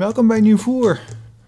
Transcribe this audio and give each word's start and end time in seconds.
Welkom 0.00 0.26
bij 0.26 0.40
Nieuwvoer, 0.40 1.00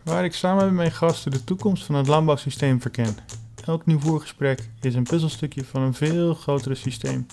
waar 0.03 0.25
ik 0.25 0.35
samen 0.35 0.65
met 0.65 0.75
mijn 0.75 0.93
gasten 0.93 1.31
de 1.31 1.45
toekomst 1.45 1.85
van 1.85 1.95
het 1.95 2.07
landbouwsysteem 2.07 2.81
verken. 2.81 3.17
Elk 3.65 3.87
Nieuwvoergesprek 3.87 4.69
is 4.81 4.95
een 4.95 5.03
puzzelstukje 5.03 5.65
van 5.65 5.83
een 5.83 5.95
veel 5.95 6.35
grotere 6.35 6.75
systeem. 6.75 7.27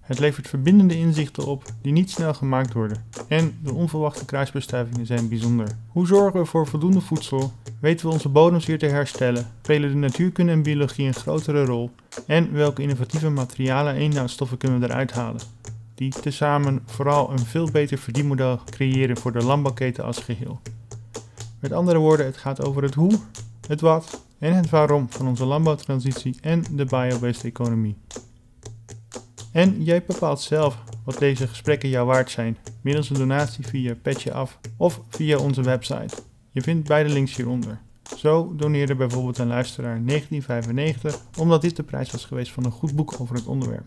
Het 0.00 0.18
levert 0.18 0.48
verbindende 0.48 0.98
inzichten 0.98 1.46
op 1.46 1.64
die 1.82 1.92
niet 1.92 2.10
snel 2.10 2.34
gemaakt 2.34 2.72
worden. 2.72 3.04
En 3.28 3.58
de 3.62 3.72
onverwachte 3.72 4.24
kruisbestuivingen 4.24 5.06
zijn 5.06 5.28
bijzonder. 5.28 5.68
Hoe 5.88 6.06
zorgen 6.06 6.40
we 6.40 6.46
voor 6.46 6.66
voldoende 6.66 7.00
voedsel? 7.00 7.52
Weten 7.80 8.06
we 8.06 8.12
onze 8.12 8.28
bodems 8.28 8.66
weer 8.66 8.78
te 8.78 8.86
herstellen? 8.86 9.46
Spelen 9.62 9.90
de 9.90 9.96
natuurkunde 9.96 10.52
en 10.52 10.62
biologie 10.62 11.06
een 11.06 11.14
grotere 11.14 11.64
rol? 11.64 11.90
En 12.26 12.52
welke 12.52 12.82
innovatieve 12.82 13.30
materialen 13.30 13.94
en 13.94 14.00
inhoudstoffen 14.00 14.58
kunnen 14.58 14.80
we 14.80 14.86
eruit 14.86 15.12
halen? 15.12 15.40
Die 16.00 16.20
tezamen 16.20 16.82
vooral 16.84 17.30
een 17.30 17.38
veel 17.38 17.70
beter 17.70 17.98
verdienmodel 17.98 18.60
creëren 18.70 19.16
voor 19.16 19.32
de 19.32 19.44
landbouwketen 19.44 20.04
als 20.04 20.18
geheel. 20.18 20.60
Met 21.58 21.72
andere 21.72 21.98
woorden, 21.98 22.26
het 22.26 22.36
gaat 22.36 22.64
over 22.64 22.82
het 22.82 22.94
hoe, 22.94 23.18
het 23.66 23.80
wat 23.80 24.24
en 24.38 24.54
het 24.54 24.70
waarom 24.70 25.06
van 25.10 25.28
onze 25.28 25.44
landbouwtransitie 25.44 26.36
en 26.40 26.64
de 26.72 26.84
biobased 26.84 27.44
economie. 27.44 27.96
En 29.52 29.82
jij 29.82 30.04
bepaalt 30.04 30.40
zelf 30.40 30.78
wat 31.04 31.18
deze 31.18 31.48
gesprekken 31.48 31.88
jou 31.88 32.06
waard 32.06 32.30
zijn, 32.30 32.56
middels 32.80 33.10
een 33.10 33.16
donatie 33.16 33.66
via 33.66 33.94
Petje 34.02 34.32
Af 34.32 34.58
of 34.76 35.00
via 35.08 35.38
onze 35.38 35.62
website. 35.62 36.16
Je 36.50 36.62
vindt 36.62 36.88
beide 36.88 37.10
links 37.10 37.36
hieronder. 37.36 37.80
Zo 38.16 38.52
doneerde 38.56 38.94
bijvoorbeeld 38.94 39.38
een 39.38 39.46
luisteraar 39.46 40.04
1995 40.04 41.20
omdat 41.38 41.62
dit 41.62 41.76
de 41.76 41.82
prijs 41.82 42.10
was 42.10 42.24
geweest 42.24 42.52
van 42.52 42.64
een 42.64 42.70
goed 42.70 42.94
boek 42.96 43.20
over 43.20 43.34
het 43.34 43.46
onderwerp. 43.46 43.84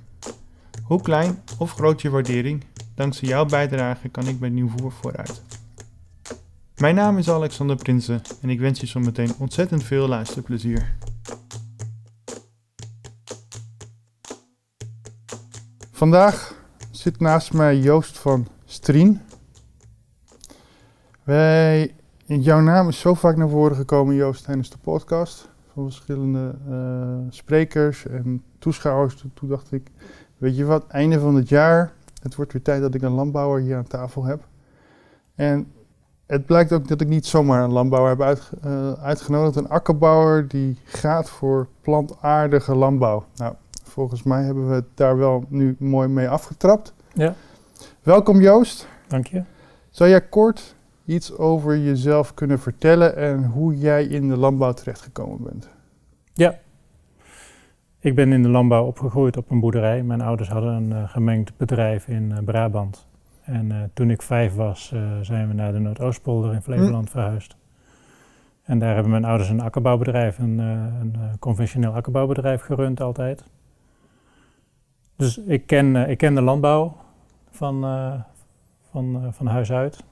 Hoe 0.84 1.02
klein 1.02 1.41
of 1.58 1.72
groot 1.72 2.02
je 2.02 2.09
waardering, 2.09 2.63
dankzij 2.95 3.27
jouw 3.27 3.45
bijdrage 3.45 4.09
kan 4.09 4.27
ik 4.27 4.40
bij 4.40 4.50
Nieuwvoer 4.50 4.91
vooruit. 4.91 5.41
Mijn 6.77 6.95
naam 6.95 7.18
is 7.18 7.30
Alexander 7.30 7.76
Prinsen 7.76 8.22
en 8.41 8.50
ik 8.50 8.59
wens 8.59 8.80
je 8.80 8.86
zometeen 8.86 9.36
ontzettend 9.38 9.83
veel 9.83 10.08
luisterplezier. 10.08 10.95
Vandaag 15.92 16.56
zit 16.92 17.20
naast 17.20 17.53
mij 17.53 17.78
Joost 17.78 18.17
van 18.17 18.48
Strien. 18.66 19.22
Wij, 21.23 21.95
jouw 22.26 22.59
naam 22.59 22.88
is 22.88 23.00
zo 23.00 23.14
vaak 23.14 23.38
naar 23.38 23.50
voren 23.50 23.76
gekomen, 23.76 24.16
Joost, 24.16 24.44
tijdens 24.44 24.70
de 24.70 24.78
podcast. 24.78 25.50
Van 25.73 25.83
verschillende 25.83 26.55
uh, 26.70 27.31
sprekers 27.31 28.08
en 28.08 28.44
toeschouwers. 28.59 29.26
Toen 29.33 29.50
dacht 29.50 29.72
ik, 29.72 29.92
weet 30.44 30.58
je 30.58 30.66
wat, 30.66 30.88
einde 30.88 31.19
van 31.19 31.36
het 31.36 31.49
jaar. 31.49 31.94
Het 32.22 32.36
wordt 32.36 32.53
weer 32.53 32.61
tijd 32.61 32.81
dat 32.81 32.94
ik 32.94 33.02
een 33.02 33.11
landbouwer 33.11 33.61
hier 33.61 33.77
aan 33.77 33.88
tafel 33.88 34.23
heb. 34.23 34.47
En 35.36 35.72
het 36.25 36.45
blijkt 36.45 36.72
ook 36.72 36.88
dat 36.88 37.02
ik 37.02 37.08
niet 37.08 37.25
zomaar 37.25 37.63
een 37.63 37.72
landbouwer 37.72 38.09
heb 38.09 38.22
uit, 38.22 38.52
uh, 38.66 38.94
uitgenodigd. 38.94 39.55
Een 39.55 39.69
akkerbouwer 39.69 40.47
die 40.47 40.77
gaat 40.83 41.30
voor 41.30 41.67
plantaardige 41.81 42.75
landbouw. 42.75 43.25
Nou, 43.36 43.53
volgens 43.83 44.23
mij 44.23 44.44
hebben 44.44 44.69
we 44.69 44.75
het 44.75 44.86
daar 44.94 45.17
wel 45.17 45.45
nu 45.47 45.75
mooi 45.80 46.08
mee 46.08 46.30
afgetrapt. 46.30 46.94
Ja. 47.14 47.36
Welkom 48.02 48.41
Joost. 48.41 48.88
Dank 49.08 49.27
je. 49.27 49.44
Zou 49.89 50.09
jij 50.09 50.21
kort 50.21 50.75
iets 51.05 51.38
over 51.38 51.77
jezelf 51.77 52.33
kunnen 52.33 52.59
vertellen 52.59 53.16
en 53.16 53.44
hoe 53.45 53.77
jij 53.77 54.05
in 54.05 54.27
de 54.30 54.38
landbouw 54.38 54.73
terechtgekomen 54.73 55.44
bent? 55.44 55.67
Ja. 56.33 56.59
Ik 58.04 58.16
ben 58.16 58.32
in 58.32 58.44
de 58.44 58.50
landbouw 58.50 58.86
opgegroeid 58.86 59.38
op 59.38 59.52
een 59.52 59.59
boerderij. 59.59 60.04
Mijn 60.04 60.22
ouders 60.22 60.50
hadden 60.50 60.73
een 60.73 60.90
uh, 60.90 61.09
gemengd 61.09 61.58
bedrijf 61.58 62.08
in 62.08 62.30
uh, 62.30 62.38
Brabant. 62.45 63.08
En 63.42 63.66
uh, 63.66 63.78
toen 63.94 64.10
ik 64.10 64.22
vijf 64.22 64.56
was, 64.56 64.94
zijn 65.22 65.48
we 65.48 65.54
naar 65.54 65.72
de 65.72 65.80
Noordoostpolder 65.80 66.54
in 66.54 66.62
Flevoland 66.62 67.06
hm. 67.06 67.12
verhuisd. 67.12 67.56
En 68.64 68.80
daar 68.80 68.94
hebben 68.94 69.12
mijn 69.12 69.26
ouders 69.26 69.50
een 69.50 69.62
akkerbouwbedrijf, 69.62 70.40
een, 70.40 70.58
een 70.60 71.16
conventioneel 71.40 71.94
akkerbouwbedrijf 71.94 72.62
gerund 72.62 73.02
altijd. 73.02 73.44
Dus 75.16 75.38
ik 75.38 75.67
ken, 75.67 75.95
ik 75.95 76.17
ken 76.17 76.36
de 76.36 76.42
landbouw 76.42 76.95
van, 77.52 77.82
van, 78.92 79.33
van 79.33 79.48
huis 79.48 79.72
uit. 79.72 80.04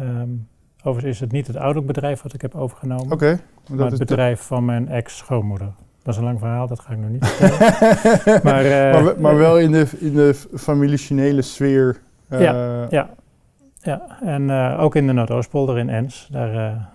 Um, 0.00 0.48
overigens 0.82 1.14
is 1.14 1.20
het 1.20 1.32
niet 1.32 1.46
het 1.46 1.56
ouderlijk 1.56 1.86
bedrijf 1.86 2.22
wat 2.22 2.34
ik 2.34 2.42
heb 2.42 2.54
overgenomen, 2.54 3.12
okay, 3.12 3.40
maar, 3.68 3.78
maar 3.78 3.90
het 3.90 3.98
bedrijf 3.98 4.38
de... 4.38 4.44
van 4.44 4.64
mijn 4.64 4.88
ex-schoonmoeder. 4.88 5.72
Dat 6.10 6.18
is 6.18 6.24
een 6.24 6.30
lang 6.30 6.44
verhaal, 6.44 6.66
dat 6.66 6.80
ga 6.80 6.92
ik 6.92 6.98
nog 6.98 7.10
niet 7.10 7.26
vertellen. 7.28 8.40
maar, 8.44 8.64
uh, 8.64 9.04
maar, 9.04 9.20
maar, 9.20 9.36
wel 9.36 9.58
in 9.58 9.72
de, 9.72 9.86
in 9.98 10.14
de 10.14 11.42
sfeer. 11.42 12.00
Uh, 12.28 12.40
ja, 12.40 12.86
ja, 12.90 13.10
ja, 13.78 14.20
en 14.22 14.42
uh, 14.42 14.80
ook 14.80 14.94
in 14.94 15.06
de 15.06 15.12
Noordoostpolder 15.12 15.78
in 15.78 15.88
Ens. 15.88 16.28
Daar, 16.30 16.88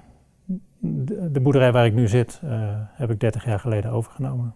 de, 0.79 1.31
de, 1.31 1.39
boerderij 1.39 1.71
waar 1.71 1.85
ik 1.85 1.93
nu 1.93 2.07
zit, 2.07 2.41
heb 2.91 3.09
ik 3.09 3.19
30 3.19 3.45
jaar 3.45 3.59
geleden 3.59 3.91
overgenomen. 3.91 4.53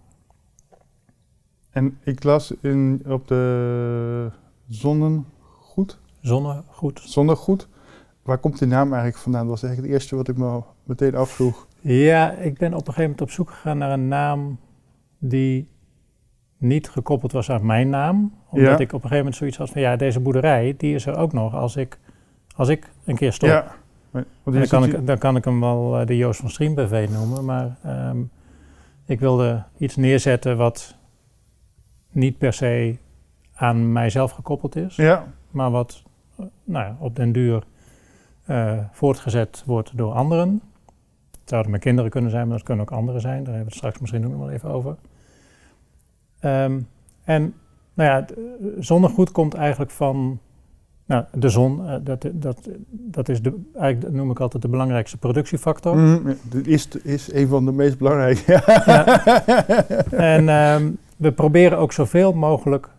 En 1.70 1.98
ik 2.04 2.24
las 2.24 2.54
in, 2.62 3.04
op 3.08 3.28
de 3.28 4.32
Zonnegoed. 4.68 6.00
Zonnegoed. 6.22 7.02
Zonnegoed. 7.04 7.68
Waar 8.22 8.38
komt 8.38 8.60
die 8.60 8.68
naam 8.68 8.88
eigenlijk 8.88 9.18
vandaan? 9.18 9.42
Dat 9.42 9.52
was 9.52 9.64
eigenlijk 9.64 9.94
het 9.94 10.02
eerste 10.02 10.16
wat 10.16 10.28
ik 10.28 10.38
me 10.38 10.62
meteen 10.84 11.16
afvroeg. 11.16 11.68
Ja, 11.82 12.32
ik 12.32 12.58
ben 12.58 12.74
op 12.74 12.80
een 12.80 12.94
gegeven 12.94 13.02
moment 13.02 13.22
op 13.22 13.32
zoek 13.32 13.50
gegaan 13.50 13.78
naar 13.78 13.92
een 13.92 14.08
naam 14.08 14.60
die 15.18 15.68
niet 16.58 16.90
gekoppeld 16.90 17.32
was 17.32 17.50
aan 17.50 17.66
mijn 17.66 17.90
naam. 17.90 18.34
Omdat 18.50 18.78
ja. 18.78 18.78
ik 18.78 18.88
op 18.88 19.04
een 19.04 19.10
gegeven 19.10 19.18
moment 19.18 19.36
zoiets 19.36 19.58
had 19.58 19.70
van 19.70 19.82
ja, 19.82 19.96
deze 19.96 20.20
boerderij, 20.20 20.74
die 20.78 20.96
is 20.96 21.06
er 21.06 21.18
ook 21.18 21.34
nog 21.34 21.54
als 21.54 21.76
ik, 21.76 22.00
als 22.56 22.68
ik 22.68 22.92
een 23.06 23.16
keer 23.16 23.34
stop. 23.34 23.50
Ja. 23.50 23.76
dan, 24.44 24.68
kan 24.68 24.84
ik, 24.84 25.08
dan 25.08 25.18
kan 25.18 25.36
ik 25.36 25.46
hem 25.46 25.60
wel 25.60 26.00
uh, 26.00 26.06
de 26.06 26.18
Joost 26.18 26.40
van 26.40 26.50
Striem 26.50 26.76
BV 26.76 27.08
noemen, 27.12 27.46
maar 27.46 27.78
um, 27.86 28.30
ik 29.06 29.20
wilde 29.20 29.64
iets 29.78 29.96
neerzetten 29.96 30.58
wat 30.58 30.96
niet 32.12 32.38
per 32.38 32.54
se 32.54 32.98
aan 33.54 33.92
mijzelf 33.92 34.32
gekoppeld 34.32 34.76
is, 34.76 34.96
ja. 34.96 35.28
maar 35.52 35.72
wat 35.72 36.04
uh, 36.40 36.46
nou 36.64 36.86
ja, 36.86 36.98
op 37.00 37.16
den 37.16 37.32
duur 37.32 37.64
uh, 38.48 38.80
voortgezet 38.92 39.64
wordt 39.66 39.98
door 39.98 40.14
anderen. 40.14 40.62
Het 41.50 41.58
zouden 41.58 41.72
mijn 41.72 41.84
kinderen 41.84 42.12
kunnen 42.12 42.32
zijn, 42.32 42.48
maar 42.48 42.58
dat 42.58 42.66
kunnen 42.66 42.86
ook 42.86 42.98
anderen 42.98 43.22
zijn. 43.22 43.44
Daar 43.44 43.54
hebben 43.54 43.64
we 43.64 43.70
het 43.70 43.78
straks 43.78 44.00
misschien 44.00 44.26
ook 44.26 44.32
nog 44.32 44.40
wel 44.40 44.50
even 44.50 44.70
over. 44.70 44.96
Um, 46.42 46.88
en 47.24 47.54
nou 47.94 48.10
ja, 48.10 48.26
zonnegoed 48.80 49.32
komt 49.32 49.54
eigenlijk 49.54 49.92
van 49.92 50.40
nou, 51.06 51.24
de 51.34 51.50
zon. 51.50 51.82
Uh, 51.86 51.96
dat, 52.02 52.30
dat, 52.34 52.70
dat 52.90 53.30
is 53.30 53.42
de, 53.42 53.62
eigenlijk 53.76 54.16
noem 54.16 54.32
ik 54.32 54.40
altijd 54.40 54.62
de 54.62 54.70
belangrijkste 54.70 55.18
productiefactor. 55.18 55.98
Mm, 55.98 56.38
dat 56.44 56.66
is, 56.66 56.88
is 56.88 57.34
een 57.34 57.48
van 57.48 57.66
de 57.66 57.72
meest 57.72 57.98
belangrijke. 57.98 58.62
ja. 58.86 59.06
En 60.12 60.50
um, 60.50 60.98
we 61.18 61.32
proberen 61.32 61.78
ook 61.78 61.92
zoveel 61.92 62.34
mogelijk 62.34 62.90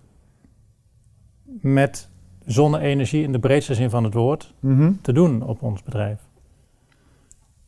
met 1.61 2.09
zonne-energie 2.47 3.23
in 3.23 3.33
de 3.33 3.39
breedste 3.39 3.75
zin 3.75 3.91
van 3.91 4.05
het 4.05 4.15
woord 4.15 4.55
mm 4.61 4.77
-hmm. 4.77 4.99
te 5.03 5.13
doen 5.13 5.43
op 5.43 5.63
ons 5.63 5.83
bedrijf. 5.83 6.29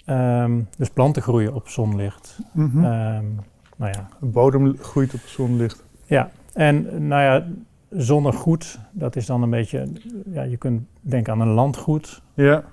Um, 0.07 0.69
dus 0.77 0.91
planten 0.91 1.23
groeien 1.23 1.55
op 1.55 1.69
zonlicht. 1.69 2.39
Mm 2.53 2.71
-hmm. 2.71 2.85
um, 2.85 3.41
nou 3.77 3.93
ja. 3.93 4.09
De 4.21 4.27
bodem 4.27 4.77
groeit 4.79 5.15
op 5.15 5.21
zonlicht. 5.21 5.85
Ja, 6.07 6.31
en 6.53 7.07
nou 7.07 7.23
ja, 7.23 7.47
zonnegoed, 7.91 8.79
dat 8.91 9.17
is 9.17 9.27
dan 9.27 9.43
een 9.43 9.51
beetje, 9.51 9.89
ja, 10.27 10.43
je 10.43 10.57
kunt 10.57 10.83
denken 11.01 11.33
aan 11.33 11.41
een 11.41 11.49
landgoed. 11.55 12.23
Ja. 12.35 12.65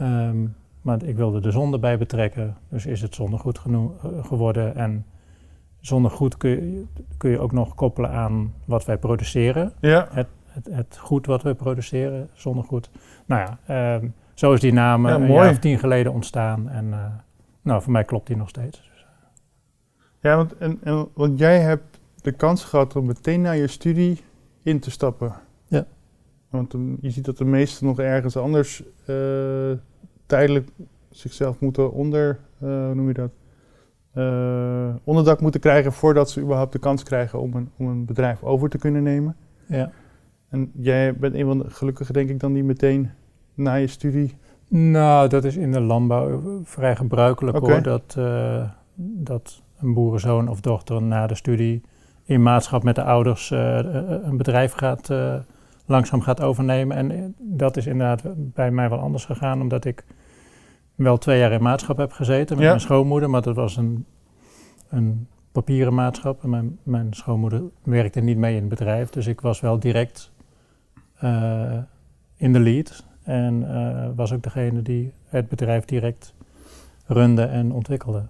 Um, 0.00 0.54
maar 0.82 1.02
ik 1.02 1.16
wilde 1.16 1.40
de 1.40 1.50
zon 1.50 1.72
erbij 1.72 1.98
betrekken, 1.98 2.56
dus 2.68 2.86
is 2.86 3.02
het 3.02 3.14
zonnegoed 3.14 3.60
geworden. 4.22 4.76
En 4.76 5.04
zonnegoed 5.80 6.36
kun 6.36 6.50
je, 6.50 6.84
kun 7.16 7.30
je 7.30 7.38
ook 7.38 7.52
nog 7.52 7.74
koppelen 7.74 8.10
aan 8.10 8.52
wat 8.64 8.84
wij 8.84 8.98
produceren. 8.98 9.72
Ja. 9.80 10.08
Het, 10.10 10.26
het, 10.46 10.68
het 10.70 10.96
goed 10.96 11.26
wat 11.26 11.42
we 11.42 11.54
produceren, 11.54 12.28
zonnegoed. 12.32 12.90
Nou 13.26 13.56
ja, 13.66 13.94
um, 13.94 14.14
zo 14.36 14.52
is 14.52 14.60
die 14.60 14.72
naam 14.72 15.06
ja, 15.06 15.14
een 15.14 15.32
jaar 15.32 15.50
of 15.50 15.58
tien 15.58 15.78
geleden 15.78 16.12
ontstaan. 16.12 16.68
En 16.68 16.86
uh, 16.86 17.06
nou, 17.62 17.82
voor 17.82 17.92
mij 17.92 18.04
klopt 18.04 18.26
die 18.26 18.36
nog 18.36 18.48
steeds. 18.48 18.90
Ja, 20.20 20.36
want, 20.36 20.56
en, 20.56 20.78
en, 20.82 21.08
want 21.14 21.38
jij 21.38 21.60
hebt 21.60 22.00
de 22.22 22.32
kans 22.32 22.64
gehad 22.64 22.96
om 22.96 23.06
meteen 23.06 23.40
na 23.40 23.50
je 23.50 23.66
studie 23.66 24.20
in 24.62 24.80
te 24.80 24.90
stappen. 24.90 25.34
Ja. 25.66 25.86
Want 26.50 26.72
um, 26.72 26.98
je 27.00 27.10
ziet 27.10 27.24
dat 27.24 27.38
de 27.38 27.44
meesten 27.44 27.86
nog 27.86 27.98
ergens 27.98 28.36
anders 28.36 28.82
uh, 29.06 29.16
tijdelijk 30.26 30.68
zichzelf 31.10 31.60
moeten 31.60 31.92
onder, 31.92 32.38
uh, 32.62 32.68
hoe 32.68 32.94
noem 32.94 33.08
je 33.08 33.14
dat? 33.14 33.30
Uh, 34.14 34.94
onderdak 35.04 35.40
moeten 35.40 35.60
krijgen 35.60 35.92
voordat 35.92 36.30
ze 36.30 36.40
überhaupt 36.40 36.72
de 36.72 36.78
kans 36.78 37.02
krijgen 37.02 37.40
om 37.40 37.54
een, 37.54 37.70
om 37.76 37.86
een 37.86 38.04
bedrijf 38.04 38.42
over 38.42 38.68
te 38.68 38.78
kunnen 38.78 39.02
nemen. 39.02 39.36
Ja. 39.66 39.92
En 40.48 40.70
jij 40.74 41.14
bent 41.14 41.34
een 41.34 41.46
van 41.46 41.58
de 41.58 41.70
gelukkigen, 41.70 42.14
denk 42.14 42.30
ik, 42.30 42.40
dan 42.40 42.52
die 42.52 42.64
meteen 42.64 43.10
na 43.56 43.74
je 43.74 43.86
studie. 43.86 44.34
Nou, 44.68 45.28
dat 45.28 45.44
is 45.44 45.56
in 45.56 45.72
de 45.72 45.80
landbouw 45.80 46.40
vrij 46.64 46.96
gebruikelijk 46.96 47.58
hoor. 47.58 47.82
Dat, 47.82 48.14
uh, 48.18 48.68
dat 48.96 49.62
een 49.78 49.94
boerenzoon 49.94 50.48
of 50.48 50.60
dochter 50.60 51.02
na 51.02 51.26
de 51.26 51.34
studie 51.34 51.82
in 52.24 52.42
maatschap 52.42 52.82
met 52.82 52.94
de 52.94 53.02
ouders 53.02 53.50
uh, 53.50 53.78
een 54.22 54.36
bedrijf 54.36 54.72
gaat, 54.72 55.10
langzaam 55.86 56.20
gaat 56.20 56.40
overnemen. 56.40 56.96
En 56.96 57.34
dat 57.38 57.76
is 57.76 57.86
inderdaad 57.86 58.22
bij 58.36 58.70
mij 58.70 58.88
wel 58.88 58.98
anders 58.98 59.24
gegaan, 59.24 59.60
omdat 59.60 59.84
ik 59.84 60.04
wel 60.94 61.18
twee 61.18 61.38
jaar 61.38 61.52
in 61.52 61.62
maatschap 61.62 61.96
heb 61.96 62.12
gezeten 62.12 62.56
met 62.56 62.64
Ja. 62.64 62.70
mijn 62.70 62.80
schoonmoeder, 62.80 63.30
maar 63.30 63.42
dat 63.42 63.56
was 63.56 63.76
een, 63.76 64.06
een 64.88 65.28
papieren 65.52 65.94
maatschap. 65.94 66.42
En 66.42 66.50
mijn, 66.50 66.78
mijn 66.82 67.14
schoonmoeder 67.14 67.62
werkte 67.82 68.20
niet 68.20 68.36
mee 68.38 68.54
in 68.54 68.60
het 68.60 68.68
bedrijf, 68.68 69.10
dus 69.10 69.26
ik 69.26 69.40
was 69.40 69.60
wel 69.60 69.78
direct 69.78 70.32
eh, 71.16 71.78
in 72.36 72.52
de 72.52 72.60
lead. 72.60 73.04
En 73.26 73.74
eh, 73.74 74.08
was 74.16 74.32
ook 74.32 74.42
degene 74.42 74.82
die 74.82 75.12
het 75.24 75.48
bedrijf 75.48 75.84
direct 75.84 76.34
runde 77.06 77.42
en 77.42 77.72
ontwikkelde. 77.72 78.22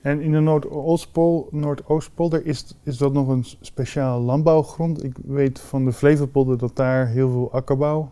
En 0.00 0.20
in 0.20 0.32
de 0.32 0.40
Noordoostpol, 0.40 1.48
Noordoostpolder 1.50 2.46
is, 2.46 2.76
is 2.82 2.96
dat 2.96 3.12
nog 3.12 3.28
een 3.28 3.44
speciaal 3.60 4.20
landbouwgrond. 4.20 5.04
Ik 5.04 5.16
weet 5.24 5.60
van 5.60 5.84
de 5.84 5.92
Flevopolder 5.92 6.58
dat 6.58 6.76
daar 6.76 7.06
heel 7.06 7.30
veel 7.30 7.52
akkerbouw 7.52 8.10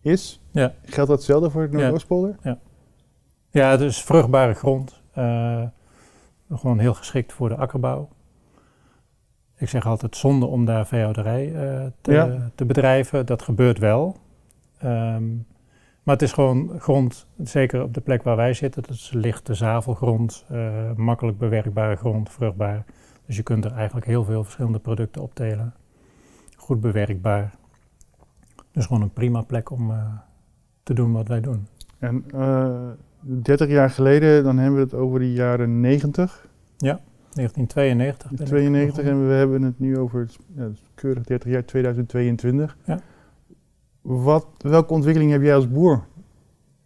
is. 0.00 0.40
Ja. 0.50 0.72
Geldt 0.82 1.10
dat 1.10 1.18
hetzelfde 1.18 1.50
voor 1.50 1.62
het 1.62 1.72
Ja. 1.72 1.78
Noordoostpolder? 1.78 2.36
Ja, 3.50 3.70
het 3.70 3.80
is 3.80 4.02
vruchtbare 4.02 4.54
grond. 4.54 5.00
eh, 5.12 5.62
gewoon 6.52 6.78
heel 6.78 6.94
geschikt 6.94 7.32
voor 7.32 7.48
de 7.48 7.56
akkerbouw. 7.56 8.08
Ik 9.56 9.68
zeg 9.68 9.86
altijd 9.86 10.16
zonde 10.16 10.46
om 10.46 10.64
daar 10.64 10.86
veehouderij 10.86 11.54
eh, 11.54 11.86
te, 12.00 12.12
Ja. 12.12 12.50
te 12.54 12.64
bedrijven. 12.64 13.26
Dat 13.26 13.42
gebeurt 13.42 13.78
wel. 13.78 14.16
Ehm, 14.80 15.28
maar 16.02 16.14
het 16.14 16.22
is 16.22 16.32
gewoon 16.32 16.80
grond, 16.80 17.26
zeker 17.42 17.82
op 17.82 17.94
de 17.94 18.00
plek 18.00 18.22
waar 18.22 18.36
wij 18.36 18.52
zitten. 18.52 18.82
Dat 18.82 18.90
is 18.90 19.10
lichte 19.14 19.54
zavelgrond, 19.54 20.44
eh, 20.48 20.92
makkelijk 20.96 21.38
bewerkbare 21.38 21.96
grond, 21.96 22.30
vruchtbaar. 22.30 22.84
Dus 23.26 23.36
je 23.36 23.42
kunt 23.42 23.64
er 23.64 23.72
eigenlijk 23.72 24.06
heel 24.06 24.24
veel 24.24 24.42
verschillende 24.42 24.78
producten 24.78 25.22
optelen. 25.22 25.74
Goed 26.56 26.80
bewerkbaar. 26.80 27.54
Dus 28.72 28.86
gewoon 28.86 29.02
een 29.02 29.12
prima 29.12 29.42
plek 29.42 29.70
om 29.70 29.90
eh, 29.90 30.12
te 30.82 30.94
doen 30.94 31.12
wat 31.12 31.28
wij 31.28 31.40
doen. 31.40 31.66
En 31.98 32.24
eh 32.32 32.90
30 33.20 33.68
jaar 33.68 33.90
geleden, 33.90 34.44
dan 34.44 34.58
hebben 34.58 34.78
we 34.78 34.84
het 34.84 34.94
over 34.94 35.18
de 35.18 35.32
jaren 35.32 35.80
90, 35.80 36.48
1992. 36.78 38.30
ben 38.30 38.40
ik 38.40 38.46
92 38.46 39.04
begonnen. 39.04 39.22
en 39.22 39.28
we 39.28 39.34
hebben 39.34 39.62
het 39.62 39.78
nu 39.78 39.98
over 39.98 40.20
het, 40.20 40.38
ja, 40.54 40.62
het 40.62 40.80
keurig 40.94 41.24
30 41.24 41.50
jaar 41.50 41.64
2022. 41.64 42.76
Ja. 42.84 43.00
Wat, 44.00 44.46
welke 44.58 44.92
ontwikkeling 44.92 45.30
heb 45.30 45.42
jij 45.42 45.54
als 45.54 45.70
boer 45.70 46.04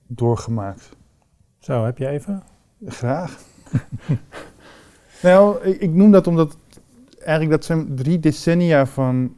doorgemaakt? 0.06 0.96
Zo, 1.58 1.84
heb 1.84 1.98
je 1.98 2.08
even? 2.08 2.42
Graag. 2.86 3.42
nou, 5.22 5.64
ik, 5.64 5.80
ik 5.80 5.90
noem 5.90 6.10
dat 6.10 6.26
omdat 6.26 6.56
eigenlijk 7.18 7.50
dat 7.50 7.64
zijn 7.64 7.96
drie 7.96 8.20
decennia 8.20 8.86
van, 8.86 9.34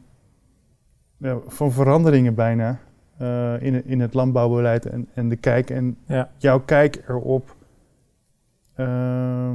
ja, 1.17 1.37
van 1.47 1.71
veranderingen 1.71 2.35
bijna 2.35 2.79
eh, 3.17 3.61
in, 3.61 3.85
in 3.85 3.99
het 3.99 4.13
landbouwbeleid 4.13 4.85
en, 4.85 5.07
en 5.13 5.29
de 5.29 5.35
kijk 5.35 5.69
en 5.69 5.97
Ja. 6.05 6.29
jouw 6.37 6.59
kijk 6.59 7.03
erop 7.07 7.55
eh, 8.73 9.51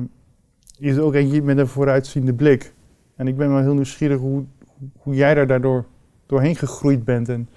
is 0.78 0.98
ook 0.98 1.14
eentje 1.14 1.42
met 1.42 1.58
een 1.58 1.66
vooruitziende 1.66 2.34
blik. 2.34 2.74
En 3.16 3.26
ik 3.26 3.36
ben 3.36 3.48
wel 3.48 3.60
heel 3.60 3.74
nieuwsgierig 3.74 4.18
hoe, 4.18 4.44
hoe 4.98 5.14
jij 5.14 5.34
daar 5.34 5.46
daardoor 5.46 5.84
doorheen 6.26 6.56
gegroeid 6.56 7.04
bent. 7.04 7.28
En 7.28 7.48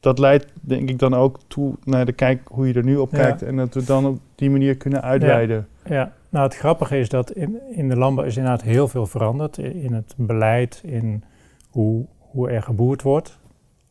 dat 0.00 0.18
leidt 0.18 0.46
denk 0.60 0.88
ik 0.88 0.98
dan 0.98 1.14
ook 1.14 1.38
toe 1.46 1.74
naar 1.84 2.06
de 2.06 2.12
kijk 2.12 2.48
hoe 2.48 2.66
je 2.66 2.74
er 2.74 2.84
nu 2.84 2.96
op 2.96 3.10
Ja. 3.10 3.16
kijkt. 3.16 3.42
En 3.42 3.56
dat 3.56 3.74
we 3.74 3.84
dan 3.84 4.06
op 4.06 4.18
die 4.34 4.50
manier 4.50 4.76
kunnen 4.76 5.02
uitweiden. 5.02 5.68
Ja, 5.84 6.12
nou 6.28 6.44
het 6.44 6.56
grappige 6.56 6.98
is 6.98 7.08
dat 7.08 7.30
in, 7.30 7.58
in 7.70 7.88
de 7.88 7.96
landbouw 7.96 8.24
is 8.24 8.36
inderdaad 8.36 8.62
heel 8.62 8.88
veel 8.88 9.06
veranderd. 9.06 9.58
In 9.58 9.92
het 9.92 10.14
beleid, 10.16 10.80
in 10.84 11.24
hoe, 11.70 12.06
hoe 12.18 12.50
er 12.50 12.62
geboerd 12.62 13.02
wordt. 13.02 13.38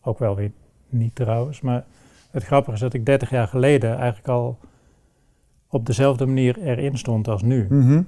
Ook 0.02 0.20
wel 0.20 0.36
weer 0.36 0.52
niet 0.90 1.16
trouwens. 1.16 1.62
Maar 1.62 1.86
het 2.32 2.44
grappige 2.44 2.74
is 2.76 2.80
dat 2.82 2.94
ik 2.94 3.06
30 3.06 3.30
jaar 3.30 3.48
geleden 3.48 3.96
eigenlijk 3.98 4.28
al 4.28 4.58
op 5.70 5.86
dezelfde 5.86 6.26
manier 6.26 6.58
erin 6.62 6.98
stond 6.98 7.28
als 7.28 7.42
nu. 7.42 7.66
Mhm. 7.70 8.02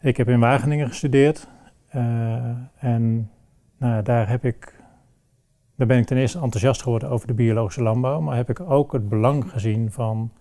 Ik 0.00 0.16
heb 0.16 0.28
in 0.28 0.40
Wageningen 0.40 0.88
gestudeerd. 0.88 1.48
eh, 1.88 2.34
en 2.78 3.30
nou, 3.76 4.02
daar 4.02 4.28
heb 4.28 4.44
ik. 4.44 4.78
Daar 5.80 5.88
ben 5.88 5.98
ik 5.98 6.06
ten 6.06 6.16
eerste 6.16 6.38
enthousiast 6.40 6.82
geworden 6.82 7.08
over 7.08 7.26
de 7.26 7.34
biologische 7.34 7.82
landbouw, 7.82 8.20
maar 8.20 8.36
heb 8.36 8.50
ik 8.50 8.60
ook 8.60 8.92
het 8.92 9.08
belang 9.08 9.50
gezien 9.50 9.92
van 9.92 10.32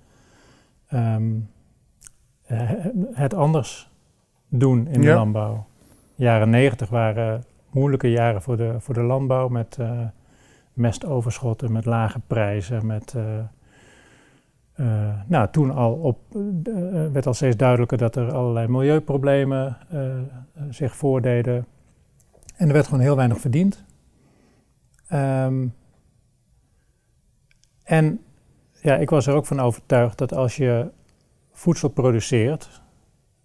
ehm, 0.87 1.31
eh, 2.45 2.69
het 3.13 3.33
anders 3.33 3.89
doen 4.47 4.87
in 4.87 5.01
de 5.01 5.07
Ja. 5.07 5.15
landbouw. 5.15 5.65
Jaren 6.15 6.49
negentig 6.49 6.89
waren 6.89 7.43
moeilijke 7.71 8.11
jaren 8.11 8.41
voor 8.41 8.57
de, 8.57 8.75
voor 8.79 8.93
de 8.93 9.01
landbouw 9.01 9.47
met 9.47 9.77
eh, 9.79 9.99
mestoverschotten, 10.73 11.71
met 11.71 11.85
lage 11.85 12.19
prijzen, 12.27 12.85
met 12.85 13.15
eh, 14.75 15.13
nou, 15.27 15.47
toen 15.51 15.71
al 15.71 15.93
op, 15.93 16.19
werd 17.11 17.27
al 17.27 17.33
steeds 17.33 17.55
duidelijker 17.55 17.97
dat 17.97 18.15
er 18.15 18.33
allerlei 18.33 18.67
milieuproblemen 18.67 19.77
zich 20.69 20.95
voordeden. 20.95 21.65
En 22.55 22.67
er 22.67 22.73
werd 22.73 22.85
gewoon 22.85 23.03
heel 23.03 23.15
weinig 23.15 23.39
verdiend. 23.39 23.87
Ehm, 25.09 25.67
en 27.83 28.19
ja, 28.81 28.95
ik 28.97 29.09
was 29.09 29.27
er 29.27 29.33
ook 29.33 29.45
van 29.45 29.59
overtuigd 29.59 30.17
dat 30.17 30.33
als 30.33 30.55
je 30.55 30.91
voedsel 31.51 31.89
produceert, 31.89 32.81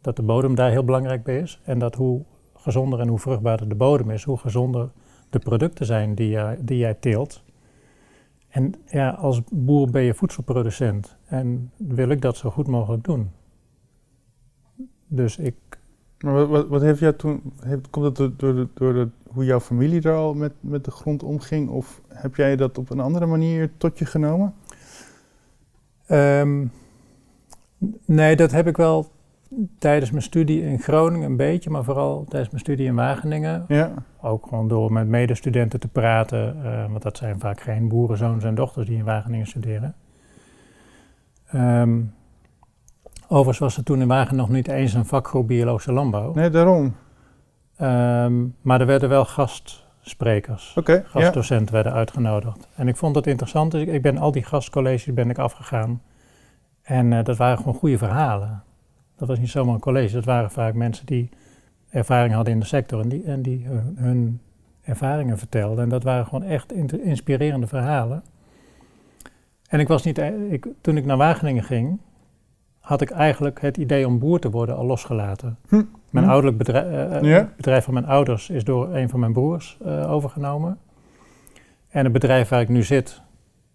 dat 0.01 0.17
de 0.17 0.23
bodem 0.23 0.55
daar 0.55 0.71
heel 0.71 0.85
belangrijk 0.85 1.23
bij 1.23 1.39
is. 1.41 1.61
En 1.65 1.79
dat 1.79 1.95
hoe 1.95 2.25
gezonder 2.55 3.01
en 3.01 3.09
hoe 3.09 3.19
vruchtbaarder 3.19 3.69
de 3.69 3.75
bodem 3.75 4.11
is, 4.11 4.25
hoe 4.25 4.39
gezonder 4.39 4.91
de 5.31 5.39
producten 5.39 5.87
zijn 5.87 6.15
die, 6.15 6.29
jij- 6.29 6.59
die 6.61 6.79
jij 6.79 6.95
teelt. 6.95 7.45
En 8.49 8.75
ja, 8.87 9.11
als 9.11 9.43
boer 9.53 9.91
ben 9.91 10.03
je 10.03 10.15
voedselproducent 10.15 11.17
en 11.25 11.73
wil 11.77 12.09
ik 12.09 12.21
dat 12.21 12.37
zo 12.37 12.51
goed 12.51 12.67
mogelijk 12.67 13.05
doen. 13.05 13.31
Dus 15.07 15.39
ik, 15.39 15.55
Maar 16.25 16.47
wat, 16.47 16.69
wat, 16.69 16.83
heeft 16.83 16.99
jou 16.99 17.15
toen, 17.15 17.43
heeft, 17.61 17.91
komt 17.91 18.05
dat 18.05 18.17
door, 18.17 18.33
door, 18.37 18.55
de, 18.55 18.69
door 18.75 18.93
de, 18.93 19.09
hoe 19.27 19.45
jouw 19.45 19.61
familie 19.61 20.03
er 20.03 20.15
al 20.15 20.35
met, 20.35 20.53
met 20.61 20.85
de 20.85 20.91
grond 20.91 21.23
omging? 21.23 21.69
Of 21.69 22.01
heb 22.09 22.37
jij 22.37 22.57
dat 22.57 22.79
op 22.79 22.91
een 22.91 23.01
andere 23.01 23.27
manier 23.27 23.71
tot 23.77 23.99
je 23.99 24.07
genomen? 24.07 24.55
Ehm, 26.07 26.67
nee, 28.05 28.37
dat 28.37 28.51
heb 28.51 28.67
ik 28.67 28.77
wel 28.77 29.11
tijdens 29.79 30.11
mijn 30.11 30.23
studie 30.23 30.63
in 30.63 30.81
Groningen 30.81 31.31
een 31.31 31.37
beetje, 31.37 31.71
maar 31.71 31.85
vooral 31.85 32.25
tijdens 32.29 32.51
mijn 32.51 32.63
studie 32.63 32.87
in 32.87 32.95
Wageningen. 32.95 33.65
Ja. 33.69 33.93
Ook 34.21 34.47
gewoon 34.47 34.69
door 34.69 34.93
met 34.93 35.09
medestudenten 35.09 35.81
te 35.81 35.89
praten, 35.89 36.65
eh, 36.65 36.91
want 36.91 37.03
dat 37.03 37.17
zijn 37.17 37.41
vaak 37.41 37.61
geen 37.61 37.89
boerenzoons 37.89 38.45
en 38.45 38.55
dochters 38.55 38.87
die 38.87 38.99
in 38.99 39.05
Wageningen 39.05 39.47
studeren. 39.47 39.95
Ehm, 41.47 42.01
overigens 43.29 43.59
was 43.59 43.77
er 43.77 43.83
toen 43.85 44.01
in 44.01 44.09
Wageningen 44.09 44.37
nog 44.47 44.49
niet 44.49 44.69
eens 44.69 44.95
een 44.95 45.07
vakgroep 45.07 45.47
biologische 45.47 45.93
landbouw. 45.93 46.33
Nee, 46.35 46.51
daarom. 46.51 46.95
Ehm, 47.77 48.45
maar 48.61 48.81
er 48.81 48.87
werden 48.87 49.09
wel 49.09 49.25
gastsprekers, 49.25 50.73
ja. 50.85 51.03
gastdocenten 51.05 51.75
werden 51.75 51.93
uitgenodigd. 51.93 52.69
En 52.75 52.89
ik 52.89 52.97
vond 52.97 53.15
dat 53.15 53.27
interessant, 53.27 53.71
dus 53.71 53.85
ik, 53.87 54.03
ben 54.03 54.19
al 54.19 54.33
die 54.33 54.45
gastcolleges 54.45 55.15
ben 55.15 55.31
ik 55.31 55.39
afgegaan. 55.39 56.03
En 56.83 57.13
eh, 57.13 57.25
dat 57.25 57.37
waren 57.37 57.57
gewoon 57.57 57.75
goede 57.75 57.99
verhalen. 57.99 58.63
Dat 59.17 59.29
was 59.29 59.39
niet 59.39 59.51
zomaar 59.51 59.75
een 59.75 59.81
college, 59.81 60.15
dat 60.15 60.25
waren 60.25 60.51
vaak 60.51 60.75
mensen 60.75 61.07
die 61.07 61.29
ervaring 61.91 62.35
hadden 62.35 62.53
in 62.55 62.61
de 62.61 62.67
sector 62.67 63.01
en 63.01 63.09
die, 63.09 63.23
en 63.25 63.43
die 63.43 63.67
hun, 63.67 63.95
hun 63.99 64.41
ervaringen 64.83 65.39
vertelden. 65.39 65.85
En 65.85 65.89
dat 65.89 66.03
waren 66.03 66.25
gewoon 66.27 66.43
echt 66.43 66.73
in- 66.73 67.03
inspirerende 67.05 67.67
verhalen. 67.67 68.23
En 69.69 69.81
ik 69.81 69.89
was 69.89 70.03
niet, 70.05 70.19
e- 70.19 70.47
ik, 70.51 70.67
toen 70.81 70.97
ik 70.97 71.05
naar 71.05 71.17
Wageningen 71.17 71.63
ging, 71.63 71.99
had 72.85 73.01
ik 73.01 73.11
eigenlijk 73.11 73.61
het 73.61 73.77
idee 73.77 74.07
om 74.07 74.19
boer 74.19 74.39
te 74.41 74.51
worden 74.51 74.77
al 74.77 74.85
losgelaten. 74.85 75.59
Hm. 75.69 75.83
Mijn 76.11 76.25
Hm. 76.25 76.31
ouderlijk 76.31 76.59
bedrijf, 76.59 77.13
eh, 77.13 77.23
Ja. 77.29 77.37
het 77.37 77.57
bedrijf 77.57 77.85
van 77.85 77.95
mijn 77.95 78.07
ouders 78.07 78.51
is 78.51 78.65
door 78.65 78.95
een 78.95 79.09
van 79.09 79.21
mijn 79.21 79.33
broers 79.33 79.79
eh, 79.85 80.11
overgenomen. 80.13 80.79
En 81.89 82.05
het 82.05 82.13
bedrijf 82.13 82.49
waar 82.49 82.61
ik 82.61 82.69
nu 82.69 82.83
zit, 82.83 83.23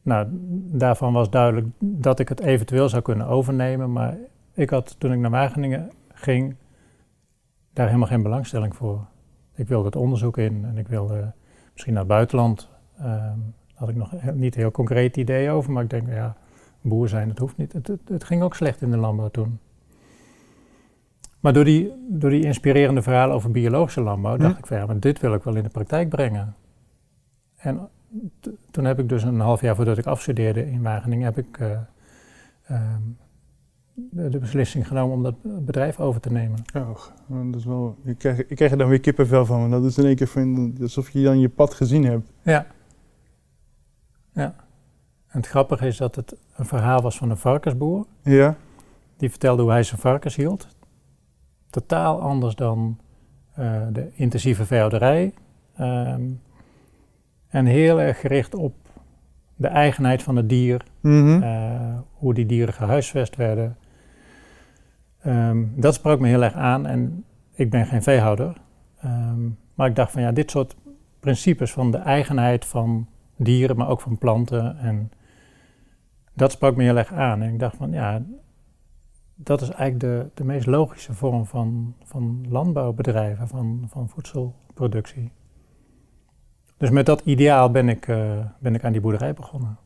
nou, 0.01 0.28
daarvan 0.72 1.13
was 1.13 1.30
duidelijk 1.30 1.68
dat 1.80 2.20
ik 2.20 2.30
het 2.30 2.39
eventueel 2.39 2.89
zou 2.89 3.01
kunnen 3.01 3.28
overnemen. 3.28 3.92
Maar 3.92 4.18
ik 4.54 4.70
had 4.70 4.96
toen 5.00 5.12
ik 5.12 5.20
naar 5.20 5.32
Wageningen 5.32 5.92
ging, 6.13 6.56
daar 7.74 7.86
helemaal 7.88 8.08
geen 8.08 8.24
belangstelling 8.24 8.75
voor. 8.75 9.06
Ik 9.56 9.68
wilde 9.68 9.86
het 9.86 9.96
onderzoek 9.96 10.38
in 10.38 10.66
en 10.66 10.78
ik 10.78 10.88
wilde 10.88 11.32
misschien 11.72 11.94
naar 11.94 12.04
het 12.04 12.12
buitenland. 12.12 12.70
Daar 12.98 13.36
had 13.74 13.89
ik 13.89 13.96
nog 13.96 14.12
niet 14.34 14.56
heel 14.56 14.72
concreet 14.72 15.18
idee 15.18 15.50
over, 15.50 15.72
maar 15.72 15.84
ik 15.84 15.89
denk, 15.89 16.08
ja, 16.08 16.36
boer 16.89 17.08
zijn, 17.08 17.27
dat 17.27 17.38
hoeft 17.38 17.58
niet. 17.58 17.74
Het, 17.74 17.88
het, 17.88 18.10
het 18.10 18.24
ging 18.24 18.41
ook 18.41 18.55
slecht 18.55 18.81
in 18.81 18.91
de 18.91 18.98
landbouw 18.98 19.29
toen. 19.29 19.60
Maar 21.39 21.53
door 21.53 21.63
die, 21.63 21.93
door 22.10 22.29
die 22.29 22.43
inspirerende 22.43 23.01
verhalen 23.01 23.36
over 23.36 23.51
biologische 23.51 24.01
landbouw 24.01 24.38
dacht 24.38 24.53
Hm. 24.53 24.60
ik 24.60 24.65
van 24.65 24.77
ja, 24.77 24.86
maar 24.86 25.00
dit 25.00 25.19
wil 25.19 25.34
ik 25.34 25.43
wel 25.43 25.55
in 25.55 25.63
de 25.63 25.69
praktijk 25.69 26.10
brengen. 26.10 26.55
En 27.55 27.89
toen 28.72 28.86
heb 28.86 29.00
ik 29.00 29.10
dus 29.10 29.24
een 29.24 29.39
half 29.39 29.62
jaar 29.62 29.75
voordat 29.75 29.98
ik 29.98 30.05
afstudeerde 30.05 30.72
in 30.72 30.81
Wageningen, 30.81 31.25
heb 31.25 31.38
ik 31.38 31.58
eh, 31.58 31.72
ehm, 32.63 33.01
de, 33.93 34.29
de 34.29 34.39
beslissing 34.39 34.88
genomen 34.88 35.15
om 35.15 35.24
dat 35.24 35.36
bedrijf 35.65 36.00
over 36.00 36.22
te 36.22 36.31
nemen. 36.31 36.63
Oh, 36.75 37.00
dat 37.27 37.55
is 37.55 37.65
wel, 37.65 37.98
ik, 38.03 38.17
krijg, 38.17 38.46
ik 38.46 38.55
krijg 38.55 38.72
er 38.72 38.77
dan 38.77 38.89
weer 38.89 39.00
kippenvel 39.00 39.46
van, 39.46 39.60
want 39.60 39.72
dat 39.72 39.84
is 39.84 39.98
in 39.98 40.05
één 40.05 40.15
keer 40.15 40.27
van, 40.27 40.77
alsof 40.81 41.10
je 41.10 41.24
dan 41.24 41.39
je 41.39 41.50
pad 41.50 41.74
gezien 41.74 42.05
hebt. 42.05 42.31
Ja. 42.43 42.67
Ja. 44.34 44.55
En 45.27 45.39
het 45.39 45.48
grappige 45.48 45.88
is 45.88 45.98
dat 45.98 46.15
het 46.15 46.36
een 46.60 46.66
verhaal 46.66 47.01
was 47.01 47.18
van 47.18 47.30
een 47.30 47.38
varkensboer. 47.38 48.06
Ja. 48.24 48.56
Die 49.18 49.30
vertelde 49.30 49.62
hoe 49.62 49.72
hij 49.72 49.84
zijn 49.84 50.00
varkens 50.01 50.36
hield. 50.36 50.68
Totaal 51.70 52.22
anders 52.22 52.56
dan 52.56 52.98
eh, 53.54 53.82
de 53.92 54.10
intensieve 54.13 54.66
veehouderij. 54.66 55.34
Ehm, 55.75 56.22
en 57.48 57.66
heel 57.66 58.01
erg 58.01 58.20
gericht 58.20 58.56
op 58.56 58.74
de 59.56 59.68
eigenheid 59.68 60.24
van 60.24 60.36
het 60.36 60.50
dier, 60.50 60.86
Mhm. 61.00 61.42
eh, 61.42 61.98
hoe 62.13 62.34
die 62.34 62.46
dieren 62.46 62.74
gehuisvest 62.74 63.36
werden. 63.36 63.78
Ehm, 65.22 65.63
dat 65.75 65.94
sprak 65.94 66.20
me 66.20 66.28
heel 66.28 66.44
erg 66.44 66.54
aan 66.54 66.86
en 66.86 67.24
ik 67.54 67.70
ben 67.70 67.86
geen 67.86 68.04
veehouder. 68.04 68.58
Ehm, 69.01 69.48
maar 69.74 69.88
ik 69.88 69.96
dacht 69.96 70.12
van 70.12 70.22
ja, 70.22 70.32
dit 70.32 70.51
soort 70.51 70.75
principes 71.20 71.72
van 71.72 71.92
de 71.92 71.98
eigenheid 71.98 72.66
van 72.66 73.08
dieren, 73.36 73.75
maar 73.78 73.88
ook 73.89 74.01
van 74.01 74.18
planten. 74.18 74.78
En 74.78 75.12
dat 76.39 76.51
sprak 76.51 76.75
me 76.75 76.84
heel 76.84 76.98
erg 76.98 77.13
aan. 77.13 77.41
En 77.41 77.53
ik 77.53 77.60
dacht 77.60 77.75
van 77.75 77.91
ja, 77.91 78.24
dat 79.36 79.62
is 79.62 79.69
eigenlijk 79.69 80.00
de, 80.00 80.29
de 80.34 80.43
meest 80.43 80.65
logische 80.65 81.13
vorm 81.13 81.46
van, 81.46 81.96
van 82.03 82.46
landbouwbedrijven, 82.50 83.48
van, 83.48 83.88
van 83.89 84.10
voedselproductie. 84.10 85.31
Dus 86.77 86.89
met 86.89 87.05
dat 87.05 87.22
ideaal 87.22 87.72
ben 87.72 87.89
ik, 87.89 88.08
eh, 88.08 88.46
ben 88.60 88.75
ik 88.75 88.84
aan 88.84 88.91
die 88.91 89.01
boerderij 89.01 89.34
begonnen. 89.34 89.77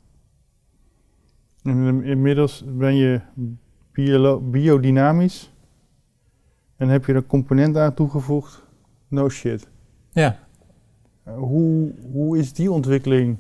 En 1.63 2.03
inmiddels 2.03 2.63
ben 2.67 2.95
je 2.95 3.21
biodynamisch. 4.41 5.51
En 6.75 6.89
heb 6.89 7.05
je 7.05 7.11
er 7.11 7.17
een 7.17 7.25
component 7.25 7.77
aan 7.77 7.93
toegevoegd. 7.93 8.63
No 9.07 9.29
shit. 9.29 9.69
Ja, 10.11 10.43
Uh, 11.27 11.37
hoe, 11.37 11.93
hoe 12.11 12.37
is 12.37 12.53
die 12.53 12.71
ontwikkeling 12.71 13.37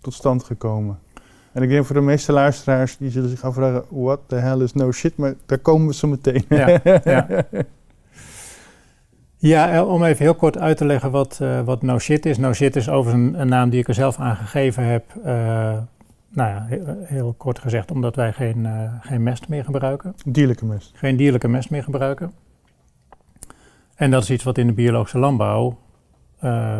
tot 0.00 0.14
stand 0.14 0.42
gekomen? 0.42 0.98
En 1.52 1.62
ik 1.62 1.68
denk 1.68 1.84
voor 1.84 1.94
de 1.94 2.00
meeste 2.00 2.32
luisteraars, 2.32 2.96
die 2.96 3.10
zullen 3.10 3.28
zich 3.28 3.42
afvragen, 3.42 3.84
what 3.88 4.20
the 4.26 4.34
hell 4.36 4.60
is 4.60 4.72
no 4.72 4.92
shit? 4.92 5.16
Maar 5.16 5.34
daar 5.46 5.58
komen 5.58 5.86
we 5.86 5.94
zo 5.94 6.08
meteen. 6.08 6.44
Ja, 6.48 6.80
ja. 7.04 7.26
Ja, 9.36 9.72
eh, 9.72 9.88
om 9.88 10.04
even 10.04 10.24
heel 10.24 10.34
kort 10.34 10.58
uit 10.58 10.76
te 10.76 10.84
leggen 10.84 11.10
wat, 11.10 11.38
eh, 11.42 11.60
wat 11.60 11.82
no 11.82 11.98
shit 11.98 12.26
is. 12.26 12.38
No 12.38 12.52
shit 12.52 12.76
is 12.76 12.88
overigens 12.88 13.28
een, 13.34 13.40
een 13.40 13.48
naam 13.48 13.70
die 13.70 13.80
ik 13.80 13.88
er 13.88 13.94
zelf 13.94 14.18
aan 14.18 14.36
gegeven 14.36 14.84
heb. 14.84 15.04
eh, 15.24 15.32
nou 16.32 16.48
ja, 16.50 16.64
heel, 16.68 16.96
heel 17.04 17.34
kort 17.36 17.58
gezegd, 17.58 17.90
omdat 17.90 18.16
wij 18.16 18.32
geen, 18.32 18.68
geen 19.00 19.22
mest 19.22 19.48
meer 19.48 19.64
gebruiken. 19.64 20.14
Dierlijke 20.26 20.64
mest. 20.64 20.92
Geen 20.94 21.16
dierlijke 21.16 21.48
mest 21.48 21.70
meer 21.70 21.82
gebruiken. 21.82 22.32
En 23.94 24.10
dat 24.10 24.22
is 24.22 24.30
iets 24.30 24.44
wat 24.44 24.58
in 24.58 24.66
de 24.66 24.72
biologische 24.72 25.18
landbouw 25.18 25.78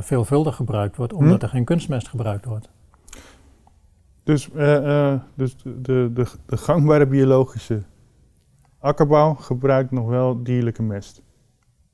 veelvuldig 0.00 0.56
gebruikt 0.56 0.96
wordt, 0.96 1.12
omdat 1.12 1.38
Hm. 1.38 1.42
er 1.44 1.48
geen 1.48 1.64
kunstmest 1.64 2.08
gebruikt 2.08 2.44
wordt. 2.44 2.68
Dus, 4.30 4.50
eh, 4.50 5.10
eh, 5.10 5.20
dus 5.34 5.56
de, 5.62 6.12
de, 6.12 6.26
de, 6.46 6.56
gangbare 6.56 7.06
biologische 7.06 7.82
akkerbouw 8.78 9.34
gebruikt 9.34 9.90
nog 9.90 10.08
wel 10.08 10.42
dierlijke 10.42 10.82
mest. 10.82 11.22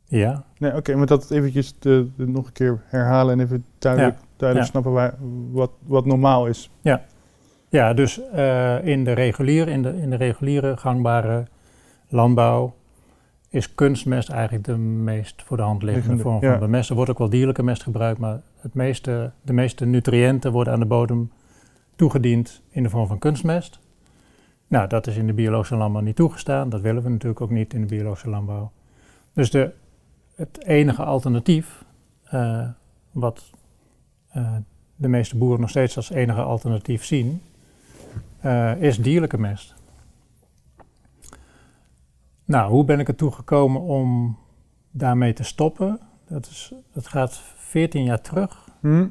Ja, 0.04 0.44
Nee, 0.58 0.74
oké, 0.74 0.94
maar 0.94 1.06
dat 1.06 1.30
eventjes 1.30 1.78
de, 1.78 2.08
de 2.16 2.26
nog 2.26 2.46
een 2.46 2.52
keer 2.52 2.82
herhalen 2.84 3.38
en 3.38 3.44
even 3.44 3.64
duidelijk, 3.78 4.18
duidelijk 4.36 4.68
ja. 4.68 4.72
snappen 4.72 4.92
waar, 4.92 5.14
wat, 5.50 5.70
wat 5.82 6.04
normaal 6.06 6.46
is. 6.46 6.70
Ja, 7.68 7.94
dus 7.94 8.30
eh, 8.30 8.86
in, 8.86 9.04
de 9.04 9.12
reguliere, 9.12 9.70
in, 9.70 9.82
de, 9.82 10.00
in 10.00 10.10
de 10.10 10.16
reguliere 10.16 10.76
gangbare 10.76 11.46
landbouw 12.08 12.74
is 13.48 13.74
kunstmest 13.74 14.28
eigenlijk 14.28 14.64
de 14.64 14.76
meest 14.78 15.42
voor 15.42 15.56
de 15.56 15.62
hand 15.62 15.82
liggende 15.82 16.22
vorm 16.22 16.40
van 16.40 16.50
ja. 16.50 16.58
bemest. 16.58 16.90
Er 16.90 16.96
wordt 16.96 17.10
ook 17.10 17.18
wel 17.18 17.30
dierlijke 17.30 17.62
mest 17.62 17.82
gebruikt, 17.82 18.20
maar 18.20 18.40
het 18.60 18.74
meeste, 18.74 19.32
de 19.42 19.52
meeste 19.52 19.86
nutriënten 19.86 20.52
worden 20.52 20.72
aan 20.72 20.80
de 20.80 20.86
bodem 20.86 21.30
toegediend 21.96 22.62
in 22.68 22.82
de 22.82 22.90
vorm 22.90 23.06
van 23.06 23.18
kunstmest. 23.18 23.80
Nou, 24.66 24.88
dat 24.88 25.06
is 25.06 25.16
in 25.16 25.26
de 25.26 25.32
biologische 25.32 25.76
landbouw 25.76 26.02
niet 26.02 26.16
toegestaan. 26.16 26.68
Dat 26.68 26.80
willen 26.80 27.02
we 27.02 27.08
natuurlijk 27.08 27.40
ook 27.40 27.50
niet 27.50 27.74
in 27.74 27.80
de 27.80 27.86
biologische 27.86 28.28
landbouw. 28.28 28.72
Dus 29.32 29.50
de, 29.50 29.72
het 30.34 30.64
enige 30.64 31.04
alternatief, 31.04 31.84
eh, 32.24 32.68
wat 33.10 33.50
eh, 34.28 34.56
de 34.96 35.08
meeste 35.08 35.36
boeren 35.36 35.60
nog 35.60 35.70
steeds 35.70 35.96
als 35.96 36.10
enige 36.10 36.42
alternatief 36.42 37.04
zien, 37.04 37.42
eh, 38.40 38.82
is 38.82 38.98
dierlijke 38.98 39.38
mest. 39.38 39.74
Nou, 42.44 42.70
hoe 42.70 42.84
ben 42.84 43.00
ik 43.00 43.08
er 43.08 43.14
toe 43.14 43.32
gekomen 43.32 43.80
om 43.80 44.38
daarmee 44.90 45.32
te 45.32 45.42
stoppen? 45.42 46.00
Dat, 46.28 46.46
is, 46.46 46.72
dat 46.92 47.06
gaat 47.06 47.40
14 47.56 48.04
jaar 48.04 48.20
terug. 48.20 48.68
Hm? 48.80 49.06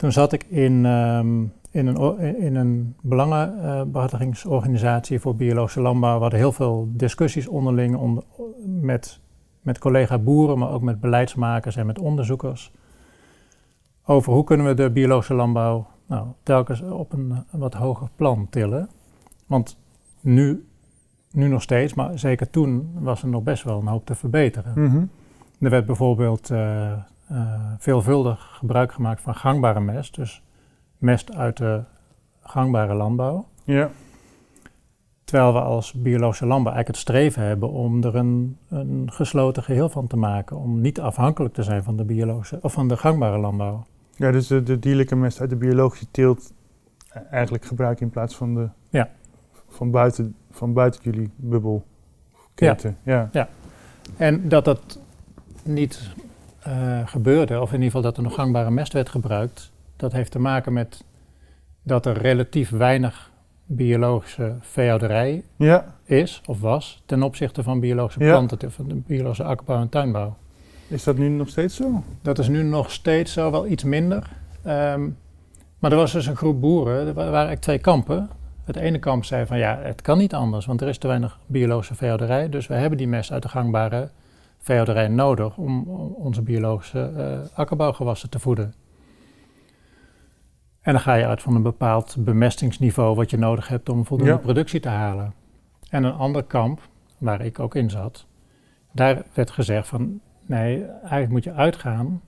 Toen 0.00 0.12
zat 0.12 0.32
ik 0.32 0.44
in, 0.44 0.86
ehm, 0.86 1.42
in 1.70 1.86
een, 1.86 2.18
in 2.36 2.56
een 2.56 2.94
belangenbehartigingsorganisatie 3.02 5.20
voor 5.20 5.36
biologische 5.36 5.80
landbouw. 5.80 6.14
We 6.14 6.20
hadden 6.20 6.38
heel 6.38 6.52
veel 6.52 6.88
discussies 6.92 7.46
onderling 7.46 7.96
onder- 7.96 8.24
met, 8.66 9.20
met 9.60 9.78
collega-boeren, 9.78 10.58
maar 10.58 10.70
ook 10.70 10.82
met 10.82 11.00
beleidsmakers 11.00 11.76
en 11.76 11.86
met 11.86 11.98
onderzoekers. 11.98 12.72
Over 14.04 14.32
hoe 14.32 14.44
kunnen 14.44 14.66
we 14.66 14.74
de 14.74 14.90
biologische 14.90 15.34
landbouw 15.34 15.86
nou, 16.06 16.26
telkens 16.42 16.82
op 16.82 17.12
een, 17.12 17.44
een 17.50 17.58
wat 17.58 17.74
hoger 17.74 18.08
plan 18.16 18.46
tillen. 18.50 18.88
Want 19.46 19.78
nu, 20.20 20.66
nu 21.30 21.48
nog 21.48 21.62
steeds, 21.62 21.94
maar 21.94 22.18
zeker 22.18 22.50
toen 22.50 22.90
was 22.98 23.22
er 23.22 23.28
nog 23.28 23.42
best 23.42 23.62
wel 23.62 23.80
een 23.80 23.86
hoop 23.86 24.06
te 24.06 24.14
verbeteren. 24.14 24.84
Mhm. 24.84 25.04
Er 25.58 25.70
werd 25.70 25.86
bijvoorbeeld 25.86 26.50
eh, 26.50 26.92
eh, 27.30 27.72
veelvuldig 27.78 28.56
gebruik 28.58 28.92
gemaakt 28.92 29.20
van 29.20 29.34
gangbare 29.34 29.80
mest, 29.80 30.14
dus 30.14 30.42
mest 30.98 31.34
uit 31.34 31.56
de 31.56 31.82
gangbare 32.42 32.94
landbouw. 32.94 33.46
Ja, 33.64 33.90
Terwijl 35.24 35.52
we 35.52 35.60
als 35.60 35.92
biologische 35.92 36.46
landbouw 36.46 36.72
eigenlijk 36.74 36.88
het 37.04 37.08
streven 37.08 37.42
hebben 37.42 37.70
om 37.70 38.02
er 38.04 38.16
een, 38.16 38.56
een 38.68 39.08
gesloten 39.12 39.62
geheel 39.62 39.88
van 39.88 40.06
te 40.06 40.16
maken, 40.16 40.56
om 40.56 40.80
niet 40.80 41.00
afhankelijk 41.00 41.54
te 41.54 41.62
zijn 41.62 41.82
van 41.82 41.96
de 41.96 42.04
biologische 42.04 42.58
of 42.62 42.72
van 42.72 42.88
de 42.88 42.96
gangbare 42.96 43.38
landbouw. 43.38 43.84
ja 44.16 44.30
dus 44.30 44.46
de, 44.46 44.62
de 44.62 44.78
dierlijke 44.78 45.16
mest 45.16 45.40
uit 45.40 45.50
de 45.50 45.56
biologische 45.56 46.06
teelt 46.10 46.52
eigenlijk 47.30 47.64
gebruiken 47.64 48.04
in 48.04 48.10
plaats 48.10 48.36
van 48.36 48.54
de 48.54 48.68
Ja. 48.88 49.08
van, 49.68 49.90
buiten, 49.90 50.34
van 50.50 50.72
buiten 50.72 51.00
jullie 51.02 51.30
bubbel. 51.36 51.84
Keten. 52.54 52.96
Ja. 53.02 53.30
En 54.16 54.48
dat 54.48 54.64
dat 54.64 54.98
niet 55.62 56.10
eh, 56.62 57.00
gebeurde, 57.04 57.60
of 57.60 57.68
in 57.68 57.72
ieder 57.74 57.86
geval 57.86 58.02
dat 58.02 58.16
er 58.16 58.22
nog 58.22 58.34
gangbare 58.34 58.70
mest 58.70 58.92
werd 58.92 59.08
gebruikt, 59.08 59.70
dat 59.96 60.12
heeft 60.12 60.30
te 60.30 60.38
maken 60.38 60.72
met 60.72 61.04
dat 61.82 62.06
er 62.06 62.18
relatief 62.18 62.70
weinig 62.70 63.30
biologische 63.66 64.54
veehouderij 64.60 65.42
ja. 65.56 65.94
is 66.04 66.42
of 66.46 66.60
was 66.60 67.02
ten 67.06 67.22
opzichte 67.22 67.62
van 67.62 67.80
biologische 67.80 68.24
Ja. 68.24 68.30
planten, 68.30 68.72
van 68.72 68.88
de 68.88 68.94
biologische 68.94 69.44
akkerbouw 69.44 69.80
en 69.80 69.88
tuinbouw. 69.88 70.36
Is 70.88 71.04
dat 71.04 71.16
nu 71.18 71.28
nog 71.28 71.48
steeds 71.48 71.76
zo? 71.76 72.02
Dat 72.22 72.38
is 72.38 72.48
nu 72.48 72.62
nog 72.62 72.90
steeds 72.90 73.32
zo, 73.32 73.50
wel 73.50 73.66
iets 73.66 73.84
minder. 73.84 74.30
Ehm, 74.62 75.08
maar 75.78 75.90
er 75.90 75.96
was 75.96 76.12
dus 76.12 76.26
een 76.26 76.36
groep 76.36 76.60
boeren, 76.60 76.94
er 76.98 77.04
wa- 77.06 77.12
waren 77.14 77.32
eigenlijk 77.32 77.60
twee 77.60 77.78
kampen. 77.78 78.28
Het 78.64 78.76
ene 78.76 78.98
kamp 78.98 79.24
zei 79.24 79.46
van 79.46 79.58
ja, 79.58 79.78
het 79.82 80.02
kan 80.02 80.18
niet 80.18 80.34
anders, 80.34 80.66
want 80.66 80.80
er 80.80 80.88
is 80.88 80.98
te 80.98 81.06
weinig 81.06 81.38
biologische 81.46 81.94
veehouderij. 81.94 82.48
Dus 82.48 82.66
we 82.66 82.74
hebben 82.74 82.98
die 82.98 83.08
mest 83.08 83.32
uit 83.32 83.42
de 83.42 83.48
gangbare 83.48 84.08
veehouderij 84.60 85.08
nodig 85.08 85.56
om 85.56 85.88
onze 86.14 86.42
biologische 86.42 87.00
eh, 87.16 87.58
akkerbouwgewassen 87.58 88.30
te 88.30 88.38
voeden. 88.38 88.74
En 90.80 90.92
dan 90.92 91.00
ga 91.00 91.14
je 91.14 91.26
uit 91.26 91.42
van 91.42 91.54
een 91.54 91.62
bepaald 91.62 92.16
bemestingsniveau 92.18 93.14
wat 93.16 93.30
je 93.30 93.38
nodig 93.38 93.68
hebt 93.68 93.88
om 93.88 94.06
voldoende 94.06 94.32
Ja. 94.32 94.38
productie 94.38 94.80
te 94.80 94.88
halen. 94.88 95.34
En 95.90 96.04
een 96.04 96.12
ander 96.12 96.42
kamp, 96.44 96.80
waar 97.18 97.40
ik 97.40 97.58
ook 97.58 97.74
in 97.74 97.90
zat, 97.90 98.26
daar 98.92 99.22
werd 99.32 99.50
gezegd 99.50 99.88
van 99.88 100.20
nee, 100.46 100.84
eigenlijk 100.84 101.30
moet 101.30 101.44
je 101.44 101.52
uitgaan, 101.52 102.20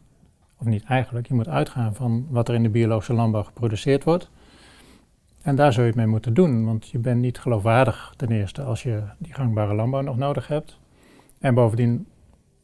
of 0.58 0.66
niet 0.66 0.84
eigenlijk, 0.84 1.26
je 1.26 1.34
moet 1.34 1.48
uitgaan 1.48 1.94
van 1.94 2.26
wat 2.30 2.48
er 2.48 2.54
in 2.54 2.62
de 2.62 2.68
biologische 2.68 3.12
landbouw 3.12 3.42
geproduceerd 3.42 4.04
wordt. 4.04 4.30
En 5.42 5.56
daar 5.56 5.72
zul 5.72 5.82
je 5.82 5.88
het 5.88 5.98
mee 5.98 6.06
moeten 6.06 6.34
doen, 6.34 6.64
want 6.64 6.88
je 6.88 6.98
bent 6.98 7.20
niet 7.20 7.38
geloofwaardig 7.38 8.14
ten 8.16 8.30
eerste 8.30 8.62
als 8.62 8.82
je 8.82 9.02
die 9.18 9.34
gangbare 9.34 9.74
landbouw 9.74 10.00
nog 10.00 10.16
nodig 10.16 10.46
hebt. 10.48 10.78
En 11.40 11.54
bovendien 11.54 12.06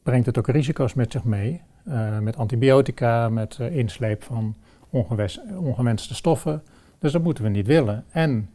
brengt 0.03 0.25
het 0.25 0.37
ook 0.37 0.47
risico's 0.47 0.93
met 0.93 1.11
zich 1.11 1.23
mee, 1.23 1.61
eh, 1.85 2.19
met 2.19 2.37
antibiotica, 2.37 3.29
met 3.29 3.57
eh, 3.59 3.75
insleep 3.77 4.23
van 4.23 4.55
ongewenste 5.59 6.15
stoffen. 6.15 6.63
Dus 6.99 7.11
dat 7.11 7.23
moeten 7.23 7.43
we 7.43 7.49
niet 7.49 7.67
willen. 7.67 8.05
En 8.09 8.49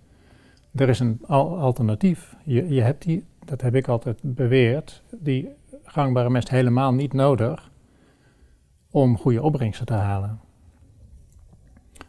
er 0.74 0.88
is 0.88 1.00
een 1.00 1.20
al- 1.26 1.58
alternatief. 1.58 2.36
Je, 2.44 2.68
je 2.68 2.80
hebt 2.82 3.02
die, 3.04 3.24
dat 3.44 3.60
heb 3.60 3.74
ik 3.74 3.88
altijd 3.88 4.18
beweerd, 4.22 5.02
die 5.10 5.48
gangbare 5.84 6.30
mest 6.30 6.48
helemaal 6.48 6.92
niet 6.94 7.12
nodig 7.12 7.70
om 8.90 9.18
goede 9.18 9.42
opbrengsten 9.42 9.86
te 9.86 9.92
halen. 9.94 10.40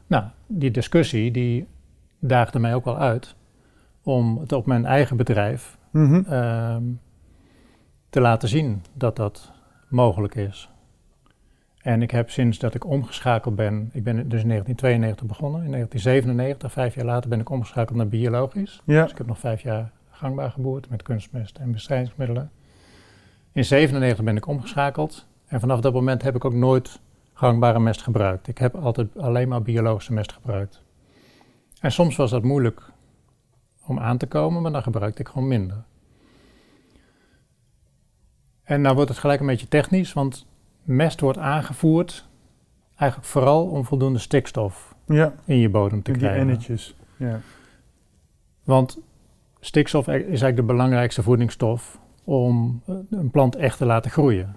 Nou, 0.07 0.23
die 0.47 0.71
discussie 0.71 1.31
die 1.31 1.67
daagde 2.19 2.59
mij 2.59 2.75
ook 2.75 2.85
wel 2.85 2.97
uit 2.97 3.35
om 4.03 4.37
het 4.37 4.51
op 4.51 4.65
mijn 4.65 4.85
eigen 4.85 5.17
bedrijf 5.17 5.77
Mhm. 5.91 6.21
ehm, 6.29 6.83
te 8.15 8.21
laten 8.21 8.49
zien 8.49 8.83
dat 8.93 9.15
dat 9.15 9.51
mogelijk 9.87 10.35
is. 10.35 10.69
En 11.81 12.01
ik 12.01 12.11
heb 12.11 12.29
sinds 12.29 12.57
dat 12.57 12.73
ik 12.73 12.85
omgeschakeld 12.85 13.55
ben, 13.55 13.89
ik 13.93 14.03
ben 14.03 14.15
dus 14.15 14.41
in 14.41 14.47
1992 14.47 15.25
begonnen, 15.25 15.63
in 15.63 15.71
1997, 15.71 16.71
vijf 16.71 16.95
jaar 16.95 17.05
later, 17.05 17.29
ben 17.29 17.39
ik 17.39 17.49
omgeschakeld 17.49 17.97
naar 17.97 18.07
biologisch. 18.07 18.81
Ja. 18.85 19.01
Dus 19.01 19.11
ik 19.11 19.17
heb 19.17 19.27
nog 19.27 19.39
vijf 19.39 19.61
jaar 19.61 19.91
gangbaar 20.09 20.51
geboerd 20.51 20.89
met 20.89 21.03
kunstmest 21.03 21.57
en 21.57 21.71
bestrijdingsmiddelen. 21.71 22.51
In 23.51 23.65
97 23.65 24.25
ben 24.25 24.37
ik 24.37 24.47
omgeschakeld 24.47 25.27
en 25.45 25.59
vanaf 25.59 25.79
dat 25.79 25.93
moment 25.93 26.21
heb 26.21 26.35
ik 26.35 26.45
ook 26.45 26.53
nooit 26.53 26.99
gangbare 27.33 27.79
mest 27.79 28.01
gebruikt. 28.01 28.47
Ik 28.47 28.57
heb 28.57 28.75
altijd 28.75 29.17
alleen 29.17 29.47
maar 29.47 29.61
biologische 29.61 30.13
mest 30.13 30.31
gebruikt. 30.33 30.81
En 31.79 31.91
soms 31.91 32.15
was 32.15 32.29
dat 32.31 32.43
moeilijk 32.43 32.81
om 33.85 33.99
aan 33.99 34.17
te 34.17 34.27
komen, 34.27 34.61
maar 34.61 34.71
dan 34.71 34.83
gebruikte 34.83 35.21
ik 35.21 35.27
gewoon 35.27 35.47
minder. 35.47 35.83
En 38.65 38.81
nou 38.81 38.95
wordt 38.95 39.09
het 39.09 39.19
gelijk 39.19 39.39
een 39.39 39.45
beetje 39.45 39.67
technisch, 39.67 40.13
want 40.13 40.47
mest 40.83 41.19
wordt 41.19 41.37
aangevoerd 41.37 42.27
eigenlijk 42.95 43.29
vooral 43.29 43.65
om 43.67 43.85
voldoende 43.85 44.19
stikstof 44.19 44.95
Ja, 45.05 45.33
in 45.45 45.57
je 45.57 45.69
bodem 45.69 46.01
te 46.01 46.11
die 46.11 46.19
krijgen. 46.21 46.41
ennetjes. 46.41 46.95
Ja. 47.17 47.39
Want 48.63 48.99
stikstof 49.59 50.07
is 50.07 50.13
eigenlijk 50.17 50.55
de 50.55 50.63
belangrijkste 50.63 51.23
voedingsstof 51.23 51.99
om 52.23 52.81
een 53.09 53.29
plant 53.31 53.55
echt 53.55 53.77
te 53.77 53.85
laten 53.85 54.11
groeien. 54.11 54.55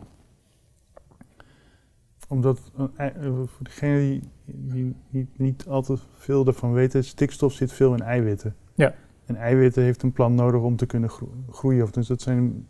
Omdat, 2.28 2.70
eh, 2.96 3.06
eh, 3.06 3.32
voor 3.32 3.64
degene 3.64 3.98
die, 3.98 4.22
die 4.44 4.94
niet, 5.10 5.38
niet 5.38 5.66
al 5.66 5.82
te 5.82 5.98
veel 6.16 6.46
ervan 6.46 6.72
weten, 6.72 7.04
stikstof 7.04 7.52
zit 7.52 7.72
veel 7.72 7.92
in 7.94 8.00
eiwitten. 8.02 8.54
Ja. 8.74 8.94
En 9.26 9.36
eiwitten 9.36 9.82
heeft 9.82 10.02
een 10.02 10.12
plant 10.12 10.34
nodig 10.34 10.60
om 10.60 10.76
te 10.76 10.86
kunnen 10.86 11.10
gro- 11.10 11.32
groeien. 11.50 11.82
Of 11.82 11.90
dus 11.90 12.06
dat 12.06 12.20
zijn 12.20 12.66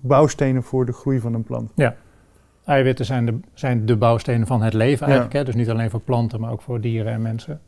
bouwstenen 0.00 0.62
voor 0.62 0.86
de 0.86 0.92
groei 0.92 1.20
van 1.20 1.34
een 1.34 1.42
plant. 1.42 1.72
Eiwitten 2.64 3.04
zijn 3.04 3.26
de, 3.26 3.40
zijn 3.54 3.86
de 3.86 3.96
bouwstenen 3.96 4.46
van 4.46 4.62
het 4.62 4.72
leven 4.72 4.98
Ja. 5.06 5.12
eigenlijk. 5.12 5.32
Hè? 5.32 5.44
Dus 5.44 5.54
niet 5.54 5.70
alleen 5.70 5.90
voor 5.90 6.00
planten, 6.00 6.40
maar 6.40 6.50
ook 6.52 6.62
voor 6.62 6.80
dieren 6.80 7.12
en 7.12 7.22
mensen. 7.22 7.60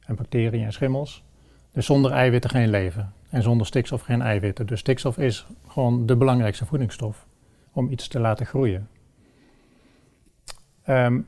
En 0.00 0.14
bacteriën 0.14 0.64
en 0.64 0.72
schimmels. 0.72 1.24
Dus 1.72 1.86
zonder 1.86 2.10
eiwitten 2.10 2.50
geen 2.50 2.68
leven. 2.70 3.12
En 3.28 3.42
zonder 3.42 3.66
stikstof 3.66 4.02
geen 4.02 4.22
eiwitten. 4.22 4.66
Dus 4.66 4.80
stikstof 4.80 5.18
is 5.18 5.46
gewoon 5.66 6.06
de 6.06 6.16
belangrijkste 6.16 6.66
voedingsstof 6.66 7.26
om 7.72 7.90
iets 7.90 8.08
te 8.08 8.20
laten 8.20 8.46
groeien. 8.46 8.88
Ehm, 10.82 11.20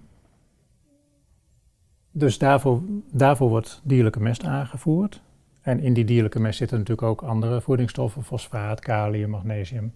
dus 2.11 2.39
daarvoor, 2.39 2.81
daarvoor 3.13 3.49
wordt 3.49 3.81
dierlijke 3.85 4.21
mest 4.21 4.45
aangevoerd. 4.45 5.23
En 5.61 5.81
in 5.81 5.93
die 5.93 6.05
dierlijke 6.05 6.41
mest 6.41 6.59
zitten 6.59 6.79
natuurlijk 6.79 7.09
ook 7.09 7.23
andere 7.23 7.61
voedingsstoffen, 7.61 8.23
fosfaat, 8.25 8.81
kalium, 8.81 9.31
magnesium. 9.31 9.93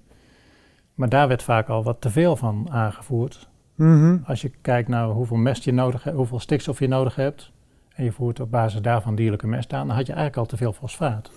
Maar 0.96 1.08
daar 1.08 1.28
werd 1.28 1.42
vaak 1.42 1.68
al 1.68 1.82
wat 1.82 2.00
te 2.00 2.10
veel 2.10 2.36
van 2.36 2.66
aangevoerd. 2.70 3.48
Als 4.24 4.40
je 4.40 4.50
kijkt 4.60 4.88
naar 4.88 5.06
hoeveel 5.06 5.36
mest 5.36 5.64
je 5.64 5.72
nodig 5.72 6.04
hebt, 6.04 6.16
hoeveel 6.16 6.40
stikstof 6.40 6.78
je 6.78 6.88
nodig 6.88 7.14
hebt, 7.14 7.52
en 7.94 8.04
je 8.04 8.12
voert 8.12 8.40
op 8.40 8.50
basis 8.50 8.80
daarvan 8.82 9.14
dierlijke 9.14 9.46
mest 9.46 9.72
aan, 9.72 9.86
dan 9.86 9.96
had 9.96 10.06
je 10.06 10.12
eigenlijk 10.12 10.40
al 10.42 10.46
te 10.46 10.56
veel 10.56 10.72
fosfaat. 10.72 11.30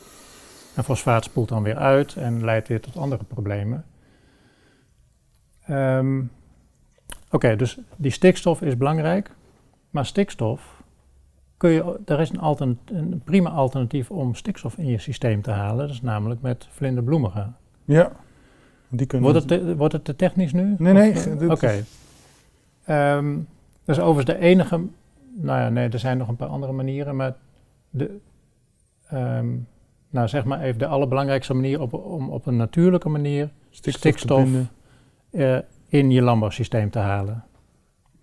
En 0.76 0.84
fosfaat 0.84 1.24
spoelt 1.24 1.50
dan 1.50 1.64
weer 1.64 1.78
uit 1.78 2.16
en 2.16 2.46
leidt 2.46 2.68
weer 2.68 2.82
tot 2.82 2.98
andere 2.98 3.24
problemen. 3.24 3.86
Ehm, 5.66 6.22
Oké, 7.32 7.56
dus 7.56 7.78
die 7.96 8.12
stikstof 8.12 8.62
is 8.62 8.78
belangrijk, 8.78 9.32
maar 9.90 10.06
stikstof 10.06 10.84
kun 11.58 11.70
je, 11.70 12.00
er 12.06 12.20
is 12.20 12.30
een, 12.30 12.80
een 12.86 13.22
prima 13.24 13.50
alternatief 13.50 14.12
om 14.12 14.36
stikstof 14.36 14.78
in 14.78 14.86
je 14.86 14.98
systeem 14.98 15.42
te 15.42 15.52
halen, 15.52 15.78
dat 15.78 15.96
is 15.96 16.02
namelijk 16.02 16.42
met 16.42 16.68
vlinderbloemigen. 16.72 17.56
Ja. 17.86 18.12
Die 18.90 19.06
kunnen 19.08 19.32
Wordt 19.32 19.50
het, 19.50 19.62
te, 19.62 19.76
wordt 19.76 19.94
het 19.94 20.06
te 20.06 20.16
technisch 20.16 20.54
nu? 20.54 20.76
Nee, 20.78 20.94
nee, 20.94 21.50
Oké. 21.52 21.68
is- 21.72 21.84
Ehm, 22.86 23.34
dat 23.86 23.98
is 23.98 24.04
overigens 24.04 24.38
de 24.40 24.46
enige... 24.46 24.78
Nou 25.32 25.60
ja, 25.60 25.70
nee, 25.70 25.90
er 25.90 26.00
zijn 26.00 26.18
nog 26.18 26.28
een 26.28 26.36
paar 26.36 26.48
andere 26.48 26.72
manieren, 26.72 27.16
maar 27.16 27.36
de... 27.90 28.18
ehm, 29.08 29.48
nou, 30.10 30.28
zeg 30.28 30.46
maar 30.46 30.62
even 30.62 30.80
de 30.80 30.88
allerbelangrijkste 30.88 31.54
manier 31.54 31.82
op, 31.82 31.94
om 31.94 32.30
op 32.30 32.46
een 32.46 32.56
natuurlijke 32.56 33.10
manier 33.10 33.50
stikstof, 33.70 34.50
eh, 35.30 35.58
in 35.88 36.12
je 36.12 36.22
landbouwsysteem 36.22 36.90
te 36.90 37.00
halen. 37.00 37.44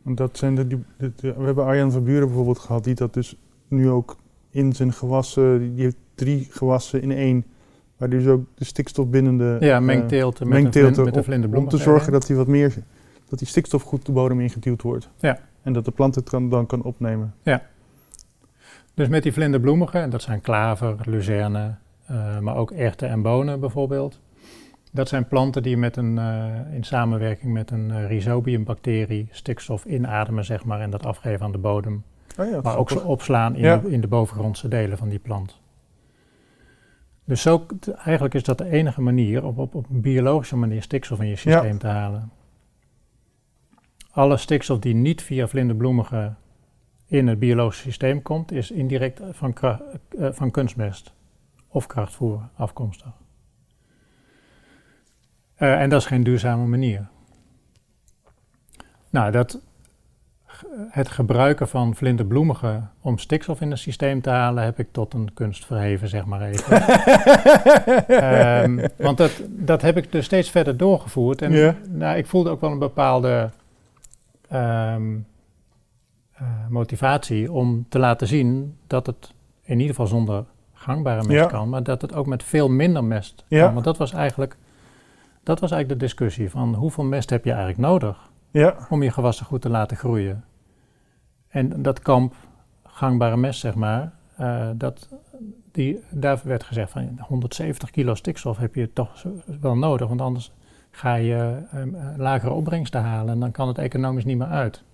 Want 0.02 0.16
dat 0.16 0.36
zijn 0.38 0.54
de, 0.54 0.66
die, 0.66 0.84
de- 0.98 1.12
de- 1.16 1.34
we 1.34 1.44
hebben 1.44 1.64
Arjan 1.64 1.92
van 1.92 2.04
Buren 2.04 2.26
bijvoorbeeld 2.26 2.58
gehad, 2.58 2.84
die 2.84 2.94
dat 2.94 3.14
dus 3.14 3.36
nu 3.68 3.90
ook 3.90 4.16
in 4.50 4.72
zijn 4.72 4.92
gewassen, 4.92 5.74
die 5.74 5.82
heeft 5.82 5.96
drie 6.14 6.46
gewassen 6.50 7.02
in 7.02 7.10
één, 7.10 7.44
waar 7.96 8.08
dus 8.08 8.26
ook 8.26 8.44
de 8.54 8.64
stikstofbindende 8.64 9.56
Ja, 9.60 9.76
eh, 9.76 9.82
mengteelten 9.82 10.48
met, 10.48 10.62
mengteelten 10.62 10.94
vlin- 10.94 11.04
met 11.06 11.16
op- 11.16 11.24
vlinderbloem. 11.24 11.62
om 11.62 11.68
te 11.68 11.76
zorgen 11.76 12.12
dat 12.12 12.26
die 12.26 12.36
wat 12.36 12.46
meer, 12.46 12.74
dat 13.28 13.38
die 13.38 13.48
stikstof 13.48 13.82
goed 13.82 14.06
de 14.06 14.12
bodem 14.12 14.40
ingeduwd 14.40 14.82
wordt. 14.82 15.10
Ja. 15.18 15.38
En 15.62 15.72
dat 15.72 15.84
de 15.84 15.90
plant 15.90 16.14
het 16.14 16.28
kan, 16.28 16.48
dan 16.48 16.66
kan 16.66 16.82
opnemen. 16.82 17.34
Dus 18.94 19.08
met 19.08 19.22
die 19.22 19.32
vlinderbloemigen, 19.32 20.00
en 20.00 20.10
dat 20.10 20.22
zijn 20.22 20.40
klaver, 20.40 20.96
luzerne, 21.04 21.74
eh, 22.06 22.38
maar 22.38 22.56
ook 22.56 22.70
erwten 22.70 23.08
en 23.08 23.22
bonen 23.22 23.60
bijvoorbeeld. 23.60 24.20
Dat 24.92 25.08
zijn 25.08 25.28
planten 25.28 25.62
die 25.62 25.76
met 25.76 25.96
een, 25.96 26.18
eh, 26.18 26.44
in 26.74 26.84
samenwerking 26.84 27.52
met 27.52 27.70
een 27.70 28.06
rhizobiumbacterie 28.06 29.28
stikstof 29.30 29.84
inademen, 29.84 30.44
zeg 30.44 30.64
maar, 30.64 30.80
en 30.80 30.90
dat 30.90 31.06
afgeven 31.06 31.44
aan 31.46 31.52
de 31.52 31.58
bodem. 31.58 32.02
Oh 32.38 32.50
ja, 32.50 32.60
maar 32.62 32.76
ook 32.76 32.88
zo 32.88 32.94
grappig. 32.94 33.12
opslaan 33.14 33.54
in, 33.56 33.62
Ja. 33.62 33.76
de, 33.76 33.90
in 33.90 34.00
de 34.00 34.06
bovengrondse 34.08 34.68
delen 34.68 34.98
van 34.98 35.08
die 35.08 35.18
plant. 35.18 35.60
Dus 37.26 37.42
zo, 37.42 37.66
eigenlijk 37.96 38.34
is 38.34 38.42
dat 38.42 38.58
de 38.58 38.70
enige 38.70 39.00
manier 39.00 39.44
om 39.44 39.58
op, 39.58 39.74
op 39.74 39.90
een 39.90 40.00
biologische 40.00 40.56
manier 40.56 40.82
stikstof 40.82 41.20
in 41.20 41.28
je 41.28 41.36
systeem 41.36 41.78
te 41.78 41.86
halen. 41.86 42.32
Alle 44.10 44.36
stikstof 44.36 44.78
die 44.78 44.94
niet 44.94 45.22
via 45.22 45.48
vlinderbloemigen 45.48 46.38
in 47.06 47.26
het 47.26 47.38
biologische 47.38 47.82
systeem 47.82 48.22
komt, 48.22 48.52
is 48.52 48.70
indirect 48.70 49.20
van, 49.30 49.54
eh, 49.54 49.78
van 50.32 50.50
kunstmest 50.50 51.12
of 51.68 51.86
krachtvoer 51.86 52.48
afkomstig. 52.54 53.12
Eh, 55.54 55.80
en 55.80 55.88
dat 55.88 56.00
is 56.00 56.06
geen 56.06 56.22
duurzame 56.22 56.66
manier. 56.66 57.08
Nou, 59.10 59.30
dat, 59.30 59.60
het 60.90 61.08
gebruiken 61.08 61.68
van 61.68 61.94
vlinderbloemigen 61.94 62.90
om 63.00 63.18
stikstof 63.18 63.60
in 63.60 63.70
het 63.70 63.78
systeem 63.78 64.20
te 64.20 64.30
halen, 64.30 64.64
heb 64.64 64.78
ik 64.78 64.88
tot 64.92 65.14
een 65.14 65.30
kunst 65.34 65.64
verheven, 65.66 66.08
zeg 66.08 66.24
maar 66.24 66.40
even. 66.42 66.82
Ehm, 68.06 68.88
want 68.96 69.16
dat, 69.18 69.42
dat 69.48 69.82
heb 69.82 69.96
ik 69.96 70.12
dus 70.12 70.24
steeds 70.24 70.50
verder 70.50 70.76
doorgevoerd. 70.76 71.42
En 71.42 71.76
nou, 71.90 72.16
ik 72.16 72.26
voelde 72.26 72.50
ook 72.50 72.60
wel 72.60 72.70
een 72.70 72.78
bepaalde 72.78 73.50
ehm, 74.48 75.16
eh, 76.32 76.46
motivatie 76.68 77.52
om 77.52 77.86
te 77.88 77.98
laten 77.98 78.26
zien 78.26 78.76
dat 78.86 79.06
het 79.06 79.32
in 79.62 79.74
ieder 79.74 79.86
geval 79.94 80.06
zonder 80.06 80.44
gangbare 80.74 81.16
mest 81.26 81.30
Ja. 81.40 81.46
kan, 81.46 81.68
maar 81.68 81.82
dat 81.82 82.02
het 82.02 82.14
ook 82.14 82.26
met 82.26 82.42
veel 82.42 82.68
minder 82.68 83.04
mest 83.04 83.44
Ja. 83.48 83.64
kan. 83.64 83.72
Want 83.72 83.84
dat 83.84 83.96
was 83.96 84.12
eigenlijk, 84.12 84.56
dat 85.42 85.60
was 85.60 85.70
eigenlijk 85.70 86.00
de 86.00 86.06
discussie 86.06 86.50
van 86.50 86.74
hoeveel 86.74 87.04
mest 87.04 87.30
heb 87.30 87.44
je 87.44 87.50
eigenlijk 87.50 87.80
nodig? 87.80 88.30
Ja, 88.50 88.74
om 88.90 89.02
je 89.02 89.10
gewassen 89.10 89.46
goed 89.46 89.62
te 89.62 89.68
laten 89.68 89.96
groeien. 89.96 90.44
En 91.48 91.82
dat 91.82 92.00
kamp 92.00 92.34
gangbare 92.82 93.36
mest, 93.36 93.60
zeg 93.60 93.74
maar, 93.74 94.12
eh, 94.36 94.68
dat, 94.74 95.08
die, 95.72 96.00
daar 96.10 96.40
werd 96.44 96.62
gezegd 96.62 96.90
van 96.90 97.18
170 97.20 97.90
kilo 97.90 98.14
stikstof 98.14 98.56
heb 98.56 98.74
je 98.74 98.92
toch 98.92 99.24
wel 99.60 99.76
nodig, 99.76 100.08
want 100.08 100.20
anders 100.20 100.52
ga 100.90 101.14
je 101.14 101.62
ehm, 101.70 101.94
eh, 101.94 102.16
lagere 102.16 102.52
opbrengsten 102.52 103.02
halen 103.02 103.34
en 103.34 103.40
dan 103.40 103.50
kan 103.50 103.68
het 103.68 103.78
economisch 103.78 104.24
niet 104.24 104.38
meer 104.38 104.46
uit. 104.46 104.84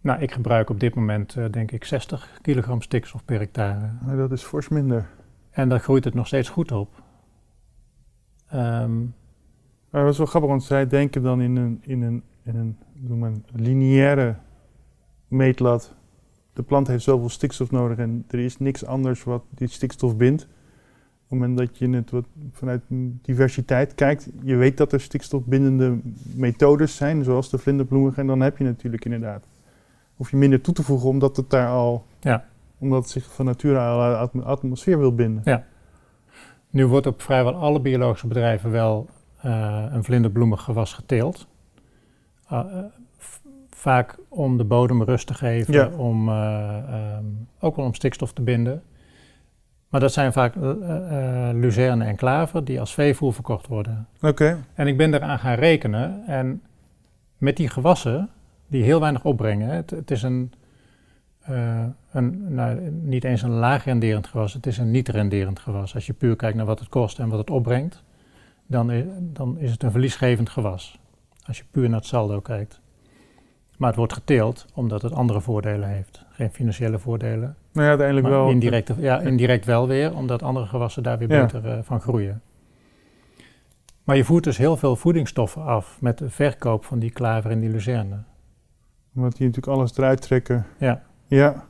Nou, 0.00 0.20
ik 0.20 0.32
gebruik 0.32 0.70
op 0.70 0.80
dit 0.80 0.94
moment 0.94 1.36
eh, 1.36 1.44
denk 1.50 1.70
ik 1.70 1.84
60 1.84 2.38
kilogram 2.42 2.82
stikstof 2.82 3.24
per 3.24 3.38
hectare. 3.38 4.16
dat 4.16 4.32
is 4.32 4.42
fors 4.42 4.68
minder. 4.68 5.08
En 5.50 5.68
daar 5.68 5.80
groeit 5.80 6.04
het 6.04 6.14
nog 6.14 6.26
steeds 6.26 6.48
goed 6.48 6.72
op. 6.72 7.02
Maar 9.90 10.02
dat 10.02 10.12
is 10.12 10.18
wel 10.18 10.26
grappig, 10.26 10.50
want 10.50 10.62
zij 10.62 10.86
denken 10.86 11.22
dan 11.22 11.40
in 11.40 11.56
een, 11.56 11.78
in 11.82 12.02
een, 12.02 12.22
in 12.42 12.56
een, 12.56 12.78
noem 12.94 13.18
maar, 13.18 13.30
een 13.30 13.42
lineaire 13.62 14.36
meetlat. 15.28 15.94
De 16.52 16.62
plant 16.62 16.86
heeft 16.86 17.04
zoveel 17.04 17.28
stikstof 17.28 17.70
nodig 17.70 17.98
en 17.98 18.24
er 18.28 18.38
is 18.38 18.58
niks 18.58 18.84
anders 18.84 19.24
wat 19.24 19.42
die 19.50 19.68
stikstof 19.68 20.16
bindt. 20.16 20.42
Op 20.42 20.48
het 21.34 21.38
moment 21.38 21.58
dat 21.58 21.78
je 21.78 21.88
het 21.90 22.10
wat 22.10 22.26
vanuit 22.52 22.82
diversiteit 23.22 23.94
kijkt, 23.94 24.28
je 24.42 24.56
weet 24.56 24.76
dat 24.76 24.92
er 24.92 25.00
stikstofbindende 25.00 25.98
methodes 26.34 26.96
zijn, 26.96 27.24
zoals 27.24 27.50
de 27.50 27.58
vlinderbloemige, 27.58 28.20
en 28.20 28.26
dan 28.26 28.40
heb 28.40 28.58
je 28.58 28.64
natuurlijk 28.64 29.04
inderdaad. 29.04 29.44
Hoef 30.14 30.30
je 30.30 30.36
minder 30.36 30.60
toe 30.60 30.74
te 30.74 30.82
voegen 30.82 31.08
omdat 31.08 31.36
het 31.36 31.50
daar 31.50 31.68
al, 31.68 32.04
Ja. 32.20 32.44
omdat 32.78 33.02
het 33.02 33.10
zich 33.10 33.34
van 33.34 33.44
nature 33.44 33.78
al 33.78 34.00
uit 34.16 34.32
de 34.32 34.42
atmosfeer 34.42 34.98
wil 34.98 35.14
binden. 35.14 35.42
Nu 36.70 36.86
wordt 36.86 37.06
op 37.06 37.22
vrijwel 37.22 37.54
alle 37.54 37.80
biologische 37.80 38.26
bedrijven 38.26 38.70
wel 38.70 39.08
eh, 39.40 39.84
een 39.90 40.04
vlinderbloemig 40.04 40.62
gewas 40.62 40.92
geteeld. 40.92 41.46
Uh, 42.52 42.64
uh, 42.72 42.78
v- 42.78 43.07
vaak 43.78 44.18
om 44.28 44.56
de 44.56 44.64
bodem 44.64 45.02
rust 45.02 45.26
te 45.26 45.34
geven, 45.34 45.74
Ja. 45.74 45.88
om, 45.96 46.28
uh, 46.28 47.16
um, 47.18 47.48
ook 47.60 47.76
wel 47.76 47.84
om 47.84 47.94
stikstof 47.94 48.32
te 48.32 48.42
binden. 48.42 48.82
Maar 49.88 50.00
dat 50.00 50.12
zijn 50.12 50.32
vaak 50.32 50.54
uh, 50.54 51.50
luzerne 51.52 52.04
en 52.04 52.16
klaver 52.16 52.64
die 52.64 52.80
als 52.80 52.94
veevoer 52.94 53.34
verkocht 53.34 53.66
worden. 53.66 54.06
Oké. 54.16 54.26
Okay. 54.28 54.56
En 54.74 54.86
ik 54.86 54.96
ben 54.96 55.14
eraan 55.14 55.38
gaan 55.38 55.54
rekenen 55.54 56.26
en 56.26 56.62
met 57.38 57.56
die 57.56 57.68
gewassen 57.68 58.30
die 58.66 58.82
heel 58.82 59.00
weinig 59.00 59.24
opbrengen. 59.24 59.68
Het, 59.68 59.90
het 59.90 60.10
is 60.10 60.22
een, 60.22 60.52
eh, 61.40 61.84
een 62.12 62.54
nou, 62.54 62.80
niet 62.90 63.24
eens 63.24 63.42
een 63.42 63.50
laag 63.50 63.84
renderend 63.84 64.26
gewas, 64.26 64.52
het 64.52 64.66
is 64.66 64.78
een 64.78 64.90
niet 64.90 65.08
renderend 65.08 65.58
gewas. 65.58 65.94
Als 65.94 66.06
je 66.06 66.12
puur 66.12 66.36
kijkt 66.36 66.56
naar 66.56 66.66
wat 66.66 66.78
het 66.78 66.88
kost 66.88 67.18
en 67.18 67.28
wat 67.28 67.38
het 67.38 67.50
opbrengt, 67.50 68.02
dan 68.66 68.90
is, 68.90 69.04
dan 69.20 69.58
is 69.58 69.70
het 69.70 69.82
een 69.82 69.90
verliesgevend 69.90 70.50
gewas. 70.50 70.98
Als 71.46 71.58
je 71.58 71.64
puur 71.70 71.88
naar 71.88 71.98
het 71.98 72.08
saldo 72.08 72.40
kijkt. 72.40 72.80
Maar 73.78 73.88
het 73.88 73.96
wordt 73.98 74.12
geteeld 74.12 74.66
omdat 74.74 75.02
het 75.02 75.12
andere 75.12 75.40
voordelen 75.40 75.88
heeft. 75.88 76.24
Geen 76.30 76.50
financiële 76.50 76.98
voordelen. 76.98 77.56
Nou 77.72 77.82
ja, 77.84 77.88
uiteindelijk 77.88 78.26
wel. 78.26 78.48
indirect, 78.50 78.92
ja, 78.98 79.20
indirect 79.20 79.64
wel 79.64 79.88
weer, 79.88 80.14
omdat 80.14 80.42
andere 80.42 80.66
gewassen 80.66 81.02
daar 81.02 81.18
weer 81.18 81.30
Ja. 81.32 81.42
beter 81.42 81.66
eh, 81.70 81.78
van 81.82 82.00
groeien. 82.00 82.42
Maar 84.04 84.16
je 84.16 84.24
voert 84.24 84.44
dus 84.44 84.56
heel 84.56 84.76
veel 84.76 84.96
voedingsstoffen 84.96 85.62
af 85.64 85.96
met 86.00 86.18
de 86.18 86.30
verkoop 86.30 86.84
van 86.84 86.98
die 86.98 87.10
klaver 87.10 87.50
en 87.50 87.60
die 87.60 87.70
luzerne. 87.70 88.16
Omdat 89.14 89.36
die 89.36 89.46
natuurlijk 89.46 89.76
alles 89.76 89.96
eruit 89.96 90.20
trekken. 90.22 90.66
Ja. 90.78 91.02
Ja. 91.26 91.66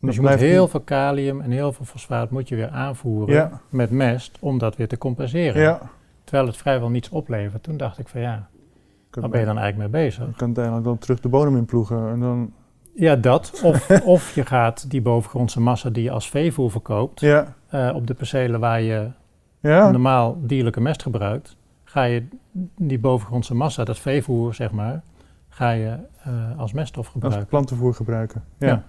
Dus 0.00 0.14
je 0.14 0.20
moet 0.20 0.34
heel 0.34 0.68
veel 0.68 0.80
kalium 0.80 1.40
en 1.40 1.50
heel 1.50 1.72
veel 1.72 1.84
fosfaat 1.84 2.30
moet 2.30 2.48
je 2.48 2.56
weer 2.56 2.68
aanvoeren 2.68 3.34
Ja. 3.34 3.60
met 3.68 3.90
mest 3.90 4.36
om 4.40 4.58
dat 4.58 4.76
weer 4.76 4.88
te 4.88 4.98
compenseren. 4.98 5.62
Ja. 5.62 5.80
Terwijl 6.24 6.46
het 6.46 6.56
vrijwel 6.56 6.88
niets 6.90 7.08
oplevert. 7.08 7.62
Toen 7.62 7.76
dacht 7.76 7.98
ik 7.98 8.08
van 8.08 8.20
ja, 8.20 8.48
waar 9.20 9.30
ben 9.30 9.40
je 9.40 9.46
dan 9.46 9.58
eigenlijk 9.58 9.92
mee 9.92 10.02
bezig? 10.02 10.26
Je 10.26 10.32
kan 10.36 10.46
uiteindelijk 10.46 10.84
dan 10.84 10.98
terug 10.98 11.20
de 11.20 11.28
bodem 11.28 11.56
inploegen. 11.56 12.08
En 12.10 12.20
dan, 12.20 12.52
Ja, 12.94 13.16
dat. 13.16 13.60
Of, 13.64 13.90
of 14.04 14.34
je 14.34 14.44
gaat 14.46 14.90
die 14.90 15.02
bovengrondse 15.02 15.60
massa 15.60 15.90
die 15.90 16.02
je 16.02 16.10
als 16.10 16.30
veevoer 16.30 16.70
verkoopt, 16.70 17.20
ja. 17.20 17.54
eh, 17.68 17.90
op 17.94 18.06
de 18.06 18.14
percelen 18.14 18.60
waar 18.60 18.80
je 18.82 19.08
Ja. 19.60 19.90
normaal 19.90 20.36
dierlijke 20.40 20.80
mest 20.80 21.02
gebruikt, 21.02 21.56
ga 21.84 22.02
je 22.02 22.24
die 22.76 22.98
bovengrondse 22.98 23.54
massa, 23.54 23.84
dat 23.84 23.98
veevoer 23.98 24.54
zeg 24.54 24.70
maar, 24.70 25.02
ga 25.48 25.70
je 25.70 25.96
eh, 26.22 26.58
als 26.58 26.72
meststof 26.72 27.04
Als 27.04 27.12
gebruiken. 27.12 27.46
plantenvoer 27.46 27.94
gebruiken. 27.94 28.44
Ja. 28.58 28.66
Ja. 28.66 28.82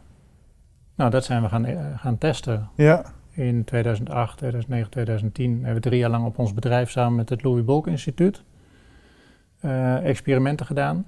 Nou, 0.96 1.10
dat 1.10 1.24
zijn 1.26 1.42
we 1.42 1.50
gaan, 1.50 1.66
eh, 1.66 1.80
gaan 1.96 2.18
testen. 2.18 2.70
Ja. 2.76 3.04
In 3.32 3.63
2008, 3.63 4.38
2009, 4.38 4.90
2010 4.92 5.52
hebben 5.56 5.74
we 5.74 5.80
drie 5.90 6.00
jaar 6.00 6.10
lang 6.10 6.26
op 6.26 6.40
ons 6.40 6.54
bedrijf 6.54 6.90
samen 6.92 7.16
met 7.16 7.30
het 7.30 7.44
Louis 7.44 7.63
Bolk 7.66 7.88
Instituut 7.88 8.44
eh, 9.60 10.06
experimenten 10.06 10.65
gedaan. 10.65 11.06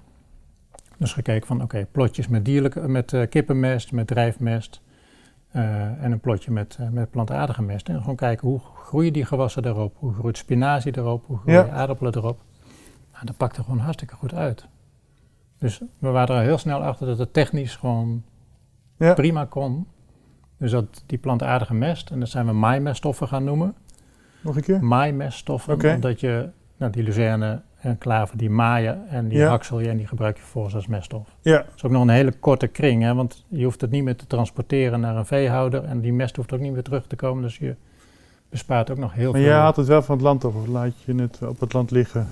Dus 0.97 1.13
gekeken 1.13 1.47
van 1.47 1.62
oké, 1.62 1.88
plotjes 1.91 2.27
met, 2.27 2.45
dierlijke, 2.45 2.88
met 2.88 3.13
eh, 3.13 3.29
kippenmest, 3.29 3.91
met 3.91 4.07
drijfmest 4.07 4.81
eh, 5.51 6.03
en 6.03 6.12
een 6.12 6.19
plotje 6.19 6.51
met, 6.51 6.77
met 6.91 7.09
plantaardige 7.12 7.62
mest. 7.62 7.89
En 7.89 7.99
gewoon 7.99 8.15
kijken 8.15 8.47
hoe 8.47 8.59
groeien 8.59 9.13
die 9.13 9.25
gewassen 9.25 9.65
erop, 9.65 9.95
hoe 9.97 10.13
groeit 10.13 10.38
spinazie 10.38 10.97
erop, 10.97 11.25
hoe 11.25 11.38
groeien 11.38 11.65
Ja. 11.65 11.71
aardappelen 11.71 12.15
erop. 12.15 12.41
Nou, 13.13 13.25
dat 13.25 13.38
pakte 13.38 13.63
gewoon 13.63 13.79
hartstikke 13.79 14.15
goed 14.15 14.33
uit. 14.33 14.67
Dus 15.57 15.81
we 15.97 16.09
waren 16.09 16.35
er 16.35 16.41
heel 16.43 16.57
snel 16.57 16.83
achter 16.83 17.07
dat 17.07 17.17
het 17.17 17.33
technisch 17.33 17.75
gewoon 17.75 18.23
Ja. 18.97 19.13
prima 19.13 19.45
kon. 19.45 19.88
Dus 20.57 20.71
dat 20.71 21.03
die 21.05 21.17
plantaardige 21.17 21.73
mest, 21.73 22.09
en 22.09 22.19
dat 22.19 22.29
zijn 22.29 22.45
we 22.45 22.51
maaimeststoffen 22.51 23.27
gaan 23.27 23.43
noemen. 23.43 23.75
Nog 24.41 24.55
een 24.55 24.62
keer? 24.62 24.83
Maaimeststoffen, 24.83 25.93
omdat 25.95 26.19
je 26.19 26.49
nou, 26.77 26.91
die 26.91 27.03
luzerne 27.03 27.62
en 27.79 27.97
klaver, 27.97 28.37
die 28.37 28.49
maaien 28.49 29.07
en 29.09 29.27
die 29.27 29.37
Ja. 29.37 29.47
haksel 29.49 29.79
je 29.79 29.89
en 29.89 29.97
die 29.97 30.07
gebruik 30.07 30.35
je 30.35 30.41
vervolgens 30.41 30.75
als 30.75 30.87
meststof. 30.87 31.35
Ja. 31.41 31.57
Dat 31.57 31.65
is 31.75 31.83
ook 31.83 31.91
nog 31.91 32.01
een 32.01 32.09
hele 32.09 32.31
korte 32.31 32.67
kring, 32.67 33.03
hè, 33.03 33.13
want 33.13 33.45
je 33.47 33.63
hoeft 33.63 33.81
het 33.81 33.91
niet 33.91 34.03
meer 34.03 34.15
te 34.15 34.27
transporteren 34.27 34.99
naar 34.99 35.15
een 35.15 35.25
veehouder 35.25 35.83
en 35.83 36.01
die 36.01 36.13
mest 36.13 36.35
hoeft 36.35 36.53
ook 36.53 36.59
niet 36.59 36.73
meer 36.73 36.83
terug 36.83 37.07
te 37.07 37.15
komen, 37.15 37.43
dus 37.43 37.57
je 37.57 37.75
bespaart 38.49 38.91
ook 38.91 38.97
nog 38.97 39.13
heel 39.13 39.31
Maar 39.31 39.41
veel. 39.41 39.49
jij 39.49 39.59
haalt 39.59 39.75
het 39.75 39.87
wel 39.87 40.01
van 40.01 40.15
het 40.15 40.23
land 40.23 40.45
af 40.45 40.55
of 40.55 40.67
laat 40.67 41.01
je 41.03 41.15
het 41.15 41.39
op 41.47 41.59
het 41.59 41.73
land 41.73 41.91
liggen? 41.91 42.27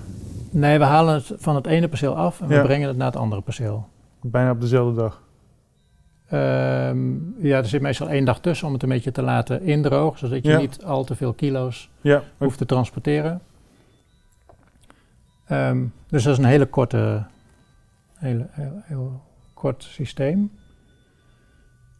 Nee, 0.50 0.78
we 0.78 0.84
halen 0.84 1.14
het 1.14 1.32
van 1.36 1.54
het 1.54 1.66
ene 1.66 1.88
perceel 1.88 2.16
af 2.16 2.40
en 2.40 2.48
we 2.48 2.60
brengen 2.62 2.88
het 2.88 2.96
naar 2.96 3.06
het 3.06 3.16
andere 3.16 3.42
perceel. 3.42 3.86
Bijna 4.20 4.50
op 4.50 4.60
dezelfde 4.60 5.00
dag. 5.00 5.22
Ehm, 6.28 6.98
ja, 7.46 7.56
er 7.56 7.66
zit 7.66 7.80
meestal 7.80 8.08
één 8.08 8.24
dag 8.24 8.40
tussen 8.40 8.66
om 8.66 8.72
het 8.72 8.82
een 8.82 8.88
beetje 8.88 9.12
te 9.12 9.22
laten 9.22 9.62
indrogen, 9.62 10.18
zodat 10.18 10.44
je 10.44 10.50
Ja. 10.50 10.58
niet 10.58 10.84
al 10.84 11.04
te 11.04 11.14
veel 11.14 11.32
kilo's 11.32 11.90
Ja. 12.00 12.22
hoeft 12.38 12.58
te 12.58 12.66
transporteren. 12.66 13.40
Ehm, 15.48 15.84
dus 16.08 16.22
dat 16.22 16.32
is 16.32 16.38
een 16.38 16.50
hele 16.50 16.66
korte, 16.66 17.24
hele, 18.14 18.46
heel, 18.50 18.82
heel 18.84 19.20
kort 19.54 19.82
systeem. 19.82 20.50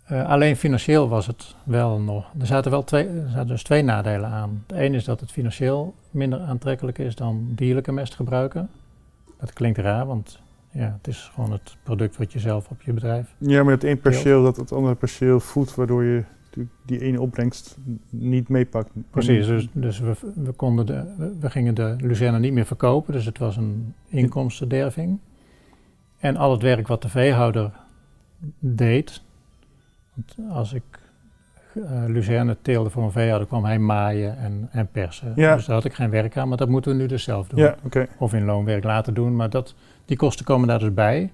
Eh, 0.04 0.28
alleen 0.28 0.56
financieel 0.56 1.08
was 1.08 1.26
het 1.26 1.54
wel 1.64 2.00
nog. 2.00 2.32
Er 2.38 2.46
zaten 2.46 2.70
wel 2.70 2.84
twee, 2.84 3.08
er 3.08 3.28
zaten 3.28 3.46
dus 3.46 3.62
twee 3.62 3.82
nadelen 3.82 4.30
aan. 4.30 4.64
Het 4.66 4.76
ene 4.76 4.96
is 4.96 5.04
dat 5.04 5.20
het 5.20 5.30
financieel 5.30 5.94
minder 6.10 6.40
aantrekkelijk 6.40 6.98
is 6.98 7.14
dan 7.14 7.48
dierlijke 7.54 7.92
mest 7.92 8.14
gebruiken. 8.14 8.70
Dat 9.38 9.52
klinkt 9.52 9.78
raar, 9.78 10.06
want 10.06 10.40
ja, 10.70 10.94
het 10.96 11.06
is 11.06 11.30
gewoon 11.34 11.52
het 11.52 11.76
product 11.82 12.16
wat 12.16 12.32
je 12.32 12.38
zelf 12.38 12.68
op 12.68 12.82
je 12.82 12.92
bedrijf. 12.92 13.34
Ja, 13.38 13.62
maar 13.62 13.72
het 13.72 13.84
één 13.84 14.00
perceel 14.00 14.42
dat 14.42 14.56
het 14.56 14.72
andere 14.72 14.94
perceel 14.94 15.40
voedt, 15.40 15.74
waardoor 15.74 16.04
je 16.04 16.24
die 16.86 17.00
ene 17.00 17.20
opbrengst 17.20 17.76
niet 18.10 18.48
meepakt. 18.48 18.90
Precies, 19.10 19.46
dus, 19.46 19.68
dus 19.72 19.98
we, 19.98 20.14
we, 20.34 20.52
konden 20.52 20.86
de, 20.86 21.32
we- 21.40 21.50
gingen 21.50 21.74
de 21.74 21.96
luzerne 21.98 22.38
niet 22.38 22.52
meer 22.52 22.66
verkopen, 22.66 23.12
dus 23.12 23.24
het 23.24 23.38
was 23.38 23.56
een 23.56 23.94
inkomstenderving. 24.08 25.18
En 26.18 26.36
al 26.36 26.52
het 26.52 26.62
werk 26.62 26.86
wat 26.86 27.02
de 27.02 27.08
veehouder 27.08 27.70
deed, 28.58 29.22
want 30.14 30.50
als 30.50 30.72
ik 30.72 30.82
uh, 31.74 32.04
luzerne 32.06 32.56
teelde 32.62 32.90
voor 32.90 33.02
een 33.02 33.10
veehouder, 33.12 33.48
kwam 33.48 33.64
hij 33.64 33.78
maaien 33.78 34.38
en, 34.38 34.68
en 34.70 34.88
persen. 34.90 35.32
Ja. 35.36 35.54
Dus 35.54 35.64
daar 35.64 35.74
had 35.74 35.84
ik 35.84 35.94
geen 35.94 36.10
werk 36.10 36.36
aan, 36.36 36.48
maar 36.48 36.56
dat 36.56 36.68
moeten 36.68 36.90
we 36.92 36.96
nu 36.96 37.06
dus 37.06 37.22
zelf 37.22 37.48
doen. 37.48 37.60
Ja. 37.60 37.76
Of 38.18 38.34
in 38.34 38.44
loonwerk 38.44 38.84
laten 38.84 39.14
doen, 39.14 39.36
maar 39.36 39.50
dat, 39.50 39.74
die 40.04 40.16
kosten 40.16 40.44
komen 40.44 40.68
daar 40.68 40.78
dus 40.78 40.94
bij. 40.94 41.32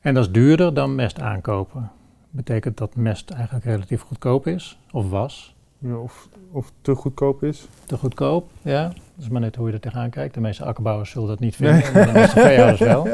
En 0.00 0.14
dat 0.14 0.24
is 0.24 0.32
duurder 0.32 0.74
dan 0.74 0.94
mest 0.94 1.20
aankopen. 1.20 1.90
Betekent 2.36 2.76
dat 2.76 2.96
mest 2.96 3.30
eigenlijk 3.30 3.64
relatief 3.64 4.00
goedkoop 4.00 4.46
is, 4.46 4.78
of 4.92 5.10
was. 5.10 5.54
Ja, 5.78 5.96
of, 5.96 6.28
of 6.50 6.72
te 6.80 6.94
goedkoop 6.94 7.42
is. 7.42 7.68
Te 7.86 7.96
goedkoop, 7.96 8.50
ja. 8.62 8.88
Dat 8.88 9.24
is 9.24 9.28
maar 9.28 9.40
net 9.40 9.56
hoe 9.56 9.66
je 9.66 9.72
er 9.72 9.80
tegenaan 9.80 10.10
kijkt. 10.10 10.34
De 10.34 10.40
meeste 10.40 10.64
akkerbouwers 10.64 11.10
zullen 11.10 11.28
dat 11.28 11.40
niet 11.40 11.56
vinden, 11.56 11.92
maar 11.92 12.06
de 12.06 12.12
meeste 12.12 12.40
veehouders 12.46 12.80
wel. 12.80 13.08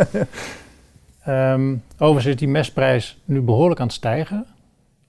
Ehm, 1.23 1.77
overigens 1.93 2.27
is 2.27 2.37
die 2.37 2.49
mestprijs 2.49 3.19
nu 3.25 3.41
behoorlijk 3.41 3.81
aan 3.81 3.87
het 3.87 3.95
stijgen, 3.95 4.47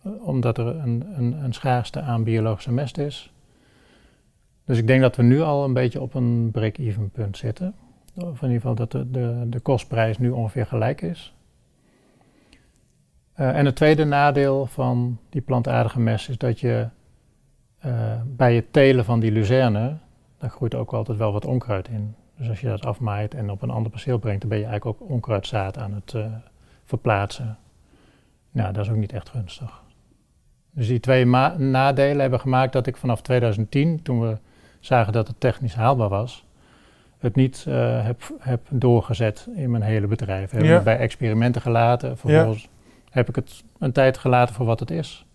eh, 0.04 0.12
omdat 0.28 0.58
er 0.58 0.68
een, 0.68 1.06
een, 1.16 1.44
een 1.44 1.54
schaarste 1.54 2.02
aan 2.02 2.24
biologische 2.24 2.72
mest 2.72 2.98
is. 2.98 3.32
Dus 4.66 4.78
ik 4.78 4.88
denk 4.88 5.02
dat 5.02 5.16
we 5.16 5.24
nu 5.24 5.42
al 5.42 5.64
een 5.64 5.74
beetje 5.74 6.02
op 6.02 6.14
een 6.14 6.50
break-even 6.52 7.10
punt 7.10 7.38
zitten. 7.38 7.74
Of 8.16 8.42
in 8.42 8.48
ieder 8.52 8.62
geval 8.62 8.76
dat 8.76 8.92
de, 8.92 9.12
de, 9.12 9.46
de 9.50 9.60
kostprijs 9.60 10.18
nu 10.18 10.30
ongeveer 10.30 10.66
gelijk 10.66 11.02
is. 11.02 11.34
Uh, 13.40 13.58
en 13.58 13.66
het 13.66 13.76
tweede 13.76 14.06
nadeel 14.06 14.66
van 14.66 15.20
die 15.30 15.42
plantaardige 15.42 16.00
mest 16.00 16.30
is 16.30 16.38
dat 16.38 16.60
je 16.60 16.88
uh, 17.86 17.94
bij 18.26 18.56
het 18.56 18.74
telen 18.74 19.06
van 19.06 19.20
die 19.20 19.32
luzerne, 19.32 19.98
daar 20.38 20.50
groeit 20.50 20.76
ook 20.76 20.94
altijd 20.94 21.18
wel 21.18 21.32
wat 21.32 21.46
onkruid 21.46 21.88
in. 21.88 22.16
Dus 22.38 22.50
als 22.50 22.60
je 22.60 22.68
dat 22.68 22.86
afmaait 22.86 23.34
en 23.34 23.50
op 23.50 23.62
een 23.62 23.70
ander 23.70 23.92
perceel 23.92 24.18
brengt, 24.18 24.42
dan 24.42 24.50
ben 24.50 24.60
je 24.60 24.66
eigenlijk 24.66 25.02
ook 25.02 25.10
onkruidzaad 25.10 25.78
aan 25.78 25.94
het 25.94 26.14
uh, 26.14 26.26
verplaatsen. 26.84 27.58
Nou, 28.52 28.74
dat 28.74 28.86
is 28.86 28.92
ook 28.92 28.98
niet 28.98 29.14
echt 29.14 29.30
gunstig. 29.30 29.82
Dus 30.72 30.88
die 30.88 31.00
twee 31.00 31.26
nadelen 31.58 32.20
hebben 32.20 32.40
gemaakt 32.40 32.74
dat 32.74 32.88
ik 32.88 32.98
vanaf 32.98 33.22
2010, 33.22 34.02
toen 34.02 34.22
we 34.22 34.38
zagen 34.80 35.14
dat 35.14 35.28
het 35.28 35.40
technisch 35.40 35.76
haalbaar 35.76 36.10
was, 36.10 36.46
het 37.18 37.36
niet 37.36 37.66
uh, 37.68 38.06
heb, 38.06 38.22
heb 38.40 38.68
doorgezet 38.70 39.48
in 39.56 39.72
mijn 39.72 39.84
hele 39.84 40.08
bedrijf. 40.08 40.52
Heb 40.52 40.64
ja. 40.64 40.74
het 40.74 40.84
bij 40.84 40.98
experimenten 40.98 41.62
gelaten. 41.62 42.18
Vervolgens 42.18 42.62
ja. 42.62 42.70
Heb 43.14 43.30
ik 43.30 43.36
het 43.36 43.64
een 43.80 43.92
tijd 43.92 44.18
gelaten 44.18 44.56
voor 44.56 44.66
wat 44.66 44.80
het 44.80 44.92
is. 44.92 45.26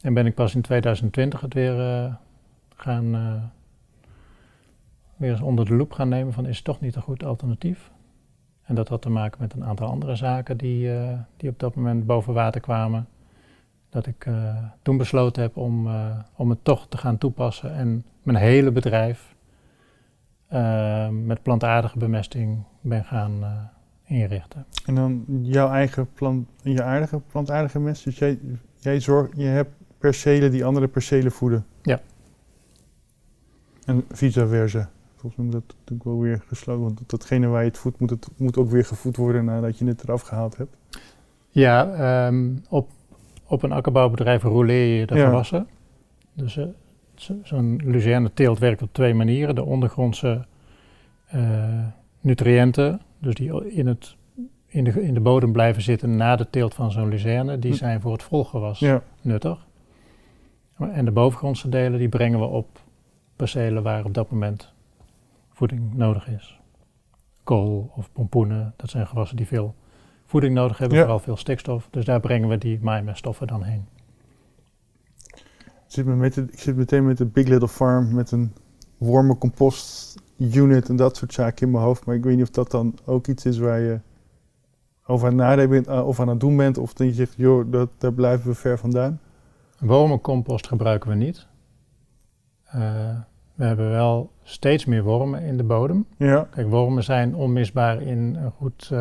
En 0.00 0.14
ben 0.14 0.26
ik 0.26 0.34
pas 0.34 0.54
in 0.54 0.62
2020 0.62 1.40
het 1.40 1.54
weer 1.54 1.78
uh, 1.78 2.14
gaan 2.76 3.14
uh, 3.14 3.42
weer 5.16 5.30
eens 5.30 5.40
onder 5.40 5.64
de 5.64 5.74
loep 5.74 5.92
gaan 5.92 6.08
nemen 6.08 6.32
van 6.32 6.46
is 6.46 6.56
het 6.56 6.64
toch 6.64 6.80
niet 6.80 6.94
een 6.94 7.02
goed 7.02 7.24
alternatief. 7.24 7.90
En 8.62 8.74
dat 8.74 8.88
had 8.88 9.02
te 9.02 9.10
maken 9.10 9.40
met 9.40 9.52
een 9.52 9.64
aantal 9.64 9.88
andere 9.88 10.16
zaken 10.16 10.56
die, 10.56 10.86
uh, 10.86 11.12
die 11.36 11.50
op 11.50 11.58
dat 11.58 11.74
moment 11.74 12.06
boven 12.06 12.34
water 12.34 12.60
kwamen. 12.60 13.08
Dat 13.90 14.06
ik 14.06 14.26
toen 14.82 14.96
besloten 14.96 15.42
heb 15.42 15.56
om, 15.56 15.88
om 16.36 16.50
het 16.50 16.64
toch 16.64 16.88
te 16.88 16.96
gaan 16.96 17.18
toepassen 17.18 17.74
en 17.74 18.04
mijn 18.22 18.38
hele 18.38 18.70
bedrijf 18.70 19.34
met 21.10 21.42
plantaardige 21.42 21.98
bemesting 21.98 22.64
ben 22.80 23.04
gaan 23.04 23.70
inrichten. 24.12 24.66
En 24.86 24.94
dan 24.94 25.24
jouw 25.42 25.70
eigen 25.70 26.08
plant, 26.12 26.48
je 26.62 26.82
aardige, 26.82 27.20
plantaardige 27.30 27.80
mest, 27.80 28.04
dus 28.04 28.18
jij, 28.18 28.38
jij 28.76 29.00
zorgt, 29.00 29.30
je 29.36 29.44
hebt 29.44 29.70
percelen 29.98 30.50
die 30.50 30.64
andere 30.64 30.88
percelen 30.88 31.32
voeden. 31.32 31.66
Ja. 31.82 32.00
En 33.84 34.04
vice 34.10 34.48
versa. 34.48 34.90
Volgens 35.16 35.36
mij 35.36 35.44
moet 35.44 35.54
dat 35.54 35.76
natuurlijk 35.78 36.04
wel 36.04 36.20
weer 36.20 36.42
gesloten, 36.46 36.82
want 36.82 37.00
datgene 37.06 37.46
waar 37.46 37.62
je 37.62 37.68
het 37.68 37.78
voedt, 37.78 37.98
moet, 37.98 38.10
het, 38.10 38.28
moet 38.36 38.56
ook 38.56 38.70
weer 38.70 38.84
gevoed 38.84 39.16
worden 39.16 39.44
nadat 39.44 39.78
je 39.78 39.84
het 39.84 40.02
eraf 40.02 40.22
gehaald 40.22 40.56
hebt. 40.56 40.76
Ja, 41.48 42.26
um, 42.26 42.62
op, 42.68 42.88
op 43.46 43.62
een 43.62 43.72
akkerbouwbedrijf 43.72 44.42
roleer 44.42 45.00
je 45.00 45.06
de 45.06 45.14
ja. 45.14 45.24
gewassen. 45.24 45.66
Dus 46.34 46.56
uh, 46.56 46.64
zo'n 47.42 47.80
luzerne 47.84 48.30
teelt 48.34 48.58
werkt 48.58 48.82
op 48.82 48.92
twee 48.92 49.14
manieren. 49.14 49.54
De 49.54 49.64
ondergrondse 49.64 50.46
uh, 51.34 51.86
nutriënten, 52.20 53.00
dus 53.22 53.34
die 53.34 53.70
in 53.72 53.86
het, 53.86 54.16
in 54.66 54.84
de, 54.84 55.02
in 55.02 55.14
de 55.14 55.20
bodem 55.20 55.52
blijven 55.52 55.82
zitten 55.82 56.16
na 56.16 56.36
de 56.36 56.50
teelt 56.50 56.74
van 56.74 56.90
zo'n 56.90 57.08
luzerne, 57.08 57.58
die 57.58 57.70
Hm. 57.70 57.76
zijn 57.76 58.00
voor 58.00 58.12
het 58.12 58.22
volgewas 58.22 58.78
Ja. 58.78 59.02
nuttig. 59.20 59.66
En 60.78 61.04
de 61.04 61.10
bovengrondse 61.10 61.68
delen 61.68 61.98
die 61.98 62.08
brengen 62.08 62.38
we 62.38 62.44
op 62.46 62.80
percelen 63.36 63.82
waar 63.82 64.04
op 64.04 64.14
dat 64.14 64.30
moment 64.30 64.72
voeding 65.50 65.94
nodig 65.94 66.28
is. 66.28 66.60
Kool 67.44 67.92
of 67.96 68.12
pompoenen, 68.12 68.74
dat 68.76 68.90
zijn 68.90 69.06
gewassen 69.06 69.36
die 69.36 69.46
veel 69.46 69.74
voeding 70.26 70.54
nodig 70.54 70.78
hebben, 70.78 70.96
Ja. 70.96 71.02
vooral 71.02 71.20
veel 71.22 71.36
stikstof. 71.36 71.88
Dus 71.90 72.04
daar 72.04 72.20
brengen 72.20 72.48
we 72.48 72.58
die 72.58 72.78
maaimeststoffen 72.82 73.46
dan 73.46 73.62
heen. 73.62 73.86
Ik 75.26 75.98
zit, 75.98 76.06
me 76.06 76.14
met 76.14 76.34
de- 76.34 76.48
ik 76.50 76.58
zit 76.58 76.76
meteen 76.76 77.06
met 77.06 77.18
de 77.18 77.26
Big 77.26 77.48
Little 77.48 77.68
Farm 77.68 78.14
met 78.14 78.30
een 78.30 78.52
wormencompost 78.98 80.11
unit 80.54 80.88
en 80.88 80.96
dat 80.96 81.16
soort 81.16 81.32
zaken 81.32 81.66
in 81.66 81.72
mijn 81.72 81.84
hoofd. 81.84 82.04
Maar 82.06 82.14
ik 82.14 82.24
weet 82.24 82.34
niet 82.36 82.44
of 82.44 82.50
dat 82.50 82.70
dan 82.70 82.98
ook 83.04 83.26
iets 83.26 83.44
is 83.44 83.58
waar 83.58 83.80
je 83.80 84.00
over 85.06 85.26
aan 85.28 85.32
het 85.38 85.42
nadenken 85.42 85.70
bent 85.70 85.86
eh, 85.86 86.06
of 86.06 86.20
aan 86.20 86.28
het 86.28 86.40
doen 86.40 86.56
bent. 86.56 86.78
Of 86.78 86.92
dat 86.92 87.06
je 87.06 87.12
zegt, 87.12 87.34
joh, 87.36 87.72
dat, 87.72 87.88
daar 87.98 88.12
blijven 88.12 88.46
we 88.48 88.54
ver 88.54 88.78
vandaan. 88.78 89.20
Wormencompost 89.78 90.66
gebruiken 90.66 91.10
we 91.10 91.14
niet. 91.16 91.46
Eh, 92.64 92.80
we 93.54 93.64
hebben 93.64 93.90
wel 93.90 94.30
steeds 94.42 94.84
meer 94.84 95.02
wormen 95.02 95.42
in 95.42 95.56
de 95.56 95.64
bodem. 95.64 96.06
Ja, 96.16 96.48
Kijk, 96.50 96.68
wormen 96.68 97.04
zijn 97.04 97.34
onmisbaar 97.34 98.02
in 98.02 98.18
een 98.34 98.50
goed... 98.50 98.88
eh, 98.92 98.98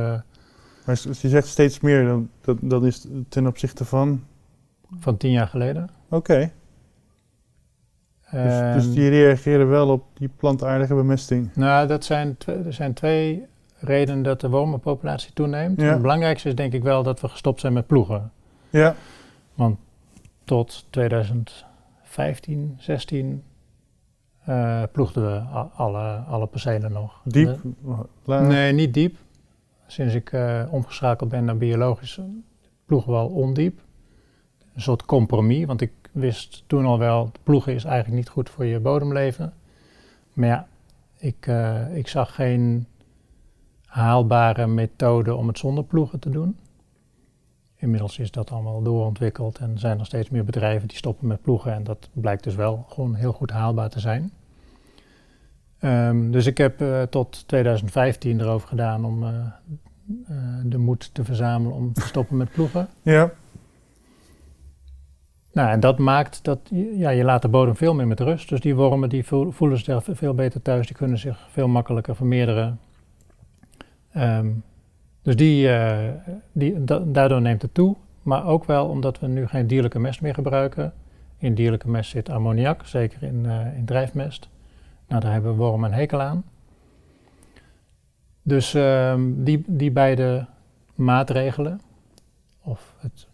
maar 0.85 1.01
als 1.07 1.21
je 1.21 1.29
zegt 1.29 1.47
steeds 1.47 1.79
meer, 1.79 2.05
dan 2.05 2.29
dat, 2.41 2.57
dat 2.61 2.83
is 2.83 3.07
ten 3.29 3.47
opzichte 3.47 3.85
van... 3.85 4.23
van 4.99 5.17
tien 5.17 5.31
jaar 5.31 5.47
geleden. 5.47 5.89
Oké, 6.09 6.51
dus, 8.31 8.41
Ehm, 8.41 8.73
dus 8.73 8.93
die 8.93 9.09
reageren 9.09 9.69
wel 9.69 9.89
op 9.89 10.03
die 10.13 10.29
plantaardige 10.37 10.95
bemesting. 10.95 11.49
Nou, 11.55 11.87
dat 11.87 12.05
zijn 12.05 12.37
er 12.45 12.73
zijn 12.73 12.93
twee 12.93 13.45
redenen 13.79 14.23
dat 14.23 14.41
de 14.41 14.49
wormenpopulatie 14.49 15.33
toeneemt. 15.33 15.81
Ja. 15.81 15.87
Het 15.91 16.01
belangrijkste 16.01 16.47
is 16.47 16.55
denk 16.55 16.73
ik 16.73 16.83
wel 16.83 17.03
dat 17.03 17.21
we 17.21 17.27
gestopt 17.27 17.59
zijn 17.59 17.73
met 17.73 17.87
ploegen. 17.87 18.31
Ja, 18.69 18.95
Tot 20.43 20.85
2015, 20.89 22.75
16 22.79 23.43
eh, 24.45 24.83
ploegden 24.91 25.23
we 25.23 25.39
alle, 25.75 26.23
alle 26.27 26.47
percelen 26.47 26.91
nog. 26.91 27.21
diep. 27.23 27.59
Nee, 28.25 28.73
niet 28.73 28.93
diep. 28.93 29.17
Sinds 29.87 30.13
ik 30.13 30.31
eh, 30.31 30.63
omgeschakeld 30.69 31.29
ben 31.29 31.45
naar 31.45 31.57
biologisch 31.57 32.19
ploegen 32.85 33.11
we 33.11 33.17
al 33.17 33.27
ondiep. 33.27 33.79
Een 34.75 34.81
soort 34.81 35.05
compromis, 35.05 35.65
want 35.65 35.81
ik 35.81 35.91
wist 36.11 36.63
toen 36.67 36.85
al 36.85 36.99
wel, 36.99 37.31
ploegen 37.43 37.73
is 37.73 37.83
eigenlijk 37.83 38.15
niet 38.15 38.29
goed 38.29 38.49
voor 38.49 38.65
je 38.65 38.79
bodemleven. 38.79 39.53
Maar 40.33 40.47
ja, 40.47 40.67
ik, 41.17 41.47
eh, 41.47 41.95
ik 41.95 42.07
zag 42.07 42.35
geen 42.35 42.87
haalbare 43.85 44.67
methode 44.67 45.35
om 45.35 45.47
het 45.47 45.57
zonder 45.57 45.83
ploegen 45.83 46.19
te 46.19 46.29
doen. 46.29 46.57
Inmiddels 47.75 48.19
is 48.19 48.31
dat 48.31 48.51
allemaal 48.51 48.81
doorontwikkeld 48.81 49.57
en 49.57 49.79
zijn 49.79 49.99
er 49.99 50.05
steeds 50.05 50.29
meer 50.29 50.45
bedrijven 50.45 50.87
die 50.87 50.97
stoppen 50.97 51.27
met 51.27 51.41
ploegen. 51.41 51.73
En 51.73 51.83
dat 51.83 52.09
blijkt 52.13 52.43
dus 52.43 52.55
wel 52.55 52.85
gewoon 52.89 53.15
heel 53.15 53.33
goed 53.33 53.51
haalbaar 53.51 53.89
te 53.89 53.99
zijn. 53.99 54.31
Ehm, 55.79 56.31
dus 56.31 56.45
ik 56.45 56.57
heb 56.57 56.81
eh, 56.81 57.01
tot 57.01 57.47
2015 57.47 58.39
erover 58.39 58.67
gedaan 58.67 59.05
om 59.05 59.23
eh, 59.23 59.29
de 60.63 60.77
moed 60.77 61.13
te 61.13 61.23
verzamelen 61.23 61.75
om 61.75 61.93
te 61.93 62.01
stoppen 62.01 62.37
met 62.37 62.51
ploegen. 62.51 62.87
Ja, 63.01 63.31
Nou, 65.53 65.69
en 65.69 65.79
dat 65.79 65.97
maakt 65.97 66.43
dat 66.43 66.59
ja, 66.93 67.09
je 67.09 67.23
laat 67.23 67.41
de 67.41 67.47
bodem 67.47 67.75
veel 67.75 67.93
meer 67.93 68.07
met 68.07 68.19
rust. 68.19 68.49
Dus 68.49 68.59
die 68.59 68.75
wormen 68.75 69.09
die 69.09 69.25
voel- 69.25 69.51
voelen 69.51 69.77
zich 69.77 70.03
veel 70.11 70.33
beter 70.33 70.61
thuis, 70.61 70.87
die 70.87 70.95
kunnen 70.95 71.17
zich 71.17 71.47
veel 71.49 71.67
makkelijker 71.67 72.15
vermeerderen. 72.15 72.79
Ehm, 74.11 74.49
dus 75.21 75.35
die, 75.35 75.69
eh, 75.69 76.09
die, 76.51 76.83
da- 76.83 77.03
daardoor 77.05 77.41
neemt 77.41 77.61
het 77.61 77.73
toe. 77.73 77.95
Maar 78.23 78.45
ook 78.45 78.65
wel 78.65 78.87
omdat 78.87 79.19
we 79.19 79.27
nu 79.27 79.47
geen 79.47 79.67
dierlijke 79.67 79.99
mest 79.99 80.21
meer 80.21 80.33
gebruiken. 80.33 80.93
In 81.37 81.53
dierlijke 81.55 81.89
mest 81.89 82.09
zit 82.09 82.29
ammoniak, 82.29 82.85
zeker 82.85 83.23
in, 83.23 83.45
eh, 83.45 83.77
in 83.77 83.85
drijfmest. 83.85 84.49
Nou, 85.07 85.21
daar 85.21 85.31
hebben 85.31 85.55
wormen 85.55 85.91
een 85.91 85.97
hekel 85.97 86.21
aan. 86.21 86.43
Dus 88.41 88.73
ehm, 88.73 89.21
die, 89.43 89.63
die 89.67 89.91
beide 89.91 90.45
maatregelen, 90.95 91.81
of 92.63 92.93
het 92.99 93.27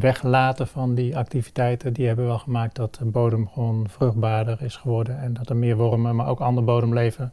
weglaten 0.00 0.66
van 0.66 0.94
die 0.94 1.16
activiteiten, 1.16 1.92
die 1.92 2.06
hebben 2.06 2.26
wel 2.26 2.38
gemaakt 2.38 2.76
dat 2.76 2.94
de 2.94 3.04
bodem 3.04 3.48
gewoon 3.48 3.86
vruchtbaarder 3.88 4.62
is 4.62 4.76
geworden 4.76 5.18
en 5.20 5.32
dat 5.34 5.48
er 5.48 5.56
meer 5.56 5.76
wormen, 5.76 6.16
maar 6.16 6.28
ook 6.28 6.40
ander 6.40 6.64
bodemleven 6.64 7.32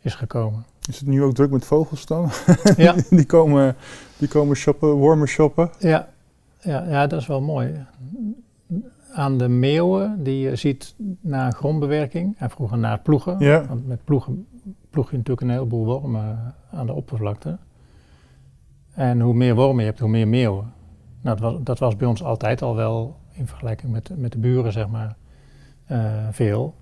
is 0.00 0.14
gekomen. 0.14 0.64
is 0.88 0.98
het 0.98 1.08
nu 1.08 1.22
ook 1.22 1.34
druk 1.34 1.50
met 1.50 1.64
vogels 1.64 2.06
dan? 2.06 2.28
Ja, 2.76 2.94
die, 3.10 3.26
komen, 3.26 3.76
die 4.18 4.28
komen 4.28 4.56
shoppen, 4.56 4.88
wormen 4.90 5.28
shoppen. 5.28 5.70
ja, 5.78 6.08
ja, 6.60 6.84
ja, 6.88 7.06
dat 7.06 7.20
is 7.20 7.26
wel 7.26 7.40
mooi. 7.40 7.86
Aan 9.12 9.38
de 9.38 9.48
meeuwen, 9.48 10.22
die 10.22 10.38
je 10.40 10.56
ziet 10.56 10.94
na 11.20 11.50
grondbewerking 11.50 12.34
en 12.38 12.50
vroeger 12.50 12.78
na 12.78 12.90
het 12.92 13.02
ploegen, 13.02 13.36
Ja. 13.38 13.66
want 13.66 13.86
met 13.86 14.04
ploegen 14.04 14.46
ploeg 14.90 15.10
je 15.10 15.16
natuurlijk 15.16 15.46
een 15.46 15.52
heleboel 15.52 15.84
wormen 15.84 16.54
aan 16.70 16.86
de 16.86 16.92
oppervlakte. 16.92 17.58
En 18.94 19.20
hoe 19.20 19.34
meer 19.34 19.54
wormen 19.54 19.80
je 19.80 19.88
hebt, 19.88 20.00
hoe 20.00 20.08
meer 20.10 20.28
meeuwen. 20.28 20.72
Nou, 21.20 21.36
dat 21.36 21.52
was, 21.52 21.62
dat 21.62 21.78
was 21.78 21.96
bij 21.96 22.08
ons 22.08 22.22
altijd 22.22 22.62
al 22.62 22.76
wel, 22.76 23.16
in 23.32 23.46
vergelijking 23.46 23.92
met, 23.92 24.10
met 24.16 24.32
de 24.32 24.38
buren, 24.38 24.72
zeg 24.72 24.88
maar, 24.88 25.16
eh, 25.84 26.28
veel. 26.30 26.74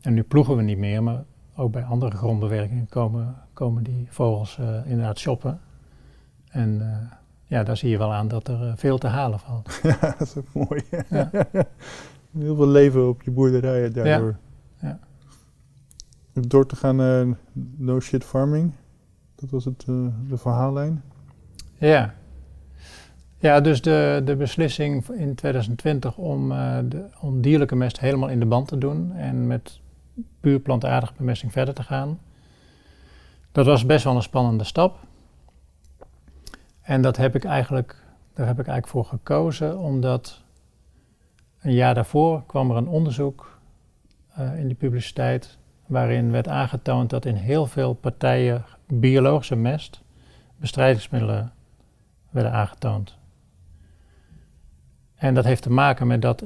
En 0.00 0.14
nu 0.14 0.22
ploegen 0.22 0.56
we 0.56 0.62
niet 0.62 0.78
meer, 0.78 1.02
maar 1.02 1.24
ook 1.56 1.72
bij 1.72 1.84
andere 1.84 2.16
grondbewerkingen 2.16 2.88
komen, 2.88 3.36
komen 3.52 3.82
die 3.82 4.06
vogels 4.10 4.58
eh, 4.58 4.86
inderdaad 4.86 5.18
shoppen. 5.18 5.60
En 6.48 6.80
eh, 6.80 7.16
ja, 7.44 7.62
daar 7.62 7.76
zie 7.76 7.90
je 7.90 7.98
wel 7.98 8.12
aan 8.12 8.28
dat 8.28 8.48
er 8.48 8.76
veel 8.76 8.98
te 8.98 9.06
halen 9.06 9.38
valt. 9.38 9.80
Ja, 9.82 9.98
dat 10.00 10.20
is 10.20 10.36
ook 10.36 10.52
mooi. 10.52 10.82
Ja. 11.10 11.30
Heel 12.38 12.56
veel 12.56 12.68
leven 12.68 13.08
op 13.08 13.22
je 13.22 13.30
boerderijen 13.30 13.92
daardoor. 13.92 14.36
Ja. 14.80 14.98
Door 16.32 16.66
te 16.66 16.76
gaan 16.76 16.96
naar 16.96 17.26
no 17.76 18.00
shit 18.00 18.24
farming. 18.24 18.72
Dat 19.34 19.50
was 19.50 19.64
het, 19.64 19.84
de 20.28 20.36
verhaallijn. 20.36 21.02
Ja. 21.78 22.14
Ja, 23.42 23.60
dus 23.60 23.82
de, 23.82 24.22
de 24.24 24.36
beslissing 24.36 25.08
in 25.08 25.34
2020 25.34 26.16
om, 26.16 26.52
eh, 26.52 26.78
de, 26.84 27.74
mest 27.74 28.00
helemaal 28.00 28.28
in 28.28 28.40
de 28.40 28.46
band 28.46 28.68
te 28.68 28.78
doen 28.78 29.12
en 29.12 29.46
met 29.46 29.80
puur 30.40 30.60
plantaardige 30.60 31.12
bemesting 31.16 31.52
verder 31.52 31.74
te 31.74 31.82
gaan. 31.82 32.20
Dat 33.52 33.66
was 33.66 33.86
best 33.86 34.04
wel 34.04 34.16
een 34.16 34.22
spannende 34.22 34.64
stap. 34.64 34.98
En 36.82 37.02
dat 37.02 37.16
heb 37.16 37.34
ik 37.34 37.44
eigenlijk, 37.44 37.96
daar 38.34 38.46
heb 38.46 38.58
ik 38.60 38.66
eigenlijk 38.66 38.88
voor 38.88 39.18
gekozen, 39.18 39.78
omdat 39.78 40.42
een 41.60 41.74
jaar 41.74 41.94
daarvoor 41.94 42.42
kwam 42.46 42.70
er 42.70 42.76
een 42.76 42.88
onderzoek 42.88 43.58
eh, 44.34 44.58
in 44.58 44.68
de 44.68 44.74
publiciteit 44.74 45.58
waarin 45.86 46.30
werd 46.30 46.48
aangetoond 46.48 47.10
dat 47.10 47.24
in 47.24 47.34
heel 47.34 47.66
veel 47.66 47.94
partijen 47.94 48.64
biologische 48.86 49.56
mest 49.56 50.02
bestrijdingsmiddelen 50.56 51.52
werden 52.30 52.52
aangetoond. 52.52 53.20
En 55.22 55.34
dat 55.34 55.44
heeft 55.44 55.62
te 55.62 55.70
maken 55.70 56.06
met 56.06 56.22
dat 56.22 56.44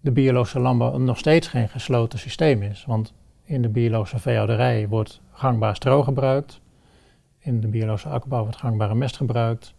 de 0.00 0.10
biologische 0.10 0.60
landbouw 0.60 0.98
nog 0.98 1.18
steeds 1.18 1.48
geen 1.48 1.68
gesloten 1.68 2.18
systeem 2.18 2.62
is. 2.62 2.84
Want 2.86 3.12
in 3.44 3.62
de 3.62 3.68
biologische 3.68 4.18
veehouderij 4.18 4.88
wordt 4.88 5.20
gangbaar 5.32 5.76
stro 5.76 6.02
gebruikt. 6.02 6.60
In 7.38 7.60
de 7.60 7.68
biologische 7.68 8.08
akkerbouw 8.08 8.42
wordt 8.42 8.56
gangbare 8.56 8.94
mest 8.94 9.16
gebruikt. 9.16 9.74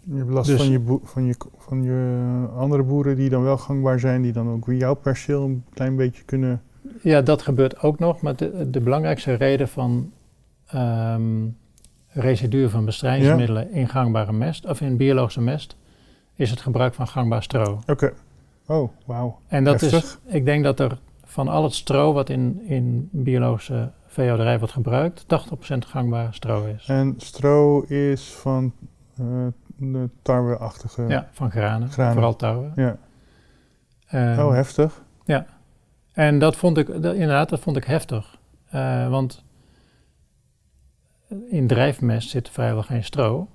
Je 0.00 0.16
hebt 0.16 0.30
last 0.30 0.48
Dus- 0.48 0.56
van, 0.62 0.70
je 0.70 0.98
van, 1.02 1.24
je, 1.24 1.34
van 1.56 1.82
je 1.82 2.46
andere 2.56 2.82
boeren 2.82 3.16
die 3.16 3.30
dan 3.30 3.42
wel 3.42 3.58
gangbaar 3.58 4.00
zijn. 4.00 4.22
Die 4.22 4.32
dan 4.32 4.48
ook 4.48 4.66
weer 4.66 4.78
jouw 4.78 4.94
perceel 4.94 5.44
een 5.44 5.64
klein 5.74 5.96
beetje 5.96 6.22
kunnen... 6.24 6.62
Ja, 7.02 7.22
dat 7.22 7.42
gebeurt 7.42 7.82
ook 7.82 7.98
nog. 7.98 8.20
Maar 8.20 8.36
de, 8.36 8.70
de 8.70 8.80
belangrijkste 8.80 9.34
reden 9.34 9.68
van 9.68 10.12
ehm 10.66 11.46
residuen 12.08 12.70
van 12.70 12.84
bestrijdingsmiddelen 12.84 13.70
in 13.70 13.88
gangbare 13.88 14.32
mest, 14.32 14.66
of 14.66 14.80
in 14.80 14.96
biologische 14.96 15.40
mest, 15.40 15.76
is 16.34 16.50
het 16.50 16.60
gebruik 16.60 16.94
van 16.94 17.08
gangbaar 17.08 17.42
stro. 17.42 17.80
Oké. 17.86 18.12
Oh, 18.66 18.92
wauw. 19.06 19.38
En 19.46 19.64
dat 19.64 19.82
is, 19.82 20.18
ik 20.26 20.44
denk 20.44 20.64
dat 20.64 20.80
er 20.80 20.98
van 21.24 21.48
al 21.48 21.62
het 21.62 21.74
stro 21.74 22.12
wat 22.12 22.28
in, 22.28 22.60
in 22.66 23.08
biologische 23.12 23.90
veehouderij 24.06 24.58
wordt 24.58 24.74
gebruikt, 24.74 25.24
80% 25.24 25.78
gangbaar 25.78 26.34
stro 26.34 26.64
is. 26.64 26.86
En 26.88 27.14
stro 27.16 27.80
is 27.82 28.32
van 28.32 28.72
eh, 29.18 29.46
de 29.76 30.08
tarweachtige... 30.22 31.02
Ja, 31.08 31.28
van 31.32 31.50
granen, 31.50 31.90
Granen. 31.90 32.12
vooral 32.12 32.36
touwen. 32.36 32.72
Ja. 32.76 32.96
Ehm, 34.06 34.38
Oh, 34.40 34.52
heftig. 34.52 35.02
En 36.12 36.38
dat 36.38 36.56
vond 36.56 36.78
ik, 36.78 36.86
dat- 37.02 37.14
inderdaad, 37.14 37.48
dat 37.48 37.60
vond 37.60 37.76
ik 37.76 37.84
heftig. 37.84 38.38
Eh, 38.70 39.08
want 39.08 39.44
in 41.48 41.66
drijfmest 41.66 42.28
zit 42.28 42.48
vrijwel 42.50 42.82
geen 42.82 43.04
stro. 43.04 43.48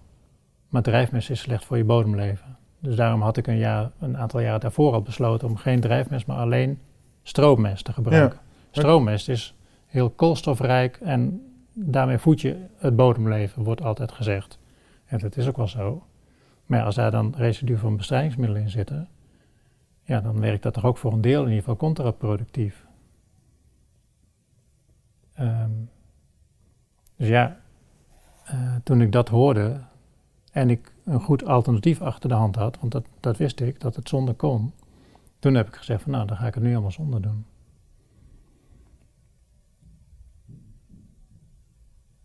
Maar 0.70 0.82
drijfmest 0.82 1.30
is 1.30 1.40
slecht 1.40 1.66
voor 1.66 1.78
je 1.78 1.84
bodemleven. 1.84 2.58
Dus 2.80 2.96
daarom 2.96 3.22
had 3.22 3.38
ik 3.38 3.48
een, 3.48 3.58
jaar, 3.58 3.92
een 4.00 4.18
aantal 4.18 4.40
jaren 4.40 4.60
daarvoor 4.60 4.94
al 4.94 5.02
besloten 5.02 5.48
om 5.48 5.58
geen 5.58 5.80
drijfmest, 5.80 6.28
maar 6.28 6.38
alleen 6.38 6.80
stroommest 7.24 7.86
te 7.86 7.94
gebruiken. 7.94 8.40
Stroommest 8.72 9.30
is 9.30 9.56
heel 9.86 10.10
koolstofrijk 10.10 10.98
en 11.02 11.42
daarmee 11.74 12.18
voed 12.18 12.42
je 12.42 12.66
het 12.78 12.96
bodemleven, 12.96 13.64
wordt 13.64 13.84
altijd 13.84 14.12
gezegd. 14.12 14.60
En 15.06 15.20
dat 15.20 15.38
is 15.38 15.48
ook 15.48 15.58
wel 15.58 15.68
zo. 15.68 16.04
Maar 16.66 16.84
als 16.84 16.96
daar 16.96 17.12
dan 17.12 17.34
residu 17.38 17.78
van 17.78 17.98
bestrijdingsmiddelen 17.98 18.62
in 18.62 18.70
zitten, 18.70 19.08
ja, 20.04 20.22
dan 20.22 20.40
werkt 20.40 20.64
dat 20.64 20.74
toch 20.74 20.86
ook 20.86 20.98
voor 20.98 21.14
een 21.14 21.22
deel 21.22 21.42
in 21.42 21.48
ieder 21.48 21.60
geval 21.60 21.76
contraproductief. 21.76 22.86
Ehm, 25.34 25.72
dus 27.16 27.28
ja, 27.28 27.60
eh, 28.44 28.76
toen 28.84 29.02
ik 29.02 29.12
dat 29.12 29.30
hoorde 29.30 29.82
en 30.52 30.70
ik 30.70 30.92
een 31.10 31.22
goed 31.22 31.46
alternatief 31.46 32.02
achter 32.02 32.30
de 32.30 32.36
hand 32.36 32.56
had, 32.56 32.78
want 32.80 32.92
dat, 32.92 33.06
dat 33.20 33.38
wist 33.38 33.60
ik, 33.60 33.82
dat 33.82 33.96
het 33.96 34.10
zonder 34.10 34.34
kon, 34.34 34.74
toen 35.40 35.54
heb 35.54 35.68
ik 35.68 35.76
gezegd 35.76 36.02
van 36.02 36.12
nou, 36.12 36.28
dan 36.28 36.38
ga 36.38 36.48
ik 36.48 36.54
het 36.54 36.64
nu 36.64 36.72
allemaal 36.72 36.92
zonder 36.92 37.22
doen. 37.22 37.46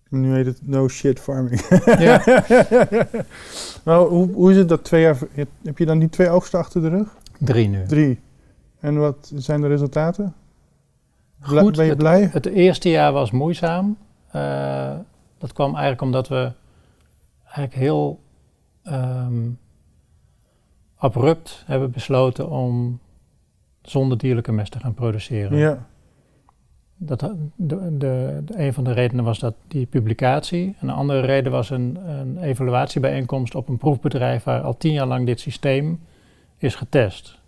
Nu 0.08 0.34
heet 0.34 0.46
het 0.46 0.66
no 0.66 0.88
shit 0.88 1.20
farming. 1.20 1.60
Ja. 1.98 2.22
nou, 3.84 4.08
hoe, 4.08 4.32
hoe 4.32 4.50
is 4.50 4.56
het 4.56 4.68
dat 4.68 4.84
twee 4.84 5.02
jaar... 5.02 5.18
Heb 5.62 5.78
je 5.78 5.86
dan 5.86 5.98
die 5.98 6.08
twee 6.08 6.28
oogsten 6.28 6.58
achter 6.58 6.80
de 6.80 6.88
rug? 6.88 7.16
Drie 7.38 7.68
nu. 7.68 7.86
Drie. 7.86 8.20
En 8.80 8.98
wat 8.98 9.32
zijn 9.34 9.60
de 9.60 9.66
resultaten? 9.66 10.34
Goed, 11.40 11.76
ben 11.76 11.86
je 11.86 11.96
blij? 11.96 12.22
Het, 12.22 12.32
het, 12.32 12.46
eerste 12.46 12.88
jaar 12.88 13.12
was 13.12 13.30
moeizaam. 13.30 13.96
Uh, 14.34 14.92
dat 15.38 15.52
kwam 15.52 15.70
eigenlijk 15.70 16.02
omdat 16.02 16.28
we 16.28 16.52
eigenlijk 17.44 17.74
heel 17.74 18.20
um, 18.88 19.58
abrupt 20.96 21.62
hebben 21.66 21.90
besloten 21.90 22.50
om 22.50 22.98
zonder 23.82 24.18
dierlijke 24.18 24.52
mest 24.52 24.72
te 24.72 24.80
gaan 24.80 24.94
produceren. 24.94 25.58
Ja. 25.58 25.86
Dat, 26.96 27.30
de, 27.56 27.96
de, 27.98 28.42
een 28.46 28.72
van 28.72 28.84
de 28.84 28.92
redenen 28.92 29.24
was 29.24 29.38
dat 29.38 29.54
die 29.68 29.86
publicatie. 29.86 30.76
Een 30.80 30.90
andere 30.90 31.20
reden 31.20 31.52
was 31.52 31.70
een, 31.70 32.08
een 32.08 32.38
evaluatiebijeenkomst 32.38 33.54
op 33.54 33.68
een 33.68 33.76
proefbedrijf 33.76 34.44
waar 34.44 34.62
al 34.62 34.76
tien 34.76 34.92
jaar 34.92 35.06
lang 35.06 35.26
dit 35.26 35.40
systeem 35.40 36.00
is 36.56 36.74
getest. 36.74 37.38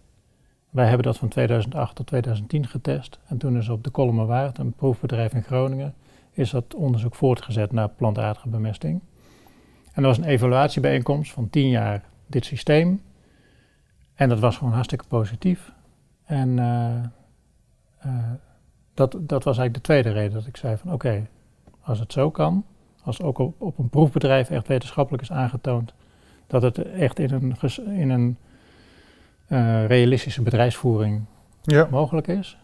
Wij 0.70 0.86
hebben 0.86 1.06
dat 1.06 1.18
van 1.18 1.28
2008 1.28 1.94
tot 1.94 2.06
2010 2.06 2.66
getest. 2.66 3.18
En 3.26 3.38
toen 3.38 3.56
is 3.56 3.68
op 3.68 3.84
de 3.84 3.90
Kolmerwaard, 3.90 4.58
een 4.58 4.72
proefbedrijf 4.72 5.32
in 5.32 5.42
Groningen, 5.42 5.94
is 6.32 6.50
dat 6.50 6.74
onderzoek 6.74 7.14
voortgezet 7.14 7.72
naar 7.72 7.88
plantaardige 7.88 8.48
bemesting. 8.48 9.00
En 9.96 10.02
er 10.02 10.08
was 10.08 10.18
een 10.18 10.24
evaluatiebijeenkomst 10.24 11.32
van 11.32 11.50
tien 11.50 11.68
jaar 11.68 12.04
dit 12.26 12.44
systeem. 12.44 13.02
En 14.14 14.28
dat 14.28 14.38
was 14.38 14.56
gewoon 14.56 14.72
hartstikke 14.72 15.04
positief. 15.08 15.72
En 16.24 16.48
uh, 16.48 16.94
uh, 18.06 18.30
dat, 18.94 19.12
dat 19.12 19.44
was 19.44 19.58
eigenlijk 19.58 19.74
de 19.74 19.80
tweede 19.80 20.10
reden 20.10 20.32
dat 20.32 20.46
ik 20.46 20.56
zei 20.56 20.76
van 20.76 20.92
oké, 20.92 21.26
als 21.80 21.98
het 21.98 22.12
zo 22.12 22.30
kan, 22.30 22.64
als 23.02 23.18
het 23.18 23.26
ook 23.26 23.38
op, 23.38 23.60
op 23.60 23.78
een 23.78 23.88
proefbedrijf 23.88 24.50
echt 24.50 24.68
wetenschappelijk 24.68 25.22
is 25.22 25.32
aangetoond 25.32 25.94
dat 26.46 26.62
het 26.62 26.78
echt 26.78 27.18
in 27.18 27.32
een, 27.32 27.56
in 27.98 28.10
een 28.10 28.36
uh, 29.48 29.86
realistische 29.86 30.42
bedrijfsvoering 30.42 31.24
ja. 31.62 31.88
mogelijk 31.90 32.26
is, 32.26 32.58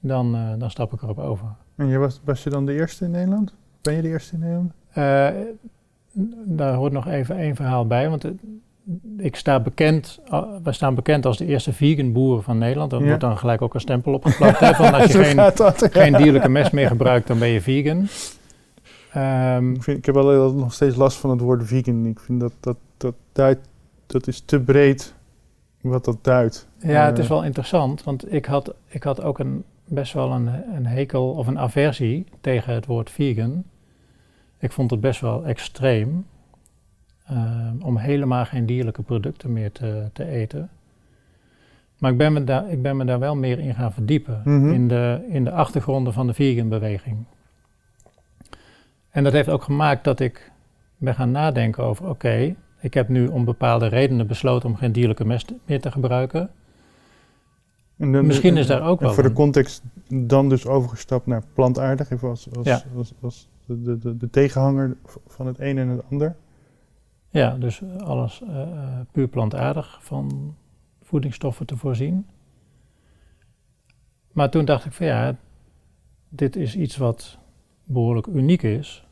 dan, 0.00 0.36
uh, 0.36 0.52
dan 0.58 0.70
stap 0.70 0.92
ik 0.92 1.02
erop 1.02 1.18
over. 1.18 1.46
En 1.76 1.86
je 1.86 1.98
was, 1.98 2.20
was 2.24 2.42
je 2.42 2.50
dan 2.50 2.66
de 2.66 2.72
eerste 2.72 3.04
in 3.04 3.10
Nederland? 3.10 3.54
Ben 3.82 3.94
je 3.94 4.02
de 4.02 4.08
eerste 4.08 4.34
in 4.34 4.40
Nederland? 4.40 4.72
Uh, 4.94 5.28
daar 6.44 6.74
hoort 6.74 6.92
nog 6.92 7.08
even 7.08 7.36
één 7.36 7.56
verhaal 7.56 7.86
bij, 7.86 8.08
want 8.08 8.24
ik 9.16 9.36
sta 9.36 9.60
bekend, 9.60 10.20
wij 10.62 10.72
staan 10.72 10.94
bekend 10.94 11.26
als 11.26 11.36
de 11.36 11.46
eerste 11.46 11.72
vegan 11.72 12.12
boeren 12.12 12.42
van 12.42 12.58
Nederland. 12.58 12.92
Er 12.92 13.04
wordt 13.04 13.20
dan 13.20 13.38
gelijk 13.38 13.62
ook 13.62 13.74
een 13.74 13.80
stempel 13.80 14.12
op 14.12 14.24
geplakt. 14.24 14.58
van 14.76 14.94
als 14.94 15.12
je 15.12 15.24
geen, 15.24 15.90
geen, 15.90 16.12
dierlijke 16.12 16.48
mest 16.48 16.72
meer 16.72 16.86
gebruikt, 16.86 17.26
dan 17.26 17.38
ben 17.38 17.48
je 17.48 17.60
vegan. 17.60 18.08
Um, 19.16 19.74
ik, 19.74 19.82
vind, 19.82 19.98
ik, 19.98 20.06
heb 20.06 20.14
wel 20.14 20.54
nog 20.54 20.72
steeds 20.72 20.96
last 20.96 21.18
van 21.18 21.30
het 21.30 21.40
woord 21.40 21.66
vegan. 21.66 22.06
Ik 22.06 22.20
vind 22.20 22.40
dat 22.40 22.52
dat, 22.60 22.76
dat, 22.96 23.14
duidt, 23.32 23.68
dat 24.06 24.26
is 24.26 24.40
te 24.40 24.60
breed 24.60 25.14
wat 25.80 26.04
dat 26.04 26.18
duidt. 26.22 26.68
Ja, 26.78 27.06
het 27.06 27.18
is 27.18 27.24
eh, 27.24 27.30
wel 27.30 27.44
interessant, 27.44 28.04
want 28.04 28.32
ik 28.32 28.44
had, 28.44 28.74
ik 28.86 29.02
had 29.02 29.22
ook 29.22 29.38
een, 29.38 29.64
best 29.84 30.12
wel 30.12 30.32
een, 30.32 30.50
een 30.74 30.86
hekel 30.86 31.30
of 31.30 31.46
een 31.46 31.58
aversie 31.58 32.26
tegen 32.40 32.74
het 32.74 32.86
woord 32.86 33.10
vegan. 33.10 33.64
Ik 34.58 34.72
vond 34.72 34.90
het 34.90 35.00
best 35.00 35.20
wel 35.20 35.46
extreem. 35.46 36.26
Ehm, 37.28 37.80
om 37.80 37.96
helemaal 37.96 38.44
geen 38.44 38.66
dierlijke 38.66 39.02
producten 39.02 39.52
meer 39.52 39.72
te, 39.72 40.10
te 40.12 40.24
eten. 40.24 40.70
Maar 41.98 42.10
ik 42.10 42.16
ben, 42.16 42.32
me 42.32 42.44
daar, 42.44 42.70
ik 42.70 42.82
ben 42.82 42.96
me 42.96 43.04
daar 43.04 43.18
wel 43.18 43.36
meer 43.36 43.58
in 43.58 43.74
gaan 43.74 43.92
verdiepen, 43.92 44.40
mhm. 44.44 44.72
in, 44.72 44.88
de, 44.88 45.26
in 45.28 45.44
de 45.44 45.50
achtergronden 45.50 46.12
van 46.12 46.26
de 46.26 46.34
vegan-beweging. 46.34 47.24
En 49.10 49.24
dat 49.24 49.32
heeft 49.32 49.48
ook 49.48 49.62
gemaakt 49.62 50.04
dat 50.04 50.20
ik 50.20 50.52
ben 50.96 51.14
gaan 51.14 51.30
nadenken 51.30 51.84
over, 51.84 52.08
oké, 52.08 52.54
ik 52.80 52.94
heb 52.94 53.08
nu 53.08 53.26
om 53.26 53.44
bepaalde 53.44 53.86
redenen 53.86 54.26
besloten 54.26 54.68
om 54.68 54.76
geen 54.76 54.92
dierlijke 54.92 55.24
mest 55.24 55.52
meer 55.64 55.80
te 55.80 55.90
gebruiken. 55.90 56.50
Misschien 57.96 58.56
is 58.56 58.66
daar 58.66 58.82
ook 58.82 59.00
wel. 59.00 59.12
Voor 59.12 59.22
de 59.22 59.32
context 59.32 59.82
dan 60.08 60.48
dus 60.48 60.66
overgestapt 60.66 61.26
naar 61.26 61.42
plantaardig, 61.52 62.10
even 62.10 62.28
als, 62.28 62.48
als, 62.56 62.84
als, 62.96 63.12
als 63.20 63.48
de, 63.68 63.98
de, 63.98 64.16
de, 64.16 64.30
tegenhanger 64.30 64.96
van 65.26 65.46
het 65.46 65.58
een 65.58 65.78
en 65.78 65.88
het 65.88 66.02
ander. 66.10 66.36
Ja, 67.30 67.56
dus 67.56 67.82
alles 67.98 68.42
uh, 68.48 68.68
puur 69.12 69.28
plantaardig 69.28 69.98
van 70.02 70.54
voedingsstoffen 71.02 71.66
te 71.66 71.76
voorzien. 71.76 72.26
Maar 74.32 74.50
toen 74.50 74.64
dacht 74.64 74.84
ik 74.84 74.92
van 74.92 75.06
ja, 75.06 75.36
dit 76.28 76.56
is 76.56 76.76
iets 76.76 76.96
wat 76.96 77.38
behoorlijk 77.84 78.26
uniek 78.26 78.62
is. 78.62 79.06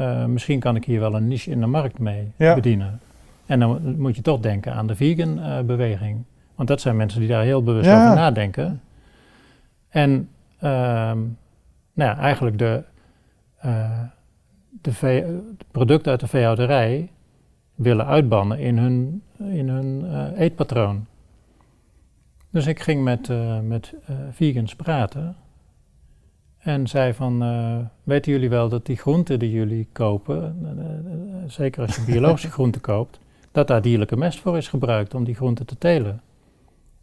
Uh, 0.00 0.24
misschien 0.24 0.60
kan 0.60 0.76
ik 0.76 0.84
hier 0.84 1.00
wel 1.00 1.14
een 1.14 1.28
niche 1.28 1.50
in 1.50 1.60
de 1.60 1.66
markt 1.66 1.98
mee 1.98 2.32
bedienen. 2.36 3.00
En 3.46 3.60
dan 3.60 3.96
moet 3.96 4.16
je 4.16 4.22
toch 4.22 4.40
denken 4.40 4.74
aan 4.74 4.86
de 4.86 4.94
vegan 4.94 5.38
uh, 5.38 5.60
beweging. 5.60 6.24
Want 6.54 6.68
dat 6.68 6.80
zijn 6.80 6.96
mensen 6.96 7.20
die 7.20 7.28
daar 7.28 7.44
heel 7.44 7.62
bewust 7.62 7.88
over 7.88 8.14
nadenken. 8.14 8.80
En 9.88 10.10
um, 10.10 11.36
nou 11.96 12.10
ja, 12.10 12.18
eigenlijk 12.18 12.58
de, 12.58 12.84
de, 14.80 15.40
producten 15.70 16.10
uit 16.10 16.20
de 16.20 16.26
veehouderij 16.26 17.10
willen 17.74 18.06
uitbannen 18.06 18.58
in 18.58 18.78
hun, 18.78 19.22
in 19.38 19.68
hun 19.68 20.04
uh, 20.04 20.40
eetpatroon. 20.40 21.06
Dus 22.50 22.66
ik 22.66 22.80
ging 22.80 23.04
met, 23.04 23.28
uh, 23.28 23.60
met 23.60 23.94
vegans 24.30 24.76
praten 24.76 25.36
en 26.58 26.86
zei 26.86 27.14
van, 27.14 27.38
weten 28.02 28.32
jullie 28.32 28.48
wel 28.48 28.68
dat 28.68 28.86
die 28.86 28.96
groenten 28.96 29.38
die 29.38 29.50
jullie 29.50 29.88
kopen, 29.92 30.56
zeker 31.46 31.82
als 31.82 31.96
je 31.96 32.02
biologische 32.12 32.50
groenten 32.50 32.80
koopt, 32.80 33.18
dat 33.52 33.68
daar 33.68 33.82
dierlijke 33.82 34.16
mest 34.16 34.40
voor 34.40 34.56
is 34.56 34.68
gebruikt 34.68 35.14
om 35.14 35.24
die 35.24 35.34
groenten 35.34 35.66
te 35.66 35.78
telen? 35.78 36.20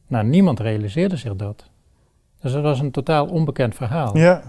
Nou, 0.08 0.26
niemand 0.26 0.60
realiseerde 0.60 1.16
zich 1.16 1.36
dat. 1.36 1.70
Dus 2.42 2.52
dat 2.52 2.62
was 2.62 2.80
een 2.80 2.92
totaal 2.92 3.28
onbekend 3.28 3.76
verhaal. 3.76 4.18
Ja. 4.18 4.42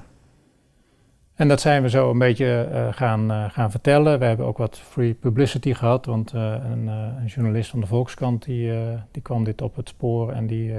En 1.35 1.49
dat 1.49 1.61
zijn 1.61 1.83
we 1.83 1.89
zo 1.89 2.11
een 2.11 2.19
beetje 2.19 2.69
uh, 2.73 2.87
gaan, 2.91 3.31
uh, 3.31 3.45
gaan 3.51 3.71
vertellen. 3.71 4.19
We 4.19 4.25
hebben 4.25 4.47
ook 4.47 4.59
wat 4.59 4.79
free 4.79 5.15
publicity 5.15 5.75
gehad, 5.75 6.07
want 6.07 6.35
uh, 6.35 6.43
een, 6.43 6.87
een, 6.87 7.27
journalist 7.27 7.71
van 7.71 7.81
de 7.81 7.87
Volkskrant 7.87 8.45
die, 8.45 8.73
die 9.11 9.23
kwam 9.23 9.45
dit 9.45 9.63
op 9.63 9.77
het 9.77 9.89
spoor 9.89 10.33
en 10.33 10.47
die, 10.47 10.73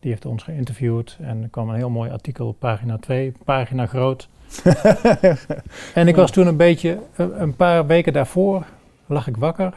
die 0.00 0.10
heeft 0.10 0.26
ons 0.26 0.42
geïnterviewd. 0.42 1.18
En 1.20 1.42
er 1.42 1.48
kwam 1.48 1.68
een 1.68 1.76
heel 1.76 1.90
mooi 1.90 2.10
artikel 2.10 2.46
op 2.46 2.58
pagina 2.58 2.98
2, 2.98 3.32
pagina 3.44 3.86
groot. 3.86 4.28
en 5.94 6.08
ik 6.08 6.16
was 6.16 6.30
toen 6.30 6.46
een 6.46 6.56
beetje, 6.56 6.98
een 7.16 7.56
paar 7.56 7.86
weken 7.86 8.12
daarvoor 8.12 8.66
lag 9.06 9.26
ik 9.26 9.36
wakker. 9.36 9.74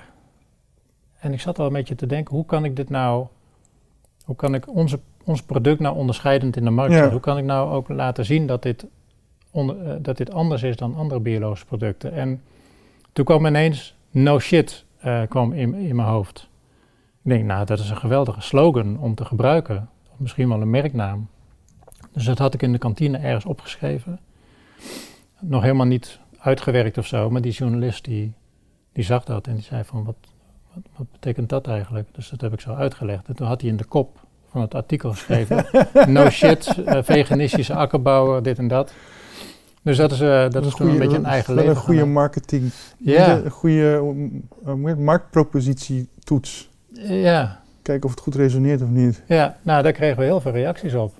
En 1.20 1.34
ik 1.34 1.42
zat 1.42 1.60
al 1.60 1.66
een 1.66 1.74
beetje 1.74 1.96
te 1.96 2.06
denken, 2.06 2.36
hoe 2.36 2.46
kan 2.46 2.66
ik 2.66 2.76
dit 2.76 2.90
nou, 2.90 3.28
hoe 4.26 4.36
kan 4.36 4.54
ik 4.54 4.68
onze, 4.68 5.00
ons 5.24 5.44
product 5.44 5.80
nou 5.80 5.96
onderscheidend 5.96 6.56
in 6.56 6.64
de 6.64 6.70
markt 6.70 6.94
zetten? 6.94 7.12
Hoe 7.12 7.20
kan 7.20 7.38
ik 7.38 7.44
nou 7.44 7.72
ook 7.72 7.90
laten 7.90 8.26
zien 8.26 8.48
dat 8.48 8.64
dit 8.64 8.86
onder, 9.52 9.86
uh, 9.86 9.94
dat 10.02 10.18
dit 10.18 10.32
anders 10.34 10.64
is 10.64 10.76
dan 10.76 10.96
andere 10.96 11.20
biologische 11.20 11.66
producten. 11.66 12.14
En 12.14 12.42
toen 13.14 13.26
kwam 13.26 13.46
ineens 13.46 13.96
no 14.12 14.40
shit 14.40 14.86
uh, 15.06 15.22
kwam 15.28 15.54
in, 15.54 15.74
in 15.74 15.96
mijn 15.96 16.08
hoofd. 16.08 16.50
Ik 17.24 17.30
denk, 17.30 17.46
nou, 17.46 17.66
dat 17.66 17.80
is 17.80 17.90
een 17.90 17.98
geweldige 17.98 18.42
slogan 18.42 19.00
om 19.00 19.16
te 19.16 19.26
gebruiken. 19.26 19.90
Of 20.12 20.20
misschien 20.20 20.50
wel 20.50 20.62
een 20.62 20.70
merknaam. 20.70 21.28
Dus 22.14 22.26
dat 22.26 22.38
had 22.38 22.54
ik 22.54 22.62
in 22.62 22.72
de 22.72 22.78
kantine 22.78 23.18
ergens 23.18 23.46
opgeschreven. 23.46 24.20
Nog 25.40 25.62
helemaal 25.62 25.86
niet 25.86 26.20
uitgewerkt 26.40 26.98
of 26.98 27.08
zo, 27.08 27.30
maar 27.30 27.42
die 27.42 27.52
journalist 27.52 28.04
die, 28.06 28.34
die 28.94 29.04
zag 29.04 29.24
dat 29.24 29.48
en 29.48 29.56
die 29.56 29.64
zei 29.64 29.84
van, 29.84 30.04
wat, 30.04 30.16
wat, 30.74 30.84
wat 30.98 31.12
betekent 31.12 31.50
dat 31.50 31.68
eigenlijk? 31.68 32.08
Dus 32.12 32.30
dat 32.30 32.42
heb 32.42 32.54
ik 32.54 32.60
zo 32.60 32.74
uitgelegd. 32.74 33.28
En 33.28 33.36
toen 33.36 33.48
had 33.48 33.62
hij 33.62 33.70
in 33.70 33.78
de 33.78 33.84
kop 33.84 34.20
van 34.50 34.62
het 34.62 34.76
artikel 34.76 35.12
geschreven, 35.12 35.66
no 36.14 36.30
shit, 36.30 36.78
uh, 36.78 36.98
veganistische 37.02 37.76
akkerbouwer, 37.76 38.44
dit 38.44 38.58
en 38.58 38.68
dat. 38.68 38.94
Dus 39.82 39.98
dat 39.98 40.12
is, 40.12 40.22
uh, 40.22 40.50
dat, 40.50 40.66
is 40.66 40.80
een 40.80 40.98
beetje 40.98 41.18
een 41.18 41.26
eigen 41.26 41.54
leven. 41.54 41.70
Een 41.70 41.76
goede 41.76 42.06
marketing, 42.06 42.72
ja. 42.98 43.38
een 43.38 43.52
goede 43.52 44.14
uh, 44.68 44.96
marktpropositietoets. 44.96 46.70
Ja. 46.94 47.60
Kijken 47.82 48.06
of 48.06 48.12
het 48.12 48.24
goed 48.24 48.36
resoneert 48.36 48.82
of 48.82 48.90
niet. 48.90 49.24
Ja, 49.28 49.58
nou 49.62 49.84
daar 49.84 49.92
kregen 49.92 50.18
we 50.18 50.24
heel 50.24 50.42
veel 50.42 50.52
reacties 50.52 50.94
op. 50.94 51.14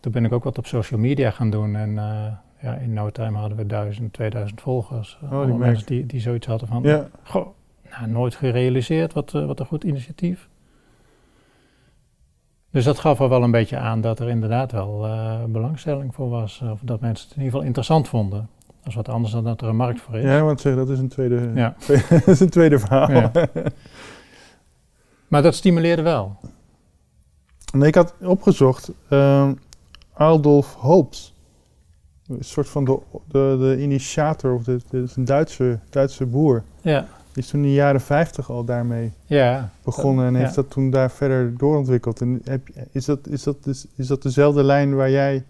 Toen 0.00 0.12
ben 0.12 0.24
ik 0.24 0.32
ook 0.32 0.44
wat 0.44 0.58
op 0.58 0.66
social 0.66 1.00
media 1.00 1.30
gaan 1.30 1.50
doen 1.50 1.76
en 1.76 1.90
uh, 1.90 2.26
ja, 2.60 2.74
in 2.74 2.92
no 2.92 3.10
time 3.10 3.38
hadden 3.38 3.56
we 3.56 3.66
1000, 3.66 4.12
2000 4.12 4.60
volgers. 4.60 5.18
die 5.20 5.28
Allemaal 5.28 5.56
merk. 5.56 5.70
mensen 5.70 5.86
die, 5.86 6.06
die 6.06 6.20
zoiets 6.20 6.46
hadden 6.46 6.68
van, 6.68 6.82
Ja, 6.82 7.08
goh, 7.22 7.46
nou, 7.90 8.10
nooit 8.10 8.34
gerealiseerd, 8.34 9.12
wat, 9.12 9.34
eh, 9.34 9.46
wat 9.46 9.60
een 9.60 9.66
goed 9.66 9.84
initiatief. 9.84 10.48
Dus 12.74 12.84
dat 12.84 12.98
gaf 12.98 13.20
er 13.20 13.28
wel 13.28 13.42
een 13.42 13.50
beetje 13.50 13.76
aan 13.76 14.00
dat 14.00 14.18
er 14.18 14.28
inderdaad 14.28 14.72
wel 14.72 15.06
eh, 15.06 15.44
belangstelling 15.44 16.14
voor 16.14 16.28
was. 16.28 16.62
Of 16.72 16.78
dat 16.82 17.00
mensen 17.00 17.26
het 17.26 17.36
in 17.36 17.42
ieder 17.42 17.52
geval 17.52 17.66
interessant 17.66 18.08
vonden. 18.08 18.48
Dat 18.66 18.86
is 18.86 18.94
wat 18.94 19.08
anders 19.08 19.32
dan 19.32 19.44
dat 19.44 19.60
er 19.60 19.68
een 19.68 19.76
markt 19.76 20.00
voor 20.00 20.14
is. 20.16 20.22
ja 20.22 20.42
want 20.42 20.60
zeg, 20.60 20.74
dat 20.74 20.88
is 20.88 20.98
een 20.98 21.08
tweede, 21.08 21.50
Ja. 21.54 21.74
dat 22.08 22.28
is 22.28 22.40
een 22.40 22.50
tweede 22.50 22.78
verhaal. 22.78 23.10
Ja. 23.10 23.30
Maar 25.28 25.42
dat 25.42 25.54
stimuleerde 25.54 26.02
wel. 26.02 26.36
Nee, 27.72 27.88
ik 27.88 27.94
had 27.94 28.14
opgezocht, 28.20 28.92
ehm 29.08 29.54
Adolf 30.12 30.74
Hoops, 30.74 31.34
een 32.26 32.44
soort 32.44 32.68
van 32.68 32.84
de, 32.84 32.98
de, 33.28 33.56
de 33.60 33.82
initiator, 33.82 34.54
of 34.54 34.64
de, 34.64 34.80
de, 34.90 35.02
is 35.02 35.16
een 35.16 35.24
Duitse, 35.24 35.78
Duitse 35.90 36.26
boer. 36.26 36.62
Ja, 36.82 37.06
is 37.36 37.48
toen 37.48 37.60
in 37.60 37.66
de 37.66 37.72
jaren 37.74 38.00
50 38.00 38.50
al 38.50 38.64
daarmee 38.64 39.12
ja. 39.26 39.70
begonnen 39.84 40.26
en 40.26 40.32
Ja. 40.32 40.38
heeft 40.38 40.54
dat 40.54 40.70
toen 40.70 40.90
daar 40.90 41.10
verder 41.10 41.56
doorontwikkeld. 41.58 42.20
En 42.20 42.40
heb, 42.44 42.68
is, 42.92 43.04
dat, 43.04 43.26
is, 43.28 43.42
dat, 43.42 43.66
is, 43.66 43.86
is 43.96 44.06
dat 44.06 44.22
dezelfde 44.22 44.62
lijn 44.62 44.94
waar 44.94 45.10
jij... 45.10 45.44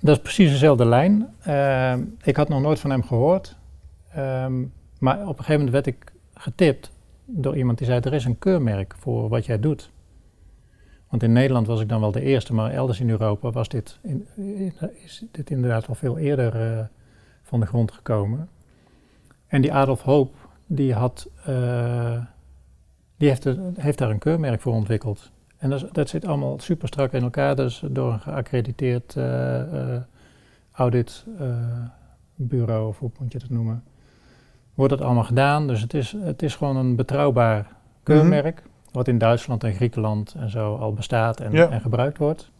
Dat 0.00 0.16
is 0.16 0.22
precies 0.22 0.50
dezelfde 0.50 0.84
lijn. 0.84 1.28
Ehm, 1.42 2.00
ik 2.22 2.36
had 2.36 2.48
nog 2.48 2.60
nooit 2.60 2.80
van 2.80 2.90
hem 2.90 3.02
gehoord. 3.02 3.56
Ehm, 4.12 4.62
maar 4.98 5.20
op 5.20 5.28
een 5.38 5.44
gegeven 5.44 5.54
moment 5.54 5.70
werd 5.70 5.86
ik 5.86 6.12
getipt 6.34 6.90
door 7.24 7.56
iemand 7.56 7.78
die 7.78 7.86
zei: 7.86 8.00
Er 8.00 8.14
is 8.14 8.24
een 8.24 8.38
keurmerk 8.38 8.94
voor 8.98 9.28
wat 9.28 9.46
jij 9.46 9.60
doet. 9.60 9.90
Want 11.08 11.22
in 11.22 11.32
Nederland 11.32 11.66
was 11.66 11.80
ik 11.80 11.88
dan 11.88 12.00
wel 12.00 12.10
de 12.12 12.20
eerste, 12.20 12.54
maar 12.54 12.70
elders 12.70 13.00
in 13.00 13.10
Europa 13.10 13.50
was 13.50 13.68
dit, 13.68 13.98
in, 14.02 14.26
in- 14.36 14.72
is 15.04 15.24
dit 15.30 15.50
inderdaad 15.50 15.86
al 15.88 15.94
veel 15.94 16.18
eerder 16.18 16.72
eh, 16.78 16.84
van 17.42 17.60
de 17.60 17.66
grond 17.66 17.92
gekomen. 17.92 18.48
En 19.46 19.60
die 19.62 19.72
Adolf 19.72 20.02
Hoop, 20.02 20.34
die, 20.66 20.94
had, 20.94 21.28
eh, 21.44 22.20
die 23.16 23.28
heeft, 23.28 23.44
er- 23.44 23.58
heeft 23.76 23.98
daar 23.98 24.10
een 24.10 24.18
keurmerk 24.18 24.60
voor 24.60 24.72
ontwikkeld. 24.72 25.30
En 25.56 25.70
dat, 25.70 25.88
dat 25.92 26.08
zit 26.08 26.24
allemaal 26.26 26.58
super 26.58 26.88
strak 26.88 27.12
in 27.12 27.22
elkaar. 27.22 27.56
Dus 27.56 27.82
door 27.90 28.12
een 28.12 28.20
geaccrediteerd 28.20 29.16
eh, 29.16 29.94
eh, 29.94 30.02
auditbureau, 30.72 32.88
of 32.88 32.98
hoe 32.98 33.10
moet 33.18 33.32
je 33.32 33.38
dat 33.38 33.50
noemen, 33.50 33.84
wordt 34.74 34.92
het 34.92 35.02
allemaal 35.02 35.24
gedaan. 35.24 35.66
Dus 35.66 35.80
het 35.80 35.94
is, 35.94 36.12
het 36.12 36.42
is 36.42 36.54
gewoon 36.54 36.76
een 36.76 36.96
betrouwbaar 36.96 37.66
keurmerk, 38.02 38.62
wat 38.92 39.08
in 39.08 39.18
Duitsland 39.18 39.64
en 39.64 39.74
Griekenland 39.74 40.34
en 40.38 40.50
zo 40.50 40.76
al 40.76 40.92
bestaat 40.92 41.40
en, 41.40 41.52
Ja. 41.52 41.68
en 41.70 41.80
gebruikt 41.80 42.18
wordt. 42.18 42.50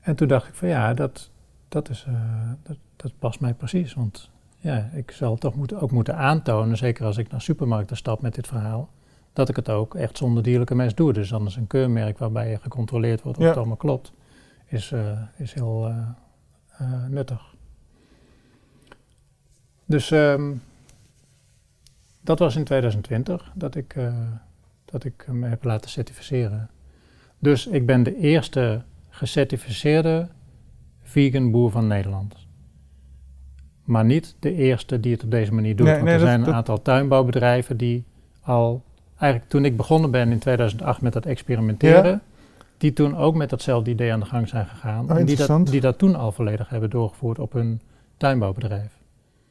En 0.00 0.16
toen 0.16 0.28
dacht 0.28 0.48
ik 0.48 0.54
van 0.54 0.68
ja, 0.68 0.94
dat, 0.94 1.30
dat, 1.68 1.88
is, 1.88 2.06
dat, 2.62 2.76
dat 2.96 3.12
past 3.18 3.40
mij 3.40 3.54
precies. 3.54 3.94
Want 3.94 4.30
ja, 4.58 4.90
ik 4.92 5.10
zal 5.10 5.36
toch 5.36 5.54
moeten, 5.54 5.80
ook 5.80 5.90
moeten 5.90 6.16
aantonen, 6.16 6.76
zeker 6.76 7.04
als 7.04 7.16
ik 7.16 7.30
naar 7.30 7.40
supermarkten 7.40 7.96
stap 7.96 8.20
met 8.22 8.34
dit 8.34 8.46
verhaal, 8.46 8.88
dat 9.32 9.48
ik 9.48 9.56
het 9.56 9.68
ook 9.68 9.94
echt 9.94 10.16
zonder 10.16 10.42
dierlijke 10.42 10.74
mest 10.74 10.96
doe. 10.96 11.12
Dus 11.12 11.28
dan 11.28 11.46
is 11.46 11.56
een 11.56 11.66
keurmerk 11.66 12.18
waarbij 12.18 12.50
je 12.50 12.58
gecontroleerd 12.58 13.22
wordt 13.22 13.38
of 13.38 13.42
Ja. 13.44 13.48
het 13.50 13.58
allemaal 13.58 13.76
klopt, 13.76 14.12
is, 14.66 14.92
eh, 14.92 15.20
is 15.36 15.52
heel 15.52 15.86
eh, 15.86 16.08
eh, 16.78 17.06
nuttig. 17.08 17.54
Dus 19.84 20.10
ehm, 20.10 20.52
dat 22.20 22.38
was 22.38 22.56
in 22.56 22.64
2020 22.64 23.52
dat 23.54 23.74
ik, 23.74 23.96
dat 24.84 25.04
ik 25.04 25.26
me 25.28 25.46
heb 25.48 25.64
laten 25.64 25.90
certificeren. 25.90 26.70
Dus 27.38 27.66
ik 27.66 27.86
ben 27.86 28.02
de 28.02 28.16
eerste 28.16 28.82
gecertificeerde 29.08 30.28
vegan 31.02 31.50
boer 31.50 31.70
van 31.70 31.86
Nederland. 31.86 32.47
Maar 33.88 34.04
niet 34.04 34.34
de 34.40 34.54
eerste 34.54 35.00
die 35.00 35.12
het 35.12 35.22
op 35.24 35.30
deze 35.30 35.54
manier 35.54 35.76
doet. 35.76 35.86
Nee, 35.86 35.94
want 35.94 36.04
nee, 36.06 36.14
er 36.14 36.20
dat- 36.20 36.28
zijn 36.28 36.46
een 36.46 36.52
aantal 36.54 36.82
tuinbouwbedrijven 36.82 37.76
die 37.76 38.04
al, 38.42 38.82
eigenlijk 39.18 39.50
toen 39.50 39.64
ik 39.64 39.76
begonnen 39.76 40.10
ben 40.10 40.30
in 40.30 40.38
2008 40.38 41.00
met 41.00 41.12
dat 41.12 41.26
experimenteren, 41.26 42.20
die 42.78 42.92
toen 42.92 43.16
ook 43.16 43.34
met 43.34 43.50
datzelfde 43.50 43.90
idee 43.90 44.12
aan 44.12 44.20
de 44.20 44.26
gang 44.26 44.48
zijn 44.48 44.66
gegaan. 44.66 45.04
Oh, 45.10 45.18
en 45.18 45.26
die 45.26 45.36
dat, 45.46 45.66
die 45.66 45.80
dat 45.80 45.98
toen 45.98 46.14
al 46.16 46.32
volledig 46.32 46.68
hebben 46.68 46.90
doorgevoerd 46.90 47.38
op 47.38 47.52
hun 47.52 47.80
tuinbouwbedrijf. 48.16 48.96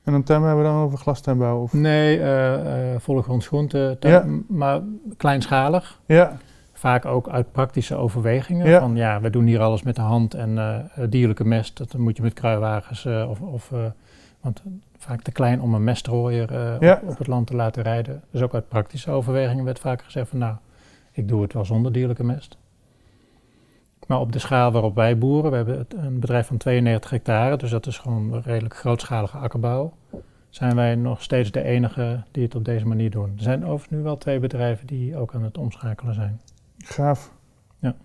En 0.04 0.12
dan 0.12 0.24
tuin 0.24 0.42
hebben 0.42 0.64
we 0.64 0.70
dan 0.70 0.82
over 0.82 0.98
glastuinbouw? 0.98 1.62
Of... 1.62 1.74
Nee, 1.74 2.20
groente, 3.40 3.98
Ja. 4.00 4.24
m- 4.26 4.46
maar 4.48 4.82
kleinschalig. 5.18 6.00
Ja, 6.06 6.38
Vaak 6.74 7.06
ook 7.06 7.30
uit 7.30 7.52
praktische 7.52 7.96
overwegingen. 7.96 8.68
Ja. 8.70 8.80
Van 8.80 8.96
ja, 8.96 9.22
we 9.22 9.30
doen 9.30 9.46
hier 9.46 9.60
alles 9.62 9.84
met 9.84 9.96
de 9.96 10.02
hand 10.02 10.34
en 10.34 10.58
eh, 10.58 10.76
dierlijke 11.10 11.46
mest, 11.46 11.78
dat 11.78 11.98
moet 11.98 12.18
je 12.18 12.24
met 12.24 12.34
kruiwagens 12.34 13.06
of, 13.06 13.42
of 13.42 13.72
want 14.42 14.60
eh, 14.66 14.72
vaak 14.98 15.22
te 15.22 15.32
klein 15.32 15.62
om 15.62 15.74
een 15.74 15.84
mestrooier 15.84 16.52
eh, 16.56 16.80
Ja. 16.80 17.00
op, 17.04 17.10
op 17.10 17.18
het 17.18 17.28
land 17.28 17.48
te 17.48 17.56
laten 17.56 17.84
rijden. 17.84 18.24
Dus 18.32 18.42
ook 18.42 18.54
uit 18.54 18.68
praktische 18.68 19.12
overwegingen 19.12 19.64
werd 19.66 19.80
vaak 19.80 20.02
gezegd 20.02 20.30
van 20.30 20.40
nou, 20.40 20.56
ik 21.12 21.28
doe 21.28 21.42
het 21.42 21.54
wel 21.54 21.66
zonder 21.66 21.92
dierlijke 21.92 22.24
mest. 22.24 22.58
Maar 24.08 24.20
op 24.20 24.32
de 24.32 24.40
schaal 24.40 24.72
waarop 24.72 24.96
wij 24.96 25.18
boeren, 25.18 25.52
we 25.52 25.58
hebben 25.58 25.86
een 25.98 26.20
bedrijf 26.20 26.48
van 26.48 26.58
92 26.58 27.10
hectare, 27.10 27.58
dus 27.58 27.70
dat 27.70 27.86
is 27.86 27.98
gewoon 27.98 28.34
een 28.34 28.42
redelijk 28.42 28.76
grootschalige 28.76 29.38
akkerbouw, 29.38 29.94
zijn 30.50 30.76
wij 30.76 30.96
nog 30.96 31.22
steeds 31.24 31.52
de 31.52 31.64
enige 31.64 32.24
die 32.32 32.44
het 32.44 32.56
op 32.56 32.66
deze 32.66 32.86
manier 32.88 33.10
doen. 33.12 33.32
Er 33.36 33.44
zijn 33.44 33.64
overigens 33.64 33.90
nu 33.90 34.02
wel 34.02 34.18
twee 34.18 34.40
bedrijven 34.40 34.88
die 34.88 35.18
ook 35.18 35.34
aan 35.34 35.44
het 35.44 35.58
omschakelen 35.58 36.14
zijn. 36.14 36.42
gaaf. 36.78 37.32
Ja. 37.80 37.96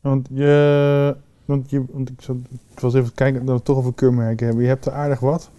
Want 0.00 0.28
je... 0.32 1.16
Want, 1.56 1.70
je, 1.70 1.84
want 1.90 2.08
ik, 2.10 2.20
zat, 2.20 2.36
ik 2.72 2.80
was 2.80 2.94
even 2.94 3.14
kijken 3.14 3.44
dat 3.44 3.56
we 3.56 3.62
toch 3.62 3.76
over 3.76 3.94
keurmerken 3.94 4.46
hebben. 4.46 4.62
Je 4.64 4.70
hebt 4.70 4.86
er 4.86 4.92
aardig 4.92 5.20
wat. 5.20 5.50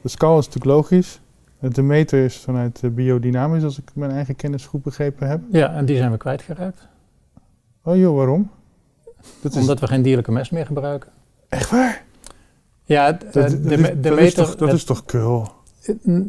De 0.00 0.08
scal 0.08 0.38
is 0.38 0.46
natuurlijk 0.46 0.74
logisch. 0.74 1.20
De 1.58 1.82
meter 1.82 2.24
is 2.24 2.36
vanuit 2.36 2.80
biodynamisch, 2.94 3.62
als 3.64 3.78
ik 3.78 3.90
mijn 3.94 4.10
eigen 4.10 4.36
kennis 4.36 4.66
goed 4.66 4.82
begrepen 4.82 5.28
heb. 5.28 5.40
Ja, 5.50 5.72
en 5.74 5.84
die 5.84 5.96
zijn 5.96 6.10
we 6.10 6.16
kwijtgeraakt. 6.16 6.88
Oh 7.82 7.96
joh, 7.96 8.16
waarom? 8.16 8.50
Dat 9.42 9.52
is 9.54 9.60
Omdat 9.60 9.80
we 9.80 9.86
geen 9.86 10.02
dierlijke 10.02 10.32
mest 10.32 10.52
meer 10.52 10.66
gebruiken. 10.66 11.10
echt 11.48 11.70
waar. 11.70 12.04
Ja, 12.84 13.12
Dat, 13.12 13.22
eh, 13.22 13.32
dat 13.32 13.50
de, 13.62 13.70
is, 13.74 13.80
me- 13.80 14.00
de 14.00 14.08
dat 14.08 14.18
is 14.18 14.34
toch, 14.34 14.56
dat 14.56 14.68
het- 14.68 14.76
is 14.76 14.84
toch 14.84 15.04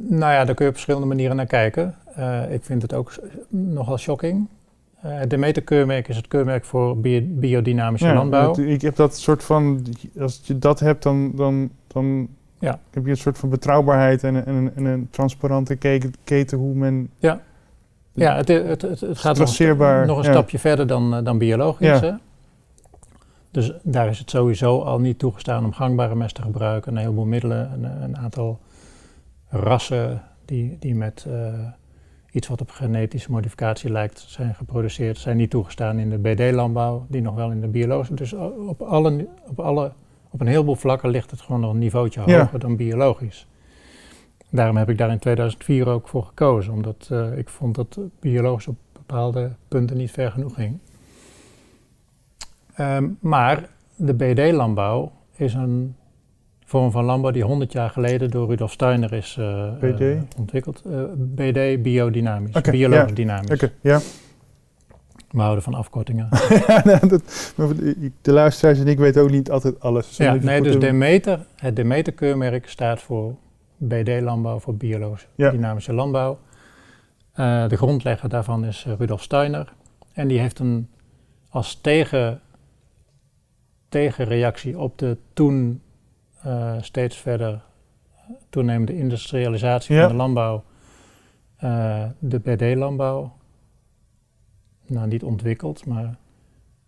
nou 0.08 0.32
ja, 0.34 0.46
daar 0.46 0.56
kun 0.56 0.66
je 0.66 0.68
op 0.72 0.74
verschillende 0.78 1.08
manieren 1.08 1.36
naar 1.36 1.46
kijken. 1.46 1.96
Eh, 2.16 2.54
ik 2.54 2.64
vind 2.64 2.82
het 2.82 2.94
ook 2.94 3.14
nogal 3.50 3.98
shocking. 3.98 4.48
Eh 5.02 5.20
de 5.28 5.38
meterkeurmerk 5.38 6.08
is 6.08 6.16
het 6.16 6.28
keurmerk 6.28 6.66
voor 6.66 6.98
bio- 6.98 7.22
biodynamische 7.26 8.14
landbouw. 8.14 8.46
dat- 8.48 8.58
ik 8.58 8.82
heb 8.82 8.96
dat 8.96 9.18
soort 9.18 9.44
van, 9.44 9.86
als 10.20 10.42
je 10.44 10.60
dat 10.60 10.80
hebt, 10.80 11.04
dan, 11.04 11.32
dan, 11.36 11.70
dan 11.88 12.28
Ja. 12.60 12.80
heb 12.92 13.04
je 13.06 13.10
een 13.10 13.18
soort 13.18 13.38
van 13.38 13.50
betrouwbaarheid 13.50 14.24
en, 14.24 14.36
een- 14.36 14.46
en, 14.46 14.56
een- 14.56 14.72
en 14.76 14.86
een 14.86 15.08
transparante 15.10 15.76
keten, 16.24 16.58
hoe 16.58 16.74
men 16.76 17.10
Ja, 18.14 18.36
het, 18.36 18.48
het, 18.48 18.82
het, 18.82 19.00
het 19.00 19.18
gaat 19.18 19.38
nog, 20.06 20.18
een 20.18 20.24
ja. 20.24 20.32
stapje 20.32 20.60
verder 20.60 20.88
dan, 20.88 21.16
eh, 21.16 21.24
dan 21.24 21.38
biologisch. 21.38 21.88
Ja. 21.88 22.00
Hè? 22.00 22.12
Dus 23.52 23.74
daar 23.84 24.08
is 24.08 24.20
het 24.20 24.30
sowieso 24.30 24.80
al 24.82 25.00
niet 25.00 25.20
toegestaan 25.20 25.66
om 25.66 25.74
gangbare 25.74 26.16
mest 26.16 26.36
te 26.36 26.42
gebruiken. 26.42 26.92
Een 26.92 26.98
heleboel 26.98 27.26
middelen, 27.26 27.72
een, 27.74 28.04
een 28.04 28.18
aantal 28.18 28.60
rassen 29.50 30.22
die, 30.46 30.78
die 30.80 30.96
met 30.96 31.26
eh, 31.30 31.54
iets 32.32 32.48
wat 32.48 32.62
op 32.62 32.70
genetische 32.70 33.32
modificatie 33.32 33.90
lijkt 33.92 34.20
zijn 34.20 34.56
geproduceerd, 34.56 35.18
zijn 35.18 35.38
niet 35.38 35.50
toegestaan 35.50 36.00
in 36.00 36.10
de 36.10 36.18
BD-landbouw, 36.18 37.06
die 37.10 37.22
nog 37.22 37.36
wel 37.36 37.52
in 37.52 37.62
de 37.62 37.68
biologische. 37.68 38.14
Dus 38.14 38.34
op, 38.68 38.82
alle, 38.82 39.28
op, 39.48 39.60
alle, 39.60 39.92
op 40.30 40.42
een 40.42 40.48
heleboel 40.48 40.76
vlakken 40.76 41.10
ligt 41.10 41.32
het 41.32 41.42
gewoon 41.42 41.62
nog 41.62 41.72
een 41.74 41.80
niveautje 41.80 42.22
Ja. 42.26 42.40
hoger 42.40 42.60
dan 42.60 42.76
biologisch. 42.76 43.48
Daarom 44.50 44.78
heb 44.78 44.90
ik 44.90 44.98
daar 44.98 45.12
in 45.12 45.20
2004 45.20 45.88
ook 45.88 46.08
voor 46.08 46.24
gekozen, 46.24 46.74
omdat 46.74 47.08
eh, 47.12 47.38
ik 47.38 47.50
vond 47.50 47.76
dat 47.76 48.00
biologisch 48.20 48.68
op 48.68 48.78
bepaalde 48.94 49.52
punten 49.68 49.98
niet 49.98 50.12
ver 50.12 50.32
genoeg 50.32 50.54
ging. 50.54 50.78
Ehm, 52.74 53.08
maar 53.20 53.70
de 53.96 54.14
BD-landbouw 54.14 55.12
is 55.36 55.54
een 55.54 55.96
vorm 56.72 56.92
van 56.92 57.04
landbouw 57.04 57.32
die 57.32 57.44
100 57.44 57.72
jaar 57.72 57.90
geleden 57.90 58.30
door 58.30 58.50
Rudolf 58.50 58.72
Steiner 58.72 59.14
is 59.14 59.36
eh, 59.40 59.74
BD? 59.80 60.02
eh, 60.02 60.22
ontwikkeld. 60.38 60.82
Eh, 60.86 61.04
BD, 61.16 61.82
biodynamisch, 61.82 62.62
biologisch 62.62 63.10
ja. 63.10 63.16
dynamisch. 63.16 63.52
Oké, 63.52 63.72
ja. 63.82 64.00
We 65.30 65.42
houden 65.42 65.64
van 65.64 65.74
afkortingen. 65.74 66.28
Ja, 66.68 66.82
nou, 66.84 67.08
dat, 67.08 67.54
maar 67.56 67.68
de 68.22 68.32
luisteraars 68.32 68.80
en 68.80 68.88
ik 68.88 69.00
weten 69.00 69.22
ook 69.22 69.30
niet 69.30 69.52
altijd 69.52 69.80
alles. 69.80 70.18
Ja, 70.18 70.34
nee, 70.34 70.62
dus 70.62 70.72
doen. 70.72 70.82
Demeter, 70.82 71.46
het 71.56 71.76
Demeter-keurmerk 71.76 72.70
staat 72.70 73.02
voor 73.02 73.36
BD-landbouw, 73.78 74.60
voor 74.60 74.76
biologisch 74.76 75.28
dynamische 75.36 75.94
landbouw. 75.94 76.38
De 77.68 77.76
grondlegger 77.78 78.30
daarvan 78.30 78.66
is 78.66 78.86
Rudolf 78.98 79.22
Steiner. 79.22 79.74
En 80.14 80.28
die 80.28 80.40
heeft 80.40 80.60
een 80.60 80.90
als 81.50 81.76
tegen, 81.82 82.42
tegenreactie 83.90 84.80
op 84.80 84.98
de 84.98 85.18
toen 85.34 85.82
eh, 86.44 86.74
steeds 86.82 87.18
verder 87.18 87.62
toenemende 88.50 88.98
industrialisatie 88.98 89.96
Ja. 89.96 90.02
van 90.02 90.10
de 90.12 90.16
landbouw, 90.18 90.64
eh, 91.58 92.04
de 92.20 92.40
BD-landbouw, 92.40 93.34
nou 94.88 95.08
niet 95.08 95.24
ontwikkeld, 95.24 95.86
maar 95.86 96.18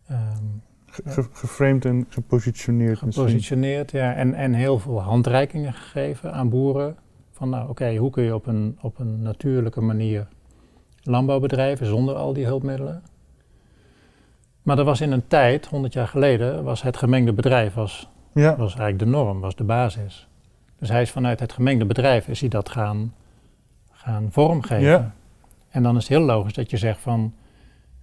ehm, 0.07 0.43
ge- 0.85 1.27
geframed 1.31 1.85
en 1.85 2.05
gepositioneerd. 2.09 3.01
misschien. 3.01 3.11
gepositioneerd. 3.25 3.91
Ja, 3.91 4.13
en, 4.13 4.33
en 4.33 4.53
heel 4.53 4.79
veel 4.79 5.01
handreikingen 5.01 5.73
gegeven 5.73 6.33
aan 6.33 6.49
boeren. 6.49 6.95
Van 7.31 7.49
nou 7.49 7.69
oké, 7.69 7.95
hoe 7.95 8.09
kun 8.11 8.23
je 8.23 8.35
op 8.35 8.45
een, 8.47 8.77
op 8.81 8.99
een 8.99 9.21
natuurlijke 9.21 9.81
manier 9.81 10.27
landbouw 11.01 11.39
bedrijven 11.39 11.85
zonder 11.85 12.15
al 12.15 12.33
die 12.33 12.45
hulpmiddelen. 12.45 13.03
Maar 14.61 14.77
er 14.77 14.83
was 14.83 15.01
in 15.01 15.11
een 15.11 15.27
tijd, 15.27 15.65
100 15.65 15.93
jaar 15.93 16.07
geleden, 16.07 16.63
was 16.63 16.81
het 16.81 16.97
gemengde 16.97 17.33
bedrijf 17.33 17.73
was, 17.73 18.09
Ja, 18.33 18.55
was 18.55 18.75
eigenlijk 18.75 18.99
de 18.99 19.05
norm, 19.05 19.39
was 19.39 19.55
de 19.55 19.63
basis. 19.63 20.27
Dus 20.79 20.89
hij 20.89 21.01
is 21.01 21.11
vanuit 21.11 21.39
het 21.39 21.53
gemengde 21.53 21.85
bedrijf 21.85 22.27
is 22.27 22.39
hij 22.39 22.49
dat 22.49 22.69
gaan, 22.69 23.13
gaan 23.91 24.27
vormgeven. 24.31 24.81
Ja. 24.81 25.13
En 25.69 25.83
dan 25.83 25.95
is 25.95 26.07
het 26.07 26.17
heel 26.17 26.25
logisch 26.25 26.53
dat 26.53 26.69
je 26.69 26.77
zegt 26.77 26.99
van 26.99 27.33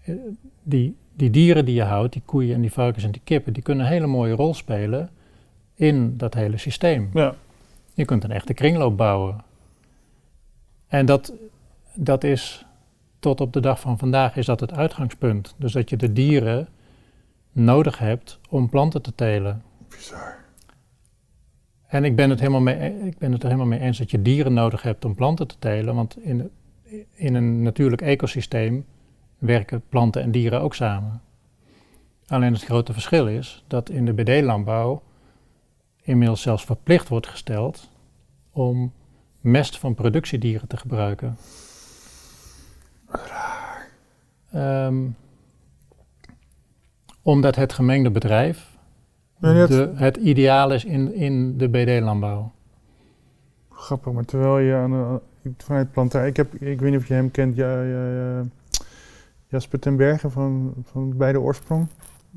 eh, 0.02 0.14
die, 0.62 0.96
die 1.14 1.30
dieren 1.30 1.64
die 1.64 1.74
je 1.74 1.82
houdt, 1.82 2.12
die 2.12 2.22
koeien 2.24 2.54
en 2.54 2.60
die 2.60 2.72
varkens 2.72 3.04
en 3.04 3.10
die 3.10 3.20
kippen, 3.24 3.52
die 3.52 3.62
kunnen 3.62 3.84
een 3.84 3.92
hele 3.92 4.06
mooie 4.06 4.34
rol 4.34 4.54
spelen 4.54 5.10
in 5.74 6.16
dat 6.16 6.34
hele 6.34 6.56
systeem. 6.56 7.10
ja. 7.14 7.34
Je 7.94 8.04
kunt 8.04 8.24
een 8.24 8.30
echte 8.30 8.54
kringloop 8.54 8.96
bouwen. 8.96 9.44
En 10.86 11.06
dat, 11.06 11.32
dat 11.94 12.24
is 12.24 12.64
tot 13.18 13.40
op 13.40 13.52
de 13.52 13.60
dag 13.60 13.80
van 13.80 13.98
vandaag 13.98 14.36
is 14.36 14.46
dat 14.46 14.60
het 14.60 14.72
uitgangspunt. 14.72 15.54
Dus 15.56 15.72
dat 15.72 15.90
je 15.90 15.96
de 15.96 16.12
dieren 16.12 16.68
nodig 17.52 17.98
hebt 17.98 18.40
om 18.48 18.68
planten 18.68 19.02
te 19.02 19.14
telen. 19.14 19.62
Bizar. 20.00 20.44
En 21.86 22.04
ik 22.04 22.16
ben, 22.16 22.30
het 22.30 22.38
helemaal 22.38 22.60
mee, 22.60 23.06
ik 23.06 23.18
ben 23.18 23.32
het 23.32 23.42
er 23.42 23.48
helemaal 23.48 23.68
mee 23.68 23.80
eens 23.80 23.98
dat 23.98 24.10
je 24.10 24.22
dieren 24.22 24.52
nodig 24.52 24.82
hebt 24.82 25.04
om 25.04 25.14
planten 25.14 25.46
te 25.46 25.58
telen. 25.58 25.94
Want 25.94 26.18
in, 26.18 26.50
in 27.14 27.34
een 27.34 27.62
natuurlijk 27.62 28.02
ecosysteem 28.02 28.86
werken 29.38 29.82
planten 29.88 30.22
en 30.22 30.30
dieren 30.30 30.60
ook 30.60 30.74
samen. 30.74 31.22
Alleen 32.26 32.52
het 32.52 32.64
grote 32.64 32.92
verschil 32.92 33.28
is 33.28 33.64
dat 33.66 33.88
in 33.88 34.04
de 34.04 34.12
BD-landbouw 34.12 35.02
inmiddels 36.02 36.42
zelfs 36.42 36.64
verplicht 36.64 37.08
wordt 37.08 37.26
gesteld 37.26 37.90
om 38.50 38.92
mest 39.40 39.78
van 39.78 39.94
productiedieren 39.94 40.68
te 40.68 40.76
gebruiken. 40.76 41.36
Ehm, 44.52 45.08
omdat 47.22 47.56
het 47.56 47.72
gemengde 47.72 48.10
bedrijf 48.10 48.69
de, 49.40 49.90
het 49.94 50.16
ideaal 50.16 50.72
is 50.72 50.84
in, 50.84 51.14
in 51.14 51.58
de 51.58 51.68
BD-landbouw. 51.68 52.52
Grappig, 53.70 54.12
maar 54.12 54.24
terwijl 54.24 54.58
je 54.58 54.74
aan 54.74 54.90
de, 54.90 55.50
vanuit 55.56 55.92
plantaar, 55.92 56.26
ik, 56.26 56.36
heb, 56.36 56.54
ik 56.54 56.80
weet 56.80 56.90
niet 56.90 57.00
of 57.00 57.06
je 57.06 57.14
hem 57.14 57.30
kent, 57.30 57.56
ja, 57.56 57.82
ja, 57.82 58.08
ja, 58.10 58.44
Jasper 59.46 59.78
ten 59.78 59.96
Berge 59.96 60.30
van, 60.30 60.72
van 60.84 61.16
Bij 61.16 61.32
de 61.32 61.40
Oorsprong. 61.40 61.86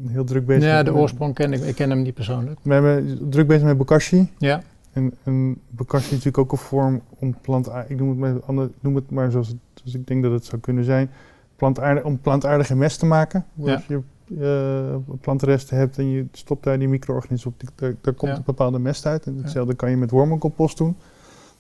Heel 0.08 0.24
druk 0.24 0.46
bezig. 0.46 0.64
Ja, 0.64 0.84
de 0.84 0.92
met- 0.92 1.00
oorsprong 1.02 1.34
ken 1.34 1.54
ik. 1.54 1.62
Ik 1.62 1.76
ken 1.76 1.90
hem 1.90 2.02
niet 2.02 2.14
persoonlijk. 2.14 2.60
We 2.62 2.74
hebben 2.74 3.30
druk 3.30 3.48
bezig 3.48 3.64
met 3.64 3.78
bokashi. 3.78 4.30
Ja, 4.38 4.62
En, 4.92 5.14
en 5.24 5.58
bokashi 5.70 6.06
is 6.06 6.12
natuurlijk 6.12 6.38
ook 6.38 6.52
een 6.52 6.58
vorm 6.58 7.02
om 7.20 7.36
plantaardig, 7.42 7.90
ik 7.92 7.98
noem 7.98 8.10
het, 8.10 8.18
maar, 8.18 8.42
ander, 8.46 8.70
noem 8.80 8.96
het 8.96 9.12
maar 9.12 9.32
zoals, 9.32 9.48
het, 9.48 9.58
zoals 9.74 9.94
ik 9.96 10.08
denk 10.08 10.24
dat 10.24 10.32
het 10.32 10.46
zou 10.46 10.62
kunnen 10.62 10.84
zijn, 10.84 11.10
plantaardig, 11.56 12.04
om 12.04 12.20
plantaardige 12.20 12.76
mest 12.76 13.00
te 13.00 13.06
maken. 13.06 13.46
Ja. 13.54 13.82
Je 13.88 14.00
eh, 14.42 14.96
plantenresten 15.22 15.78
hebt 15.78 15.98
en 15.98 16.10
je 16.10 16.26
stopt 16.32 16.64
daar 16.64 16.80
die 16.80 16.88
micro-organismen 16.88 17.54
op, 17.54 17.60
die- 17.60 17.70
daar, 17.76 17.96
daar 18.02 18.14
komt 18.14 18.32
Ja. 18.32 18.38
een 18.38 18.44
bepaalde 18.46 18.80
mest 18.80 19.06
uit. 19.06 19.26
En 19.26 19.38
hetzelfde 19.42 19.74
kan 19.76 19.90
je 19.90 19.98
met 19.98 20.12
wormencompost 20.12 20.78
doen. 20.78 20.96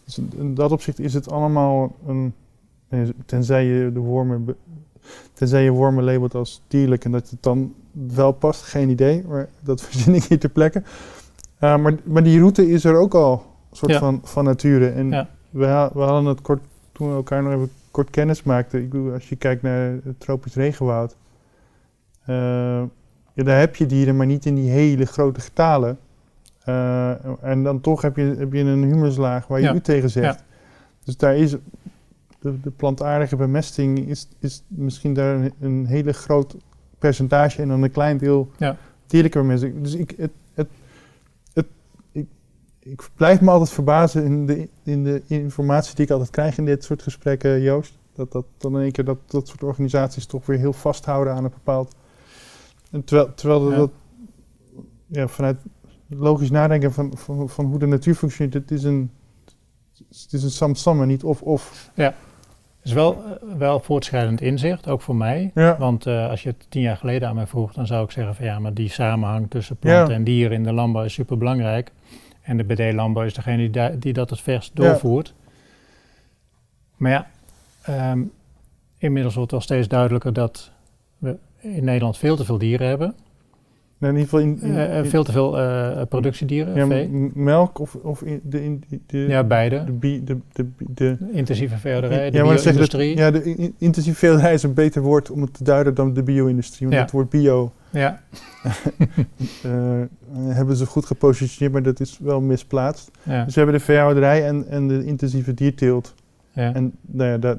Dus 0.05 0.17
in- 0.37 0.53
dat 0.53 0.71
opzicht 0.71 0.99
is 0.99 1.13
het 1.13 1.31
allemaal 1.31 1.95
een, 2.07 2.33
eh, 2.87 2.99
tenzij 3.25 3.65
je 3.65 3.91
de 3.91 3.99
wormen, 3.99 4.55
tenzij 5.33 5.63
je 5.63 5.71
wormen 5.71 6.03
labelt 6.03 6.35
als 6.35 6.61
dierlijk 6.67 7.05
en 7.05 7.11
dat 7.11 7.29
het 7.29 7.43
dan 7.43 7.73
wel 7.91 8.31
past, 8.31 8.61
geen 8.61 8.89
idee, 8.89 9.23
maar 9.27 9.49
dat 9.59 9.81
verzin 9.85 10.15
ik 10.15 10.23
hier 10.23 10.39
ter 10.39 10.49
plekke. 10.49 10.79
Uh, 11.63 11.77
maar, 11.77 11.95
maar 12.03 12.23
die 12.23 12.39
route 12.39 12.69
is 12.69 12.83
er 12.83 12.95
ook 12.95 13.13
al, 13.13 13.33
een 13.69 13.77
soort 13.77 13.91
Ja. 13.91 13.99
van, 13.99 14.19
van 14.23 14.43
nature. 14.43 14.89
En 14.89 15.09
Ja. 15.09 15.29
we, 15.49 15.65
ha- 15.65 15.91
we 15.93 15.99
hadden 15.99 16.25
het 16.25 16.41
kort, 16.41 16.61
toen 16.91 17.09
we 17.09 17.15
elkaar 17.15 17.43
nog 17.43 17.53
even 17.53 17.69
kort 17.91 18.09
kennis 18.09 18.43
maakten. 18.43 18.79
Ik 18.81 18.89
bedoel, 18.89 19.13
als 19.13 19.29
je 19.29 19.35
kijkt 19.35 19.61
naar 19.61 19.91
het 20.03 20.19
tropisch 20.19 20.55
regenwoud, 20.55 21.11
eh, 21.11 21.17
ja, 22.25 23.43
daar 23.43 23.59
heb 23.59 23.75
je 23.75 23.85
dieren, 23.85 24.15
maar 24.17 24.25
niet 24.25 24.45
in 24.45 24.55
die 24.55 24.69
hele 24.69 25.05
grote 25.05 25.39
getalen. 25.41 25.99
Eh, 26.63 27.43
en 27.43 27.63
dan 27.63 27.81
toch 27.81 28.01
heb 28.01 28.15
je, 28.15 28.35
heb 28.37 28.53
je 28.53 28.59
een 28.59 28.83
humuslaag 28.83 29.47
waar 29.47 29.59
je 29.59 29.65
Ja. 29.65 29.73
u 29.73 29.81
tegen 29.81 30.09
zegt. 30.09 30.39
Ja. 30.39 30.45
Dus 31.03 31.17
daar 31.17 31.35
is 31.35 31.51
de, 32.39 32.59
de 32.61 32.69
plantaardige 32.71 33.35
bemesting 33.35 33.99
is, 34.07 34.27
is 34.39 34.63
misschien 34.67 35.13
daar 35.13 35.35
een, 35.35 35.53
een 35.59 35.85
hele 35.85 36.13
groot 36.13 36.55
percentage 36.99 37.61
en 37.61 37.67
dan 37.67 37.83
een 37.83 37.91
klein 37.91 38.17
deel 38.17 38.51
Ja. 38.57 38.77
dierlijke 39.07 39.39
bemesting. 39.39 39.81
Dus 39.81 39.93
ik, 39.95 40.13
het, 40.17 40.31
het, 40.53 40.67
het, 41.53 41.65
ik, 42.11 42.27
ik 42.79 43.09
blijf 43.15 43.41
me 43.41 43.49
altijd 43.51 43.69
verbazen 43.69 44.23
in 44.25 44.45
de, 44.45 44.69
in 44.83 45.03
de 45.03 45.21
informatie 45.27 45.95
die 45.95 46.05
ik 46.05 46.11
altijd 46.11 46.29
krijg 46.29 46.57
in 46.57 46.65
dit 46.65 46.83
soort 46.83 47.01
gesprekken, 47.01 47.61
Joost. 47.61 47.97
Dat, 48.15 48.31
dat 48.31 48.45
dan 48.57 48.75
in 48.75 48.81
één 48.81 48.91
keer 48.91 49.05
dat, 49.05 49.17
dat 49.27 49.47
soort 49.47 49.63
organisaties 49.63 50.25
toch 50.25 50.45
weer 50.45 50.57
heel 50.57 50.73
vasthouden 50.73 51.33
aan 51.33 51.43
een 51.43 51.49
bepaald. 51.49 51.95
En 52.93 53.03
terwijl, 53.03 53.33
terwijl 53.33 53.71
Ja. 53.71 53.77
dat 53.77 53.91
ja, 55.07 55.27
vanuit 55.27 55.57
logisch 56.07 56.51
nadenken 56.51 56.93
van, 56.93 57.17
van, 57.17 57.49
van 57.49 57.65
hoe 57.65 57.79
de 57.79 57.85
natuur 57.85 58.15
functioneert, 58.15 58.53
het 58.53 58.71
is 58.71 58.83
een, 58.83 59.11
het 59.97 60.27
is 60.33 60.43
een 60.43 60.49
samsam 60.51 61.01
en 61.01 61.07
niet 61.07 61.23
of-of. 61.23 61.91
Het 61.95 62.91
is 62.91 62.93
wel, 62.93 63.23
eh, 63.23 63.57
wel 63.57 63.79
voortschrijdend 63.79 64.41
inzicht, 64.41 64.87
ook 64.87 65.01
voor 65.01 65.15
mij. 65.15 65.51
Ja. 65.53 65.77
Want 65.77 66.05
eh, 66.05 66.29
als 66.29 66.43
je 66.43 66.49
het 66.49 66.65
tien 66.69 66.81
jaar 66.81 66.97
geleden 66.97 67.27
aan 67.27 67.35
mij 67.35 67.47
vroeg, 67.47 67.73
dan 67.73 67.87
zou 67.87 68.03
ik 68.03 68.11
zeggen 68.11 68.35
van 68.35 68.45
ja, 68.45 68.59
maar 68.59 68.73
die 68.73 68.89
samenhang 68.89 69.49
tussen 69.49 69.75
planten 69.77 70.09
Ja. 70.09 70.15
en 70.15 70.23
dieren 70.23 70.57
in 70.57 70.63
de 70.63 70.73
landbouw 70.73 71.03
is 71.03 71.13
super 71.13 71.37
belangrijk. 71.37 71.91
En 72.41 72.57
de 72.57 72.63
BD-landbouw 72.63 73.23
is 73.23 73.33
degene 73.33 73.57
die, 73.57 73.69
da- 73.69 73.89
die 73.99 74.13
dat 74.13 74.29
het 74.29 74.41
verst 74.41 74.71
Ja. 74.73 74.83
doorvoert. 74.83 75.33
Maar 76.97 77.11
ja, 77.11 77.27
ehm, 77.81 78.21
inmiddels 78.97 79.35
wordt 79.35 79.51
wel 79.51 79.61
steeds 79.61 79.87
duidelijker 79.87 80.33
dat 80.33 80.71
we 81.17 81.37
in 81.63 81.83
Nederland 81.83 82.17
veel 82.17 82.35
te 82.35 82.45
veel 82.45 82.57
dieren 82.57 82.87
hebben. 82.87 83.15
In 83.99 84.09
ieder 84.09 84.23
geval 84.23 84.39
in, 84.39 84.61
in- 84.61 84.75
Eh, 84.75 84.91
eh, 84.97 85.03
in- 85.03 85.09
veel 85.09 85.23
te 85.23 85.31
veel 85.31 85.59
eh, 85.59 86.01
productiedieren, 86.09 86.75
ja, 86.75 86.87
vee. 86.87 87.31
melk 87.33 87.79
of, 87.79 87.95
of 87.95 88.23
de, 88.43 88.63
in, 88.63 88.83
de, 89.05 89.17
Ja, 89.17 89.43
beide. 89.43 89.83
de, 89.83 89.91
bi- 89.91 90.23
de, 90.23 90.37
de, 90.53 90.65
de, 90.77 91.17
Intensieve 91.31 91.77
veehouderij, 91.77 92.29
de 92.31 92.37
ja, 92.37 92.43
bio-industrie. 92.43 93.17
ja, 93.17 93.31
de 93.31 93.43
in- 93.55 93.75
intensieve 93.77 94.17
veehouderij 94.19 94.53
is 94.53 94.63
een 94.63 94.73
beter 94.73 95.01
woord 95.01 95.31
om 95.31 95.41
het 95.41 95.53
te 95.53 95.63
duiden 95.63 95.93
dan 95.95 96.13
de 96.13 96.23
bio-industrie. 96.23 96.87
Want 96.87 96.93
Ja. 96.97 97.01
het 97.03 97.11
woord 97.11 97.29
bio 97.29 97.71
Ja, 97.91 98.21
hebben 100.53 100.75
ze 100.75 100.85
goed 100.85 101.05
gepositioneerd, 101.05 101.71
maar 101.73 101.83
dat 101.83 101.99
is 101.99 102.19
wel 102.21 102.41
misplaatst. 102.41 103.11
ja, 103.23 103.43
Dus 103.45 103.53
we 103.55 103.59
hebben 103.61 103.79
de 103.79 103.85
veehouderij 103.85 104.47
en, 104.47 104.67
en 104.67 104.87
de 104.87 105.05
intensieve 105.05 105.53
dierteelt. 105.53 106.13
ja. 106.51 106.73
En 106.73 106.93
nou 107.01 107.29
ja, 107.29 107.37
dat, 107.37 107.57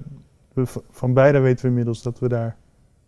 we, 0.53 0.65
van 0.91 1.15
beide 1.15 1.39
weten 1.39 1.63
we 1.63 1.69
inmiddels 1.69 2.03
dat 2.03 2.19
we 2.19 2.29
daar 2.29 2.57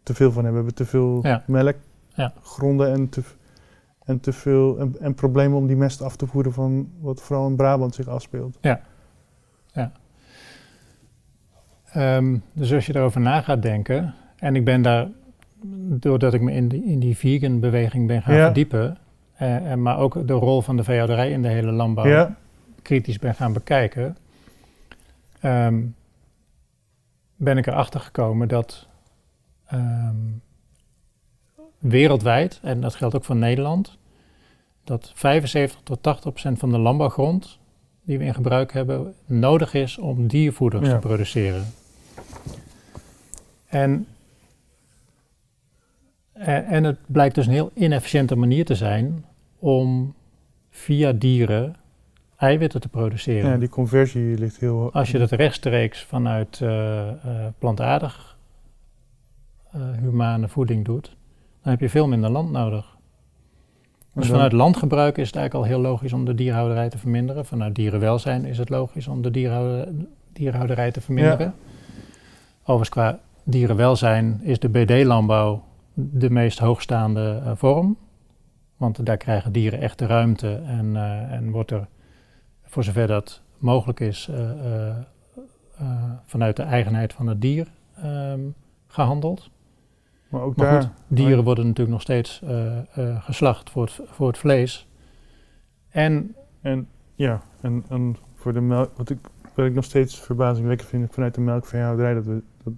te 0.07 0.15
veel 0.15 0.33
van 0.33 0.45
hebben. 0.45 0.61
We 0.65 0.67
hebben 0.67 0.87
te 0.87 0.91
veel 0.91 1.19
Ja. 1.23 1.43
melk, 1.47 1.77
Ja. 2.15 2.33
gronden 2.43 2.93
en 2.93 3.09
te, 3.09 3.23
en 4.05 4.21
te 4.21 4.33
veel 4.33 4.79
en, 4.79 4.97
en 5.01 5.15
problemen 5.15 5.59
om 5.59 5.67
die 5.67 5.77
mest 5.77 6.03
af 6.03 6.17
te 6.17 6.27
voeren 6.27 6.53
van 6.53 6.91
wat 7.01 7.23
vooral 7.23 7.49
in 7.49 7.57
Brabant 7.57 7.95
zich 7.95 8.09
afspeelt. 8.09 8.59
Ehm, 11.93 12.39
dus 12.53 12.73
als 12.73 12.87
je 12.87 12.97
erover 12.97 13.21
na 13.21 13.41
gaat 13.41 13.63
denken, 13.63 14.15
en 14.37 14.57
ik 14.57 14.65
ben 14.65 14.83
daar, 14.83 15.09
doordat 16.01 16.35
ik 16.35 16.41
me 16.41 16.53
in 16.53 16.69
die, 16.69 16.85
in 16.85 16.99
die 16.99 17.17
vegan 17.17 17.61
beweging 17.61 18.07
ben 18.07 18.23
gaan 18.23 18.35
Ja. 18.35 18.45
verdiepen, 18.45 18.99
eh, 19.35 19.71
en 19.71 19.83
maar 19.83 19.99
ook 19.99 20.27
de 20.27 20.33
rol 20.33 20.63
van 20.63 20.77
de 20.77 20.85
veehouderij 20.85 21.31
in 21.31 21.43
de 21.43 21.49
hele 21.49 21.71
landbouw 21.73 22.07
Ja, 22.07 22.37
kritisch 22.83 23.19
ben 23.19 23.35
gaan 23.35 23.53
bekijken, 23.53 24.17
ehm, 25.41 25.83
ben 27.37 27.59
ik 27.59 27.67
erachter 27.67 28.01
gekomen 28.01 28.49
dat 28.49 28.89
ehm, 29.67 30.17
wereldwijd, 31.79 32.61
en 32.63 32.81
dat 32.81 32.95
geldt 32.95 33.15
ook 33.15 33.25
voor 33.25 33.37
Nederland, 33.37 33.99
dat 34.85 35.13
75 35.15 35.81
tot 35.83 36.03
80 36.03 36.31
procent 36.33 36.59
van 36.59 36.71
de 36.71 36.79
landbouwgrond 36.79 37.59
die 38.05 38.19
we 38.19 38.25
in 38.25 38.35
gebruik 38.35 38.73
hebben, 38.73 39.15
nodig 39.27 39.75
is 39.75 39.99
om 39.99 40.27
diervoeder 40.27 40.85
Ja. 40.85 40.89
te 40.93 40.99
produceren. 40.99 41.65
En, 43.67 44.07
en, 46.33 46.65
en 46.65 46.85
het 46.85 46.99
blijkt 47.07 47.35
dus 47.35 47.47
een 47.47 47.53
heel 47.53 47.71
inefficiënte 47.75 48.37
manier 48.37 48.65
te 48.65 48.75
zijn 48.75 49.25
om 49.59 50.15
via 50.71 51.13
dieren 51.13 51.77
eiwitten 52.37 52.81
te 52.81 52.89
produceren. 52.89 53.51
ja, 53.51 53.57
die 53.57 53.69
conversie 53.69 54.39
ligt 54.39 54.61
heel. 54.61 54.93
Als 54.93 55.11
je 55.11 55.19
dat 55.19 55.31
rechtstreeks 55.31 56.03
vanuit 56.03 56.61
eh, 56.61 57.09
eh, 57.09 57.17
plantaardig 57.59 58.15
eh, 58.31 58.36
humane 60.01 60.49
voeding 60.49 60.85
doet, 60.85 61.17
dan 61.63 61.71
heb 61.73 61.81
je 61.81 61.89
veel 61.89 62.09
minder 62.09 62.31
land 62.31 62.51
nodig. 62.51 62.97
Dus 64.13 64.27
vanuit 64.29 64.53
landgebruik 64.53 65.19
is 65.19 65.27
het 65.27 65.37
eigenlijk 65.37 65.67
al 65.67 65.73
heel 65.73 65.91
logisch 65.91 66.13
om 66.13 66.25
de 66.25 66.35
dierhouderij 66.35 66.89
te 66.89 66.99
verminderen. 66.99 67.47
Vanuit 67.47 67.75
dierenwelzijn 67.75 68.45
is 68.45 68.59
het 68.59 68.69
logisch 68.69 69.09
om 69.09 69.23
de 69.23 69.31
dierhouder- 69.31 69.89
dierhouderij 70.33 70.91
te 70.91 71.01
verminderen. 71.01 71.55
Overigens 72.61 72.89
qua 72.89 73.19
dierenwelzijn 73.43 74.41
is 74.43 74.59
de 74.59 74.69
BD-landbouw 74.69 75.65
de 75.95 76.31
meest 76.31 76.59
hoogstaande 76.59 77.43
eh, 77.45 77.53
vorm. 77.55 77.97
Want 78.77 79.07
daar 79.07 79.17
krijgen 79.17 79.53
dieren 79.53 79.81
echt 79.81 79.99
de 79.99 80.07
ruimte 80.07 80.55
en, 80.67 80.97
eh, 80.97 81.33
en 81.33 81.51
wordt 81.51 81.71
er, 81.71 81.87
voor 82.65 82.85
zover 82.85 83.07
dat 83.07 83.43
mogelijk 83.59 84.01
is, 84.01 84.29
eh, 84.31 84.51
eh, 84.51 84.97
eh, 85.79 86.03
vanuit 86.25 86.57
de 86.57 86.63
eigenheid 86.63 87.13
van 87.13 87.27
het 87.27 87.41
dier 87.41 87.67
ehm, 88.03 88.41
gehandeld. 88.87 89.51
Maar 90.29 90.41
ook 90.41 90.57
Maar 90.57 90.71
daar... 90.71 90.83
goed, 90.83 90.91
dieren 91.07 91.45
worden 91.45 91.65
natuurlijk 91.65 91.93
nog 91.93 92.03
steeds 92.03 92.43
eh, 92.43 92.79
eh, 92.79 93.23
geslacht 93.25 93.71
voor 93.71 93.83
het, 93.85 94.01
voor 94.05 94.27
het 94.27 94.39
vlees. 94.39 94.89
En 95.89 96.35
En 96.61 96.89
ja, 97.15 97.43
en, 97.61 97.85
en 97.89 98.17
voor 98.35 98.53
de 98.53 98.61
melk, 98.61 98.91
wat 98.97 99.11
ik, 99.11 99.19
wat 99.55 99.67
ik 99.67 99.75
nog 99.75 99.85
steeds 99.85 100.21
verbazingwekkend 100.21 100.89
vind 100.89 101.15
vanuit 101.15 101.35
de 101.35 101.41
melkveehouderij, 101.41 102.15
dat 102.15 102.25
we, 102.25 102.43
dat, 102.65 102.73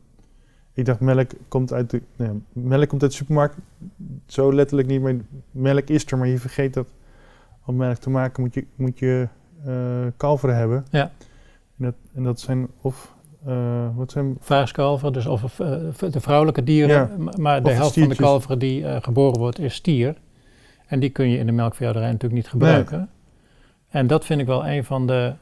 ik 0.72 0.84
dacht 0.84 1.00
melk 1.00 1.30
komt 1.48 1.72
uit 1.72 1.90
de, 1.90 2.02
nee, 2.16 2.42
melk 2.52 2.88
komt 2.88 3.02
uit 3.02 3.10
de 3.10 3.16
supermarkt, 3.16 3.56
zo 4.26 4.52
letterlijk 4.52 4.88
niet, 4.88 5.02
maar 5.02 5.14
melk 5.50 5.88
is 5.88 6.10
er, 6.10 6.18
maar 6.18 6.28
je 6.28 6.38
vergeet 6.38 6.74
dat 6.74 6.92
om 7.64 7.76
melk 7.76 7.96
te 7.96 8.10
maken 8.10 8.42
moet 8.42 8.54
je, 8.54 8.66
moet 8.74 8.98
je 8.98 9.28
eh, 9.64 10.06
kalveren 10.16 10.56
hebben. 10.56 10.84
Ja. 10.90 11.10
En 11.78 11.84
dat, 11.84 11.94
en 12.14 12.22
dat 12.22 12.40
zijn 12.40 12.68
of, 12.80 13.14
wat 13.96 14.10
zijn, 14.10 14.36
vaaskalveren, 14.40 15.12
dus 15.12 15.26
of 15.26 15.60
eh, 15.60 15.68
de 16.10 16.20
vrouwelijke 16.20 16.64
dieren, 16.64 16.96
Ja. 16.96 17.30
maar 17.38 17.62
de 17.62 17.68
de 17.68 17.74
helft 17.74 17.98
van 17.98 18.08
de 18.08 18.14
kalveren 18.14 18.58
die 18.58 18.86
eh, 18.86 19.02
geboren 19.02 19.38
wordt 19.38 19.58
is 19.58 19.74
stier. 19.74 20.16
En 20.86 21.00
die 21.00 21.10
kun 21.10 21.30
je 21.30 21.38
in 21.38 21.46
de 21.46 21.52
melkveehouderij 21.52 22.10
natuurlijk 22.12 22.40
niet 22.42 22.48
gebruiken. 22.50 23.10
En 23.88 24.06
dat 24.06 24.24
vind 24.24 24.40
ik 24.40 24.46
wel 24.46 24.66
een 24.68 24.84
van 24.84 25.06
de 25.06 25.32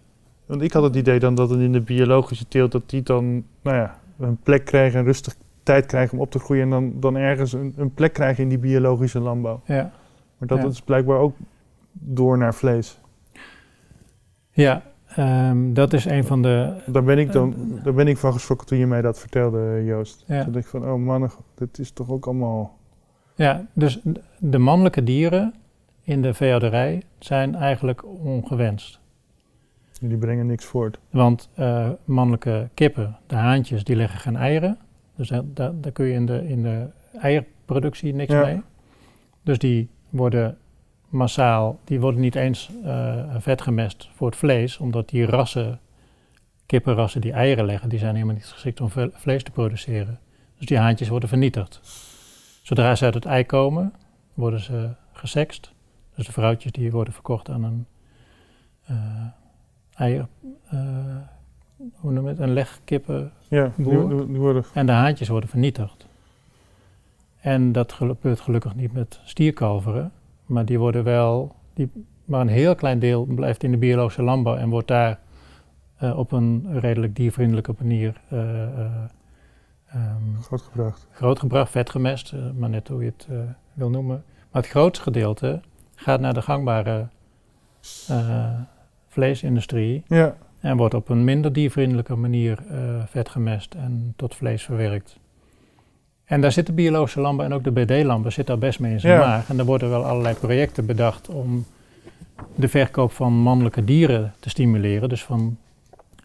want 0.47 0.63
ik 0.63 0.73
had 0.73 0.83
het 0.83 0.97
idee 0.97 1.19
dan 1.19 1.35
dat 1.35 1.51
het 1.51 1.61
in 1.61 1.73
de 1.73 1.81
biologische 1.81 2.49
teelt, 2.49 2.73
dat 2.73 2.91
die 2.91 3.03
dan, 3.03 3.45
nou 3.63 3.77
ja, 3.77 3.99
een 4.19 4.37
plek 4.37 4.65
krijgen, 4.65 4.99
een 4.99 5.05
rustig 5.05 5.35
tijd 5.63 5.87
krijgen 5.87 6.15
om 6.19 6.21
op 6.21 6.31
te 6.31 6.39
groeien 6.39 6.63
en 6.63 6.71
dan, 6.71 6.93
dan 7.01 7.17
ergens 7.17 7.53
een, 7.53 7.75
een 7.77 7.95
plek 7.95 8.13
krijgen 8.13 8.43
in 8.43 8.49
die 8.49 8.59
biologische 8.59 9.21
landbouw. 9.21 9.61
Ja, 9.65 9.91
Maar 10.39 10.49
dat 10.49 10.59
Ja. 10.59 10.67
is 10.67 10.81
blijkbaar 10.81 11.19
ook 11.19 11.35
door 11.93 12.39
naar 12.39 12.55
vlees. 12.55 12.99
ja 14.51 14.83
ehm, 15.17 15.73
dat 15.73 15.93
is 15.93 16.05
een 16.05 16.25
van 16.25 16.43
de. 16.43 16.73
Daar 16.87 17.05
ben 17.05 17.19
ik 17.19 17.33
dan 17.33 17.55
daar 17.83 17.95
ben 17.95 18.09
ik 18.09 18.17
van 18.17 18.33
geschrokken 18.33 18.67
toen 18.67 18.79
je 18.79 18.87
mij 18.87 19.03
dat 19.03 19.19
vertelde, 19.19 19.83
Joost. 19.85 20.25
Ja. 20.27 20.43
Toen 20.43 20.53
dacht 20.53 20.65
ik 20.65 20.71
van, 20.71 20.91
oh 20.91 20.99
mannen, 20.99 21.31
dit 21.55 21.79
is 21.79 21.91
toch 21.91 22.11
ook 22.11 22.27
allemaal... 22.27 22.77
Ja, 23.35 23.67
dus 23.73 24.01
de 24.39 24.59
mannelijke 24.59 25.03
dieren 25.03 25.55
in 26.03 26.23
de 26.23 26.35
veehouderij 26.35 27.03
zijn 27.19 27.55
eigenlijk 27.55 28.05
ongewenst. 28.25 29.01
Die 30.01 30.17
brengen 30.17 30.47
niks 30.47 30.65
voort. 30.65 30.99
Want 31.11 31.49
eh, 31.55 31.89
mannelijke 32.05 32.69
kippen, 32.75 33.17
de 33.27 33.35
haantjes, 33.35 33.85
die 33.85 33.97
leggen 33.97 34.21
geen 34.21 34.37
eieren. 34.37 34.79
Dus 35.17 35.29
daar, 35.29 35.43
daar, 35.55 35.73
daar 35.81 35.93
kun 35.93 36.07
je 36.07 36.13
in 36.13 36.27
de, 36.27 36.49
in 36.49 36.63
de 36.63 36.87
eierproductie 37.21 38.15
niks 38.15 38.33
Ja. 38.33 38.45
mee. 38.45 38.61
Dus 39.43 39.59
die 39.59 39.89
worden 40.11 40.57
massaal, 41.17 41.79
die 41.85 42.01
worden 42.01 42.21
niet 42.21 42.35
eens 42.35 42.71
eh 42.85 43.25
vetgemest 43.39 44.09
voor 44.15 44.27
het 44.27 44.37
vlees, 44.37 44.79
omdat 44.79 45.09
die 45.09 45.27
rassen, 45.27 45.81
kippenrassen 46.67 47.21
die 47.21 47.33
eieren 47.33 47.65
leggen, 47.65 47.89
die 47.89 47.99
zijn 47.99 48.15
helemaal 48.15 48.35
niet 48.35 48.47
geschikt 48.47 48.81
om 48.81 48.91
vlees 49.13 49.43
te 49.43 49.51
produceren. 49.51 50.19
Dus 50.59 50.67
die 50.67 50.79
haantjes 50.79 51.09
worden 51.09 51.29
vernietigd. 51.29 51.81
Zodra 52.63 52.95
ze 52.95 53.05
uit 53.05 53.15
het 53.15 53.25
ei 53.25 53.47
komen, 53.47 53.93
worden 54.35 54.61
ze 54.61 54.91
gesext. 55.13 55.73
Dus 56.15 56.27
de 56.27 56.33
vrouwtjes 56.33 56.73
die 56.73 56.91
worden 56.91 57.13
verkocht 57.13 57.51
aan 57.51 57.65
een 57.65 57.87
eh, 58.85 58.97
eier, 59.95 60.27
eh, 60.69 60.79
hoe 61.95 62.13
noem 62.13 62.27
het, 62.27 62.39
een 62.39 62.53
legkippen. 62.53 63.33
Ja, 63.49 63.73
die 63.77 63.97
worden... 64.39 64.65
En 64.75 64.87
de 64.87 64.93
haantjes 64.93 65.29
worden 65.29 65.49
vernietigd. 65.49 66.07
En 67.41 67.73
dat 67.73 67.93
gebeurt 67.93 68.41
gelukkig 68.41 68.75
niet 68.75 68.93
met 68.93 69.21
stierkalveren, 69.25 70.13
maar 70.47 70.65
die 70.65 70.79
worden 70.79 71.05
wel, 71.05 71.55
die, 71.75 71.91
maar 72.25 72.41
een 72.41 72.49
heel 72.49 72.75
klein 72.75 72.99
deel 72.99 73.25
blijft 73.25 73.63
in 73.63 73.71
de 73.71 73.77
biologische 73.77 74.23
landbouw 74.23 74.57
en 74.57 74.69
wordt 74.69 74.89
daar 74.89 75.19
eh, 75.97 76.19
op 76.19 76.33
een 76.33 76.81
redelijk 76.81 77.17
diervriendelijke 77.17 77.75
manier 77.79 78.21
eh, 78.29 78.63
eh, 78.63 78.93
ehm, 79.87 80.41
grootgebracht. 80.41 81.07
grootgebracht, 81.11 81.71
vetgemest, 81.71 82.35
maar 82.59 82.69
net 82.69 82.89
hoe 82.89 83.05
je 83.05 83.13
het 83.17 83.29
wil 83.73 83.91
noemen. 83.91 84.25
Maar 84.51 84.63
het 84.63 84.71
grootste 84.71 85.03
gedeelte 85.03 85.61
gaat 85.95 86.21
naar 86.21 86.35
de 86.35 86.43
gangbare 86.43 87.09
vleesindustrie 89.09 90.03
Ja, 90.07 90.37
en 90.61 90.77
wordt 90.77 90.95
op 90.95 91.09
een 91.09 91.25
minder 91.25 91.53
diervriendelijke 91.53 92.17
manier 92.17 92.59
vetgemest 93.07 93.75
en 93.75 94.13
tot 94.17 94.35
vlees 94.35 94.63
verwerkt. 94.63 95.19
En 96.27 96.41
daar 96.41 96.53
zit 96.53 96.67
de 96.67 96.73
biologische 96.73 97.21
landbouw 97.21 97.47
en 97.47 97.53
ook 97.53 97.65
de 97.65 97.73
BD-landbouw 97.73 98.31
zit 98.31 98.47
daar 98.47 98.59
best 98.59 98.81
mee 98.81 98.93
in 98.93 99.01
zijn 99.01 99.13
Ja. 99.21 99.27
maag. 99.27 99.49
En 99.49 99.59
er 99.59 99.65
worden 99.65 99.91
wel 99.91 100.05
allerlei 100.05 100.35
projecten 100.35 100.87
bedacht 100.87 101.29
om 101.29 101.65
de 102.55 102.69
verkoop 102.69 103.13
van 103.13 103.33
mannelijke 103.33 103.85
dieren 103.85 104.35
te 104.41 104.49
stimuleren. 104.49 105.09
Dus 105.09 105.25
van 105.25 105.57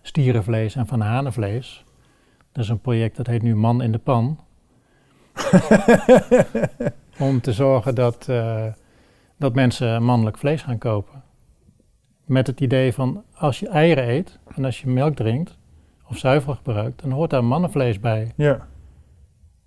stierenvlees 0.01 0.75
en 0.75 0.87
van 0.87 1.01
hanenvlees. 1.01 1.83
Dat 2.51 2.63
is 2.63 2.69
een 2.69 2.79
project 2.79 3.17
dat 3.17 3.27
heet 3.27 3.41
nu 3.41 3.55
Man 3.55 3.81
in 3.81 3.91
de 3.91 3.97
Pan. 3.97 4.39
om 7.19 7.41
te 7.41 7.53
zorgen 7.53 7.95
dat, 7.95 8.27
eh, 8.29 8.65
dat 9.37 9.53
mensen 9.53 10.03
mannelijk 10.03 10.37
vlees 10.37 10.61
gaan 10.61 10.77
kopen. 10.77 11.23
Met 12.25 12.47
het 12.47 12.59
idee 12.61 12.93
van 12.93 13.23
als 13.33 13.59
je 13.59 13.67
eieren 13.69 14.09
eet 14.09 14.39
en 14.55 14.65
als 14.65 14.81
je 14.81 14.87
melk 14.89 15.15
drinkt 15.15 15.57
of 16.09 16.17
zuivel 16.17 16.55
gebruikt, 16.55 17.01
dan 17.01 17.11
hoort 17.11 17.29
daar 17.29 17.43
mannenvlees 17.43 17.99
bij. 17.99 18.31
ja. 18.35 18.69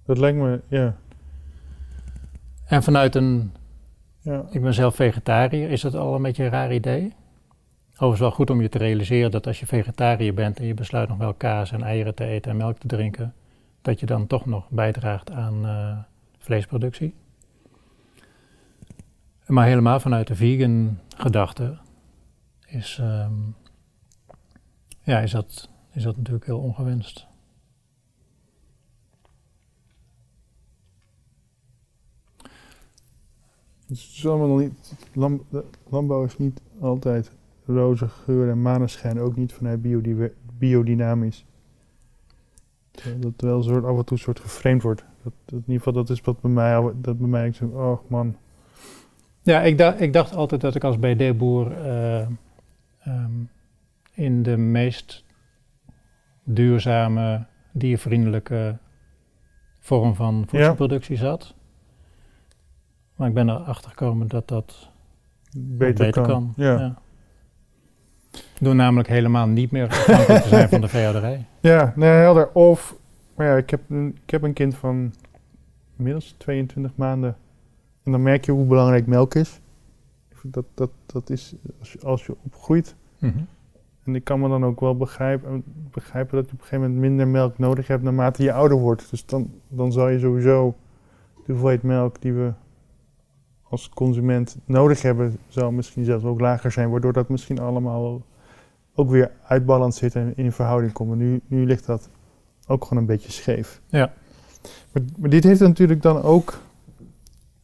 Dat 0.04 0.18
lijkt 0.18 0.38
me, 0.38 0.60
ja. 0.68 0.96
En 2.64 2.82
vanuit 2.82 3.14
een, 3.14 3.52
ja. 4.20 4.44
ik 4.50 4.62
ben 4.62 4.74
zelf 4.74 4.94
vegetariër, 4.94 5.70
is 5.70 5.80
dat 5.80 5.94
al 5.94 6.14
een 6.14 6.22
beetje 6.22 6.44
een 6.44 6.50
raar 6.50 6.74
idee. 6.74 7.14
Overigens 7.92 8.20
wel 8.20 8.30
goed 8.30 8.50
om 8.50 8.60
je 8.60 8.68
te 8.68 8.78
realiseren 8.78 9.30
dat 9.30 9.46
als 9.46 9.60
je 9.60 9.66
vegetariër 9.66 10.34
bent 10.34 10.58
en 10.58 10.66
je 10.66 10.74
besluit 10.74 11.08
nog 11.08 11.18
wel 11.18 11.34
kaas 11.34 11.72
en 11.72 11.82
eieren 11.82 12.14
te 12.14 12.24
eten 12.24 12.50
en 12.50 12.56
melk 12.56 12.78
te 12.78 12.86
drinken, 12.86 13.34
dat 13.82 14.00
je 14.00 14.06
dan 14.06 14.26
toch 14.26 14.46
nog 14.46 14.68
bijdraagt 14.70 15.30
aan 15.30 15.66
eh, 15.66 15.98
vleesproductie. 16.38 17.14
Maar 19.46 19.66
helemaal 19.66 20.00
vanuit 20.00 20.26
de 20.26 20.34
vegan 20.34 20.98
gedachte 21.16 21.76
is, 22.66 22.98
ehm, 23.00 23.32
ja, 25.02 25.18
is, 25.18 25.30
dat, 25.30 25.68
is 25.92 26.02
dat 26.02 26.16
natuurlijk 26.16 26.46
heel 26.46 26.60
ongewenst. 26.60 27.26
Het 33.86 33.96
is 33.96 34.26
allemaal 34.26 34.48
nog 34.48 34.58
niet, 34.58 34.94
lam- 35.12 35.44
landbouw 35.88 36.24
is 36.24 36.38
niet 36.38 36.60
altijd 36.80 37.30
roze 37.66 38.08
geur 38.08 38.48
en 38.48 38.62
maneschijn, 38.62 39.20
ook 39.20 39.36
niet 39.36 39.52
vanuit 39.52 39.80
biodynamisch. 40.58 41.44
Terwijl 42.90 43.20
Dat 43.20 43.32
wel 43.36 43.56
een 43.56 43.62
soort, 43.62 43.84
af 43.84 43.96
en 43.96 44.04
toe 44.04 44.16
een 44.16 44.22
soort 44.22 44.40
geframed 44.40 44.82
wordt. 44.82 45.04
Dat, 45.22 45.32
dat 45.44 45.54
in 45.54 45.64
ieder 45.66 45.76
geval, 45.76 45.92
dat 45.92 46.10
is 46.10 46.20
wat 46.20 46.40
bij 46.40 46.50
mij, 46.50 46.92
dat 47.00 47.18
bij 47.18 47.28
mij, 47.28 47.46
ik 47.46 47.54
zeg, 47.54 47.68
oh 47.68 47.98
man, 48.06 48.36
Ja, 49.42 49.62
ik, 49.62 49.78
dacht, 49.78 50.00
ik 50.00 50.12
dacht 50.12 50.34
altijd 50.34 50.60
dat 50.60 50.74
ik 50.74 50.84
als 50.84 50.98
BD-boer 50.98 51.72
eh, 51.72 52.20
ehm, 53.00 53.32
in 54.14 54.42
de 54.42 54.56
meest 54.56 55.24
duurzame, 56.44 57.46
diervriendelijke 57.72 58.78
vorm 59.80 60.14
van 60.14 60.44
voedselproductie 60.48 61.16
zat. 61.16 61.54
Maar 63.24 63.32
ik 63.32 63.46
ben 63.46 63.54
erachter 63.54 63.90
gekomen 63.90 64.28
dat 64.28 64.48
dat 64.48 64.90
beter, 65.56 66.06
beter, 66.06 66.12
kan. 66.12 66.24
kan. 66.26 66.52
Ja. 66.56 66.94
Door 68.60 68.74
namelijk 68.74 69.08
helemaal 69.08 69.46
niet 69.46 69.70
meer 69.70 69.88
afhankelijk 69.88 70.42
te 70.42 70.48
zijn 70.48 70.68
van 70.68 70.80
de 70.80 70.88
veehouderij. 70.88 71.46
Ja, 71.60 71.92
nee, 71.96 72.10
helder. 72.10 72.52
Of, 72.52 72.96
maar 73.36 73.46
ja, 73.46 73.56
ik 73.56 73.70
heb, 73.70 73.80
een, 73.88 74.18
ik 74.22 74.30
heb 74.30 74.42
een 74.42 74.52
kind 74.52 74.74
van 74.74 75.14
inmiddels 75.96 76.34
22 76.38 76.92
maanden. 76.96 77.36
En 78.02 78.12
dan 78.12 78.22
merk 78.22 78.44
je 78.44 78.52
hoe 78.52 78.66
belangrijk 78.66 79.06
melk 79.06 79.34
is. 79.34 79.60
Dat, 80.42 80.64
dat, 80.74 80.90
dat 81.06 81.30
is 81.30 81.54
als 81.78 81.92
je, 81.92 82.00
als 82.00 82.26
je 82.26 82.36
opgroeit. 82.42 82.94
Mhm. 83.18 83.38
En 84.04 84.14
ik 84.14 84.24
kan 84.24 84.40
me 84.40 84.48
dan 84.48 84.64
ook 84.64 84.80
wel 84.80 84.96
begrijpen, 84.96 85.64
begrijpen 85.90 86.36
dat 86.36 86.46
je 86.46 86.52
op 86.52 86.58
een 86.60 86.66
gegeven 86.66 86.84
moment 86.84 87.00
minder 87.00 87.28
melk 87.28 87.58
nodig 87.58 87.86
hebt 87.86 88.02
naarmate 88.02 88.42
je 88.42 88.52
ouder 88.52 88.78
wordt. 88.78 89.10
Dus 89.10 89.26
dan, 89.26 89.50
dan 89.68 89.92
zal 89.92 90.08
je 90.08 90.18
sowieso 90.18 90.74
de 91.46 91.52
hoeveelheid 91.52 91.82
melk 91.82 92.20
die 92.20 92.32
we 92.32 92.52
als 93.68 93.88
consument 93.88 94.56
nodig 94.64 95.02
hebben, 95.02 95.36
zal 95.48 95.70
misschien 95.70 96.04
zelfs 96.04 96.24
ook 96.24 96.40
lager 96.40 96.72
zijn. 96.72 96.90
Waardoor 96.90 97.12
dat 97.12 97.28
misschien 97.28 97.60
allemaal 97.60 98.22
ook 98.94 99.10
weer 99.10 99.30
uitbalanceert 99.46 100.14
en 100.14 100.32
in 100.36 100.52
verhouding 100.52 100.92
komt. 100.92 101.12
En 101.12 101.18
nu, 101.18 101.40
nu 101.46 101.66
ligt 101.66 101.86
dat 101.86 102.08
ook 102.66 102.84
gewoon 102.84 102.98
een 103.02 103.08
beetje 103.08 103.32
scheef. 103.32 103.80
Ja. 103.88 104.12
Maar, 104.92 105.02
maar 105.18 105.30
dit 105.30 105.44
heeft 105.44 105.60
natuurlijk 105.60 106.02
dan 106.02 106.22
ook 106.22 106.58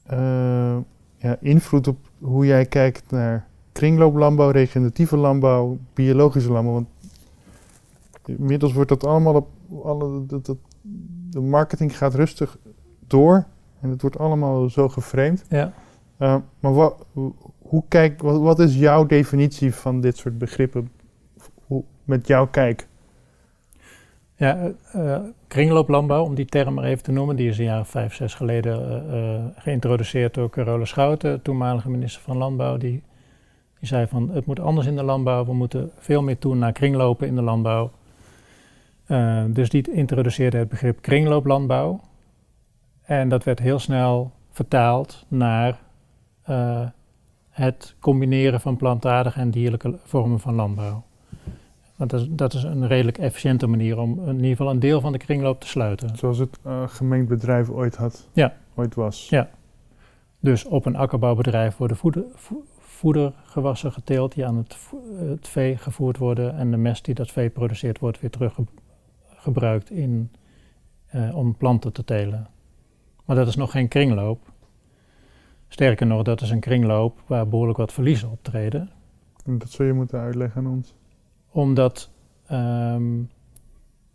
eh, 0.03 0.77
ja, 1.17 1.37
invloed 1.41 1.89
op 1.89 1.99
hoe 2.19 2.47
jij 2.47 2.67
kijkt 2.67 3.11
naar 3.11 3.47
kringlooplandbouw, 3.73 4.51
regeneratieve 4.51 5.17
landbouw, 5.17 5.79
biologische 5.95 6.53
landbouw. 6.53 6.75
Want 6.75 6.89
inmiddels 8.25 8.73
wordt 8.73 8.89
dat 8.89 9.05
allemaal 9.05 9.35
op 9.35 9.49
alle, 9.85 10.27
dat, 10.27 10.47
dat, 10.47 10.57
de 11.31 11.41
marketing 11.41 11.97
gaat 11.97 12.15
rustig 12.15 12.59
door 13.07 13.47
en 13.81 13.91
het 13.91 14.01
wordt 14.01 14.19
allemaal 14.19 14.69
zo 14.69 14.89
geframed. 14.89 15.45
Ja. 15.49 15.73
Uh, 16.21 16.37
maar 16.61 16.75
wat, 16.75 17.07
hoe 17.59 17.83
kijk, 17.89 18.23
wat, 18.23 18.59
is 18.59 18.77
jouw 18.77 19.07
definitie 19.07 19.75
van 19.75 20.01
dit 20.01 20.17
soort 20.17 20.39
begrippen 20.39 20.91
hoe, 21.67 21.85
met 22.05 22.27
jouw 22.27 22.47
kijk? 22.47 22.89
Ja, 24.37 24.71
uh, 24.97 25.19
kringlooplandbouw, 25.49 26.25
om 26.25 26.35
die 26.35 26.45
term 26.45 26.75
maar 26.75 26.85
even 26.85 27.03
te 27.03 27.13
noemen, 27.13 27.37
die 27.37 27.49
is 27.49 27.59
een 27.59 27.65
jaar 27.65 27.81
of 27.81 27.89
vijf, 27.89 28.15
zes 28.15 28.35
geleden 28.35 29.55
geïntroduceerd 29.57 30.35
door 30.35 30.51
Carola 30.51 30.85
Schouten, 30.85 31.43
toenmalige 31.43 31.91
minister 31.91 32.23
van 32.23 32.37
Landbouw. 32.37 32.77
Die, 32.77 33.03
die 33.79 33.89
zei 33.89 34.07
van 34.07 34.31
het 34.31 34.47
moet 34.47 34.61
anders 34.61 34.87
in 34.87 34.97
de 34.97 35.03
landbouw, 35.03 35.45
we 35.45 35.55
moeten 35.55 35.91
veel 35.99 36.23
meer 36.23 36.39
toe 36.39 36.55
naar 36.55 36.73
kringlopen 36.73 37.27
in 37.27 37.35
de 37.35 37.43
landbouw. 37.43 37.91
dus 39.47 39.69
die 39.69 39.93
introduceerde 39.93 40.57
het 40.57 40.69
begrip 40.69 41.03
kringlooplandbouw. 41.03 42.01
En 43.03 43.29
dat 43.29 43.45
werd 43.45 43.59
heel 43.59 43.79
snel 43.79 44.33
vertaald 44.51 45.25
naar 45.29 45.79
uh, 46.51 46.87
het 47.51 47.95
combineren 48.01 48.61
van 48.61 48.77
plantaardige 48.77 49.41
en 49.41 49.51
dierlijke 49.51 49.99
vormen 50.05 50.41
van 50.41 50.55
landbouw. 50.55 51.05
Want 51.97 52.11
dat 52.11 52.21
is, 52.21 52.27
dat 52.31 52.55
is, 52.55 52.63
een 52.63 52.87
redelijk 52.87 53.19
efficiënte 53.19 53.67
manier 53.67 53.99
om 53.99 54.29
in 54.29 54.35
ieder 54.35 54.51
geval 54.51 54.71
een 54.71 54.79
deel 54.79 55.01
van 55.01 55.13
de 55.13 55.19
kringloop 55.19 55.61
te 55.61 55.67
sluiten. 55.67 56.17
Zoals 56.17 56.39
het 56.39 56.59
uh, 56.67 56.89
gemengd 56.89 57.29
bedrijf 57.29 57.69
ooit 57.69 57.97
had, 57.97 58.29
ja. 58.33 58.55
ooit 58.75 58.95
was. 58.95 59.29
Ja. 59.29 59.51
Dus 60.41 60.65
op 60.65 60.87
een 60.87 60.97
akkerbouwbedrijf 60.97 61.77
worden 61.77 61.97
voeder, 61.97 62.25
voedergewassen 62.79 63.93
geteeld 63.93 64.35
die 64.35 64.47
aan 64.47 64.57
het, 64.57 64.77
het, 65.19 65.49
vee 65.49 65.77
gevoerd 65.77 66.17
worden 66.17 66.57
en 66.57 66.71
de 66.71 66.77
mest 66.77 67.05
die 67.05 67.15
dat 67.15 67.31
vee 67.31 67.51
produceert 67.51 67.99
wordt 67.99 68.21
weer 68.21 68.31
teruggebruikt 68.31 69.91
in, 69.91 70.31
uh, 71.15 71.37
om 71.37 71.57
planten 71.57 71.93
te 71.93 72.05
telen. 72.05 72.49
Maar 73.25 73.37
dat 73.37 73.49
is 73.49 73.57
nog 73.57 73.71
geen 73.71 73.89
kringloop. 73.89 74.50
Sterker 75.73 76.07
nog, 76.07 76.23
dat 76.23 76.41
is 76.41 76.51
een 76.51 76.61
kringloop 76.61 77.23
waar 77.27 77.49
behoorlijk 77.49 77.79
wat 77.79 77.93
verliezen 77.93 78.31
optreden. 78.31 78.91
En 79.45 79.59
dat 79.59 79.71
zul 79.71 79.87
je 79.87 79.93
moeten 79.93 80.21
uitleggen 80.21 80.67
aan 80.67 80.73
ons. 80.73 80.95
Omdat 81.51 82.11
um, 82.53 83.31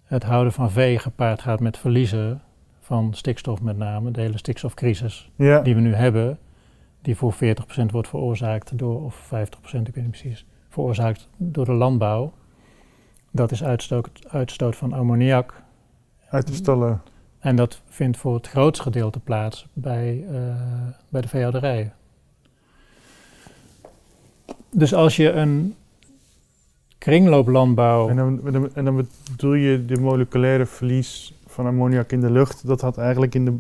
het 0.04 0.24
houden 0.24 0.54
van 0.54 0.72
vee 0.72 1.00
gepaard 1.00 1.42
gaat 1.42 1.60
met 1.60 1.78
verliezen 1.78 2.42
van 2.80 3.14
stikstof 3.14 3.62
met 3.62 3.78
name, 3.78 4.12
de 4.12 4.22
hele 4.22 4.38
stikstofcrisis 4.38 5.32
ja. 5.36 5.62
die 5.62 5.76
we 5.76 5.82
nu 5.82 5.94
hebben, 5.94 6.40
die 7.02 7.16
voor 7.16 7.34
40% 7.34 7.38
wordt 7.92 8.08
veroorzaakt 8.08 8.78
door, 8.78 9.04
of 9.04 9.26
50%, 9.26 9.32
ik 9.64 9.72
weet 9.72 9.96
niet 9.96 10.10
precies, 10.10 10.46
veroorzaakt 10.70 11.30
door 11.38 11.66
de 11.66 11.74
landbouw. 11.74 12.34
Dat 13.32 13.52
is 13.52 13.64
uitstoot, 13.64 14.10
uitstoot 14.28 14.76
van 14.76 14.94
ammoniak. 14.94 15.64
Uit 16.30 16.48
de 16.48 16.54
stallen. 16.54 17.02
En 17.46 17.56
dat 17.56 17.82
vindt 17.86 18.18
voor 18.18 18.34
het 18.34 18.48
grootste 18.48 18.84
gedeelte 18.84 19.20
plaats 19.20 19.68
bij, 19.74 20.26
uh, 20.32 20.56
bij 21.10 21.22
de 21.22 21.28
veehouderij. 21.28 21.92
Dus 24.72 24.94
als 24.94 25.16
je 25.16 25.32
een 25.32 25.76
kringlooplandbouw. 26.98 28.10
En 28.10 28.16
dan, 28.16 28.70
en 28.74 28.86
dan 28.86 29.08
bedoel 29.32 29.54
je 29.54 29.86
de 29.86 30.00
moleculaire 30.00 30.66
verlies 30.66 31.34
van 31.46 31.66
ammoniak 31.66 32.12
in 32.12 32.22
de 32.22 32.32
lucht, 32.32 32.68
dat 32.68 32.82
had 32.82 32.98
eigenlijk 32.98 33.36
in 33.36 33.46
de 33.46 33.58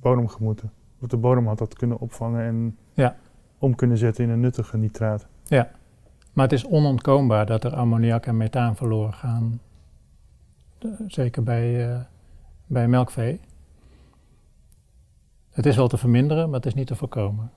bodem 0.00 0.28
gemoeten. 0.28 0.72
Of 1.00 1.08
de 1.08 1.16
bodem 1.16 1.46
had 1.46 1.58
dat 1.58 1.74
kunnen 1.74 1.98
opvangen 1.98 2.44
en 2.44 2.76
ja. 2.94 3.16
om 3.58 3.74
kunnen 3.74 3.98
zetten 3.98 4.24
in 4.24 4.30
een 4.30 4.40
nuttige 4.40 4.76
nitraat. 4.76 5.26
Ja, 5.44 5.70
maar 6.32 6.44
het 6.44 6.52
is 6.52 6.66
onontkoombaar 6.66 7.46
dat 7.46 7.64
er 7.64 7.74
ammoniak 7.74 8.26
en 8.26 8.36
methaan 8.36 8.76
verloren 8.76 9.14
gaan. 9.14 9.60
Zeker 11.06 11.42
bij. 11.42 11.90
Uh, 11.90 12.00
bij 12.68 12.88
melkvee. 12.88 13.40
Het 15.50 15.66
is 15.66 15.76
wel 15.76 15.88
te 15.88 15.98
verminderen, 15.98 16.44
maar 16.46 16.56
het 16.56 16.66
is 16.66 16.74
niet 16.74 16.86
te 16.86 16.96
voorkomen. 16.96 17.50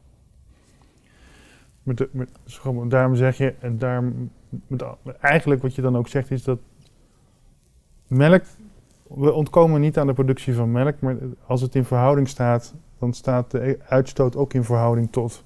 Met 1.84 2.14
met, 2.14 2.30
daarom 2.88 3.16
zeg 3.16 3.38
je, 3.38 3.54
en 3.60 3.78
daarom, 3.78 4.32
met, 4.68 4.84
eigenlijk 5.20 5.62
wat 5.62 5.76
je 5.76 5.82
dan 5.82 5.98
ook 5.98 6.08
zegt 6.08 6.32
is 6.32 6.44
dat 6.44 6.60
melk, 8.08 8.44
we 9.08 9.34
ontkomen 9.34 9.82
niet 9.82 9.98
aan 9.98 10.08
de 10.08 10.14
productie 10.14 10.54
van 10.54 10.72
melk, 10.72 11.00
maar 11.00 11.18
als 11.46 11.62
het 11.62 11.76
in 11.76 11.86
verhouding 11.86 12.28
staat, 12.28 12.74
dan 13.00 13.14
staat 13.14 13.52
de 13.52 13.80
uitstoot 13.88 14.36
ook 14.36 14.54
in 14.54 14.64
verhouding 14.64 15.12
tot. 15.12 15.44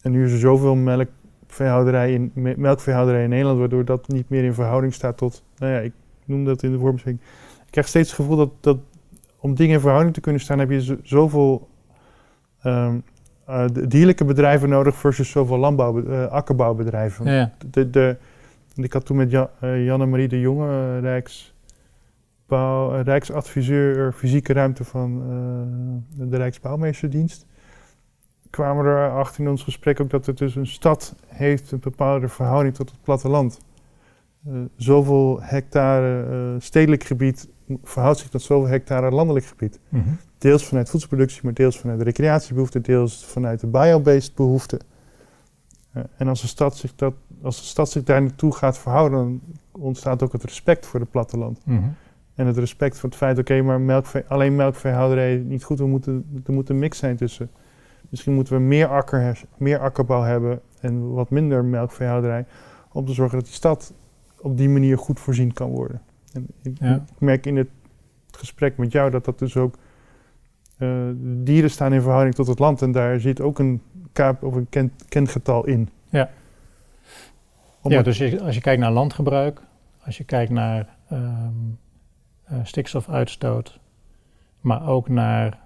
En 0.00 0.12
nu 0.12 0.24
is 0.24 0.32
er 0.32 0.38
zoveel 0.38 0.74
melkveehouderij 0.74 2.12
in, 2.12 2.32
melkveehouderij 2.34 3.22
in 3.22 3.28
Nederland, 3.28 3.58
waardoor 3.58 3.84
dat 3.84 4.08
niet 4.08 4.28
meer 4.28 4.44
in 4.44 4.54
verhouding 4.54 4.94
staat 4.94 5.16
tot, 5.16 5.42
nou 5.56 5.72
ja, 5.72 5.78
ik 5.78 5.92
noem 6.24 6.44
dat 6.44 6.62
in 6.62 6.72
de 6.72 6.78
vormgeving 6.78 7.20
ik 7.68 7.74
krijg 7.74 7.88
steeds 7.88 8.10
het 8.10 8.20
gevoel 8.20 8.36
dat, 8.36 8.50
dat 8.60 8.78
om 9.40 9.54
dingen 9.54 9.74
in 9.74 9.80
verhouding 9.80 10.14
te 10.14 10.20
kunnen 10.20 10.40
staan, 10.40 10.58
heb 10.58 10.70
je 10.70 10.98
zoveel 11.02 11.68
um, 12.64 13.02
uh, 13.48 13.64
dierlijke 13.88 14.24
bedrijven 14.24 14.68
nodig 14.68 14.96
versus 14.96 15.30
zoveel 15.30 15.58
landbouw, 15.58 15.98
uh, 15.98 16.26
akkerbouwbedrijven. 16.26 17.32
Ja. 17.32 17.52
De, 17.70 17.90
de, 17.90 18.16
ik 18.74 18.92
had 18.92 19.06
toen 19.06 19.16
met 19.16 19.30
Jan, 19.30 19.48
uh, 19.64 19.84
Janne-Marie 19.84 20.28
de 20.28 20.40
Jonge, 20.40 20.98
Rijksadviseur 23.02 24.12
Fysieke 24.12 24.52
Ruimte 24.52 24.84
van 24.84 25.22
de 26.14 26.36
Rijksbouwmeesterdienst, 26.36 27.46
kwamen 28.50 28.84
we 28.84 28.90
erachter 28.90 29.40
in 29.40 29.50
ons 29.50 29.62
gesprek 29.62 30.00
ook 30.00 30.10
dat 30.10 30.26
het 30.26 30.38
dus 30.38 30.56
een 30.56 30.66
stad 30.66 31.14
heeft 31.26 31.72
een 31.72 31.80
bepaalde 31.80 32.28
verhouding 32.28 32.74
tot 32.74 32.90
het 32.90 33.02
platteland. 33.02 33.60
zoveel 34.76 35.42
hectare 35.42 36.56
stedelijk 36.58 37.04
gebied 37.04 37.48
verhoudt 37.82 38.18
zich 38.18 38.28
tot 38.28 38.42
zoveel 38.42 38.70
hectare 38.70 39.10
landelijk 39.10 39.46
gebied. 39.46 39.78
Mm 39.88 40.02
-hmm. 40.02 40.18
Deels 40.38 40.66
vanuit 40.66 40.90
voedselproductie, 40.90 41.40
maar 41.42 41.54
deels 41.54 41.78
vanuit 41.78 41.98
de 41.98 42.04
recreatiebehoeften, 42.04 42.82
deels 42.82 43.24
vanuit 43.24 43.60
de 43.60 43.66
biobased 43.66 44.34
behoeften. 44.34 44.78
Uh, 45.96 46.02
en 46.16 46.28
als 46.28 46.40
de, 46.40 46.46
stad 46.46 46.76
zich 46.76 46.94
dat, 46.94 47.14
als 47.42 47.56
de 47.56 47.66
stad 47.66 47.90
zich 47.90 48.02
daar 48.02 48.22
naartoe 48.22 48.54
gaat 48.54 48.78
verhouden, 48.78 49.18
dan 49.18 49.40
ontstaat 49.82 50.22
ook 50.22 50.32
het 50.32 50.44
respect 50.44 50.86
voor 50.86 51.00
het 51.00 51.10
platteland. 51.10 51.60
Mm 51.64 51.76
-hmm. 51.76 51.94
En 52.34 52.46
het 52.46 52.58
respect 52.58 52.98
voor 52.98 53.08
het 53.08 53.18
feit, 53.18 53.38
oké, 53.38 53.52
okay, 53.52 53.64
maar 53.64 53.80
melkvee, 53.80 54.24
alleen 54.28 54.56
melkveehouderij 54.56 55.36
niet 55.36 55.64
goed. 55.64 55.78
We 55.78 55.86
moeten, 55.86 56.42
er 56.46 56.52
moet 56.52 56.68
een 56.68 56.78
mix 56.78 56.98
zijn 56.98 57.16
tussen. 57.16 57.50
Misschien 58.08 58.34
moeten 58.34 58.54
we 58.54 58.60
meer, 58.60 58.86
akker, 58.86 59.44
meer 59.56 59.78
akkerbouw 59.78 60.22
hebben 60.22 60.60
en 60.80 61.12
wat 61.12 61.30
minder 61.30 61.64
melkveehouderij. 61.64 62.46
Om 62.92 63.06
te 63.06 63.12
zorgen 63.12 63.36
dat 63.36 63.46
die 63.46 63.54
stad 63.54 63.92
op 64.40 64.56
die 64.56 64.68
manier 64.68 64.98
goed 64.98 65.20
voorzien 65.20 65.52
kan 65.52 65.70
worden. 65.70 66.02
Ja. 66.74 66.94
ik 66.94 67.20
merk 67.20 67.46
in 67.46 67.56
het 67.56 67.68
gesprek 68.30 68.76
met 68.76 68.92
jou 68.92 69.10
dat 69.10 69.24
dat 69.24 69.38
dus 69.38 69.56
ook 69.56 69.74
eh, 70.78 70.88
dieren 71.20 71.70
staan 71.70 71.92
in 71.92 72.00
verhouding 72.02 72.34
tot 72.34 72.46
het 72.46 72.58
land 72.58 72.82
en 72.82 72.92
daar 72.92 73.20
zit 73.20 73.40
ook 73.40 73.58
een 73.58 73.82
kaap 74.12 74.42
of 74.42 74.54
een 74.54 74.66
ken, 74.68 74.92
kengetal 75.08 75.66
in. 75.66 75.88
Ja. 76.10 76.30
Ja, 77.82 78.02
dus 78.02 78.18
je- 78.18 78.42
als 78.42 78.54
je 78.54 78.60
kijkt 78.60 78.80
naar 78.80 78.90
landgebruik, 78.92 79.62
als 80.04 80.16
je 80.16 80.24
kijkt 80.24 80.50
naar 80.50 80.96
ehm, 81.08 81.52
eh, 82.44 82.58
stikstofuitstoot, 82.62 83.78
maar 84.60 84.88
ook 84.88 85.08
naar 85.08 85.58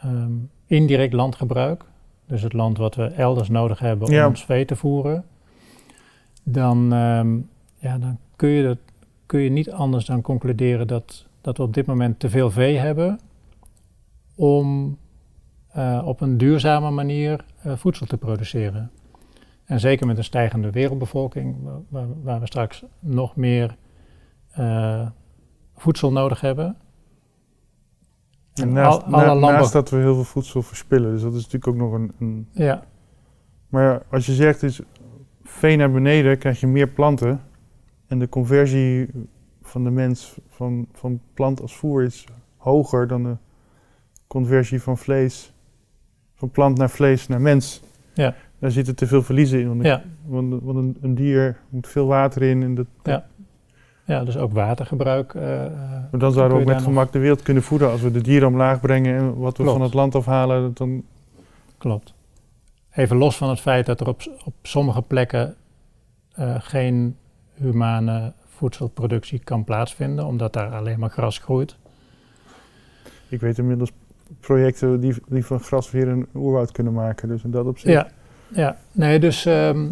ehm, 0.00 0.32
indirect 0.66 1.12
landgebruik, 1.12 1.84
dus 2.26 2.42
het 2.42 2.52
land 2.52 2.78
wat 2.78 2.94
we 2.94 3.04
elders 3.04 3.48
nodig 3.48 3.78
hebben 3.78 4.08
om 4.08 4.14
Ja. 4.14 4.26
ons 4.28 4.44
vee 4.44 4.64
te 4.64 4.76
voeren, 4.76 5.24
dan, 6.42 6.92
ehm, 6.92 7.36
ja, 7.78 7.98
dan 7.98 8.18
kun, 8.36 8.48
je 8.48 8.62
dat, 8.62 8.78
kun 9.32 9.40
je 9.40 9.50
niet 9.50 9.70
anders 9.70 10.04
dan 10.04 10.20
concluderen 10.20 10.86
dat, 10.86 11.26
dat 11.40 11.56
we 11.56 11.62
op 11.62 11.74
dit 11.74 11.86
moment 11.86 12.18
te 12.18 12.30
veel 12.30 12.50
vee 12.50 12.78
hebben 12.78 13.20
om 14.34 14.98
eh, 15.68 16.02
op 16.04 16.20
een 16.20 16.38
duurzame 16.38 16.90
manier 16.90 17.44
eh, 17.62 17.76
voedsel 17.76 18.06
te 18.06 18.16
produceren. 18.16 18.90
En 19.64 19.80
zeker 19.80 20.06
met 20.06 20.18
een 20.18 20.24
stijgende 20.24 20.70
wereldbevolking, 20.70 21.56
wa- 21.62 21.80
waar, 21.88 22.22
waar 22.22 22.40
we 22.40 22.46
straks 22.46 22.84
nog 22.98 23.36
meer 23.36 23.76
eh, 24.50 25.06
voedsel 25.76 26.12
nodig 26.12 26.40
hebben. 26.40 26.76
en 28.54 28.72
naast, 28.72 29.02
al- 29.02 29.10
na- 29.10 29.34
naast 29.34 29.72
dat 29.72 29.90
we 29.90 29.96
heel 29.96 30.14
veel 30.14 30.24
voedsel 30.24 30.62
verspillen, 30.62 31.12
dus 31.12 31.22
dat 31.22 31.34
is 31.34 31.42
natuurlijk 31.48 31.66
ook 31.66 31.76
nog 31.76 31.92
een... 31.92 32.12
een 32.18 32.48
Ja, 32.52 32.82
maar 33.68 34.02
als 34.10 34.26
je 34.26 34.32
zegt 34.32 34.62
is 34.62 34.80
vee 35.42 35.76
naar 35.76 35.90
beneden, 35.92 36.38
krijg 36.38 36.60
je 36.60 36.66
meer 36.66 36.88
planten. 36.88 37.40
En 38.12 38.18
de 38.18 38.28
conversie 38.28 39.08
van 39.62 39.84
de 39.84 39.90
mens 39.90 40.36
van, 40.48 40.86
van 40.92 41.20
plant 41.34 41.60
als 41.60 41.76
voer 41.76 42.02
is 42.02 42.24
hoger 42.56 43.06
dan 43.06 43.22
de 43.22 43.36
conversie 44.26 44.82
van 44.82 44.98
vlees, 44.98 45.52
van 46.34 46.50
plant 46.50 46.78
naar 46.78 46.90
vlees 46.90 47.26
naar 47.26 47.40
mens. 47.40 47.82
Ja. 48.14 48.34
Daar 48.58 48.70
zitten 48.70 48.96
te 48.96 49.06
veel 49.06 49.22
verliezen 49.22 49.60
in. 49.60 49.68
Want, 49.68 49.82
Ja. 49.84 50.02
want, 50.26 50.62
want 50.62 50.76
een, 50.78 50.96
een 51.00 51.14
dier 51.14 51.58
moet 51.68 51.86
veel 51.88 52.06
water 52.06 52.42
in. 52.42 52.62
En 52.62 52.74
dat, 52.74 52.86
Ja. 53.02 53.26
ja, 54.04 54.24
dus 54.24 54.36
ook 54.36 54.52
watergebruik. 54.52 55.34
eh, 55.34 55.64
eh, 55.64 55.70
maar 56.10 56.20
dan 56.20 56.32
zouden 56.32 56.56
we 56.56 56.62
ook 56.62 56.68
met 56.68 56.82
gemak 56.82 57.12
de 57.12 57.18
wereld 57.18 57.42
kunnen 57.42 57.62
voeden. 57.62 57.90
Als 57.90 58.00
we 58.00 58.10
de 58.10 58.20
dieren 58.20 58.48
omlaag 58.48 58.80
brengen 58.80 59.16
en 59.18 59.36
wat 59.38 59.56
we 59.56 59.62
Klopt. 59.62 59.78
van 59.78 59.86
het 59.86 59.94
land 59.94 60.14
afhalen, 60.14 60.70
dan 60.74 61.04
Klopt. 61.78 62.14
Even 62.90 63.16
los 63.16 63.36
van 63.36 63.48
het 63.48 63.60
feit 63.60 63.86
dat 63.86 64.00
er 64.00 64.08
op, 64.08 64.20
op 64.44 64.54
sommige 64.62 65.02
plekken 65.02 65.54
eh, 66.32 66.54
geen 66.58 67.16
humane 67.54 68.32
voedselproductie 68.46 69.38
kan 69.38 69.64
plaatsvinden, 69.64 70.26
omdat 70.26 70.52
daar 70.52 70.72
alleen 70.72 70.98
maar 70.98 71.10
gras 71.10 71.38
groeit. 71.38 71.76
Ik 73.28 73.40
weet 73.40 73.58
inmiddels 73.58 73.92
projecten 74.40 75.00
die, 75.00 75.14
die 75.28 75.44
van 75.46 75.60
gras 75.60 75.90
weer 75.90 76.08
een 76.08 76.26
oerwoud 76.34 76.72
kunnen 76.72 76.92
maken. 76.92 77.28
Dus 77.28 77.44
in 77.44 77.50
dat 77.50 77.66
opzicht. 77.66 77.92
Ja, 77.92 78.08
ja. 78.48 78.76
nee, 78.92 79.18
dus 79.18 79.46
ehm, 79.46 79.88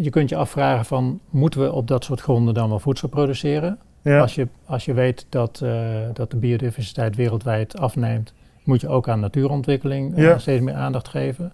je 0.00 0.10
kunt 0.10 0.28
je 0.28 0.36
afvragen 0.36 0.84
van, 0.84 1.20
moeten 1.30 1.60
we 1.60 1.72
op 1.72 1.88
dat 1.88 2.04
soort 2.04 2.20
gronden 2.20 2.54
dan 2.54 2.68
wel 2.68 2.78
voedsel 2.78 3.08
produceren? 3.08 3.78
Ja. 4.02 4.20
Als, 4.20 4.34
je, 4.34 4.48
als 4.64 4.84
je 4.84 4.94
weet 4.94 5.26
dat, 5.28 5.60
eh, 5.62 5.98
dat 6.12 6.30
de 6.30 6.36
biodiversiteit 6.36 7.16
wereldwijd 7.16 7.78
afneemt, 7.78 8.32
moet 8.64 8.80
je 8.80 8.88
ook 8.88 9.08
aan 9.08 9.20
natuurontwikkeling 9.20 10.16
eh, 10.16 10.22
Ja. 10.22 10.38
steeds 10.38 10.62
meer 10.62 10.74
aandacht 10.74 11.08
geven. 11.08 11.52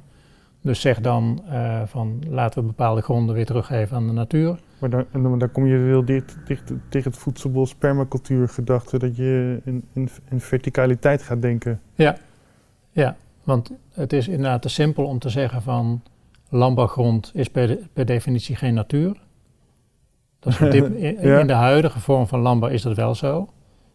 Dus 0.60 0.80
zeg 0.80 1.00
dan 1.00 1.42
eh, 1.50 1.82
van 1.86 2.22
laten 2.28 2.60
we 2.60 2.66
bepaalde 2.66 3.00
gronden 3.00 3.34
weer 3.34 3.46
teruggeven 3.46 3.96
aan 3.96 4.06
de 4.06 4.12
natuur. 4.12 4.58
Maar 4.80 4.90
dan, 4.90 5.04
en 5.12 5.22
dan, 5.22 5.38
dan 5.38 5.52
kom 5.52 5.66
je 5.66 5.76
heel 5.76 6.04
dicht, 6.04 6.36
dicht 6.46 6.72
tegen 6.88 7.10
het 7.10 7.20
voedselbos 7.20 7.74
permacultuur 7.74 8.48
gedachte, 8.48 8.98
dat 8.98 9.16
je 9.16 9.60
in, 9.64 9.84
in, 9.92 10.08
in 10.30 10.40
verticaliteit 10.40 11.22
gaat 11.22 11.42
denken. 11.42 11.80
Ja, 12.92 13.16
want 13.44 13.70
het 13.92 14.12
is 14.12 14.28
inderdaad 14.28 14.62
te 14.62 14.68
simpel 14.68 15.04
om 15.04 15.18
te 15.18 15.28
zeggen 15.28 15.62
van 15.62 16.02
landbouwgrond 16.48 17.30
is 17.34 17.48
per, 17.48 17.66
de- 17.66 17.84
per 17.92 18.04
definitie 18.06 18.56
geen 18.56 18.74
natuur. 18.74 19.20
Dat 20.38 20.52
is 20.52 20.60
in, 20.82 20.98
Ja. 21.20 21.38
in 21.40 21.46
de 21.46 21.52
huidige 21.52 22.00
vorm 22.00 22.26
van 22.26 22.40
landbouw 22.40 22.70
is 22.70 22.82
dat 22.82 22.96
wel 22.96 23.14
zo. 23.14 23.48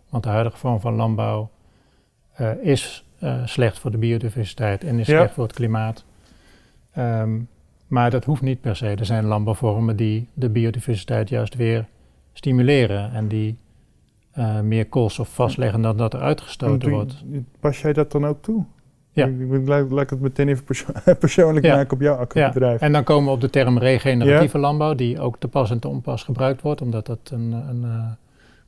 Want 0.10 0.24
de 0.24 0.30
huidige 0.30 0.58
vorm 0.58 0.80
van 0.80 0.94
landbouw 0.96 1.50
eh, 2.34 2.52
is 2.62 3.06
eh, 3.20 3.46
slecht 3.46 3.80
voor 3.80 3.92
de 3.92 3.98
biodiversiteit 3.98 4.84
en 4.84 5.00
is 5.00 5.08
Ja. 5.08 5.18
slecht 5.18 5.34
voor 5.34 5.44
het 5.44 5.54
klimaat. 5.54 6.06
Ehm, 6.92 7.40
maar 7.88 8.10
dat 8.10 8.26
hoeft 8.26 8.42
niet 8.42 8.62
per 8.62 8.76
se. 8.76 8.88
Er 8.88 9.06
zijn 9.06 9.26
landbouwvormen 9.26 9.96
die 9.96 10.28
de 10.34 10.50
biodiversiteit 10.50 11.30
juist 11.30 11.56
weer 11.56 11.86
stimuleren 12.34 13.12
en 13.14 13.28
die 13.28 13.58
eh, 14.32 14.60
meer 14.60 14.86
koolstof 14.88 15.34
vastleggen 15.34 15.82
dan 15.82 15.98
dat 15.98 16.14
er 16.14 16.20
uitgestoten 16.22 16.80
Doe 16.80 16.90
wordt. 16.90 17.24
Pas 17.60 17.82
jij 17.82 17.94
dat 17.94 18.12
dan 18.12 18.26
ook 18.26 18.42
toe? 18.42 18.64
Ja. 19.12 19.26
Ik, 19.26 19.52
ik, 19.52 19.68
laat, 19.68 19.92
laat 19.92 20.04
ik 20.04 20.10
het 20.10 20.20
meteen 20.22 20.48
even 20.48 20.64
perso- 20.64 20.92
persoonlijk 21.20 21.66
Ja. 21.66 21.76
maken 21.76 21.94
op 21.94 22.02
jouw 22.02 22.16
akkerbedrijf. 22.16 22.82
En 22.82 22.92
dan 22.92 23.04
komen 23.04 23.26
we 23.26 23.32
op 23.32 23.42
de 23.42 23.50
term 23.50 23.78
regeneratieve 23.78 24.58
landbouw, 24.58 24.94
die 24.94 25.20
ook 25.20 25.38
te 25.40 25.48
pas 25.48 25.72
en 25.72 25.80
te 25.80 25.88
onpas 25.88 26.24
gebruikt 26.24 26.62
wordt, 26.62 26.82
omdat 26.82 27.06
dat 27.06 27.20
een, 27.32 27.52
een 27.52 27.84
eh, 27.84 28.12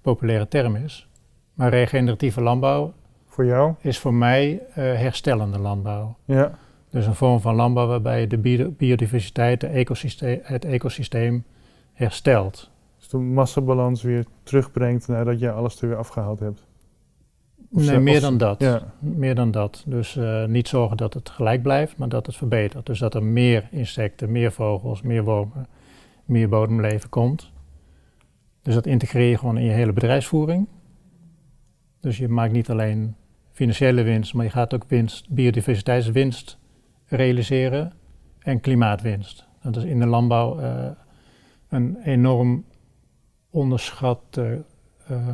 populaire 0.02 0.48
term 0.48 0.76
is. 0.76 1.08
Maar 1.54 1.70
regeneratieve 1.70 2.42
landbouw 2.42 2.94
Voor 3.26 3.46
jou? 3.46 3.74
is 3.80 4.00
voor 4.00 4.14
mij 4.14 4.62
eh, 4.70 4.76
herstellende 4.76 5.60
landbouw. 5.60 6.16
Ja. 6.26 6.58
Dus 6.90 7.06
een 7.06 7.16
vorm 7.16 7.40
van 7.40 7.56
landbouw 7.56 7.88
waarbij 7.88 8.20
je 8.20 8.28
de 8.28 8.38
bio- 8.38 8.72
biodiversiteit, 8.72 9.62
de 9.62 9.68
ecosysteem, 9.68 10.40
het 10.44 10.66
ecosysteem 10.66 11.44
herstelt. 11.94 12.72
Dus 12.98 13.08
de 13.08 13.18
massabalans 13.18 14.02
weer 14.02 14.26
terugbrengt 14.44 15.08
nadat 15.08 15.40
jij 15.40 15.52
alles 15.52 15.82
er 15.82 15.88
weer 15.88 15.98
afgehaald 15.98 16.40
hebt. 16.40 16.66
Of 17.72 17.86
nee, 17.86 18.00
meer 18.00 18.22
dan 18.22 18.38
dat. 18.38 18.60
Ja. 18.60 18.94
Meer 19.00 19.36
dan 19.36 19.52
dat. 19.52 19.84
Dus 19.86 20.16
eh, 20.16 20.46
niet 20.46 20.68
zorgen 20.68 20.98
dat 20.98 21.14
het 21.14 21.30
gelijk 21.30 21.62
blijft, 21.62 21.98
maar 21.98 22.10
dat 22.10 22.26
het 22.26 22.36
verbetert. 22.36 22.86
Dus 22.86 23.00
dat 23.00 23.16
er 23.16 23.24
meer 23.24 23.68
insecten, 23.72 24.32
meer 24.32 24.52
vogels, 24.52 25.02
meer 25.02 25.24
wormen, 25.24 25.68
meer 26.26 26.50
bodemleven 26.50 27.10
komt. 27.10 27.52
Dus 28.62 28.74
dat 28.74 28.86
integreer 28.86 29.30
je 29.30 29.38
gewoon 29.38 29.58
in 29.58 29.66
je 29.66 29.72
hele 29.72 29.94
bedrijfsvoering. 29.94 30.68
Dus 32.00 32.18
je 32.18 32.28
maakt 32.28 32.52
niet 32.52 32.70
alleen 32.70 33.16
financiële 33.52 34.04
winst, 34.04 34.34
maar 34.34 34.46
je 34.46 34.52
gaat 34.52 34.74
ook 34.74 34.86
winst, 34.88 35.30
biodiversiteitswinst 35.30 36.58
realiseren 37.08 37.94
en 38.40 38.60
klimaatwinst. 38.60 39.48
Dat 39.62 39.76
is 39.76 39.84
in 39.84 40.00
de 40.00 40.06
landbouw 40.06 40.60
eh, 40.60 40.86
een 41.70 41.98
enorm 42.04 42.66
onderschatte 43.50 44.64
eh, 45.08 45.28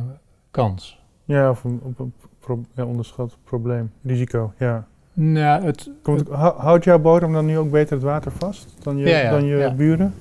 kans. 0.50 1.02
Ja, 1.24 1.50
of 1.50 1.64
een, 1.64 1.80
op 1.82 1.98
een 1.98 2.12
pro- 2.38 2.64
ja, 2.74 2.84
onderschat 2.84 3.36
probleem, 3.44 3.92
risico. 4.02 4.52
Ja. 4.58 4.86
Nou, 5.12 5.64
het, 5.64 5.90
Komt, 6.02 6.28
houdt 6.28 6.84
jouw 6.84 6.98
bodem 6.98 7.32
dan 7.32 7.46
nu 7.46 7.58
ook 7.58 7.70
beter 7.70 7.94
het 7.94 8.04
water 8.04 8.32
vast 8.32 8.76
dan 8.82 8.96
je, 8.96 9.08
Ja, 9.08 9.18
ja, 9.18 9.30
dan 9.30 9.44
je 9.44 9.56
ja. 9.56 9.74
buren? 9.74 10.14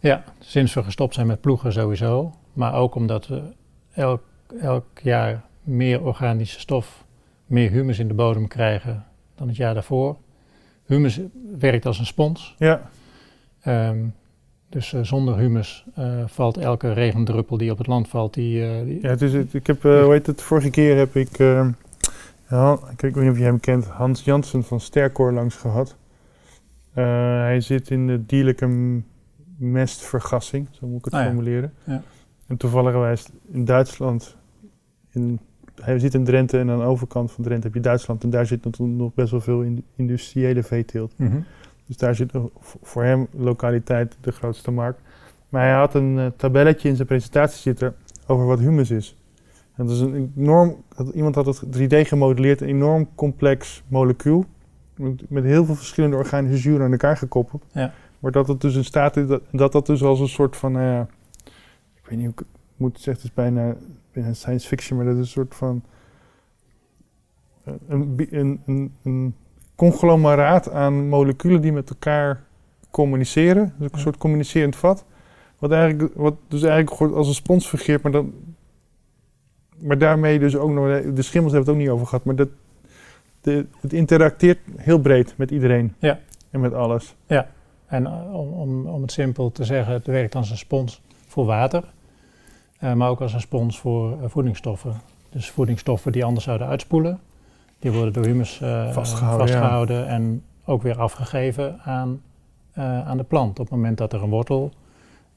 Ja, 0.00 0.24
sinds 0.38 0.74
we 0.74 0.82
gestopt 0.82 1.14
zijn 1.14 1.26
met 1.26 1.40
ploegen 1.40 1.72
sowieso. 1.72 2.32
Maar 2.52 2.74
ook 2.74 2.94
omdat 2.94 3.26
we 3.26 3.42
elk, 3.92 4.22
elk 4.60 4.86
jaar 5.02 5.44
meer 5.62 6.02
organische 6.02 6.60
stof, 6.60 7.04
meer 7.46 7.70
humus 7.70 7.98
in 7.98 8.08
de 8.08 8.14
bodem 8.14 8.48
krijgen 8.48 9.04
dan 9.34 9.48
het 9.48 9.56
jaar 9.56 9.74
daarvoor. 9.74 10.16
Humus 10.88 11.20
werkt 11.58 11.86
als 11.86 11.98
een 11.98 12.06
spons. 12.06 12.54
Ja. 12.58 12.90
Ehm, 13.60 13.98
dus 14.68 14.92
eh, 14.92 15.02
zonder 15.02 15.36
humus 15.36 15.84
eh, 15.94 16.22
valt 16.26 16.56
elke 16.56 16.92
regendruppel 16.92 17.56
die 17.56 17.70
op 17.70 17.78
het 17.78 17.86
land 17.86 18.08
valt, 18.08 18.34
die, 18.34 18.64
eh, 18.70 18.84
die- 18.84 19.02
Ja, 19.02 19.08
het 19.08 19.22
is, 19.22 19.32
het- 19.32 19.54
ik 19.54 19.66
heb, 19.66 19.82
hoe 19.82 20.12
heet 20.12 20.26
het, 20.26 20.42
vorige 20.42 20.70
keer 20.70 20.96
heb 20.96 21.16
ik, 21.16 21.38
eh, 21.38 21.68
Han- 22.44 22.80
ik 22.90 23.00
weet 23.00 23.14
niet 23.16 23.30
of 23.30 23.38
je 23.38 23.44
hem 23.44 23.60
kent, 23.60 23.86
Hans 23.86 24.24
Jansen 24.24 24.64
van 24.64 24.80
Stercor 24.80 25.32
langs 25.32 25.54
gehad. 25.56 25.96
Eh, 26.94 27.04
hij 27.40 27.60
zit 27.60 27.90
in 27.90 28.06
de 28.06 28.26
dierlijke 28.26 29.00
mestvergassing, 29.56 30.68
zo 30.70 30.86
moet 30.86 30.98
ik 30.98 31.04
het 31.04 31.14
Ah 31.14 31.20
ja. 31.20 31.26
formuleren. 31.26 31.72
Ja. 31.84 32.02
En 32.46 32.56
toevallig 32.56 33.24
in 33.52 33.64
Duitsland, 33.64 34.36
in, 35.10 35.38
hij 35.82 35.98
zit 35.98 36.14
in 36.14 36.24
Drenthe 36.24 36.58
en 36.58 36.70
aan 36.70 36.78
de 36.78 36.84
overkant 36.84 37.32
van 37.32 37.44
Drenthe 37.44 37.66
heb 37.66 37.74
je 37.74 37.80
Duitsland. 37.80 38.22
En 38.22 38.30
daar 38.30 38.46
zit 38.46 38.78
nog- 38.78 39.14
best 39.14 39.30
wel 39.30 39.40
veel 39.40 39.62
in, 39.62 39.84
industriële 39.96 40.62
veeteelt. 40.62 41.12
Dus 41.86 41.96
daar 41.96 42.14
zit 42.14 42.32
voor 42.82 43.04
hem 43.04 43.26
lokaliteit 43.30 44.16
de 44.20 44.32
grootste 44.32 44.70
markt. 44.70 45.00
Maar 45.48 45.62
hij 45.62 45.72
had 45.72 45.94
een 45.94 46.18
eh, 46.18 46.26
tabelletje 46.36 46.88
in 46.88 46.94
zijn 46.96 47.08
presentatie 47.08 47.60
zitten 47.60 47.94
over 48.26 48.46
wat 48.46 48.58
humus 48.58 48.90
is. 48.90 49.16
En 49.74 49.86
dat 49.86 49.94
is 49.94 50.00
een 50.00 50.32
enorm, 50.36 50.76
iemand 51.14 51.34
had 51.34 51.46
het 51.46 51.62
3D 51.78 52.06
gemodelleerd, 52.08 52.60
een 52.60 52.68
enorm 52.68 53.08
complex 53.14 53.82
molecuul. 53.88 54.44
Met, 54.96 55.30
met 55.30 55.44
heel 55.44 55.64
veel 55.64 55.74
verschillende 55.74 56.16
organische 56.16 56.60
zuren 56.62 56.84
aan 56.84 56.90
elkaar 56.92 57.16
gekoppeld. 57.16 57.64
Ja. 57.72 57.92
Maar 58.18 58.32
dat 58.32 58.48
het 58.48 58.60
dus 58.60 58.76
in 58.76 58.84
staat 58.84 59.16
is, 59.16 59.26
dat 59.26 59.42
dat, 59.52 59.72
dat 59.72 59.86
dus 59.86 60.02
als 60.02 60.20
een 60.20 60.28
soort 60.28 60.56
van, 60.56 60.72
ja, 60.72 61.08
ik 61.94 62.02
weet 62.08 62.18
niet 62.18 62.20
hoe 62.20 62.32
ik 62.32 62.38
het 62.38 62.46
moet 62.76 62.94
zeggen, 62.94 63.12
het 63.12 63.22
is 63.24 63.34
bijna, 63.34 63.74
bijna 64.20 64.34
science 64.34 64.66
fiction, 64.66 64.96
maar 64.96 65.06
dat 65.06 65.14
is 65.14 65.20
een 65.20 65.26
soort 65.26 65.54
van, 65.54 65.82
eh, 67.64 67.72
een, 67.88 68.26
een, 68.30 68.60
een, 68.66 68.92
een 69.02 69.34
conglomeraat 69.74 70.70
aan 70.70 71.08
moleculen 71.08 71.60
die 71.60 71.72
met 71.72 71.90
elkaar 71.90 72.44
communiceren. 72.90 73.64
Dus 73.78 73.86
een 73.90 73.96
Ja. 73.96 74.02
soort 74.02 74.16
communicerend 74.16 74.76
vat. 74.76 75.04
Wat, 75.58 75.70
eigenlijk, 75.72 76.14
wat 76.14 76.34
dus 76.48 76.62
eigenlijk 76.62 77.14
als 77.14 77.28
een 77.28 77.34
spons 77.34 77.66
fungeert, 77.66 78.02
maar, 78.02 78.12
dan, 78.12 78.32
maar 79.78 79.98
daarmee 79.98 80.38
dus 80.38 80.56
ook 80.56 80.70
nog, 80.70 80.86
de 81.14 81.22
schimmels 81.22 81.52
hebben 81.52 81.60
het 81.60 81.68
ook 81.68 81.76
niet 81.76 81.88
over 81.88 82.06
gehad, 82.06 82.24
maar 82.24 82.36
dat, 82.36 82.48
de, 83.40 83.66
het 83.80 83.92
interacteert 83.92 84.58
heel 84.76 84.98
breed 85.00 85.34
met 85.36 85.50
iedereen. 85.50 85.94
Ja. 85.98 86.18
En 86.50 86.60
met 86.60 86.72
alles. 86.72 87.14
En 87.86 88.06
eh, 88.06 88.34
om, 88.34 88.52
om, 88.52 88.86
om 88.86 89.02
het 89.02 89.12
simpel 89.12 89.52
te 89.52 89.64
zeggen, 89.64 89.92
het 89.92 90.06
werkt 90.06 90.34
als 90.34 90.50
een 90.50 90.56
spons 90.56 91.02
voor 91.26 91.44
water, 91.44 91.84
maar 92.78 93.08
ook 93.08 93.20
als 93.20 93.32
een 93.32 93.40
spons 93.40 93.78
voor 93.78 94.12
eh, 94.22 94.28
voedingsstoffen. 94.28 94.92
Dus 95.30 95.50
voedingsstoffen 95.50 96.12
die 96.12 96.24
anders 96.24 96.44
zouden 96.44 96.66
uitspoelen, 96.66 97.20
die 97.78 97.92
worden 97.92 98.12
door 98.12 98.24
humus 98.24 98.60
eh, 98.60 98.92
Vastgehouden, 98.92 99.46
ja. 99.46 99.52
vastgehouden 99.52 100.06
en 100.08 100.42
ook 100.64 100.82
weer 100.82 100.98
afgegeven 100.98 101.80
aan, 101.80 102.20
eh, 102.72 103.08
aan 103.08 103.16
de 103.16 103.24
plant. 103.24 103.50
Op 103.50 103.64
het 103.64 103.74
moment 103.74 103.98
dat 103.98 104.12
er 104.12 104.22
een 104.22 104.30
wortel 104.30 104.70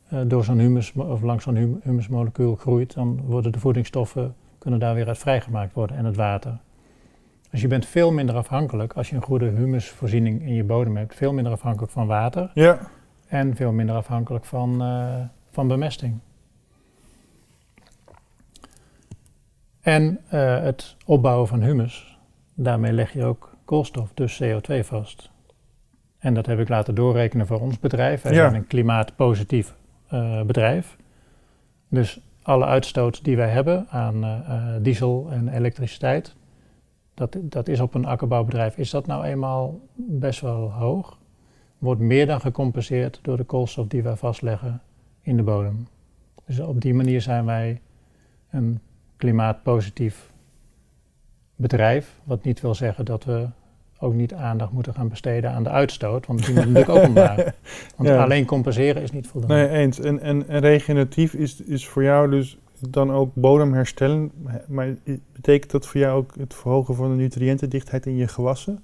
eh, 0.07 0.19
door 0.27 0.43
zo'n 0.43 0.57
humus 0.59 0.93
of 0.93 1.21
langs 1.21 1.43
zo'n 1.43 1.55
hum- 1.55 1.79
humusmolecuul 1.83 2.55
groeit, 2.55 2.93
dan 2.93 3.19
worden 3.25 3.51
de 3.51 3.59
voedingsstoffen 3.59 4.35
kunnen 4.57 4.79
daar 4.79 4.93
weer 4.95 5.07
uit 5.07 5.17
vrijgemaakt 5.17 5.73
worden 5.73 5.97
en 5.97 6.05
het 6.05 6.15
water. 6.15 6.57
Dus 7.49 7.61
je 7.61 7.67
bent 7.67 7.85
veel 7.85 8.11
minder 8.11 8.35
afhankelijk, 8.35 8.93
als 8.93 9.09
je 9.09 9.15
een 9.15 9.21
goede 9.21 9.45
humusvoorziening 9.45 10.41
in 10.41 10.53
je 10.53 10.63
bodem 10.63 10.97
hebt, 10.97 11.15
veel 11.15 11.33
minder 11.33 11.53
afhankelijk 11.53 11.91
van 11.91 12.07
water 12.07 12.51
Ja. 12.53 12.79
en 13.27 13.55
veel 13.55 13.71
minder 13.71 13.95
afhankelijk 13.95 14.45
van, 14.45 14.81
eh, 14.81 15.05
van 15.51 15.67
bemesting. 15.67 16.19
En 19.81 20.19
eh, 20.29 20.61
het 20.61 20.95
opbouwen 21.05 21.47
van 21.47 21.61
humus, 21.61 22.17
daarmee 22.55 22.93
leg 22.93 23.13
je 23.13 23.25
ook 23.25 23.55
koolstof, 23.65 24.11
dus 24.13 24.43
CO2 24.43 24.79
vast. 24.79 25.29
En 26.19 26.33
dat 26.33 26.45
heb 26.45 26.59
ik 26.59 26.69
laten 26.69 26.95
doorrekenen 26.95 27.47
voor 27.47 27.59
ons 27.59 27.79
bedrijf. 27.79 28.21
Wij 28.21 28.33
Ja. 28.33 28.39
zijn 28.49 28.55
een 28.61 28.67
klimaatpositief 28.67 29.75
eh, 30.07 30.41
bedrijf. 30.41 30.97
Dus 31.87 32.19
alle 32.41 32.65
uitstoot 32.65 33.23
die 33.23 33.35
wij 33.35 33.49
hebben 33.49 33.87
aan 33.89 34.23
eh, 34.23 34.65
diesel 34.81 35.27
en 35.31 35.47
elektriciteit, 35.47 36.35
dat, 37.13 37.37
dat 37.41 37.67
is 37.67 37.79
op 37.79 37.93
een 37.93 38.05
akkerbouwbedrijf, 38.05 38.77
is 38.77 38.89
dat 38.89 39.07
nou 39.07 39.23
eenmaal 39.23 39.79
best 39.95 40.41
wel 40.41 40.71
hoog. 40.71 41.17
Wordt 41.77 42.01
meer 42.01 42.25
dan 42.27 42.41
gecompenseerd 42.41 43.19
door 43.21 43.37
de 43.37 43.43
koolstof 43.43 43.87
die 43.87 44.03
wij 44.03 44.15
vastleggen 44.15 44.81
in 45.21 45.37
de 45.37 45.43
bodem. 45.43 45.87
Dus 46.45 46.59
op 46.59 46.81
die 46.81 46.93
manier 46.93 47.21
zijn 47.21 47.45
wij 47.45 47.81
een 48.49 48.79
klimaatpositief 49.21 50.31
bedrijf. 51.55 52.15
Wat 52.23 52.43
niet 52.43 52.61
wil 52.61 52.75
zeggen 52.75 53.05
dat 53.05 53.23
we 53.23 53.47
ook 53.99 54.13
niet 54.13 54.33
aandacht 54.33 54.71
moeten 54.71 54.93
gaan 54.93 55.07
besteden 55.09 55.51
aan 55.51 55.63
de 55.63 55.69
uitstoot. 55.69 56.25
Want 56.27 56.45
die 56.45 56.55
moet 56.55 56.65
natuurlijk 56.65 56.89
ook 56.89 57.03
omlaag. 57.07 57.35
Want 57.97 58.09
Ja. 58.09 58.23
alleen 58.23 58.45
compenseren 58.45 59.01
is 59.01 59.11
niet 59.11 59.27
voldoende. 59.27 59.55
Nee, 59.55 59.67
eens. 59.69 59.99
En, 59.99 60.19
en, 60.19 60.47
en 60.47 60.59
regeneratief 60.59 61.33
is, 61.33 61.61
is 61.61 61.87
voor 61.87 62.03
jou 62.03 62.29
dus 62.29 62.57
dan 62.89 63.11
ook 63.11 63.31
bodem 63.35 63.73
herstellen. 63.73 64.31
Maar 64.67 64.95
betekent 65.33 65.71
dat 65.71 65.87
voor 65.87 66.01
jou 66.01 66.17
ook 66.17 66.35
het 66.39 66.53
verhogen 66.53 66.95
van 66.95 67.09
de 67.09 67.15
nutriëntendichtheid 67.15 68.05
in 68.05 68.15
je 68.15 68.27
gewassen? 68.27 68.79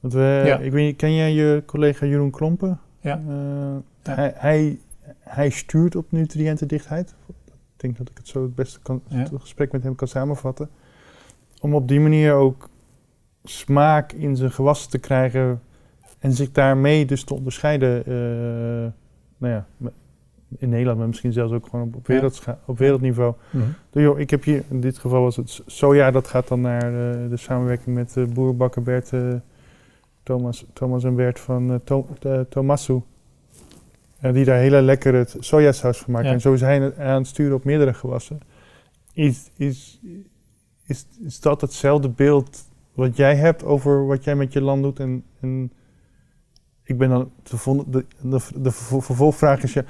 Want 0.00 0.12
we, 0.14 0.42
Ja. 0.46 0.58
ik 0.58 0.72
weet 0.72 0.86
niet, 0.86 0.96
ken 0.96 1.14
jij 1.14 1.32
je 1.32 1.62
collega 1.66 2.06
Jeroen 2.06 2.30
Klompen? 2.30 2.80
Ja. 3.00 3.20
Eh, 3.28 3.34
Ja. 4.04 4.14
Hij, 4.14 4.32
hij, 4.36 4.78
hij 5.20 5.50
stuurt 5.50 5.96
op 5.96 6.06
nutriëntendichtheid. 6.12 7.14
Ik 7.82 7.88
denk 7.88 7.98
dat 7.98 8.10
ik 8.10 8.16
het 8.18 8.28
zo 8.28 8.42
het 8.42 8.54
beste 8.54 8.80
kan, 8.80 9.02
Ja. 9.08 9.16
het 9.18 9.30
gesprek 9.34 9.72
met 9.72 9.82
hem 9.82 9.94
kan 9.94 10.08
samenvatten. 10.08 10.68
Om 11.60 11.74
op 11.74 11.88
die 11.88 12.00
manier 12.00 12.32
ook 12.34 12.68
smaak 13.44 14.12
in 14.12 14.36
zijn 14.36 14.50
gewassen 14.50 14.90
te 14.90 14.98
krijgen 14.98 15.60
en 16.18 16.32
zich 16.32 16.52
daarmee 16.52 17.04
dus 17.06 17.24
te 17.24 17.34
onderscheiden. 17.34 18.04
eh, 18.06 18.92
nou 19.38 19.52
ja, 19.52 19.66
in 20.58 20.68
Nederland, 20.68 20.98
maar 20.98 21.06
misschien 21.06 21.32
zelfs 21.32 21.52
ook 21.52 21.66
gewoon 21.68 21.86
op, 21.94 22.08
op, 22.66 22.78
wereldniveau. 22.78 23.34
Mhm. 23.50 23.64
Dus 23.90 24.02
joh, 24.02 24.18
ik 24.18 24.30
heb 24.30 24.44
hier, 24.44 24.62
in 24.70 24.80
dit 24.80 24.98
geval 24.98 25.22
was 25.22 25.36
het 25.36 25.62
soja, 25.66 26.10
dat 26.10 26.28
gaat 26.28 26.48
dan 26.48 26.60
naar 26.60 26.82
eh, 26.84 27.28
de 27.30 27.36
samenwerking 27.36 27.96
met 27.96 28.16
uh, 28.16 28.26
boerbakker 28.26 28.82
Bert, 28.82 29.12
eh, 29.12 29.34
Thomas, 30.22 30.66
Thomas 30.72 31.04
en 31.04 31.14
Bert 31.14 31.40
van 31.40 31.70
eh 31.72 31.76
To- 31.84 32.08
eh, 32.20 32.40
Tomasu. 32.40 33.00
Die 34.30 34.44
daar 34.44 34.58
hele 34.58 34.82
lekkere 34.82 35.26
sojasaus 35.38 35.98
van 35.98 36.12
maken. 36.12 36.28
Ja. 36.28 36.34
En 36.34 36.40
zo 36.40 36.52
is 36.52 36.60
hij 36.60 36.96
aan 36.98 37.18
het 37.18 37.26
sturen 37.26 37.54
op 37.54 37.64
meerdere 37.64 37.94
gewassen. 37.94 38.40
Is, 39.12 39.50
is, 39.56 40.00
is, 40.86 41.06
is 41.24 41.40
dat 41.40 41.60
hetzelfde 41.60 42.08
beeld 42.08 42.58
wat 42.94 43.16
jij 43.16 43.36
hebt 43.36 43.64
over 43.64 44.06
wat 44.06 44.24
jij 44.24 44.34
met 44.34 44.52
je 44.52 44.60
land 44.60 44.82
doet? 44.82 45.00
En, 45.00 45.24
en 45.40 45.72
ik 46.84 46.98
ben 46.98 47.08
dan, 47.08 47.30
de, 47.42 47.84
de, 47.86 48.04
de, 48.20 48.40
de 48.56 48.70
vervol- 48.70 49.00
vervolgvraag 49.00 49.62
is, 49.62 49.72
ja, 49.72 49.84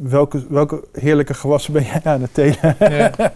welke, 0.00 0.46
welke 0.48 0.84
heerlijke 0.92 1.34
gewassen 1.34 1.72
ben 1.72 1.82
jij 1.84 2.00
aan 2.04 2.20
het 2.20 2.34
telen? 2.34 2.76
Ja. 2.78 3.12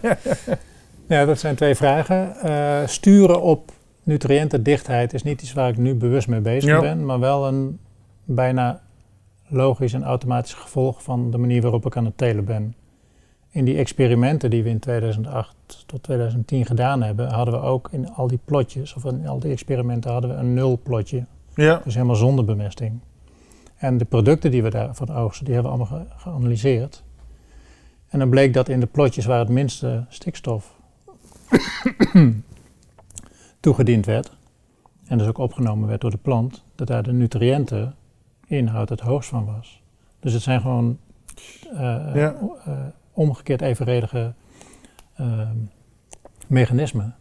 ja, 1.07 1.25
dat 1.25 1.39
zijn 1.39 1.55
twee 1.55 1.75
vragen. 1.75 2.35
Eh, 2.35 2.87
sturen 2.87 3.41
op 3.41 3.71
nutriëntendichtheid 4.03 5.13
is 5.13 5.23
niet 5.23 5.41
iets 5.41 5.53
waar 5.53 5.69
ik 5.69 5.77
nu 5.77 5.95
bewust 5.95 6.27
mee 6.27 6.41
bezig 6.41 6.69
Ja. 6.69 6.79
ben, 6.79 7.05
maar 7.05 7.19
wel 7.19 7.47
een 7.47 7.79
bijna 8.23 8.81
logisch 9.53 9.93
en 9.93 10.03
automatisch 10.03 10.53
gevolg 10.53 11.03
van 11.03 11.31
de 11.31 11.37
manier 11.37 11.61
waarop 11.61 11.85
ik 11.85 11.97
aan 11.97 12.05
het 12.05 12.17
telen 12.17 12.45
ben. 12.45 12.75
In 13.49 13.65
die 13.65 13.77
experimenten 13.77 14.49
die 14.49 14.63
we 14.63 14.69
in 14.69 14.79
2008 14.79 15.83
tot 15.85 16.03
2010 16.03 16.65
gedaan 16.65 17.01
hebben, 17.03 17.29
hadden 17.29 17.53
we 17.53 17.59
ook 17.59 17.89
in 17.91 18.09
al 18.09 18.27
die 18.27 18.39
plotjes, 18.45 18.93
of 18.93 19.05
in 19.05 19.27
al 19.27 19.39
die 19.39 19.51
experimenten 19.51 20.11
hadden 20.11 20.29
we 20.29 20.35
een 20.35 20.53
nul 20.53 20.79
plotje. 20.83 21.25
Ja. 21.55 21.81
Dus 21.83 21.93
helemaal 21.93 22.15
zonder 22.15 22.45
bemesting. 22.45 22.99
En 23.75 23.97
de 23.97 24.05
producten 24.05 24.51
die 24.51 24.63
we 24.63 24.69
daarvan 24.69 25.09
oogsten, 25.09 25.45
die 25.45 25.53
hebben 25.53 25.71
we 25.71 25.77
allemaal 25.77 25.99
ge- 25.99 26.13
geanalyseerd. 26.15 27.03
En 28.07 28.19
dan 28.19 28.29
bleek 28.29 28.53
dat 28.53 28.69
in 28.69 28.79
de 28.79 28.85
plotjes 28.85 29.25
waar 29.25 29.39
het 29.39 29.49
minste 29.49 30.05
stikstof 30.09 30.75
toegediend 33.59 34.05
werd, 34.05 34.31
en 35.07 35.17
dus 35.17 35.27
ook 35.27 35.37
opgenomen 35.37 35.87
werd 35.87 36.01
door 36.01 36.11
de 36.11 36.17
plant, 36.17 36.63
dat 36.75 36.87
daar 36.87 37.03
de 37.03 37.11
nutriënteninhoud 38.53 38.89
het 38.89 38.99
hoogst 38.99 39.29
van 39.29 39.45
was. 39.45 39.81
Dus 40.19 40.33
het 40.33 40.41
zijn 40.41 40.61
gewoon 40.61 40.97
eh, 41.73 42.11
Ja. 42.15 42.35
eh, 42.65 42.85
omgekeerd 43.13 43.61
evenredige 43.61 44.33
ehm, 45.15 45.57
mechanismen. 46.47 47.15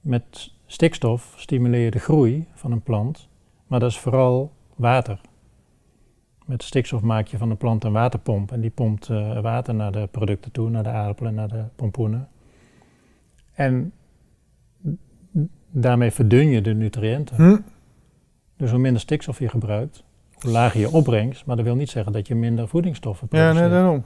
Met 0.00 0.52
stikstof 0.66 1.34
stimuleer 1.36 1.84
je 1.84 1.90
de 1.90 1.98
groei 1.98 2.46
van 2.54 2.72
een 2.72 2.82
plant, 2.82 3.28
maar 3.66 3.80
dat 3.80 3.90
is 3.90 3.98
vooral 3.98 4.52
water. 4.76 5.20
Met 6.46 6.62
stikstof 6.62 7.02
maak 7.02 7.26
je 7.26 7.38
van 7.38 7.50
een 7.50 7.56
plant 7.56 7.84
een 7.84 7.92
waterpomp 7.92 8.52
en 8.52 8.60
die 8.60 8.70
pompt 8.70 9.08
eh, 9.08 9.40
water 9.40 9.74
naar 9.74 9.92
de 9.92 10.08
producten 10.10 10.52
toe, 10.52 10.70
naar 10.70 10.82
de 10.82 10.88
aardappelen, 10.88 11.34
naar 11.34 11.48
de 11.48 11.64
pompoenen. 11.76 12.28
En 13.52 13.92
daarmee 15.70 16.10
verdun 16.10 16.48
je 16.48 16.60
de 16.60 16.74
nutriënten. 16.74 17.36
Hm? 17.36 17.58
Dus 18.56 18.70
hoe 18.70 18.78
minder 18.80 19.00
stikstof 19.00 19.38
je 19.38 19.48
gebruikt, 19.48 20.04
lager 20.44 20.80
je 20.80 20.90
opbrengst, 20.90 21.46
maar 21.46 21.56
dat 21.56 21.64
wil 21.64 21.74
niet 21.74 21.90
zeggen 21.90 22.12
dat 22.12 22.26
je 22.28 22.34
minder 22.34 22.68
voedingsstoffen 22.68 23.28
Ja, 23.30 23.38
produceert. 23.38 23.70
nee, 23.70 23.80
daarom. 23.80 24.04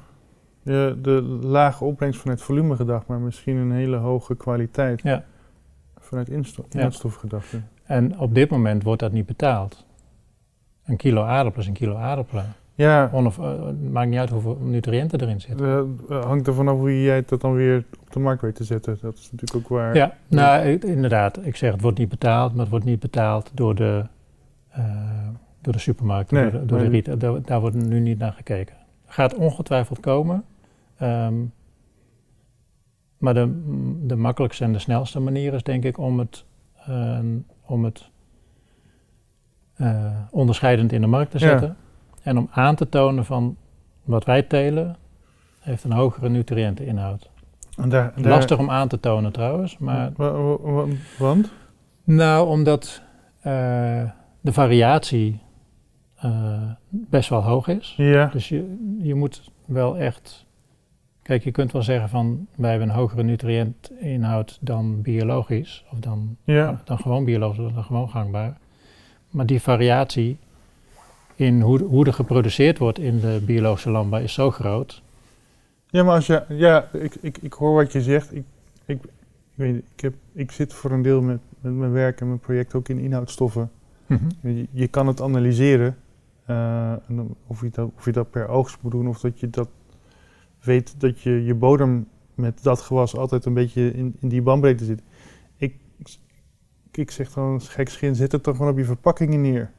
Je, 0.62 0.98
de 1.02 1.22
lage 1.42 1.84
opbrengst 1.84 2.20
vanuit 2.20 2.42
volume 2.42 2.76
gedacht, 2.76 3.06
maar 3.06 3.18
misschien 3.20 3.56
een 3.56 3.72
hele 3.72 3.96
hoge 3.96 4.36
kwaliteit 4.36 5.02
Ja. 5.02 5.24
vanuit 5.98 6.28
insto- 6.28 6.64
Ja. 6.68 6.74
inhoudstofgedachte. 6.74 7.60
En 7.84 8.18
op 8.18 8.34
dit 8.34 8.50
moment 8.50 8.82
wordt 8.82 9.00
dat 9.00 9.12
niet 9.12 9.26
betaald. 9.26 9.86
Een 10.84 10.96
kilo 10.96 11.22
aardappelen 11.22 11.60
is 11.60 11.66
een 11.66 11.76
kilo 11.78 11.96
aardappelen. 11.96 12.44
Ja, 12.74 13.10
Onaf, 13.12 13.38
eh, 13.38 13.64
het 13.66 13.92
maakt 13.92 14.08
niet 14.10 14.18
uit 14.18 14.30
hoeveel 14.30 14.58
nutriënten 14.60 15.20
erin 15.20 15.40
zitten. 15.40 15.98
eh, 16.08 16.24
hangt 16.24 16.46
ervan 16.46 16.68
af 16.68 16.76
hoe 16.76 17.02
jij 17.02 17.22
dat 17.26 17.40
dan 17.40 17.54
weer 17.54 17.84
op 18.00 18.12
de 18.12 18.18
markt 18.18 18.42
weet 18.42 18.54
te 18.54 18.64
zetten. 18.64 18.98
Dat 19.02 19.14
is 19.18 19.28
natuurlijk 19.32 19.64
ook 19.64 19.68
waar. 19.78 19.94
Ja, 19.96 20.16
nou 20.28 20.66
inderdaad. 20.78 21.46
Ik 21.46 21.56
zeg 21.56 21.72
het 21.72 21.80
wordt 21.80 21.98
niet 21.98 22.08
betaald, 22.08 22.50
maar 22.52 22.60
het 22.60 22.70
wordt 22.70 22.84
niet 22.84 23.00
betaald 23.00 23.50
door 23.54 23.74
de, 23.74 24.04
door 25.64 25.72
de 25.72 25.78
supermarkt, 25.78 26.30
Nee, 26.30 26.50
door 26.64 26.78
de, 26.78 26.88
retail. 26.88 27.18
Daar, 27.18 27.42
daar 27.42 27.60
wordt 27.60 27.76
nu 27.76 28.00
niet 28.00 28.18
naar 28.18 28.32
gekeken. 28.32 28.76
Gaat 29.06 29.34
ongetwijfeld 29.34 30.00
komen. 30.00 30.44
ehm, 30.98 31.34
maar 33.18 33.34
de, 33.34 33.62
de 34.06 34.16
makkelijkste 34.16 34.64
en 34.64 34.72
de 34.72 34.78
snelste 34.78 35.20
manier 35.20 35.54
is 35.54 35.62
denk 35.62 35.84
ik 35.84 35.98
om 35.98 36.18
het, 36.18 36.44
eh, 36.86 37.18
om 37.66 37.84
het 37.84 38.10
eh, 39.74 40.18
onderscheidend 40.30 40.92
in 40.92 41.00
de 41.00 41.06
markt 41.06 41.30
te 41.30 41.38
Ja. 41.38 41.48
zetten. 41.48 41.76
En 42.22 42.38
om 42.38 42.48
aan 42.50 42.74
te 42.74 42.88
tonen 42.88 43.24
van 43.24 43.56
wat 44.04 44.24
wij 44.24 44.42
telen 44.42 44.96
heeft 45.60 45.84
een 45.84 45.92
hogere 45.92 46.28
nutriënteninhoud. 46.28 47.30
En 47.76 47.88
daar, 47.88 48.12
daar- 48.16 48.32
Lastig 48.32 48.58
om 48.58 48.70
aan 48.70 48.88
te 48.88 49.00
tonen 49.00 49.32
trouwens, 49.32 49.78
maar 49.78 50.12
Wa- 50.16 50.32
wa- 50.32 50.58
wa- 50.72 50.86
Want? 51.18 51.52
nou, 52.04 52.48
omdat 52.48 53.02
eh, 53.40 53.52
de 54.40 54.52
variatie 54.52 55.40
eh, 56.24 56.62
best 56.90 57.28
wel 57.28 57.42
hoog 57.42 57.68
is. 57.68 57.94
Ja. 57.96 58.26
Dus 58.26 58.48
je, 58.48 58.76
je 59.02 59.14
moet 59.14 59.50
wel 59.64 59.96
echt. 59.98 60.44
Kijk, 61.22 61.44
je 61.44 61.50
kunt 61.50 61.72
wel 61.72 61.82
zeggen 61.82 62.08
van 62.08 62.46
wij 62.54 62.70
hebben 62.70 62.88
een 62.88 62.94
hogere 62.94 63.22
nutriëntinhoud 63.22 64.58
dan 64.60 65.02
biologisch, 65.02 65.84
of 65.92 65.98
dan, 65.98 66.36
Ja. 66.44 66.82
dan 66.84 66.98
gewoon 66.98 67.24
biologisch, 67.24 67.64
of 67.64 67.72
dan 67.72 67.84
gewoon 67.84 68.08
gangbaar. 68.10 68.56
Maar 69.30 69.46
die 69.46 69.60
variatie 69.60 70.36
in 71.34 71.60
hoe, 71.60 71.82
hoe 71.82 72.06
er 72.06 72.12
geproduceerd 72.12 72.78
wordt 72.78 72.98
in 72.98 73.20
de 73.20 73.42
biologische 73.46 73.90
landbouw 73.90 74.20
is 74.20 74.32
zo 74.32 74.50
groot. 74.50 75.02
Ja, 75.86 76.02
maar 76.02 76.14
als 76.14 76.26
je, 76.26 76.42
ja, 76.48 76.88
ik, 76.92 77.14
ik, 77.20 77.38
ik 77.38 77.52
hoor 77.52 77.74
wat 77.74 77.92
je 77.92 78.02
zegt. 78.02 78.34
Ik, 78.34 78.44
ik, 78.84 79.02
ik, 79.04 79.10
weet, 79.54 79.76
ik, 79.94 80.00
heb, 80.00 80.14
ik 80.32 80.50
zit 80.50 80.72
voor 80.72 80.90
een 80.90 81.02
deel 81.02 81.22
met, 81.22 81.38
met 81.60 81.72
mijn 81.72 81.92
werk 81.92 82.20
en 82.20 82.26
mijn 82.26 82.38
project 82.38 82.74
ook 82.74 82.88
in 82.88 82.98
inhoudstoffen. 82.98 83.70
Je, 84.42 84.66
je 84.70 84.88
kan 84.88 85.06
het 85.06 85.20
analyseren. 85.20 85.96
Eh, 86.46 86.92
of, 87.46 87.60
je 87.60 87.70
dat, 87.70 87.90
of 87.96 88.04
je 88.04 88.12
dat 88.12 88.30
per 88.30 88.48
oogst 88.48 88.78
moet 88.80 88.92
doen 88.92 89.08
of 89.08 89.20
dat 89.20 89.40
je 89.40 89.50
dat 89.50 89.68
weet 90.60 91.00
dat 91.00 91.20
je 91.20 91.44
je 91.44 91.54
bodem 91.54 92.08
met 92.34 92.62
dat 92.62 92.80
gewas 92.80 93.16
altijd 93.16 93.44
een 93.44 93.54
beetje 93.54 93.92
in, 93.92 94.16
in 94.20 94.28
die 94.28 94.42
bandbreedte 94.42 94.84
zit. 94.84 95.02
Ik, 95.56 95.76
ik, 96.90 97.10
zeg 97.10 97.32
dan 97.32 97.60
gekschin, 97.60 98.14
zet 98.14 98.32
het 98.32 98.44
dan 98.44 98.56
gewoon 98.56 98.70
op 98.70 98.78
je 98.78 98.84
verpakkingen 98.84 99.40
neer. 99.40 99.70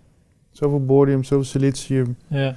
Zoveel 0.52 0.86
borium, 0.86 1.24
zoveel 1.24 1.46
silicium. 1.46 2.18
Ja, 2.28 2.56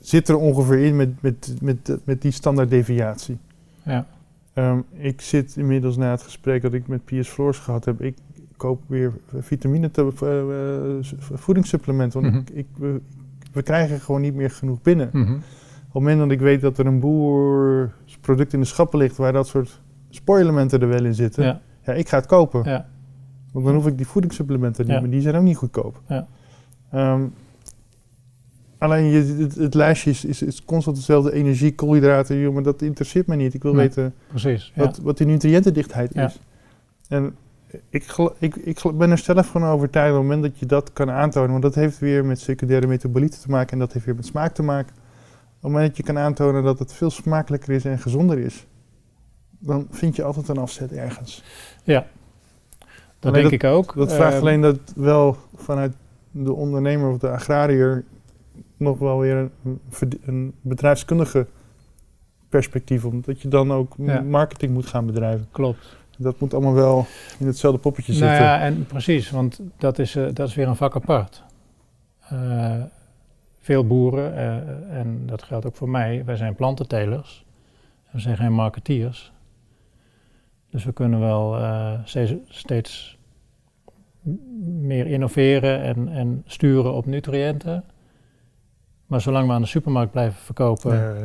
Zit 0.00 0.28
er 0.28 0.36
ongeveer 0.36 0.78
in 0.78 0.96
met, 0.96 1.22
met, 1.22 1.56
met, 1.60 1.98
met 2.04 2.22
die 2.22 2.30
standaarddeviatie. 2.30 3.38
ja, 3.84 4.06
Ehm, 4.52 4.80
ik 4.92 5.20
zit 5.20 5.56
inmiddels 5.56 5.96
na 5.96 6.10
het 6.10 6.22
gesprek 6.22 6.62
dat 6.62 6.72
ik 6.72 6.86
met 6.86 7.04
Piers 7.04 7.28
Floors 7.28 7.58
gehad 7.58 7.84
heb. 7.84 8.02
Ik 8.02 8.16
koop 8.60 8.82
weer 8.86 9.12
vitamine 9.40 9.90
te, 9.90 10.12
eh, 10.22 10.98
eh, 10.98 11.04
voedingssupplementen. 11.38 12.20
Want 12.22 12.32
Mhm. 12.34 12.42
ik, 12.42 12.50
ik, 12.50 13.00
we, 13.52 13.62
krijgen 13.62 14.00
gewoon 14.00 14.20
niet 14.20 14.34
meer 14.34 14.50
genoeg 14.50 14.82
binnen. 14.82 15.08
mhm, 15.12 15.32
Op 15.32 15.40
het 15.84 15.92
moment 15.92 16.18
dat 16.18 16.30
ik 16.30 16.40
weet 16.40 16.60
dat 16.60 16.78
er 16.78 16.86
een 16.86 17.00
boer 17.00 17.92
product 18.20 18.52
in 18.52 18.60
de 18.60 18.66
schappen 18.66 18.98
ligt 18.98 19.16
waar 19.16 19.32
dat 19.32 19.46
soort 19.46 19.80
spoilementen 20.10 20.80
er 20.80 20.88
wel 20.88 21.04
in 21.04 21.14
zitten. 21.14 21.44
Ja. 21.44 21.60
ja, 21.84 21.92
ik 21.92 22.08
ga 22.08 22.16
het 22.16 22.26
kopen. 22.26 22.62
ja, 22.64 22.88
Want 23.52 23.64
dan 23.66 23.74
hoef 23.74 23.86
ik 23.86 23.96
die 23.96 24.06
voedingssupplementen 24.06 24.84
niet 24.86 24.94
Ja. 24.94 25.00
meer. 25.00 25.10
Die 25.10 25.20
zijn 25.20 25.34
ook 25.34 25.42
niet 25.42 25.56
goedkoop. 25.56 26.00
Ja. 26.08 26.26
Ehm, 26.90 27.22
alleen 28.78 29.04
je, 29.04 29.22
het, 29.42 29.54
het 29.54 29.74
lijstje 29.74 30.10
is, 30.10 30.24
is, 30.24 30.42
is 30.42 30.64
constant 30.64 30.96
hetzelfde. 30.96 31.32
Energie, 31.32 31.74
koolhydraten. 31.74 32.52
Maar 32.52 32.62
dat 32.62 32.82
interesseert 32.82 33.26
mij 33.26 33.36
niet. 33.36 33.54
Ik 33.54 33.62
wil 33.62 33.74
Nee. 33.74 33.86
weten 33.86 34.14
precies. 34.28 34.72
Wat, 34.76 34.98
wat 34.98 35.16
die 35.16 35.26
nutriëntendichtheid 35.26 36.14
Ja. 36.14 36.26
is. 36.26 36.40
En 37.08 37.34
ik, 37.88 38.06
ik, 38.38 38.56
ik 38.56 38.80
ben 38.94 39.10
er 39.10 39.18
zelf 39.18 39.46
van 39.46 39.64
overtuigd 39.64 40.10
op 40.10 40.18
het 40.18 40.26
moment 40.28 40.42
dat 40.42 40.58
je 40.58 40.66
dat 40.66 40.92
kan 40.92 41.10
aantonen, 41.10 41.50
want 41.50 41.62
dat 41.62 41.74
heeft 41.74 41.98
weer 41.98 42.24
met 42.24 42.40
secundaire 42.40 42.86
metabolieten 42.86 43.40
te 43.40 43.50
maken 43.50 43.72
en 43.72 43.78
dat 43.78 43.92
heeft 43.92 44.04
weer 44.04 44.14
met 44.14 44.26
smaak 44.26 44.54
te 44.54 44.62
maken. 44.62 44.94
Op 44.94 45.66
het 45.66 45.70
moment 45.70 45.86
dat 45.86 45.96
je 45.96 46.02
kan 46.02 46.18
aantonen 46.18 46.62
dat 46.62 46.78
het 46.78 46.92
veel 46.92 47.10
smakelijker 47.10 47.74
is 47.74 47.84
en 47.84 47.98
gezonder 47.98 48.38
is, 48.38 48.66
dan 49.58 49.86
vind 49.90 50.16
je 50.16 50.22
altijd 50.24 50.48
een 50.48 50.58
afzet 50.58 50.92
ergens. 50.92 51.42
Dat 53.18 53.32
Alleen 53.32 53.48
denk 53.48 53.62
ik 53.62 53.70
ook. 53.70 53.94
Dat 53.96 54.12
vraagt 54.12 54.32
Ehm, 54.32 54.40
alleen 54.40 54.60
dat 54.60 54.78
wel 54.96 55.36
vanuit 55.54 55.92
de 56.30 56.52
ondernemer 56.52 57.10
of 57.10 57.18
de 57.18 57.28
agrariër 57.30 58.04
nog 58.76 58.98
wel 58.98 59.18
weer 59.18 59.50
een, 59.64 59.80
een 60.24 60.54
bedrijfskundige 60.60 61.46
perspectief, 62.48 63.04
omdat 63.04 63.40
je 63.40 63.48
dan 63.48 63.72
ook 63.72 63.94
Ja. 63.98 64.20
marketing 64.20 64.72
moet 64.72 64.86
gaan 64.86 65.06
bedrijven. 65.06 65.46
Klopt. 65.50 65.98
Dat 66.22 66.40
moet 66.40 66.54
allemaal 66.54 66.72
wel 66.74 67.06
in 67.38 67.46
hetzelfde 67.46 67.80
poppetje 67.80 68.12
Nou 68.12 68.24
zitten. 68.24 68.44
ja, 68.44 68.60
en 68.60 68.86
precies, 68.86 69.30
want 69.30 69.60
dat 69.76 69.98
is, 69.98 70.16
eh, 70.16 70.24
dat 70.32 70.48
is 70.48 70.54
weer 70.54 70.68
een 70.68 70.76
vak 70.76 70.94
apart. 70.94 71.42
Eh, 72.28 72.82
veel 73.60 73.86
boeren, 73.86 74.36
eh, 74.36 74.98
en 74.98 75.22
dat 75.26 75.42
geldt 75.42 75.66
ook 75.66 75.76
voor 75.76 75.88
mij, 75.88 76.24
wij 76.24 76.36
zijn 76.36 76.54
plantentelers. 76.54 77.44
We 78.10 78.18
zijn 78.20 78.36
geen 78.36 78.52
marketeers. 78.52 79.32
Dus 80.70 80.84
we 80.84 80.92
kunnen 80.92 81.20
wel 81.20 81.56
steeds, 82.04 82.32
steeds 82.48 83.18
meer 84.62 85.06
innoveren 85.06 85.80
en, 85.82 86.08
en 86.08 86.42
sturen 86.46 86.92
op 86.94 87.06
nutriënten. 87.06 87.84
Maar 89.06 89.20
zolang 89.20 89.46
we 89.46 89.52
aan 89.52 89.60
de 89.60 89.66
supermarkt 89.66 90.12
blijven 90.12 90.40
verkopen, 90.40 91.24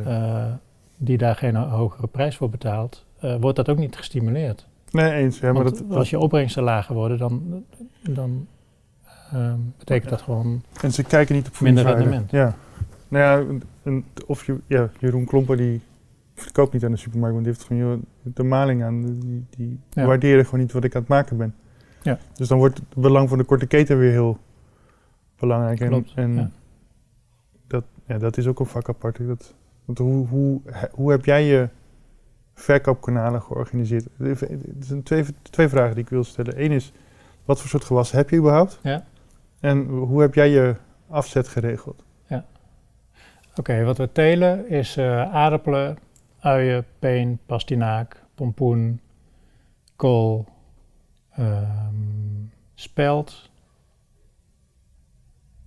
die 0.96 1.18
daar 1.18 1.36
geen 1.36 1.54
ho- 1.56 1.68
hogere 1.68 2.06
prijs 2.06 2.36
voor 2.36 2.50
betaalt, 2.50 3.04
wordt 3.40 3.56
dat 3.56 3.68
ook 3.68 3.78
niet 3.78 3.96
gestimuleerd. 3.96 4.66
Nee, 4.96 5.12
eens. 5.12 5.38
Ja, 5.38 5.52
maar 5.52 5.64
dat, 5.64 5.78
dat- 5.88 5.96
als 5.96 6.10
je 6.10 6.18
opbrengsten 6.18 6.62
lager 6.62 6.94
worden, 6.94 7.18
dan, 7.18 7.64
dan 8.10 8.46
ehm, 9.32 9.58
betekent 9.78 10.10
dat 10.10 10.22
gewoon... 10.22 10.62
en 10.82 10.92
ze 10.92 11.02
kijken 11.02 11.34
niet 11.34 11.48
op 11.48 11.60
Minder 11.60 11.86
voedingswaarde. 11.86 12.36
Ja. 12.36 12.56
Nou 13.08 13.24
ja, 13.84 13.94
of 14.26 14.44
je, 14.46 14.60
ja, 14.66 14.90
Jeroen 14.98 15.24
Klomper 15.24 15.56
die 15.56 15.80
verkoopt 16.34 16.72
niet 16.72 16.84
aan 16.84 16.90
de 16.90 16.96
supermarkt, 16.96 17.34
want 17.34 17.46
die 17.46 17.54
heeft 17.54 17.66
gewoon 17.66 18.04
de 18.22 18.42
maling 18.42 18.82
aan. 18.84 19.18
Die, 19.18 19.44
die 19.50 19.80
Ja. 19.90 20.04
waarderen 20.06 20.44
gewoon 20.44 20.60
niet 20.60 20.72
wat 20.72 20.84
ik 20.84 20.94
aan 20.94 21.00
het 21.00 21.10
maken 21.10 21.36
ben. 21.36 21.54
Ja. 22.02 22.18
Dus 22.34 22.48
dan 22.48 22.58
wordt 22.58 22.78
het 22.78 22.94
belang 22.94 23.28
van 23.28 23.38
de 23.38 23.44
korte 23.44 23.66
keten 23.66 23.98
weer 23.98 24.10
heel 24.10 24.38
belangrijk. 25.38 25.80
En, 25.80 25.88
Klopt, 25.88 26.12
en 26.14 26.34
ja. 26.34 26.50
dat, 27.66 27.84
ja, 28.06 28.18
dat 28.18 28.36
is 28.36 28.46
ook 28.46 28.60
een 28.60 28.66
vak 28.66 28.88
apart. 28.88 29.26
Dat, 29.26 29.54
want 29.84 29.98
hoe, 29.98 30.26
hoe, 30.26 30.60
hoe 30.92 31.10
heb 31.10 31.24
jij 31.24 31.44
je 31.46 31.68
verkoopkanalen 32.56 33.42
georganiseerd? 33.42 34.06
Er 34.18 34.36
zijn 34.80 35.02
twee, 35.02 35.24
twee 35.42 35.68
vragen 35.68 35.94
die 35.94 36.04
ik 36.04 36.10
wil 36.10 36.24
stellen. 36.24 36.64
Eén 36.64 36.72
is, 36.72 36.92
wat 37.44 37.60
voor 37.60 37.68
soort 37.68 37.84
gewassen 37.84 38.18
heb 38.18 38.30
je 38.30 38.36
überhaupt? 38.36 38.78
Ja. 38.82 39.04
En 39.60 39.86
hoe 39.86 40.20
heb 40.20 40.34
jij 40.34 40.48
je 40.48 40.76
afzet 41.08 41.48
geregeld? 41.48 42.04
Oké, 43.58 43.84
wat 43.84 43.96
we 43.96 44.12
telen 44.12 44.68
is 44.68 44.96
eh, 44.96 45.34
aardappelen, 45.34 45.98
uien, 46.38 46.84
peen, 46.98 47.38
pastinaak, 47.46 48.22
pompoen, 48.34 49.00
kool, 49.96 50.44
ehm, 51.30 51.94
spelt 52.74 53.50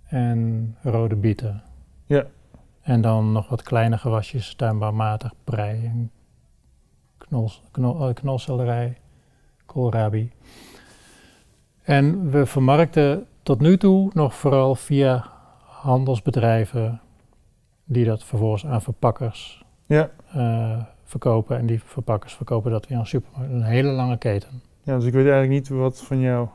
en 0.03 0.75
rode 0.81 1.15
bieten. 1.15 1.63
Ja. 2.05 2.25
En 2.81 3.01
dan 3.01 3.31
nog 3.31 3.49
wat 3.49 3.61
kleine 3.61 3.97
gewasjes, 3.97 4.55
tuinbouwmatig, 4.55 5.33
prei 5.43 5.85
en 5.85 6.11
knol, 7.29 7.49
knol, 7.71 8.07
eh, 8.07 8.13
knolselderij, 8.13 8.97
koolrabi. 9.65 10.31
En 11.83 12.29
we 12.31 12.45
vermarkten 12.45 13.25
tot 13.43 13.59
nu 13.59 13.77
toe 13.77 14.09
nog 14.13 14.33
vooral 14.35 14.75
via 14.75 15.25
handelsbedrijven 15.65 17.01
die 17.83 18.05
dat 18.05 18.23
vervolgens 18.23 18.65
aan 18.65 18.81
verpakkers 18.81 19.63
Ja. 19.85 20.09
eh, 20.31 20.83
verkopen. 21.03 21.57
En 21.57 21.65
die 21.65 21.83
verpakkers 21.83 22.33
verkopen 22.33 22.71
dat 22.71 22.87
weer 22.87 22.97
aan 22.97 23.05
supermarkten. 23.07 23.55
Een 23.57 23.63
hele 23.63 23.89
lange 23.91 24.17
keten. 24.17 24.61
Ja, 24.83 24.95
dus 24.95 25.05
ik 25.05 25.13
weet 25.13 25.23
eigenlijk 25.27 25.53
niet 25.53 25.69
wat 25.69 26.01
van 26.01 26.19
jou 26.19 26.47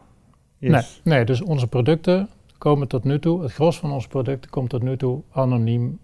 is. 0.59 0.70
Nee, 0.70 0.83
nee, 1.16 1.25
dus 1.25 1.43
onze 1.43 1.66
producten 1.66 2.29
komen 2.59 2.89
tot 2.89 3.05
nu 3.05 3.18
toe, 3.18 3.43
het 3.43 3.53
gros 3.53 3.79
van 3.79 3.93
onze 3.93 4.09
producten 4.09 4.51
komt 4.51 4.70
tot 4.70 4.83
nu 4.83 4.97
toe 4.97 5.22
anoniem 5.33 5.99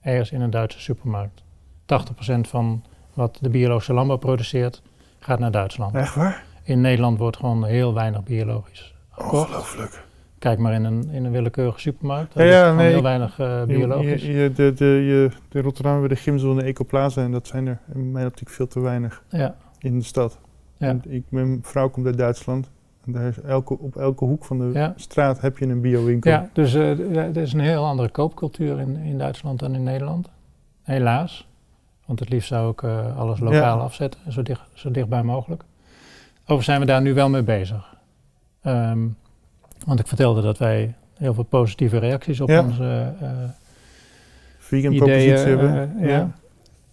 ergens 0.00 0.32
in 0.32 0.40
een 0.40 0.50
Duitse 0.50 0.80
supermarkt. 0.80 1.42
80% 1.84 2.48
van 2.48 2.82
wat 3.18 3.38
de 3.40 3.48
biologische 3.50 3.92
landbouw 3.92 4.16
produceert 4.16 4.82
gaat 5.18 5.38
naar 5.38 5.50
Duitsland. 5.50 5.94
Echt 5.94 6.14
waar? 6.14 6.44
In 6.62 6.80
Nederland 6.80 7.18
wordt 7.18 7.36
gewoon 7.36 7.64
heel 7.64 7.94
weinig 7.94 8.22
biologisch. 8.22 8.94
Ongelooflijk. 9.16 10.06
Kijk 10.38 10.58
maar 10.58 10.72
in 10.72 10.84
een, 10.84 11.10
in 11.10 11.24
een 11.24 11.30
willekeurige 11.32 11.80
supermarkt. 11.80 12.34
Ja, 12.34 12.40
Er 12.40 12.70
is 12.70 12.76
nee, 12.76 12.88
heel 12.92 13.02
weinig 13.02 13.38
eh, 13.38 13.62
biologisch. 13.62 14.22
Je, 14.24 14.32
je, 14.32 14.52
de, 14.52 14.72
de, 14.72 14.84
je, 14.84 15.30
de 15.48 15.60
Rotterdam 15.60 15.92
hebben 15.92 16.10
de 16.10 16.16
Gimzel 16.16 16.50
en 16.50 16.56
de 16.56 16.62
Ecoplaza 16.62 17.22
en 17.22 17.30
dat 17.32 17.46
zijn 17.46 17.66
er 17.66 17.78
in 17.94 18.12
mijn 18.12 18.26
optiek 18.26 18.48
veel 18.48 18.66
te 18.66 18.80
weinig 18.80 19.22
Ja, 19.28 19.56
in 19.78 19.98
de 19.98 20.04
stad. 20.04 20.38
Ja. 20.76 20.96
Ik, 21.08 21.24
mijn 21.28 21.58
vrouw 21.62 21.88
komt 21.88 22.06
uit 22.06 22.18
Duitsland 22.18 22.70
en 23.04 23.12
daar 23.12 23.26
is 23.28 23.40
elke, 23.40 23.78
op 23.78 23.96
elke 23.96 24.24
hoek 24.24 24.44
van 24.44 24.58
de 24.58 24.70
Ja. 24.72 24.92
straat 24.96 25.40
heb 25.40 25.58
je 25.58 25.66
een 25.66 25.80
bio-winkel. 25.80 26.30
ja 26.30 26.48
dus 26.52 26.70
d- 26.72 26.76
er 27.16 27.36
is 27.36 27.52
een 27.52 27.60
heel 27.60 27.84
andere 27.86 28.08
koopcultuur 28.08 28.80
in, 28.80 28.96
in 28.96 29.18
Duitsland 29.18 29.58
dan 29.58 29.74
in 29.74 29.82
Nederland. 29.82 30.28
Helaas. 30.82 31.47
Want 32.08 32.20
het 32.20 32.28
liefst 32.28 32.48
zou 32.48 32.70
ik 32.70 32.82
eh, 32.82 33.18
alles 33.18 33.40
lokaal 33.40 33.76
Ja. 33.78 33.82
afzetten, 33.84 34.20
zo, 34.32 34.42
dicht, 34.42 34.60
zo 34.74 34.90
dichtbij 34.90 35.22
mogelijk. 35.22 35.62
Overigens 36.40 36.64
zijn 36.66 36.80
we 36.80 36.86
daar 36.86 37.02
nu 37.02 37.14
wel 37.14 37.28
mee 37.28 37.42
bezig. 37.42 37.94
Ehm, 38.62 38.98
want 39.86 40.00
ik 40.00 40.06
vertelde 40.06 40.42
dat 40.42 40.58
wij 40.58 40.94
heel 41.14 41.34
veel 41.34 41.42
positieve 41.44 41.98
reacties 41.98 42.40
op 42.40 42.48
Ja. 42.48 42.62
onze 42.62 43.12
eh, 43.20 43.28
Vegan 44.58 44.92
ideeën 44.92 44.98
propositie 45.34 45.56
hebben. 45.56 45.96
eh, 46.00 46.08
ja, 46.08 46.30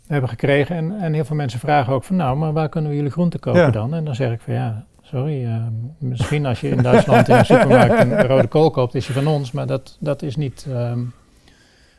hebben 0.08 0.30
gekregen. 0.30 0.76
En, 0.76 1.00
en 1.02 1.14
heel 1.14 1.26
veel 1.26 1.36
mensen 1.36 1.60
vragen 1.60 1.94
ook 1.94 2.04
van, 2.04 2.16
nou, 2.16 2.38
maar 2.38 2.54
waar 2.54 2.70
kunnen 2.70 2.90
we 2.90 2.96
jullie 2.98 3.12
groenten 3.12 3.40
kopen 3.40 3.72
dan? 3.72 3.94
En 3.94 4.06
dan 4.06 4.16
zeg 4.16 4.32
ik 4.32 4.40
van, 4.42 4.54
ja, 4.54 4.86
sorry, 5.02 5.46
eh, 5.46 5.64
misschien 5.98 6.46
als 6.46 6.62
je 6.62 6.70
in 6.70 6.82
Duitsland 6.82 7.28
in 7.28 7.36
een 7.36 7.46
supermarkt 7.46 8.00
een 8.00 8.22
rode 8.28 8.48
kool 8.48 8.70
koopt, 8.72 8.96
is 8.96 9.06
die 9.06 9.16
van 9.16 9.28
ons, 9.28 9.52
maar 9.52 9.68
dat, 9.68 9.98
dat 10.00 10.22
is 10.22 10.36
niet, 10.36 10.66
ehm, 10.70 11.00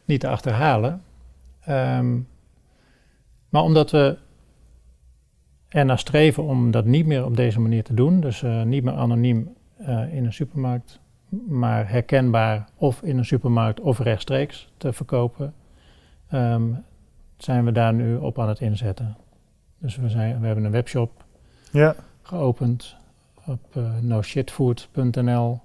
niet 0.05 0.21
te 0.21 0.29
achterhalen. 0.29 1.03
Ehm, 1.64 2.17
maar 3.57 3.65
omdat 3.65 3.91
we 3.91 4.17
ernaar 5.69 5.99
streven 5.99 6.43
om 6.43 6.71
dat 6.71 6.85
niet 6.85 7.07
meer 7.07 7.25
op 7.25 7.37
deze 7.37 7.61
manier 7.61 7.85
te 7.85 7.95
doen, 7.95 8.21
dus 8.21 8.43
eh, 8.43 8.63
niet 8.63 8.85
meer 8.85 8.95
anoniem 8.95 9.55
eh, 9.77 10.15
in 10.15 10.25
een 10.25 10.33
supermarkt, 10.33 11.01
maar 11.49 11.91
herkenbaar 11.91 12.69
of 12.75 13.03
in 13.03 13.19
een 13.19 13.25
supermarkt 13.25 13.81
of 13.81 13.99
rechtstreeks 13.99 14.69
te 14.77 14.93
verkopen, 14.93 15.55
ehm, 16.29 16.63
zijn 17.37 17.65
we 17.65 17.73
daar 17.73 17.95
nu 17.95 18.17
op 18.17 18.39
aan 18.39 18.49
het 18.49 18.61
inzetten. 18.61 19.17
Dus 19.79 19.97
we, 19.97 20.09
zijn, 20.09 20.41
we 20.41 20.47
hebben 20.47 20.65
een 20.65 20.71
webshop 20.71 21.25
Ja, 21.71 21.95
geopend. 22.23 22.97
Op 23.47 23.77
eh 23.77 23.99
noshitfood.nl 24.01 25.61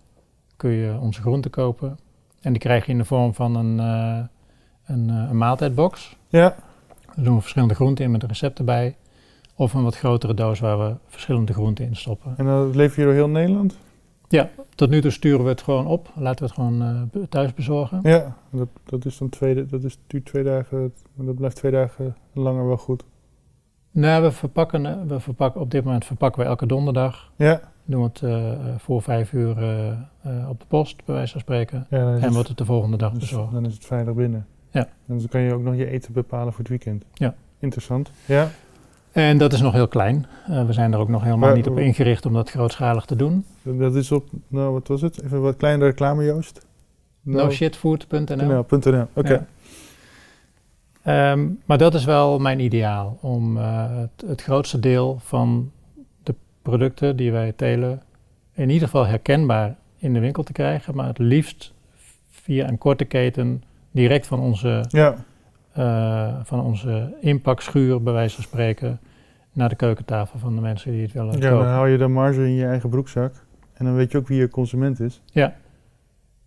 kun 0.55 0.71
je 0.71 0.97
onze 0.99 1.21
groenten 1.21 1.51
kopen. 1.51 1.97
En 2.41 2.51
die 2.51 2.61
krijg 2.61 2.85
je 2.85 2.91
in 2.91 2.97
de 2.97 3.05
vorm 3.05 3.33
van 3.33 3.55
een, 3.55 3.79
een, 4.85 5.09
een 5.09 5.37
maaltijdbox. 5.37 6.17
ja. 6.29 6.55
Daar 7.15 7.25
doen 7.25 7.35
we 7.35 7.41
verschillende 7.41 7.75
groenten 7.75 8.05
in 8.05 8.11
met 8.11 8.23
recepten 8.23 8.65
bij. 8.65 8.95
Of 9.55 9.73
een 9.73 9.83
wat 9.83 9.97
grotere 9.97 10.33
doos 10.33 10.59
waar 10.59 10.79
we 10.79 10.95
verschillende 11.07 11.53
groenten 11.53 11.85
in 11.85 11.95
stoppen. 11.95 12.33
En 12.37 12.45
dan 12.45 12.75
lever 12.75 12.99
je 12.99 13.05
door 13.05 13.13
heel 13.13 13.29
Nederland? 13.29 13.77
Tot 14.75 14.89
nu 14.89 15.01
toe 15.01 15.11
sturen 15.11 15.43
we 15.43 15.49
het 15.49 15.61
gewoon 15.61 15.87
op. 15.87 16.09
Laten 16.15 16.39
we 16.39 16.45
het 16.45 16.53
gewoon 16.53 16.81
eh, 17.13 17.21
thuis 17.29 17.53
bezorgen. 17.53 17.99
Ja, 18.03 18.35
dat, 18.49 18.67
dat 18.83 19.05
is 19.05 19.17
dan 19.17 19.29
twee, 19.29 19.65
dat 19.65 19.83
is, 19.83 19.97
duurt 20.07 20.25
twee 20.25 20.43
dagen, 20.43 20.93
dat 21.15 21.35
blijft 21.35 21.55
twee 21.55 21.71
dagen 21.71 22.15
langer 22.33 22.67
wel 22.67 22.77
goed. 22.77 23.03
Nou, 23.91 24.23
we 24.23 24.31
verpakken, 24.31 24.85
eh, 24.85 24.95
we 25.07 25.19
verpakken, 25.19 25.61
op 25.61 25.71
dit 25.71 25.83
moment 25.83 26.05
verpakken 26.05 26.41
we 26.41 26.47
elke 26.47 26.65
donderdag. 26.65 27.31
Ja, 27.35 27.61
Doen 27.85 28.01
we 28.01 28.07
het 28.07 28.21
eh, 28.21 28.51
eh, 28.51 28.59
voor 28.77 29.01
vijf 29.01 29.33
uur 29.33 29.57
eh, 29.57 29.87
eh, 30.21 30.49
op 30.49 30.59
de 30.59 30.65
post, 30.67 31.05
bij 31.05 31.15
wijze 31.15 31.31
van 31.31 31.41
spreken. 31.41 31.87
ja 31.89 32.11
dan, 32.11 32.21
En 32.21 32.33
wordt 32.33 32.47
het 32.47 32.57
de 32.57 32.65
volgende 32.65 32.97
dag 32.97 33.11
dus 33.11 33.19
bezorgd. 33.19 33.51
dan 33.51 33.65
is 33.65 33.73
het 33.73 33.85
vrijdag 33.85 34.13
binnen. 34.13 34.45
Ja. 34.71 34.79
En 35.07 35.17
dan 35.17 35.27
kan 35.29 35.41
je 35.41 35.53
ook 35.53 35.61
nog 35.63 35.75
je 35.75 35.89
eten 35.89 36.13
bepalen 36.13 36.49
voor 36.53 36.59
het 36.59 36.69
weekend. 36.69 37.03
Ja. 37.13 37.35
Interessant. 37.59 38.11
Ja, 38.25 38.49
En 39.11 39.37
dat 39.37 39.53
is 39.53 39.61
nog 39.61 39.73
heel 39.73 39.87
klein. 39.87 40.25
Eh, 40.47 40.65
we 40.65 40.73
zijn 40.73 40.93
er 40.93 40.99
ook 40.99 41.09
nog 41.09 41.23
helemaal 41.23 41.47
Maar- 41.47 41.57
niet 41.57 41.67
op 41.67 41.77
ingericht 41.77 42.25
om 42.25 42.33
dat 42.33 42.49
grootschalig 42.49 43.05
te 43.05 43.15
doen. 43.15 43.45
dat 43.61 43.95
is 43.95 44.11
op, 44.11 44.27
nou 44.47 44.73
wat 44.73 44.87
was 44.87 45.01
het? 45.01 45.21
Even 45.23 45.41
wat 45.41 45.55
kleinere 45.57 45.89
reclame 45.89 46.23
Joost. 46.23 46.65
Nou, 47.21 47.43
Noshitfood.nl 47.43 48.35
NL, 48.35 48.65
.nl. 48.69 49.07
Oké. 49.13 49.33
Ja. 49.33 49.45
Ehm, 51.31 51.47
maar 51.65 51.77
dat 51.77 51.93
is 51.93 52.05
wel 52.05 52.39
mijn 52.39 52.59
ideaal, 52.59 53.17
om 53.21 53.57
eh, 53.57 53.85
het, 53.97 54.23
het 54.29 54.41
grootste 54.41 54.79
deel 54.79 55.17
van 55.23 55.71
de 56.23 56.35
producten 56.61 57.15
die 57.15 57.31
wij 57.31 57.51
telen 57.55 58.01
in 58.53 58.69
ieder 58.69 58.87
geval 58.87 59.05
herkenbaar 59.05 59.75
in 59.97 60.13
de 60.13 60.19
winkel 60.19 60.43
te 60.43 60.51
krijgen, 60.51 60.95
maar 60.95 61.07
het 61.07 61.17
liefst 61.17 61.73
via 62.29 62.67
een 62.67 62.77
korte 62.77 63.05
keten 63.05 63.63
direct 63.91 64.27
van 64.27 64.39
onze, 64.39 64.85
Ja, 64.89 65.15
eh, 65.71 66.35
van 66.43 66.61
onze 66.63 67.13
inpakschuur, 67.19 68.01
bij 68.03 68.13
wijze 68.13 68.35
van 68.35 68.43
spreken, 68.43 68.99
naar 69.53 69.69
de 69.69 69.75
keukentafel 69.75 70.39
van 70.39 70.55
de 70.55 70.61
mensen 70.61 70.91
die 70.91 71.01
het 71.01 71.11
willen 71.13 71.39
ja, 71.39 71.49
dan 71.49 71.65
hou 71.65 71.89
je 71.89 71.97
de 71.97 72.07
marge 72.07 72.41
in 72.43 72.53
je 72.53 72.65
eigen 72.65 72.89
broekzak. 72.89 73.33
En 73.73 73.85
dan 73.85 73.95
weet 73.95 74.11
je 74.11 74.17
ook 74.17 74.27
wie 74.27 74.39
je 74.39 74.49
consument 74.49 74.99
is. 74.99 75.21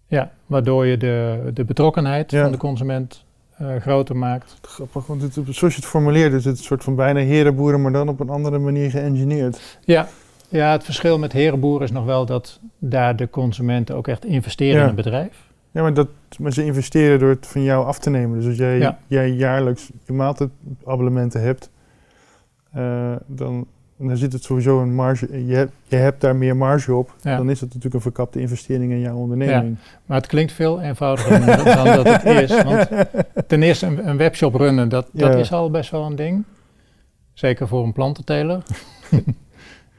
Ja, 0.07 0.31
waardoor 0.47 0.87
je 0.87 0.97
de, 0.97 1.51
de 1.55 1.65
betrokkenheid 1.65 2.31
Ja. 2.31 2.43
van 2.43 2.53
de 2.53 2.59
consument 2.59 3.25
eh, 3.57 3.77
groter 3.77 4.17
maakt. 4.17 4.59
Grappig, 4.63 5.07
want 5.07 5.23
het, 5.23 5.33
zoals 5.33 5.59
je 5.75 5.81
het 5.81 5.85
formuleert 5.91 6.33
is 6.33 6.45
het 6.45 6.59
een 6.59 6.65
soort 6.65 6.85
van 6.85 6.95
bijna 6.95 7.21
herenboeren, 7.21 7.83
maar 7.83 7.93
dan 7.93 8.09
op 8.09 8.21
een 8.21 8.29
andere 8.29 8.59
manier 8.59 8.91
geëngineerd. 8.91 9.79
Ja, 9.85 10.09
ja, 10.49 10.73
het 10.73 10.85
verschil 10.85 11.19
met 11.19 11.33
herenboeren 11.33 11.83
is 11.87 11.93
nog 11.93 12.05
wel 12.05 12.27
dat 12.27 12.61
daar 12.79 13.17
de 13.17 13.31
consumenten 13.31 13.97
ook 13.97 14.09
echt 14.09 14.25
investeren 14.25 14.77
Ja. 14.77 14.83
in 14.83 14.89
een 14.89 14.95
bedrijf. 14.95 15.53
Ja, 15.75 15.83
maar, 15.83 15.95
dat, 15.95 16.09
maar 16.39 16.53
ze 16.53 16.65
investeren 16.65 17.19
door 17.19 17.29
het 17.29 17.47
van 17.47 17.63
jou 17.63 17.87
af 17.87 17.99
te 17.99 18.11
nemen. 18.11 18.39
Dus 18.39 18.47
als 18.49 18.57
jij, 18.57 18.79
Ja. 18.79 18.99
jij 19.07 19.31
jaarlijks 19.31 19.91
je 20.05 20.13
maaltijdabonnementen 20.13 21.41
hebt, 21.43 21.71
eh, 22.73 23.13
dan, 23.27 23.67
dan 23.97 24.17
zit 24.17 24.33
het 24.33 24.43
sowieso 24.43 24.81
een 24.81 24.95
marge. 24.95 25.47
Je 25.47 25.55
hebt, 25.55 25.73
je 25.87 25.97
hebt 25.97 26.21
daar 26.21 26.37
meer 26.37 26.57
marge 26.57 26.95
op. 26.95 27.15
Ja. 27.23 27.37
Dan 27.37 27.51
is 27.51 27.61
het 27.61 27.69
natuurlijk 27.69 27.95
een 27.95 28.01
verkapte 28.01 28.41
investering 28.41 28.93
in 28.93 29.01
jouw 29.01 29.17
onderneming. 29.17 29.77
Maar 30.07 30.17
het 30.17 30.27
klinkt 30.27 30.53
veel 30.53 30.81
eenvoudiger 30.81 31.47
dan, 31.75 31.85
dat 31.85 32.07
het 32.07 32.25
is. 32.51 32.63
Want 32.63 32.89
ten 33.47 33.63
eerste 33.63 33.87
een, 33.87 34.09
een 34.09 34.17
webshop 34.17 34.55
runnen, 34.55 34.89
dat, 34.89 35.09
dat 35.13 35.35
is 35.35 35.53
al 35.53 35.71
best 35.71 35.91
wel 35.91 36.05
een 36.05 36.17
ding. 36.17 36.45
Zeker 37.33 37.69
voor 37.69 37.85
een 37.85 37.93
plantenteler. 37.93 38.63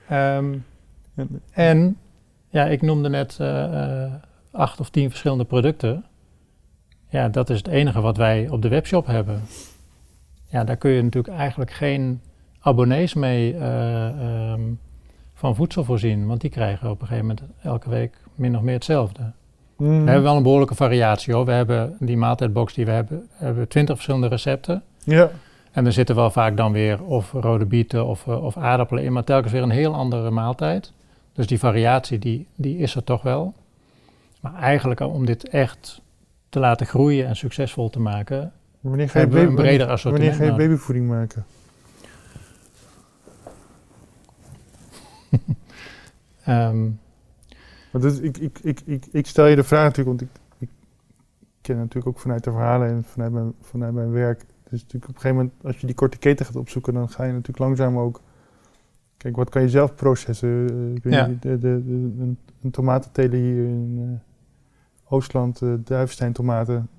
Ehm, 0.09 0.53
en 1.51 1.97
ja, 2.49 2.65
ik 2.65 2.81
noemde 2.81 3.09
net 3.09 3.37
eh, 3.39 4.03
eh, 4.03 4.11
acht 4.55 4.79
of 4.79 4.89
tien 4.89 5.09
verschillende 5.09 5.43
producten. 5.43 6.05
Ja, 7.09 7.29
dat 7.29 7.49
is 7.49 7.57
het 7.57 7.67
enige 7.67 8.01
wat 8.01 8.17
wij 8.17 8.49
op 8.49 8.61
de 8.61 8.67
webshop 8.67 9.05
hebben. 9.05 9.41
Ja, 10.49 10.63
daar 10.63 10.77
kun 10.77 10.91
je 10.91 11.03
natuurlijk 11.03 11.37
eigenlijk 11.37 11.71
geen 11.71 12.21
abonnees 12.59 13.13
mee 13.13 13.53
eh, 13.53 14.07
ehm, 14.07 14.61
van 15.33 15.55
voedsel 15.55 15.83
voorzien. 15.83 16.27
Want 16.27 16.41
die 16.41 16.49
krijgen 16.49 16.89
op 16.89 17.01
een 17.01 17.07
gegeven 17.07 17.27
moment 17.27 17.53
elke 17.63 17.89
week 17.89 18.17
min 18.35 18.55
of 18.55 18.61
meer 18.61 18.73
hetzelfde. 18.73 19.31
Mhm. 19.77 19.89
We 19.89 19.95
hebben 19.95 20.23
wel 20.23 20.35
een 20.35 20.43
behoorlijke 20.43 20.75
variatie 20.75 21.33
hoor. 21.33 21.45
We 21.45 21.51
hebben 21.51 21.95
die 21.99 22.17
maaltijdbox 22.17 22.73
die 22.73 22.85
we 22.85 22.91
hebben, 22.91 23.27
hebben 23.31 23.67
twintig 23.67 23.95
verschillende 23.95 24.27
recepten. 24.27 24.83
Ja, 25.03 25.29
En 25.71 25.85
er 25.85 25.93
zitten 25.93 26.15
wel 26.15 26.29
vaak 26.29 26.57
dan 26.57 26.71
weer 26.71 27.03
of 27.03 27.31
rode 27.31 27.65
bieten 27.65 28.05
of, 28.05 28.27
eh, 28.27 28.43
of 28.43 28.57
aardappelen 28.57 29.03
in, 29.03 29.13
maar 29.13 29.23
telkens 29.23 29.51
weer 29.51 29.63
een 29.63 29.69
heel 29.69 29.93
andere 29.93 30.29
maaltijd. 30.29 30.91
Dus 31.33 31.47
die 31.47 31.59
variatie 31.59 32.19
die, 32.19 32.47
die 32.55 32.77
is 32.77 32.95
er 32.95 33.03
toch 33.03 33.21
wel. 33.21 33.53
Maar 34.51 34.61
eigenlijk 34.61 34.99
om 34.99 35.25
dit 35.25 35.47
echt 35.49 36.01
te 36.49 36.59
laten 36.59 36.85
groeien 36.85 37.27
en 37.27 37.35
succesvol 37.35 37.89
te 37.89 37.99
maken, 37.99 38.51
wanneer 38.79 39.09
ga 39.09 39.19
je, 39.19 39.27
baby, 39.27 39.39
een 39.47 39.55
breder 39.55 39.77
wanneer 39.77 39.93
assortiment 39.93 40.35
ga 40.35 40.43
je 40.43 40.53
babyvoeding 40.53 41.07
maken? 41.07 41.45
Het, 47.91 48.23
ik, 48.23 48.37
ik, 48.37 48.59
ik, 48.63 48.81
ik, 48.85 49.05
ik 49.11 49.27
stel 49.27 49.45
je 49.45 49.55
de 49.55 49.63
vraag 49.63 49.83
natuurlijk, 49.83 50.19
want 50.19 50.21
ik, 50.21 50.29
ik 50.57 50.69
ken 51.61 51.77
natuurlijk 51.77 52.07
ook 52.07 52.19
vanuit 52.19 52.43
de 52.43 52.51
verhalen 52.51 52.87
en 52.89 53.03
vanuit 53.03 53.31
mijn, 53.31 53.53
vanuit 53.61 53.93
mijn 53.93 54.11
werk. 54.11 54.45
Dus 54.69 54.81
natuurlijk 54.81 55.09
op 55.09 55.15
een 55.15 55.21
gegeven 55.21 55.35
moment, 55.35 55.53
als 55.63 55.77
je 55.79 55.85
die 55.85 55.95
korte 55.95 56.17
keten 56.17 56.45
gaat 56.45 56.55
opzoeken, 56.55 56.93
dan 56.93 57.09
ga 57.09 57.23
je 57.23 57.31
natuurlijk 57.31 57.59
langzaam 57.59 57.97
ook. 57.97 58.21
Kijk, 59.17 59.35
wat 59.35 59.49
kan 59.49 59.61
je 59.61 59.69
zelf 59.69 59.95
processen? 59.95 60.69
Eh, 60.69 60.95
ik 60.95 61.03
weet 61.03 61.13
Ja. 61.13 61.25
niet, 61.25 61.41
de, 61.41 61.57
de, 61.57 61.83
de, 61.85 61.93
een, 61.93 62.37
een 62.63 62.71
tomatenteler 62.71 63.39
hier 63.39 63.63
in 63.65 63.97
eh, 64.01 64.34
Oostland, 65.09 65.61
eh 65.61 65.69
Duivenstein 65.83 66.31
tomaten, 66.33 66.89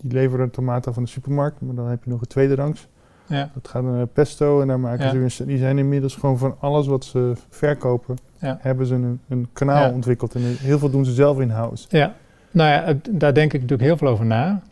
die 0.00 0.12
leveren 0.12 0.50
tomaten 0.50 0.94
van 0.94 1.02
de 1.02 1.08
supermarkt, 1.08 1.60
maar 1.60 1.74
dan 1.74 1.86
heb 1.88 2.04
je 2.04 2.10
nog 2.10 2.20
een 2.20 2.26
tweede 2.26 2.54
rangs. 2.54 2.88
ja, 3.26 3.50
Dat 3.54 3.68
gaat 3.68 3.82
naar 3.82 4.06
pesto 4.06 4.60
en 4.60 4.66
daar 4.66 4.80
maken 4.80 5.20
Ja. 5.20 5.28
ze 5.28 5.44
die 5.46 5.58
zijn 5.58 5.78
inmiddels 5.78 6.14
gewoon 6.16 6.38
van 6.38 6.56
alles 6.60 6.86
wat 6.86 7.04
ze 7.04 7.32
verkopen, 7.48 8.16
Ja. 8.38 8.58
hebben 8.60 8.86
ze 8.86 8.94
een, 8.94 9.20
een 9.28 9.48
kanaal 9.52 9.92
ontwikkeld. 9.92 10.34
En 10.34 10.40
heel 10.42 10.78
veel 10.78 10.90
doen 10.90 11.04
ze 11.04 11.12
zelf 11.12 11.40
in-house. 11.40 11.86
ja. 11.90 12.14
Nou 12.50 12.70
ja, 12.70 12.98
daar 13.10 13.34
denk 13.34 13.52
ik 13.52 13.60
natuurlijk 13.60 13.88
heel 13.88 13.96
veel 13.96 14.08
over 14.08 14.26
na. 14.26 14.62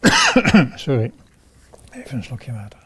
Sorry. 0.74 1.12
Even 1.90 2.16
een 2.16 2.24
slokje 2.24 2.52
water. 2.52 2.78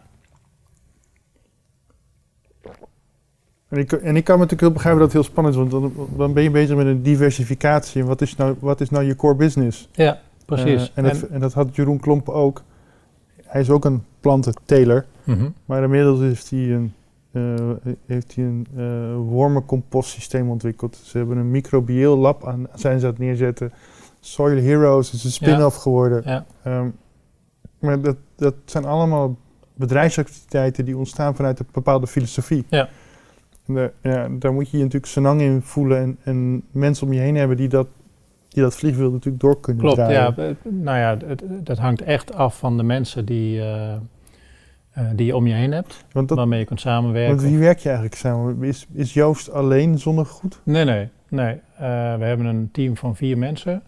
En 3.68 3.78
ik, 3.78 3.92
en 3.92 4.16
ik 4.16 4.24
kan 4.24 4.34
me 4.34 4.42
natuurlijk 4.42 4.60
heel 4.60 4.72
begrijpen 4.72 5.00
dat 5.02 5.12
het 5.12 5.22
heel 5.22 5.30
spannend 5.30 5.54
is, 5.54 5.60
want 5.60 5.70
dan, 5.70 6.06
dan 6.16 6.32
ben 6.32 6.42
je 6.42 6.50
bezig 6.50 6.76
met 6.76 6.86
een 6.86 7.02
diversificatie. 7.02 8.00
En 8.00 8.06
wat 8.06 8.20
is 8.20 8.36
nou, 8.36 8.56
wat 8.58 8.80
is 8.80 8.90
nou 8.90 9.04
je 9.04 9.16
core 9.16 9.34
business? 9.34 9.88
Ja, 9.92 10.20
precies. 10.44 10.82
Eh, 10.82 10.88
en, 10.94 11.04
dat, 11.04 11.22
en 11.22 11.40
dat 11.40 11.52
had 11.52 11.76
Jeroen 11.76 12.00
Klomp 12.00 12.28
ook. 12.28 12.62
Hij 13.44 13.60
is 13.60 13.70
ook 13.70 13.84
een 13.84 14.02
plantenteler, 14.20 15.06
Mhm. 15.24 15.48
maar 15.64 15.82
inmiddels 15.82 16.20
heeft 16.20 16.50
hij 16.50 16.58
een, 16.72 16.92
eh 17.32 17.92
heeft 18.06 18.34
hij 18.34 18.44
een 18.44 18.66
eh 18.76 19.14
wormencompostsysteem 19.16 20.50
ontwikkeld. 20.50 21.00
Ze 21.04 21.18
hebben 21.18 21.36
een 21.36 21.50
microbieel 21.50 22.16
lab 22.16 22.46
aan, 22.46 22.66
zijn 22.74 23.00
ze 23.00 23.06
aan 23.06 23.12
het 23.12 23.20
neerzetten. 23.20 23.72
Soil 24.20 24.62
Heroes 24.62 25.12
is 25.12 25.24
een 25.24 25.30
spin-off 25.30 25.76
geworden. 25.76 26.22
Ja. 26.24 26.44
Ehm, 26.62 26.88
maar 27.78 28.00
dat, 28.00 28.16
dat 28.36 28.54
zijn 28.64 28.84
allemaal 28.84 29.36
bedrijfsactiviteiten 29.74 30.84
die 30.84 30.96
ontstaan 30.96 31.36
vanuit 31.36 31.58
een 31.58 31.66
bepaalde 31.72 32.06
filosofie. 32.06 32.64
Ja. 32.68 32.88
Daar, 33.74 33.90
ja, 34.02 34.28
daar 34.38 34.52
moet 34.52 34.70
je 34.70 34.76
je 34.76 34.82
natuurlijk 34.82 35.12
senang 35.12 35.40
in 35.40 35.62
voelen 35.62 35.98
en, 35.98 36.18
en 36.24 36.62
mensen 36.70 37.06
om 37.06 37.12
je 37.12 37.20
heen 37.20 37.34
hebben 37.34 37.56
die 37.56 37.68
dat, 37.68 37.86
die 38.48 38.62
dat 38.62 38.74
vliegwiel 38.76 39.10
natuurlijk 39.10 39.42
door 39.42 39.60
kunnen 39.60 39.82
Klopt, 39.82 39.96
draaien. 39.96 40.34
ja. 40.36 40.54
Nou 40.70 40.98
ja, 40.98 41.16
het- 41.26 41.44
dat 41.62 41.78
hangt 41.78 42.02
echt 42.02 42.34
af 42.34 42.58
van 42.58 42.76
de 42.76 42.82
mensen 42.82 43.24
die, 43.24 43.60
eh, 43.60 43.92
eh, 43.92 43.98
die 45.14 45.26
je 45.26 45.36
om 45.36 45.46
je 45.46 45.54
heen 45.54 45.72
hebt, 45.72 46.04
Want, 46.12 46.28
dat, 46.28 46.38
waarmee 46.38 46.58
je 46.58 46.64
kunt 46.64 46.80
samenwerken. 46.80 47.36
want 47.36 47.48
wie 47.48 47.58
werk 47.58 47.78
je 47.78 47.88
eigenlijk 47.88 48.18
samen? 48.18 48.62
Is, 48.62 48.86
is 48.92 49.14
Joost 49.14 49.50
alleen 49.50 49.98
zonder 49.98 50.26
goed? 50.26 50.60
Nee, 50.64 50.84
nee, 50.84 51.08
nee. 51.28 51.52
Eh, 51.76 51.80
we 52.16 52.24
hebben 52.24 52.46
een 52.46 52.68
team 52.72 52.96
van 52.96 53.16
vier 53.16 53.38
mensen. 53.38 53.82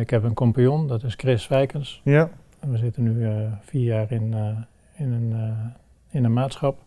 Ik 0.00 0.10
heb 0.10 0.22
een 0.24 0.34
compagnon, 0.34 0.86
dat 0.88 1.02
is 1.02 1.14
Chris 1.14 1.48
Wijkens. 1.48 2.00
Ja. 2.04 2.30
We 2.60 2.76
zitten 2.76 3.02
nu 3.02 3.26
vier 3.60 3.82
jaar 3.84 4.12
in, 4.12 4.34
in, 4.96 5.12
een, 5.12 5.34
in 6.10 6.24
een 6.24 6.32
maatschap. 6.32 6.78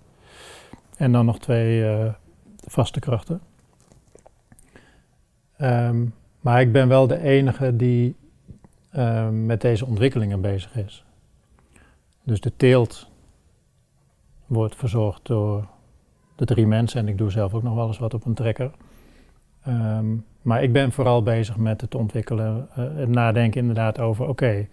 En 0.98 1.12
dan 1.12 1.26
nog 1.26 1.40
twee 1.40 1.90
eh, 1.90 2.14
vaste 2.68 3.00
krachten. 3.00 3.42
Ehm, 5.58 6.06
maar 6.40 6.62
ik 6.62 6.72
ben 6.72 6.88
wel 6.88 7.08
de 7.08 7.20
enige 7.20 7.76
die 7.76 8.16
eh, 8.90 9.30
met 9.30 9.62
deze 9.62 9.86
ontwikkelingen 9.86 10.42
bezig 10.42 10.76
is. 10.76 11.06
Dus 12.24 12.42
de 12.42 12.56
teelt 12.56 13.10
wordt 14.46 14.76
verzorgd 14.76 15.26
door 15.26 15.68
de 16.36 16.46
drie 16.46 16.68
mensen 16.68 17.00
en 17.00 17.08
ik 17.08 17.18
doe 17.18 17.32
zelf 17.32 17.54
ook 17.54 17.64
nog 17.64 17.76
wel 17.76 17.88
eens 17.88 17.98
wat 17.98 18.14
op 18.14 18.26
een 18.26 18.34
trekker. 18.34 18.72
Ehm, 19.64 20.06
maar 20.42 20.64
ik 20.64 20.74
ben 20.74 20.92
vooral 20.92 21.24
bezig 21.24 21.58
met 21.58 21.82
het 21.82 21.96
ontwikkelen, 21.96 22.68
eh, 22.76 22.84
het 22.96 23.10
nadenken 23.10 23.60
inderdaad 23.62 24.00
over, 24.00 24.28
oké, 24.28 24.68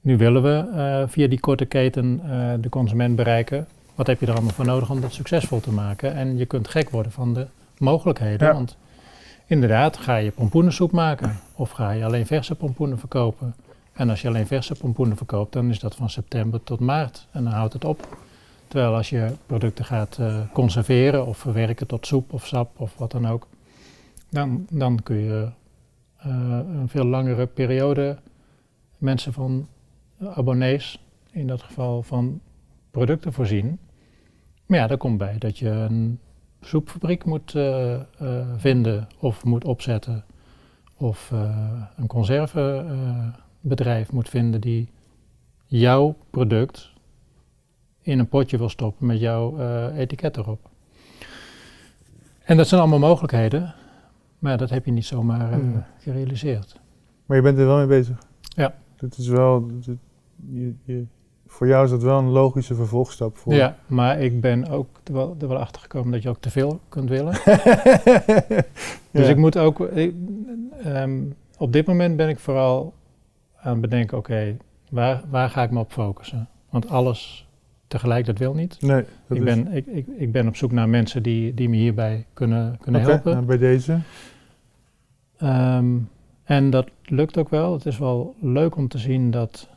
nu 0.00 0.16
willen 0.16 0.42
we 0.42 0.70
eh, 0.72 1.08
via 1.08 1.28
die 1.28 1.40
korte 1.40 1.64
keten 1.64 2.20
de 2.60 2.68
consument 2.68 3.16
bereiken. 3.16 3.66
Wat 3.98 4.06
heb 4.06 4.20
je 4.20 4.26
er 4.26 4.32
allemaal 4.32 4.52
voor 4.52 4.64
nodig 4.64 4.90
om 4.90 5.00
dat 5.00 5.12
succesvol 5.12 5.60
te 5.60 5.72
maken? 5.72 6.14
En 6.14 6.36
je 6.36 6.46
kunt 6.46 6.68
gek 6.68 6.90
worden 6.90 7.12
van 7.12 7.34
de 7.34 7.46
mogelijkheden. 7.78 8.46
Ja. 8.46 8.52
Want 8.52 8.76
inderdaad, 9.46 9.96
ga 9.96 10.16
je 10.16 10.30
pompoenensoep 10.30 10.92
maken 10.92 11.36
of 11.54 11.70
ga 11.70 11.90
je 11.90 12.04
alleen 12.04 12.26
verse 12.26 12.54
pompoenen 12.54 12.98
verkopen? 12.98 13.54
En 13.92 14.10
als 14.10 14.22
je 14.22 14.28
alleen 14.28 14.46
verse 14.46 14.74
pompoenen 14.74 15.16
verkoopt, 15.16 15.52
dan 15.52 15.70
is 15.70 15.78
dat 15.78 15.94
van 15.94 16.10
september 16.10 16.62
tot 16.64 16.80
maart 16.80 17.26
en 17.30 17.44
dan 17.44 17.52
houdt 17.52 17.72
het 17.72 17.84
op. 17.84 18.18
Terwijl 18.68 18.94
als 18.94 19.10
je 19.10 19.32
producten 19.46 19.84
gaat 19.84 20.18
eh, 20.18 20.40
conserveren 20.52 21.26
of 21.26 21.38
verwerken 21.38 21.86
tot 21.86 22.06
soep 22.06 22.32
of 22.32 22.46
sap 22.46 22.80
of 22.80 22.94
wat 22.96 23.10
dan 23.10 23.26
ook, 23.26 23.46
dan, 24.30 24.66
dan 24.70 25.02
kun 25.02 25.16
je 25.16 25.48
eh, 26.16 26.30
een 26.80 26.88
veel 26.88 27.04
langere 27.04 27.46
periode 27.46 28.18
mensen 28.98 29.32
van 29.32 29.68
eh, 30.18 30.38
abonnees, 30.38 31.02
in 31.30 31.46
dat 31.46 31.62
geval 31.62 32.02
van 32.02 32.40
producten 32.90 33.32
voorzien. 33.32 33.78
Maar 34.68 34.78
ja, 34.78 34.86
daar 34.86 34.96
komt 34.96 35.18
bij 35.18 35.38
dat 35.38 35.58
je 35.58 35.68
een 35.68 36.18
soepfabriek 36.60 37.24
moet 37.24 37.54
eh, 37.54 37.94
eh, 37.94 38.00
vinden 38.56 39.08
of 39.18 39.44
moet 39.44 39.64
opzetten. 39.64 40.24
Of 40.96 41.30
eh, 41.32 41.82
een 41.96 42.06
conservebedrijf 42.06 44.12
moet 44.12 44.28
vinden 44.28 44.60
die 44.60 44.88
jouw 45.66 46.16
product 46.30 46.92
in 48.02 48.18
een 48.18 48.28
potje 48.28 48.58
wil 48.58 48.68
stoppen 48.68 49.06
met 49.06 49.20
jouw 49.20 49.58
etiket 49.90 50.36
erop. 50.36 50.70
En 52.44 52.56
dat 52.56 52.68
zijn 52.68 52.80
allemaal 52.80 52.98
mogelijkheden, 52.98 53.74
maar 54.38 54.58
dat 54.58 54.70
heb 54.70 54.84
je 54.84 54.92
niet 54.92 55.06
zomaar 55.06 55.52
Hmm. 55.52 55.84
gerealiseerd. 55.98 56.80
Maar 57.26 57.36
je 57.36 57.42
bent 57.42 57.58
er 57.58 57.66
wel 57.66 57.76
mee 57.76 57.86
bezig. 57.86 58.18
Ja. 58.40 58.74
Het 58.96 59.18
is 59.18 59.28
wel, 59.28 59.70
je, 60.36 60.74
je, 60.84 61.04
voor 61.50 61.66
jou 61.66 61.84
is 61.84 61.90
dat 61.90 62.02
wel 62.02 62.18
een 62.18 62.28
logische 62.30 62.74
vervolgstap. 62.74 63.36
Voor. 63.36 63.54
Ja, 63.54 63.76
maar 63.86 64.20
ik 64.20 64.40
ben 64.40 64.68
ook 64.68 64.86
er 65.04 65.12
wel, 65.12 65.36
er 65.40 65.48
wel 65.48 65.58
achter 65.58 65.80
gekomen 65.82 66.12
dat 66.12 66.22
je 66.22 66.28
ook 66.28 66.40
te 66.40 66.50
veel 66.50 66.80
kunt 66.88 67.08
willen. 67.08 67.34
Dus 69.10 69.28
ik 69.28 69.36
moet 69.36 69.58
ook, 69.58 69.80
ik, 69.80 70.14
ehm, 70.82 71.20
op 71.58 71.72
dit 71.72 71.86
moment 71.86 72.16
ben 72.16 72.28
ik 72.28 72.38
vooral 72.38 72.92
aan 73.60 73.72
het 73.72 73.80
bedenken, 73.80 74.18
oké, 74.18 74.56
waar, 74.90 75.22
waar 75.30 75.50
ga 75.50 75.62
ik 75.62 75.70
me 75.70 75.78
op 75.78 75.92
focussen? 75.92 76.48
Want 76.70 76.88
alles 76.88 77.48
tegelijk, 77.86 78.26
dat 78.26 78.38
wil 78.38 78.54
niet. 78.54 78.76
Nee, 78.80 79.04
dat 79.26 79.36
Ik 79.38 79.44
is- 79.44 79.54
ben, 79.54 79.72
ik, 79.72 79.86
ik, 79.86 80.06
ik 80.16 80.32
ben 80.32 80.48
op 80.48 80.56
zoek 80.56 80.72
naar 80.72 80.88
mensen 80.88 81.22
die, 81.22 81.54
die 81.54 81.68
me 81.68 81.76
hierbij 81.76 82.26
kunnen, 82.34 82.78
kunnen 82.80 83.00
helpen. 83.00 83.32
nou, 83.32 83.44
bij 83.44 83.58
deze. 83.58 83.98
Ehm, 85.36 85.96
en 86.44 86.70
dat 86.70 86.86
lukt 87.04 87.38
ook 87.38 87.48
wel. 87.48 87.72
Het 87.72 87.86
is 87.86 87.98
wel 87.98 88.34
leuk 88.40 88.76
om 88.76 88.88
te 88.88 88.98
zien 88.98 89.30
dat, 89.30 89.68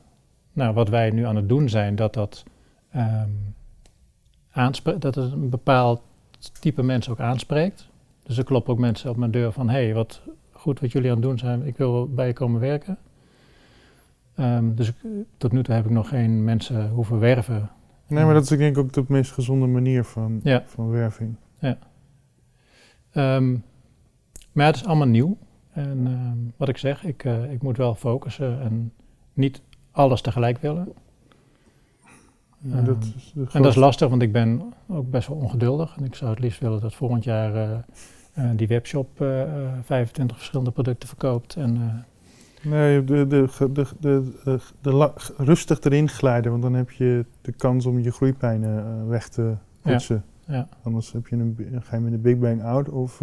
nou, 0.54 0.74
wat 0.74 0.90
wij 0.90 1.10
nu 1.10 1.26
aan 1.26 1.36
het 1.36 1.50
doen 1.50 1.70
zijn, 1.70 1.96
dat 1.96 2.14
dat, 2.14 2.44
ehm, 2.92 3.30
dat 4.84 5.16
het 5.16 5.32
een 5.32 5.50
bepaald 5.50 6.02
type 6.60 6.84
mensen 6.84 7.12
ook 7.12 7.20
aanspreekt. 7.20 7.90
Dus 8.24 8.38
er 8.38 8.44
kloppen 8.44 8.74
ook 8.74 8.80
mensen 8.80 9.10
op 9.10 9.18
mijn 9.18 9.32
deur 9.32 9.52
van, 9.52 9.70
hé, 9.70 9.84
hey, 9.84 9.94
wat 9.94 10.22
goed 10.52 10.80
wat 10.80 10.92
jullie 10.92 11.10
aan 11.10 11.16
het 11.16 11.26
doen 11.26 11.38
zijn. 11.38 11.66
Ik 11.66 11.78
wil 11.78 12.08
bij 12.14 12.28
je 12.28 12.34
komen 12.34 12.60
werken. 12.60 12.98
Ehm, 14.36 14.74
dus 14.74 14.88
ik, 14.88 14.96
tot 15.38 15.52
nu 15.52 15.64
toe 15.64 15.76
heb 15.76 15.86
ik 15.86 15.92
nog 15.92 16.08
geen 16.10 16.44
mensen 16.44 16.90
hoeven 16.90 17.20
werven. 17.20 17.70
Nee, 18.08 18.26
maar 18.26 18.34
dat 18.34 18.44
is 18.44 18.50
denk 18.50 18.78
ik 18.78 18.84
ook 18.84 18.94
de 18.94 19.04
meest 19.08 19.32
gezonde 19.32 19.68
manier 19.68 20.04
van, 20.04 20.40
Ja. 20.44 20.64
van 20.66 20.90
werving. 20.90 21.36
Ehm, 23.12 23.52
maar 24.52 24.66
ja, 24.66 24.66
het 24.66 24.76
is 24.76 24.86
allemaal 24.86 25.08
nieuw. 25.08 25.38
En 25.72 26.54
wat 26.58 26.70
ik 26.70 26.78
zeg, 26.78 27.04
ik, 27.04 27.24
eh, 27.24 27.52
ik 27.52 27.62
moet 27.62 27.78
wel 27.78 27.96
focussen 27.96 28.62
en 28.62 28.94
niet 29.34 29.62
alles 29.92 30.22
tegelijk 30.22 30.58
willen. 30.58 30.88
Ehm, 32.72 32.86
dat 32.86 33.04
is 33.16 33.34
En 33.36 33.62
dat 33.62 33.72
is 33.72 33.78
lastig, 33.78 34.10
want 34.10 34.22
ik 34.22 34.32
ben 34.32 34.74
ook 34.88 35.10
best 35.10 35.28
wel 35.28 35.38
ongeduldig. 35.38 35.98
En 35.98 36.04
ik 36.06 36.16
zou 36.16 36.30
het 36.32 36.40
liefst 36.40 36.60
willen 36.60 36.82
dat 36.82 36.94
volgend 36.94 37.24
jaar 37.24 37.56
eh, 37.56 37.78
eh, 38.34 38.50
die 38.56 38.68
webshop 38.68 39.22
eh, 39.22 39.42
eh, 39.42 39.72
25 39.84 40.38
verschillende 40.38 40.72
producten 40.72 41.08
verkoopt. 41.08 41.56
En, 41.56 42.06
Nee, 42.64 43.04
de, 43.04 43.28
de, 43.28 43.48
de, 44.00 44.24
de, 44.82 45.12
rustig 45.38 45.80
erin 45.82 46.10
glijden, 46.10 46.52
want 46.52 46.64
dan 46.64 46.74
heb 46.74 46.92
je 46.92 47.26
de 47.42 47.52
kans 47.52 47.86
om 47.86 48.00
je 48.00 48.12
groeipijnen 48.12 49.08
weg 49.08 49.28
te 49.28 49.54
poetsen. 49.82 50.24
ja. 50.48 50.68
Anders 50.84 51.12
heb 51.12 51.28
je 51.28 51.36
een, 51.36 51.58
ga 51.82 51.96
je 51.96 52.02
met 52.02 52.12
de 52.12 52.18
Big 52.18 52.38
Bang 52.38 52.64
out 52.64 52.90
of 52.90 53.22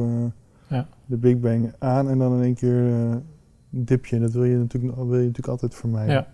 Ja. 0.66 0.86
de 1.06 1.16
Big 1.16 1.40
Bang 1.40 1.72
aan 1.78 2.08
en 2.08 2.18
dan 2.18 2.36
in 2.36 2.42
één 2.42 2.54
keer 2.54 2.74
een 2.74 3.22
dipje. 3.70 4.18
Dat 4.20 4.32
wil 4.32 4.44
je 4.44 4.56
natuurlijk, 4.56 4.96
wil 4.96 5.06
je 5.06 5.18
natuurlijk 5.26 5.48
altijd 5.48 5.74
vermijden. 5.74 6.26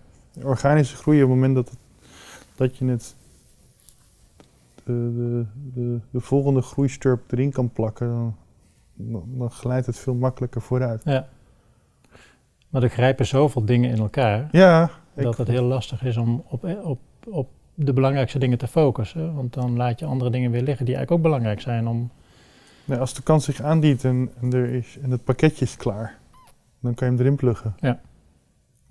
Organische 0.43 0.95
groei, 0.95 1.23
op 1.23 1.29
het 1.29 1.37
moment 1.37 1.55
dat, 1.55 1.69
het, 1.69 1.77
dat 2.55 2.77
je 2.77 2.85
het 2.85 3.15
de, 4.83 5.11
de, 5.15 5.45
de, 5.73 5.99
de 6.11 6.19
volgende 6.19 6.61
groeisturp 6.61 7.31
erin 7.31 7.51
kan 7.51 7.69
plakken, 7.69 8.07
dan, 8.93 9.23
dan, 9.37 9.51
glijdt 9.51 9.85
het 9.85 9.97
veel 9.97 10.15
makkelijker 10.15 10.61
vooruit. 10.61 11.01
ja. 11.05 11.27
Maar 12.69 12.83
er 12.83 12.89
grijpen 12.89 13.25
zoveel 13.25 13.65
dingen 13.65 13.89
in 13.91 13.97
elkaar 13.97 14.47
Ja, 14.51 14.89
ik- 15.13 15.23
dat 15.23 15.37
het 15.37 15.47
heel 15.47 15.63
lastig 15.63 16.03
is 16.03 16.17
om 16.17 16.43
op, 16.49 16.63
op, 16.83 16.99
op 17.29 17.49
de 17.73 17.93
belangrijkste 17.93 18.39
dingen 18.39 18.57
te 18.57 18.67
focussen. 18.67 19.35
Want 19.35 19.53
dan 19.53 19.75
laat 19.77 19.99
je 19.99 20.05
andere 20.05 20.29
dingen 20.31 20.51
weer 20.51 20.61
liggen 20.61 20.85
die 20.85 20.95
eigenlijk 20.95 21.25
ook 21.25 21.31
belangrijk 21.31 21.61
zijn 21.61 21.87
om. 21.87 22.09
Nee, 22.85 22.97
als 22.99 23.13
de 23.13 23.21
kans 23.23 23.45
zich 23.45 23.61
aandient 23.61 24.03
en, 24.03 24.31
en, 24.41 24.53
er 24.53 24.69
is, 24.69 24.97
en 25.01 25.11
het 25.11 25.23
pakketje 25.23 25.65
is 25.65 25.75
klaar, 25.77 26.17
dan 26.79 26.93
kan 26.93 27.07
je 27.07 27.13
hem 27.13 27.21
erin 27.23 27.35
pluggen. 27.35 27.75
Ja. 27.79 27.99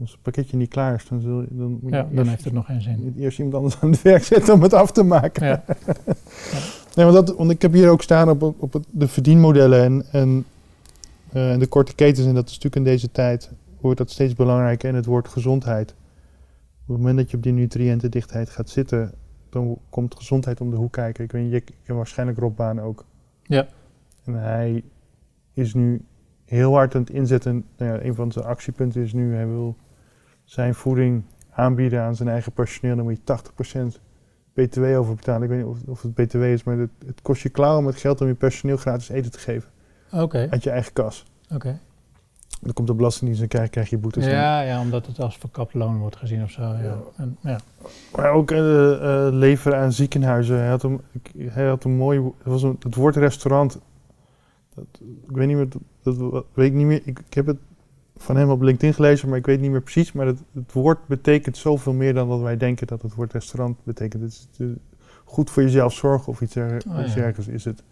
Als 0.01 0.11
het 0.13 0.23
pakketje 0.23 0.57
niet 0.57 0.69
klaar 0.69 0.95
is, 0.95 1.09
dan, 1.09 1.21
zul 1.21 1.41
je, 1.41 1.47
dan 1.51 1.71
moet 1.71 1.91
je 1.91 1.97
Ja, 1.97 2.07
dan 2.13 2.27
heeft 2.29 2.45
het 2.45 2.53
nog 2.53 2.67
geen 2.67 2.83
zin. 2.83 3.15
eerst 3.19 3.39
iemand 3.39 3.55
anders 3.57 3.81
aan 3.81 3.91
het 3.91 4.03
werk 4.13 4.23
zetten 4.25 4.55
om 4.55 4.63
het 4.63 4.73
af 4.73 4.91
te 4.93 5.03
maken. 5.03 5.47
Ja, 5.47 5.65
Nee, 6.95 7.07
want, 7.07 7.27
dat, 7.27 7.37
want 7.37 7.51
ik 7.51 7.63
heb 7.63 7.73
hier 7.73 7.89
ook 7.89 8.03
staan 8.03 8.31
op, 8.31 8.43
op 8.59 8.73
het- 8.73 8.87
de 8.91 9.09
verdienmodellen 9.09 9.83
en, 9.85 10.05
en, 10.13 10.45
eh, 11.33 11.53
en 11.53 11.59
de 11.59 11.67
korte 11.67 11.95
ketens. 11.95 12.27
En 12.27 12.35
dat 12.35 12.45
is 12.49 12.51
natuurlijk 12.55 12.77
in 12.87 12.93
deze 12.93 13.11
tijd, 13.11 13.51
wordt 13.81 13.99
dat 13.99 14.11
steeds 14.11 14.35
belangrijker. 14.35 14.89
En 14.89 14.95
het 14.95 15.05
woord 15.07 15.29
gezondheid. 15.29 15.91
Op 16.83 16.89
het 16.89 16.97
moment 16.97 17.17
dat 17.17 17.31
je 17.31 17.37
op 17.37 17.43
die 17.43 17.53
nutriëntendichtheid 17.53 18.51
gaat 18.51 18.69
zitten, 18.71 19.13
dan 19.51 19.79
komt 19.91 20.15
gezondheid 20.15 20.61
om 20.61 20.71
de 20.71 20.77
hoek 20.77 20.93
kijken. 20.93 21.25
Ik 21.25 21.33
weet 21.33 21.51
niet, 21.51 21.73
je, 21.83 21.95
waarschijnlijk 21.95 22.39
Rob 22.39 22.57
Baan 22.57 22.81
ook. 22.81 23.05
Ja. 23.43 23.67
En 24.25 24.35
hij 24.35 24.83
is 25.53 25.75
nu 25.75 26.05
heel 26.45 26.73
hard 26.73 26.95
aan 26.95 27.01
het 27.01 27.11
inzetten. 27.11 27.65
Nou 27.77 27.93
ja, 27.93 28.05
een 28.05 28.15
van 28.15 28.33
zijn 28.33 28.45
actiepunten 28.45 29.03
is 29.03 29.13
nu, 29.13 29.35
hij 29.35 29.47
wil 29.47 29.77
zijn 30.45 30.75
voeding 30.75 31.23
aanbieden 31.51 32.03
aan 32.03 32.17
zijn 32.17 32.29
eigen 32.29 32.53
personeel. 32.53 32.97
Dan 32.97 33.05
moet 33.05 33.21
je 33.25 33.39
80% 33.97 34.01
BTW 34.55 34.85
over 34.85 35.15
betalen. 35.15 35.43
Ik 35.43 35.49
weet 35.49 35.59
niet 35.59 35.69
of, 35.69 35.79
of 35.87 36.03
het 36.03 36.15
BTW 36.15 36.43
is, 36.43 36.65
maar 36.65 36.79
het, 36.79 36.91
het 37.07 37.23
kost 37.23 37.43
je 37.43 37.49
klauwen 37.49 37.85
met 37.85 37.97
geld 37.97 38.21
om 38.21 38.27
je 38.27 38.35
personeel 38.35 38.77
gratis 38.77 39.09
eten 39.09 39.31
te 39.31 39.39
geven. 39.39 39.71
oké. 40.11 40.47
Uit 40.51 40.63
je 40.63 40.71
eigen 40.71 40.93
kas. 40.93 41.25
oké. 41.53 41.79
Dan 42.61 42.73
komt 42.73 42.89
de 42.89 42.95
belastingdienst 42.95 43.43
en 43.43 43.49
krijg, 43.49 43.71
krijg 43.71 43.91
je 43.91 43.99
boetes. 43.99 44.25
Ja, 44.25 44.61
ja, 44.61 44.81
omdat 44.81 45.07
het 45.07 45.21
als 45.21 45.37
verkapt 45.39 45.75
loon 45.75 45.99
wordt 45.99 46.17
gezien 46.17 46.43
of 46.43 46.51
zo. 46.51 46.63
Ja. 46.63 46.81
Ja. 46.83 46.99
En, 47.17 47.37
ja. 47.41 47.59
Maar 48.17 48.31
ook 48.31 48.51
eh, 48.51 48.59
leveren 49.31 49.79
aan 49.79 49.93
ziekenhuizen. 49.93 50.59
Hij 50.59 50.69
had 50.69 50.83
een, 50.83 51.01
hij 51.37 51.67
had 51.67 51.85
een 51.85 51.97
mooi... 51.97 52.23
Het, 52.39 52.47
was 52.47 52.63
een, 52.63 52.77
het 52.81 52.95
woord 52.95 53.17
restaurant. 53.17 53.79
Dat, 54.75 54.85
ik 55.29 55.37
weet 55.37 55.47
niet 55.47 55.57
meer... 55.57 55.69
Dat, 56.03 56.19
dat 56.19 56.45
weet 56.53 56.67
ik 56.67 56.75
niet 56.75 56.87
meer. 56.87 57.01
Ik, 57.05 57.19
ik 57.19 57.35
heb 57.35 57.47
het 57.47 57.59
van 58.17 58.37
hem 58.37 58.51
op 58.51 58.61
LinkedIn 58.63 58.95
gelezen, 58.95 59.29
maar 59.29 59.39
ik 59.39 59.47
weet 59.47 59.61
niet 59.61 59.71
meer 59.71 59.83
precies. 59.83 60.13
Maar 60.13 60.27
het, 60.27 60.43
het 60.53 60.73
woord 60.73 61.07
betekent 61.07 61.57
zoveel 61.57 61.93
meer 61.93 62.15
dan 62.15 62.29
dat 62.29 62.41
wij 62.41 62.57
denken 62.57 62.87
dat 62.87 63.03
het 63.03 63.15
woord 63.15 63.33
restaurant 63.33 63.77
betekent. 63.85 64.23
Het 64.23 64.33
is 64.59 64.67
goed 65.25 65.51
voor 65.51 65.63
jezelf 65.63 65.93
zorgen 65.93 66.29
of 66.29 66.41
iets, 66.41 66.55
er, 66.55 66.83
Oh, 66.89 67.01
iets 67.01 67.15
ja. 67.15 67.21
dergelijks 67.21 67.47
is 67.49 67.65
het. 67.65 67.83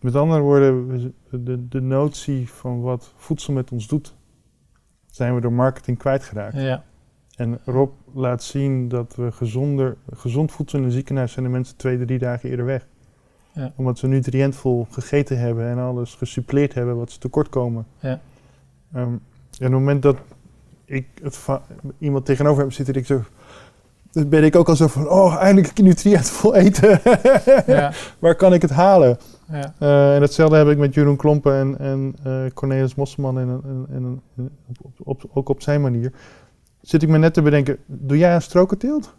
Met 0.00 0.14
andere 0.16 0.40
woorden, 0.40 1.14
de, 1.30 1.68
de 1.68 1.80
notie 1.80 2.50
van 2.50 2.80
wat 2.80 3.12
voedsel 3.16 3.52
met 3.52 3.70
ons 3.72 3.86
doet, 3.88 4.14
zijn 5.10 5.34
we 5.34 5.40
door 5.40 5.52
marketing 5.52 5.98
kwijtgeraakt. 5.98 6.54
ja. 6.60 6.84
En 7.36 7.58
Rob 7.64 7.92
laat 8.12 8.42
zien 8.42 8.88
dat 8.88 9.14
we 9.14 9.32
gezonder, 9.32 9.96
gezond 10.12 10.52
voedsel 10.52 10.78
in 10.78 10.84
een 10.84 10.90
ziekenhuis 10.90 11.32
zijn 11.32 11.44
de 11.44 11.50
mensen 11.50 11.76
twee, 11.76 12.04
drie 12.04 12.18
dagen 12.18 12.50
eerder 12.50 12.64
weg. 12.64 12.86
Ja. 13.52 13.72
Omdat 13.76 13.98
ze 13.98 14.06
nutriëntvol 14.06 14.86
gegeten 14.90 15.38
hebben 15.38 15.68
en 15.68 15.78
alles 15.78 16.14
gesuppleerd 16.14 16.74
hebben 16.74 16.96
wat 16.96 17.10
ze 17.10 17.18
tekort 17.18 17.48
komen. 17.48 17.86
Ja. 17.98 18.20
Ehm, 18.92 19.14
en 19.58 19.66
op 19.66 19.72
het 19.72 19.80
moment 19.80 20.02
dat 20.02 20.16
ik 20.84 21.06
het 21.22 21.38
iemand 21.98 22.26
tegenover 22.26 22.62
heb 22.62 22.72
zitten, 22.72 22.94
ik 22.94 23.06
zo, 23.06 23.22
dan 24.10 24.28
ben 24.28 24.44
ik 24.44 24.56
ook 24.56 24.68
al 24.68 24.76
zo 24.76 24.86
van, 24.86 25.08
oh, 25.08 25.36
eindelijk 25.36 25.78
nutriëntvol 25.78 26.54
eten. 26.54 27.00
ja, 27.66 27.92
Waar 28.18 28.34
kan 28.34 28.54
ik 28.54 28.62
het 28.62 28.70
halen? 28.70 29.18
ja. 29.48 29.74
Eh, 29.78 30.14
en 30.14 30.22
hetzelfde 30.22 30.56
heb 30.56 30.68
ik 30.68 30.78
met 30.78 30.94
Jeroen 30.94 31.16
Klompen 31.16 31.54
en, 31.54 31.78
en 31.78 32.14
eh, 32.22 32.52
Cornelis 32.54 32.94
Mosselman 32.94 33.38
en, 33.38 33.48
en, 33.48 33.86
en, 33.90 34.22
en 34.36 34.50
op, 34.82 34.92
op, 34.98 35.30
ook 35.32 35.48
op 35.48 35.62
zijn 35.62 35.80
manier. 35.80 36.12
Zit 36.80 37.02
ik 37.02 37.08
me 37.08 37.18
net 37.18 37.34
te 37.34 37.42
bedenken, 37.42 37.78
doe 37.86 38.18
jij 38.18 38.34
een 38.34 38.42
strokenteelt? 38.42 39.14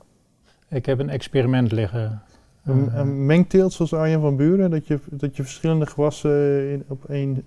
Ik 0.69 0.85
heb 0.85 0.99
een 0.99 1.09
experiment 1.09 1.71
liggen. 1.71 2.21
Een, 2.63 2.89
Eh, 2.91 2.99
een 2.99 3.25
mengteelt 3.25 3.73
zoals 3.73 3.93
Arjen 3.93 4.21
van 4.21 4.35
Buren? 4.35 4.71
Dat 4.71 4.87
je, 4.87 4.99
dat 5.11 5.35
je 5.35 5.43
verschillende 5.43 5.85
gewassen 5.85 6.69
in, 6.71 6.83
op 6.87 7.05
één, 7.09 7.43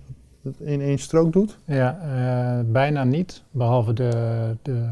in 0.59 0.81
één 0.81 0.97
strook 0.99 1.33
doet? 1.33 1.57
Ja, 1.65 1.99
eh, 1.99 2.65
bijna 2.71 3.03
niet, 3.03 3.43
behalve 3.51 3.93
de, 3.93 4.11
de, 4.61 4.89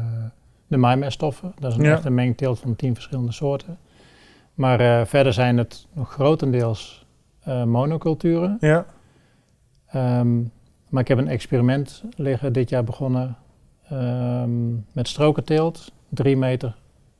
de 0.66 0.76
maaimeststoffen. 0.76 1.52
Dat 1.58 1.70
is 1.72 1.76
een 1.78 1.84
Ja. 1.84 1.92
echte 1.92 2.10
mengteelt 2.10 2.58
van 2.58 2.76
tien 2.76 2.94
verschillende 2.94 3.32
soorten. 3.32 3.78
Maar 4.54 4.80
eh, 4.80 5.06
verder 5.06 5.32
zijn 5.32 5.56
het 5.58 5.86
nog 5.92 6.12
grotendeels 6.12 7.06
eh, 7.40 7.64
monoculturen. 7.64 8.56
Ja. 8.60 8.86
Ehm, 9.86 10.36
maar 10.88 11.02
ik 11.02 11.08
heb 11.08 11.18
een 11.18 11.28
experiment 11.28 12.04
liggen 12.16 12.52
dit 12.52 12.68
jaar 12.68 12.84
begonnen 12.84 13.36
ehm, 13.88 14.74
met 14.92 15.08
strokenteelt. 15.08 15.92
Drie 16.08 16.36
meter 16.36 16.76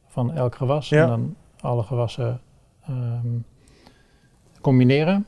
van 0.07 0.33
elk 0.33 0.55
gewas. 0.55 0.89
Ja. 0.89 1.03
En 1.03 1.09
dan 1.09 1.35
alle 1.61 1.83
gewassen 1.83 2.41
ehm, 2.87 3.27
combineren. 4.61 5.27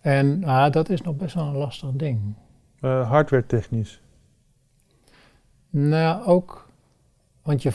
En 0.00 0.44
ah, 0.44 0.72
dat 0.72 0.88
is 0.88 1.00
nog 1.02 1.16
best 1.16 1.34
wel 1.34 1.46
een 1.46 1.56
lastig 1.56 1.90
ding. 1.92 2.20
Eh, 2.80 3.10
hardware 3.10 3.46
technisch. 3.46 4.00
Nou, 5.70 6.24
ook, 6.26 6.68
want 7.42 7.62
je, 7.62 7.72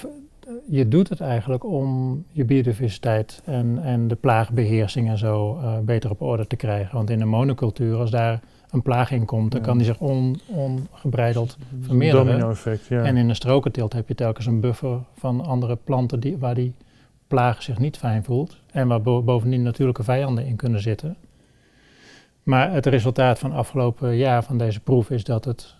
je 0.67 0.87
doet 0.87 1.09
het 1.09 1.21
eigenlijk 1.21 1.63
om 1.63 2.23
je 2.31 2.45
biodiversiteit 2.45 3.41
en, 3.45 3.79
en 3.83 4.07
de 4.07 4.15
plaagbeheersing 4.15 5.09
en 5.09 5.17
zo 5.17 5.57
eh, 5.57 5.79
beter 5.79 6.09
op 6.09 6.21
orde 6.21 6.47
te 6.47 6.55
krijgen. 6.55 6.95
Want 6.95 7.09
in 7.09 7.21
een 7.21 7.27
monocultuur, 7.27 7.95
als 7.97 8.11
daar 8.11 8.39
een 8.71 8.81
plaag 8.81 9.11
in 9.11 9.25
komt, 9.25 9.51
dan 9.51 9.59
Ja. 9.61 9.65
kan 9.67 9.77
die 9.77 9.85
zich 9.85 9.99
on, 9.99 10.39
ongebreideld. 10.47 11.57
Vermeerderen. 11.81 12.25
Domino 12.25 12.49
effect, 12.49 12.85
ja. 12.85 13.03
En 13.03 13.17
in 13.17 13.29
een 13.29 13.35
strokenteelt 13.35 13.93
heb 13.93 14.07
je 14.07 14.15
telkens 14.15 14.45
een 14.45 14.59
buffer 14.59 14.99
van 15.13 15.45
andere 15.45 15.75
planten 15.75 16.19
die, 16.19 16.37
waar 16.37 16.55
die 16.55 16.73
plaag 17.27 17.61
zich 17.63 17.77
niet 17.79 17.97
fijn 17.97 18.23
voelt. 18.23 18.61
En 18.71 18.87
waar 18.87 19.01
bo- 19.01 19.21
bovendien 19.23 19.61
natuurlijke 19.63 20.03
vijanden 20.03 20.45
in 20.45 20.55
kunnen 20.55 20.81
zitten. 20.81 21.15
Maar 22.45 22.71
het 22.71 22.85
resultaat 22.85 23.39
van 23.39 23.51
afgelopen 23.51 24.15
jaar 24.15 24.43
van 24.43 24.57
deze 24.57 24.79
proef 24.79 25.09
is 25.09 25.23
dat, 25.23 25.45
het, 25.45 25.75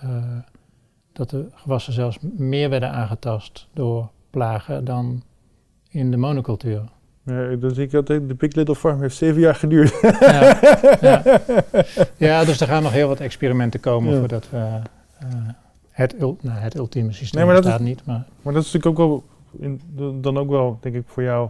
eh, 0.00 0.08
dat 1.12 1.30
de 1.30 1.46
gewassen 1.54 1.92
zelfs 1.92 2.18
meer 2.36 2.70
werden 2.70 2.90
aangetast 2.90 3.68
door 3.72 4.08
plagen 4.30 4.84
dan 4.84 5.22
in 5.88 6.10
de 6.10 6.16
monocultuur. 6.16 6.82
ja 7.24 7.56
dan 7.56 7.70
zie 7.70 7.84
ik 7.84 7.90
dat 7.90 8.06
de 8.06 8.20
Big 8.38 8.54
Little 8.54 8.74
Farm 8.76 9.00
heeft 9.00 9.16
zeven 9.16 9.40
jaar 9.40 9.54
geduurd. 9.54 9.98
Ja, 10.20 10.58
ja. 11.00 11.22
ja, 12.16 12.44
dus 12.44 12.60
er 12.60 12.66
gaan 12.66 12.82
nog 12.82 12.92
heel 12.92 13.08
wat 13.08 13.20
experimenten 13.20 13.80
komen 13.80 14.18
voordat 14.18 14.50
we 14.50 14.56
eh, 14.56 15.26
het, 15.90 16.14
ul- 16.20 16.38
nou, 16.40 16.58
het 16.58 16.74
ultieme 16.76 17.12
systeem 17.12 17.36
Nee, 17.38 17.44
maar 17.44 17.54
dat 17.54 17.64
bestaat 17.64 17.80
is- 17.80 17.86
niet. 17.86 18.04
Maar 18.04 18.24
Maar 18.42 18.52
dat 18.52 18.62
is 18.64 18.72
natuurlijk 18.72 19.00
ook 19.00 19.08
wel, 19.08 19.24
in, 19.60 19.80
dan 20.20 20.38
ook 20.38 20.50
wel, 20.50 20.78
denk 20.80 20.94
ik, 20.94 21.02
voor 21.06 21.22
jou. 21.22 21.48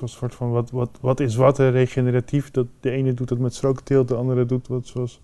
Een 0.00 0.08
soort 0.08 0.34
van, 0.34 0.50
wat, 0.50 0.70
wat, 0.70 0.98
wat 1.00 1.20
is 1.20 1.36
wat, 1.36 1.56
hè, 1.56 1.68
regeneratief. 1.68 2.50
Dat 2.50 2.66
de 2.80 2.90
ene 2.90 3.14
doet 3.14 3.30
het 3.30 3.38
met 3.38 3.54
strookteelt, 3.54 4.08
de 4.08 4.14
andere 4.14 4.46
doet 4.46 4.68
wat 4.68 4.86
zoals 4.86 5.20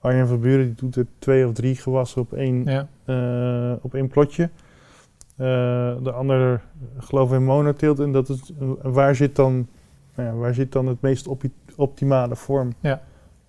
Arjen 0.00 0.28
van 0.28 0.40
Buren. 0.40 0.64
Die 0.66 0.74
doet 0.74 0.96
er 0.96 1.06
twee 1.18 1.46
of 1.46 1.52
drie 1.52 1.74
gewassen 1.76 2.20
op 2.20 2.32
één, 2.32 2.64
ja. 2.64 2.88
eh, 3.04 3.84
op 3.84 3.94
één 3.94 4.08
plotje. 4.08 4.50
Eh, 5.36 5.46
de 6.02 6.12
andere 6.12 6.60
geloof 6.98 7.32
in 7.32 7.44
monoteelt. 7.44 8.00
En 8.00 8.12
dat 8.12 8.28
is, 8.28 8.52
en 8.60 8.92
waar 8.92 9.14
zit 9.14 9.36
dan, 9.36 9.66
nou 10.14 10.28
ja, 10.28 10.34
waar 10.34 10.54
zit 10.54 10.72
dan 10.72 10.86
het 10.86 11.00
meest 11.00 11.28
opi- 11.28 11.52
optimale 11.76 12.36
vorm? 12.36 12.72
Ja. 12.80 13.02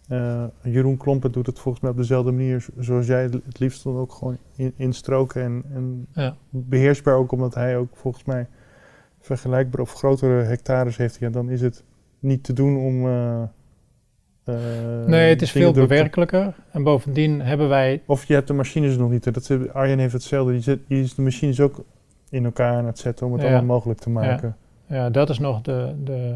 Eh, 0.08 0.44
Jeroen 0.64 0.98
Klompen 0.98 1.32
doet 1.32 1.46
het 1.46 1.60
volgens 1.60 1.84
mij 1.84 1.92
op 1.92 1.98
dezelfde 1.98 2.32
manier 2.32 2.66
zoals 2.80 3.08
jij 3.08 3.22
het 3.24 3.60
liefst 3.60 3.84
dan 3.84 3.96
ook 3.98 4.12
gewoon 4.12 4.38
in, 4.56 4.74
instroken 4.76 5.42
en, 5.44 5.64
en 5.74 6.08
Ja. 6.14 6.36
beheersbaar 6.50 7.16
ook 7.16 7.32
omdat 7.32 7.54
hij 7.56 7.78
ook 7.78 7.96
volgens 7.96 8.24
mij 8.24 8.48
vergelijkbaar 9.26 9.82
of 9.82 9.94
grotere 9.94 10.44
hectares 10.44 10.98
heeft. 10.98 11.18
Ja, 11.20 11.30
dan 11.30 11.50
is 11.50 11.62
het 11.62 11.84
niet 12.20 12.44
te 12.44 12.54
doen 12.54 12.78
om. 12.78 13.06
eh, 13.08 13.42
eh, 14.44 15.06
Nee, 15.08 15.30
het 15.30 15.42
is 15.42 15.52
veel 15.52 15.72
bewerkelijker. 15.74 16.54
En 16.72 16.84
bovendien 16.84 17.42
hebben 17.42 17.70
wij 17.70 18.02
Of 18.06 18.26
je 18.26 18.34
hebt 18.34 18.48
de 18.48 18.54
machines 18.54 18.98
nog 18.98 19.10
niet. 19.12 19.26
hè. 19.26 19.32
Dat, 19.32 19.74
Arjen 19.74 20.00
heeft 20.00 20.14
hetzelfde. 20.14 20.52
Die, 20.52 20.62
zet, 20.62 20.80
die 20.88 21.04
is 21.04 21.16
de 21.16 21.22
machines 21.22 21.60
ook 21.60 21.84
in 22.30 22.46
elkaar 22.46 22.78
aan 22.78 22.86
het 22.86 23.00
zetten 23.00 23.26
om 23.26 23.34
het 23.34 23.42
Ja. 23.42 23.48
allemaal 23.48 23.66
mogelijk 23.76 24.00
te 24.00 24.10
maken. 24.10 24.58
Ja, 24.88 25.10
dat 25.10 25.30
is 25.30 25.40
nog 25.40 25.62
de, 25.62 25.94
de, 26.04 26.36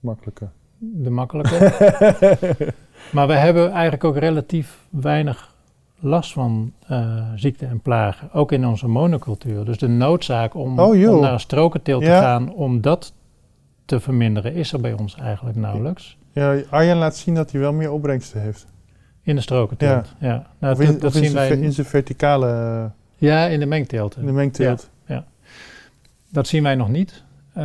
Makkelijker. 0.00 0.48
de 0.78 1.10
makkelijke. 1.10 1.58
maar 3.12 3.26
we 3.26 3.32
hebben 3.34 3.70
eigenlijk 3.70 4.04
ook 4.04 4.16
relatief 4.16 4.86
weinig 4.90 5.54
last 5.98 6.32
van 6.32 6.72
eh 6.86 7.28
ziekte 7.34 7.66
en 7.66 7.80
plagen. 7.80 8.32
Ook 8.32 8.52
in 8.52 8.66
onze 8.66 8.88
monocultuur. 8.88 9.64
Dus 9.64 9.78
de 9.78 9.88
noodzaak 9.88 10.54
om, 10.54 10.78
Oh, 10.78 11.10
om 11.14 11.20
naar 11.20 11.32
een 11.32 11.40
strokenteelt 11.40 12.02
Ja. 12.02 12.18
te 12.18 12.24
gaan 12.26 12.52
om 12.52 12.80
dat 12.80 13.12
te 13.84 14.00
verminderen 14.00 14.54
is 14.54 14.72
er 14.72 14.80
bij 14.80 14.92
ons 14.92 15.14
eigenlijk 15.14 15.56
nauwelijks. 15.56 16.16
ja, 16.32 16.56
Arjen 16.70 16.96
laat 16.96 17.16
zien 17.16 17.34
dat 17.34 17.50
hij 17.52 17.60
wel 17.60 17.72
meer 17.72 17.90
opbrengsten 17.92 18.40
heeft. 18.40 18.66
In 19.22 19.34
de 19.34 19.40
strokenteelt. 19.40 20.14
Ja. 20.18 20.46
Nou, 20.58 20.74
of 20.74 20.80
in, 20.80 20.92
dat, 20.92 21.04
of 21.04 21.12
zien 21.12 21.30
zijn, 21.30 21.48
wij 21.48 21.58
in 21.58 21.72
zijn 21.72 21.86
verticale, 21.86 22.90
ja, 23.16 23.44
in 23.46 23.60
de 23.60 23.66
mengteelten. 23.66 24.20
in 24.20 24.26
de 24.26 24.32
mengteelt. 24.32 24.90
Dat 26.30 26.46
zien 26.46 26.62
wij 26.62 26.74
nog 26.74 26.88
niet. 26.88 27.22
Eh, 27.52 27.62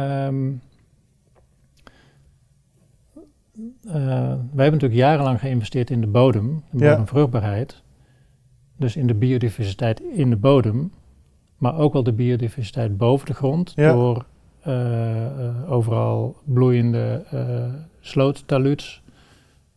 wij 3.83 4.37
hebben 4.65 4.71
natuurlijk 4.71 4.93
jarenlang 4.93 5.39
geïnvesteerd 5.39 5.89
in 5.89 6.01
de 6.01 6.07
bodem, 6.07 6.63
de 6.69 6.83
Ja. 6.83 6.89
bodemvruchtbaarheid. 6.89 7.81
Dus 8.81 8.95
in 8.95 9.07
de 9.07 9.13
biodiversiteit 9.13 10.01
in 10.13 10.29
de 10.29 10.35
bodem, 10.35 10.91
maar 11.57 11.77
ook 11.77 11.93
wel 11.93 12.03
de 12.03 12.13
biodiversiteit 12.13 12.97
boven 12.97 13.25
de 13.25 13.33
grond. 13.33 13.73
Ja. 13.75 13.91
Door 13.93 14.25
eh, 14.61 15.25
eh, 15.25 15.71
overal 15.71 16.35
bloeiende 16.43 17.23
uh, 17.33 18.33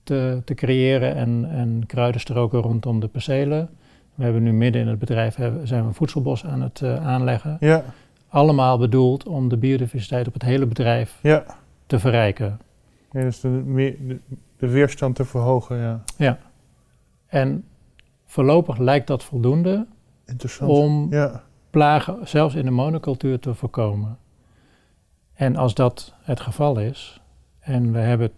te, 0.03 0.43
te 0.45 0.55
creëren 0.55 1.15
en, 1.15 1.47
en 1.51 1.85
kruidenstroken 1.87 2.61
rondom 2.61 3.01
de 3.01 3.09
percelen. 3.09 3.69
We 4.15 4.25
hebben 4.25 4.43
nu 4.43 4.53
midden 4.53 4.83
in 4.83 4.89
het 4.89 4.99
bedrijf 4.99 5.35
hebben, 5.35 5.67
zijn 5.67 5.83
we 5.83 5.89
een 5.89 5.95
voedselbos 5.95 6.45
aan 6.45 6.63
het 6.63 6.83
aanleggen 6.83 7.57
Ja, 7.61 7.85
allemaal 8.29 8.79
bedoeld 8.79 9.27
om 9.27 9.49
de 9.49 9.57
biodiversiteit 9.57 10.27
op 10.27 10.33
het 10.33 10.43
hele 10.43 10.67
bedrijf 10.67 11.19
ja. 11.23 11.45
te 11.87 11.99
verrijken. 11.99 12.59
ja 13.11 13.21
dus 13.21 13.41
de, 13.41 13.63
de, 14.07 14.19
de 14.57 14.69
weerstand 14.69 15.17
te 15.17 15.25
verhogen, 15.25 16.05
ja. 16.17 16.39
En 17.27 17.65
voorlopig 18.35 18.78
lijkt 18.78 19.06
dat 19.06 19.24
voldoende 19.24 19.86
om 20.61 21.06
Ja, 21.11 21.43
plagen 21.70 22.28
zelfs 22.28 22.55
in 22.55 22.65
de 22.65 22.70
monocultuur 22.70 23.39
te 23.39 23.55
voorkomen. 23.55 24.19
En 25.35 25.56
als 25.56 25.74
dat 25.74 26.15
het 26.23 26.40
geval 26.40 26.78
is, 26.78 27.20
en 27.61 27.93
we 27.93 27.98
hebben 27.98 28.31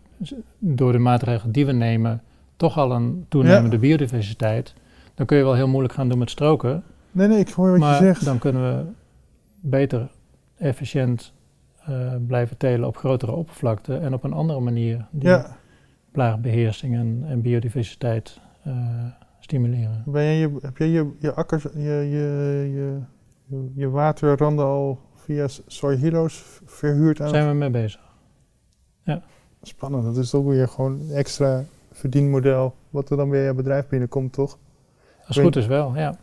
door 0.58 0.92
de 0.92 0.98
maatregelen 0.98 1.52
die 1.52 1.66
we 1.66 1.72
nemen 1.72 2.22
toch 2.56 2.78
al 2.78 2.92
een 2.92 3.26
toenemende 3.28 3.78
biodiversiteit, 3.78 4.74
dan 5.14 5.26
kun 5.26 5.36
je 5.36 5.42
wel 5.42 5.54
heel 5.54 5.68
moeilijk 5.68 5.94
gaan 5.94 6.08
doen 6.08 6.18
met 6.18 6.30
stroken. 6.30 6.82
nee, 7.10 7.28
nee, 7.28 7.38
ik 7.38 7.48
hoor 7.48 7.70
wat 7.70 7.78
maar 7.78 7.98
je 7.98 8.04
zegt. 8.04 8.24
dan 8.24 8.38
kunnen 8.38 8.76
we 8.76 8.84
beter 9.60 10.08
efficiënt 10.56 11.32
eh, 11.84 12.14
blijven 12.26 12.56
telen 12.56 12.86
op 12.86 12.96
grotere 12.96 13.32
oppervlakte 13.32 13.96
en 13.96 14.14
op 14.14 14.24
een 14.24 14.32
andere 14.32 14.60
manier 14.60 15.06
die 15.10 15.28
ja, 15.28 15.56
plaagbeheersing 16.10 16.94
en, 16.94 17.24
en 17.28 17.40
biodiversiteit 17.40 18.40
eh, 18.62 18.72
stimuleren. 19.46 20.02
ben 20.06 20.22
jij 20.22 20.36
je, 20.36 20.50
heb 20.60 20.76
jij 20.76 20.88
je, 20.88 21.10
je 21.18 21.34
akkers, 21.34 21.62
je, 21.62 21.80
je, 21.80 22.70
je, 22.74 23.00
je, 23.46 23.70
je 23.74 23.90
waterranden 23.90 24.64
al 24.64 24.98
via 25.14 25.46
Soy 25.66 25.96
Heroes 25.96 26.44
verhuurd 26.64 27.20
aan? 27.20 27.26
Daar 27.26 27.34
zijn 27.34 27.48
we 27.48 27.54
mee 27.54 27.70
bezig. 27.70 28.04
Spannend, 29.62 30.04
dat 30.04 30.16
is 30.16 30.30
toch 30.30 30.44
weer 30.44 30.68
gewoon 30.68 31.00
een 31.00 31.10
extra 31.10 31.64
verdienmodel 31.92 32.74
wat 32.90 33.10
er 33.10 33.16
dan 33.16 33.30
weer 33.30 33.42
je 33.42 33.54
bedrijf 33.54 33.88
binnenkomt, 33.88 34.32
toch? 34.32 34.58
Als 35.26 35.36
het 35.36 35.44
goed 35.44 35.56
is 35.56 35.66
wel, 35.66 35.96
ja. 35.96 36.16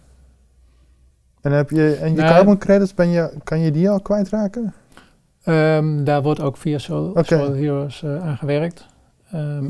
En, 1.41 1.51
heb 1.51 1.69
je, 1.69 1.95
en 1.95 2.09
je 2.09 2.17
Nou, 2.17 2.33
carbon 2.33 2.57
credits, 2.57 2.93
ben 2.93 3.09
je, 3.09 3.33
kan 3.43 3.59
je 3.59 3.71
die 3.71 3.89
al 3.89 3.99
kwijtraken? 3.99 4.73
Ehm, 5.43 6.03
daar 6.03 6.21
wordt 6.21 6.39
ook 6.39 6.57
via 6.57 6.79
Oké. 6.89 7.23
Soil 7.23 7.53
Heroes 7.53 8.03
eh, 8.03 8.25
aan 8.25 8.37
gewerkt. 8.37 8.85
Ehm, 9.31 9.69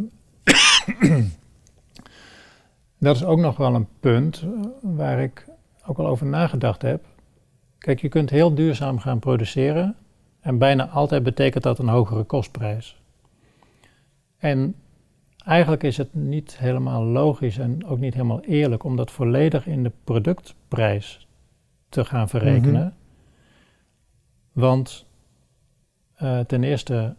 dat 3.03 3.15
is 3.15 3.23
ook 3.23 3.39
nog 3.39 3.57
wel 3.57 3.75
een 3.75 3.88
punt 3.99 4.41
eh, 4.41 4.49
waar 4.81 5.19
ik 5.19 5.45
ook 5.85 5.97
al 5.97 6.07
over 6.07 6.25
nagedacht 6.25 6.81
heb. 6.81 7.05
Kijk, 7.77 8.01
je 8.01 8.09
kunt 8.09 8.30
heel 8.30 8.53
duurzaam 8.55 8.99
gaan 8.99 9.19
produceren 9.19 9.95
en 10.39 10.57
bijna 10.57 10.88
altijd 10.88 11.23
betekent 11.23 11.63
dat 11.63 11.80
een 11.80 11.88
hogere 11.88 12.23
kostprijs. 12.23 13.01
En 14.38 14.75
eigenlijk 15.45 15.84
is 15.84 15.97
het 15.97 16.13
niet 16.13 16.57
helemaal 16.57 17.03
logisch 17.03 17.57
en 17.57 17.85
ook 17.85 17.99
niet 17.99 18.13
helemaal 18.13 18.41
eerlijk 18.41 18.84
om 18.84 18.95
dat 18.95 19.11
volledig 19.11 19.67
in 19.67 19.84
de 19.84 19.91
productprijs 20.03 21.27
te 21.89 22.05
gaan 22.05 22.30
verrekenen. 22.30 22.95
Want 24.51 25.05
eh, 26.15 26.39
ten 26.39 26.63
eerste 26.63 27.15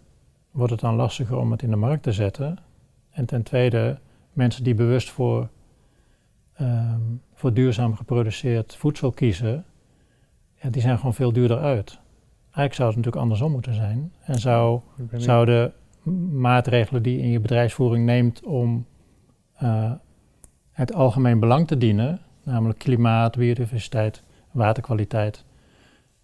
wordt 0.51 0.73
het 0.73 0.81
dan 0.81 0.95
lastiger 0.95 1.37
om 1.37 1.51
het 1.51 1.63
in 1.63 1.71
de 1.71 1.77
markt 1.77 2.03
te 2.03 2.13
zetten. 2.13 2.59
En 3.11 3.27
ten 3.27 3.43
tweede, 3.43 3.99
mensen 4.33 4.65
die 4.65 4.75
bewust 4.75 5.11
voor, 5.11 5.49
ehm, 6.55 7.01
voor 7.35 7.53
duurzaam 7.53 7.95
geproduceerd 7.95 8.77
voedsel 8.77 9.13
kiezen, 9.13 9.65
ja, 10.55 10.71
die 10.71 10.83
zijn 10.83 10.97
gewoon 10.97 11.15
veel 11.15 11.33
duurder 11.33 11.59
uit. 11.59 11.99
Eigenlijk 12.45 12.75
zou 12.75 12.89
het 12.89 12.97
natuurlijk 12.97 13.23
andersom 13.23 13.53
moeten 13.53 13.75
zijn. 13.75 14.13
En 14.23 14.41
zou, 14.41 14.81
zouden 15.13 15.73
maatregelen 16.33 17.03
die 17.03 17.17
je 17.17 17.23
in 17.23 17.31
je 17.31 17.41
bedrijfsvoering 17.41 18.05
neemt 18.07 18.43
om 18.43 18.87
eh, 19.55 19.93
het 20.71 20.95
algemeen 20.95 21.41
belang 21.41 21.67
te 21.67 21.79
dienen, 21.79 22.21
namelijk 22.43 22.79
klimaat, 22.79 23.37
biodiversiteit, 23.37 24.23
waterkwaliteit, 24.51 25.45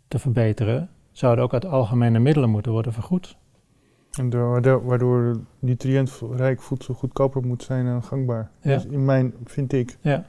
te 0.08 0.18
verbeteren, 0.18 0.90
zouden 1.12 1.44
ook 1.44 1.52
uit 1.52 1.64
algemene 1.66 2.18
middelen 2.18 2.50
moeten 2.50 2.72
worden 2.72 2.92
vergoed. 2.92 3.36
En 4.10 4.30
door, 4.30 4.82
waardoor, 4.84 5.40
nutriëntrijk 5.58 6.62
voedsel 6.62 6.94
goedkoper 6.94 7.46
moet 7.46 7.62
zijn 7.62 7.86
en 7.86 8.02
gangbaar. 8.02 8.50
Ja. 8.62 8.74
Dus 8.74 8.84
in 8.84 9.04
mijn, 9.04 9.34
vind 9.44 9.72
ik. 9.72 9.96
Ja. 10.00 10.24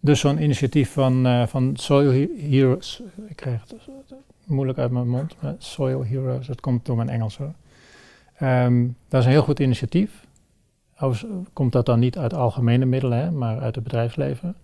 Dus 0.00 0.20
zo'n 0.20 0.42
initiatief 0.42 0.92
van, 0.92 1.26
eh, 1.26 1.46
van 1.46 1.76
Soil 1.76 2.12
He- 2.12 2.48
Heroes, 2.50 3.02
ik 3.28 3.36
krijg 3.36 3.60
het 3.68 4.14
moeilijk 4.44 4.78
uit 4.78 4.90
mijn 4.90 5.08
mond, 5.08 5.36
maar 5.42 5.54
Soil 5.58 6.04
Heroes, 6.04 6.46
dat 6.46 6.60
komt 6.60 6.86
door 6.86 6.96
mijn 6.96 7.08
Engels 7.08 7.36
hoor. 7.38 7.52
Ehm, 8.36 8.86
dat 9.08 9.20
is 9.20 9.26
een 9.26 9.32
heel 9.32 9.42
goed 9.42 9.60
initiatief. 9.60 10.26
Overigens 10.98 11.48
komt 11.52 11.72
dat 11.72 11.86
dan 11.86 11.98
niet 11.98 12.18
uit 12.18 12.34
algemene 12.34 12.84
middelen, 12.84 13.18
hè, 13.18 13.30
maar 13.30 13.60
uit 13.60 13.74
het 13.74 13.84
bedrijfsleven. 13.84 14.54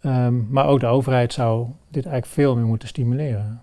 Ehm, 0.00 0.52
maar 0.52 0.66
ook 0.66 0.80
de 0.80 0.86
overheid 0.86 1.32
zou 1.32 1.66
dit 1.88 2.04
eigenlijk 2.06 2.34
veel 2.34 2.56
meer 2.56 2.66
moeten 2.66 2.88
stimuleren. 2.88 3.60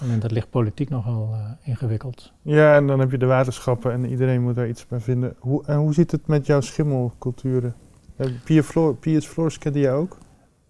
En 0.00 0.20
dat 0.20 0.30
ligt 0.30 0.50
politiek 0.50 0.88
nogal 0.88 1.30
eh, 1.32 1.50
ingewikkeld. 1.68 2.32
Ja, 2.42 2.74
en 2.74 2.86
dan 2.86 3.00
heb 3.00 3.10
je 3.10 3.18
de 3.18 3.26
waterschappen 3.26 3.92
en 3.92 4.04
iedereen 4.04 4.42
moet 4.42 4.54
daar 4.54 4.68
iets 4.68 4.86
bij 4.86 5.00
vinden. 5.00 5.36
Hoe, 5.38 5.64
en 5.66 5.76
hoe 5.76 5.94
zit 5.94 6.10
het 6.10 6.26
met 6.26 6.46
jouw 6.46 6.60
schimmelculturen? 6.60 7.74
Eh, 8.16 8.30
Pia's 9.00 9.26
Floors 9.26 9.58
kende 9.58 9.78
jij 9.78 9.92
ook? 9.92 10.18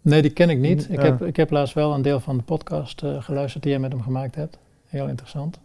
Nee, 0.03 0.23
die 0.23 0.31
ken 0.31 0.51
ik 0.51 0.59
niet. 0.59 0.91
Ik, 0.91 0.97
Ja. 0.97 1.05
heb, 1.05 1.23
ik 1.23 1.37
heb 1.37 1.51
laatst 1.51 1.75
wel 1.75 1.95
een 1.95 2.03
deel 2.03 2.21
van 2.21 2.37
de 2.37 2.43
podcast 2.43 3.03
eh, 3.03 3.23
geluisterd 3.23 3.63
die 3.63 3.73
jij 3.73 3.81
met 3.81 3.93
hem 3.93 4.03
gemaakt 4.03 4.35
hebt. 4.35 4.59
Heel 4.87 5.09
interessant. 5.09 5.61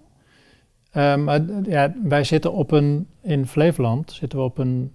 Maar 0.94 1.42
ja, 1.64 1.94
wij 2.04 2.24
zitten 2.24 2.54
op 2.54 2.72
een, 2.72 3.08
in 3.22 3.48
Flevoland 3.48 4.12
zitten 4.12 4.40
we 4.40 4.46
op 4.46 4.58
een 4.58 4.92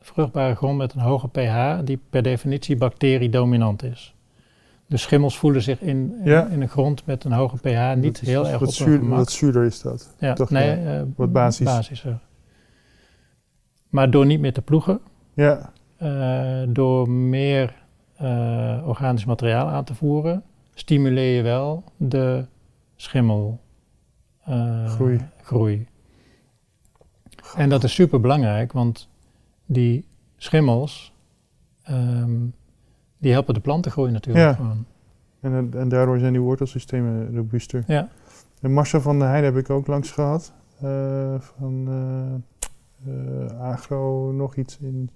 vruchtbare 0.00 0.54
grond 0.54 0.78
met 0.78 0.92
een 0.94 1.00
hoge 1.00 1.28
pH 1.28 1.78
die 1.84 2.00
per 2.10 2.22
definitie 2.22 2.76
bacteriedominant 2.76 3.82
is. 3.82 4.14
Dus 4.90 5.02
schimmels 5.02 5.38
voelen 5.38 5.62
zich 5.62 5.80
in, 5.80 5.88
in, 6.18 6.24
Ja. 6.24 6.46
in 6.46 6.60
een 6.60 6.68
grond 6.68 7.06
met 7.06 7.24
een 7.24 7.32
hoge 7.32 7.56
pH 7.56 7.94
niet 7.94 8.02
Dat 8.02 8.22
is- 8.22 8.28
heel 8.28 8.48
erg 8.48 8.58
wat 8.58 8.68
op 8.68 8.74
zuur-. 8.74 9.08
Wat 9.08 9.30
zuurder 9.30 9.64
is 9.64 9.80
dat. 9.82 10.14
Ja, 10.18 10.32
Toch, 10.34 10.50
nee, 10.50 10.70
eh, 10.72 11.02
Wat 11.16 11.32
basis. 11.32 12.04
Maar 13.88 14.10
door 14.10 14.26
niet 14.26 14.40
meer 14.40 14.52
te 14.52 14.62
ploegen, 14.62 15.00
Ja, 15.34 15.72
eh, 15.96 16.62
door 16.68 17.10
meer 17.10 17.74
eh, 18.16 18.82
organisch 18.86 19.24
materiaal 19.24 19.66
aan 19.68 19.84
te 19.84 19.94
voeren, 19.94 20.42
stimuleer 20.74 21.36
je 21.36 21.42
wel 21.42 21.84
de 21.96 22.44
schimmel 22.96 23.60
eh, 24.44 24.86
Groei. 24.90 25.20
groei. 25.42 25.86
En 27.56 27.68
dat 27.68 27.84
is 27.84 27.94
super 27.94 28.20
belangrijk, 28.20 28.72
want 28.72 29.08
die 29.66 30.04
schimmels, 30.36 31.12
ehm, 31.82 32.38
die 33.20 33.32
helpen 33.32 33.54
de 33.54 33.60
planten 33.60 33.90
groeien 33.90 34.12
natuurlijk 34.12 34.46
Ja. 34.46 34.54
gewoon. 34.54 34.84
en, 35.40 35.70
en 35.74 35.88
daardoor 35.88 36.18
zijn 36.18 36.32
die 36.32 36.40
wortelsystemen 36.42 37.36
robuuster. 37.36 37.84
Ja. 37.86 38.08
En 38.60 38.72
Marcel 38.72 39.00
van 39.00 39.18
der 39.18 39.28
Heijden 39.28 39.54
heb 39.54 39.62
ik 39.64 39.70
ook 39.70 39.86
langs 39.86 40.10
gehad. 40.10 40.52
eh, 40.80 41.34
van 41.40 41.88
eh, 43.06 43.60
agro 43.60 44.32
nog 44.32 44.56
iets 44.56 44.78
in 44.80 45.10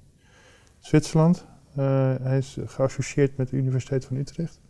Zwitserland. 0.78 1.46
Eh, 1.74 2.14
hij 2.22 2.38
is 2.38 2.58
geassocieerd 2.64 3.36
met 3.36 3.48
de 3.48 3.56
Universiteit 3.56 4.04
van 4.04 4.16
Utrecht. 4.16 4.60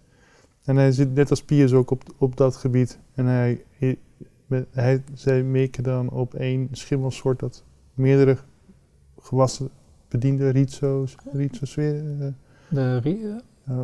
En 0.64 0.76
hij 0.76 0.92
zit 0.92 1.14
net 1.14 1.30
als 1.30 1.44
Piers 1.44 1.72
ook 1.72 1.90
op, 1.90 2.02
op 2.18 2.36
dat 2.36 2.56
gebied. 2.56 2.98
En 3.14 3.26
hij, 3.26 3.64
hij, 3.78 3.98
met- 4.46 4.66
hij, 4.70 5.02
zij 5.14 5.42
meken 5.42 5.82
dan 5.82 6.10
op 6.10 6.34
één 6.34 6.68
schimmelsoort 6.72 7.38
dat 7.38 7.64
meerdere 7.94 8.36
gewassen 9.20 9.68
bediende 10.08 10.48
Rhizo's, 10.50 11.16
Rhizo's 11.32 11.74
weer, 11.74 12.20
eh, 12.20 12.26
De 12.68 12.98
ri- 12.98 13.20
eh, 13.66 13.74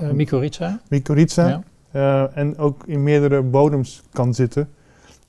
eh, 0.00 0.10
mycorrhiza. 0.12 0.80
mycorrhiza. 0.88 1.48
Ja. 1.48 1.62
Eh, 1.90 2.36
en 2.36 2.58
ook 2.58 2.82
in 2.86 3.02
meerdere 3.02 3.42
bodems 3.42 4.02
kan 4.12 4.34
zitten. 4.34 4.68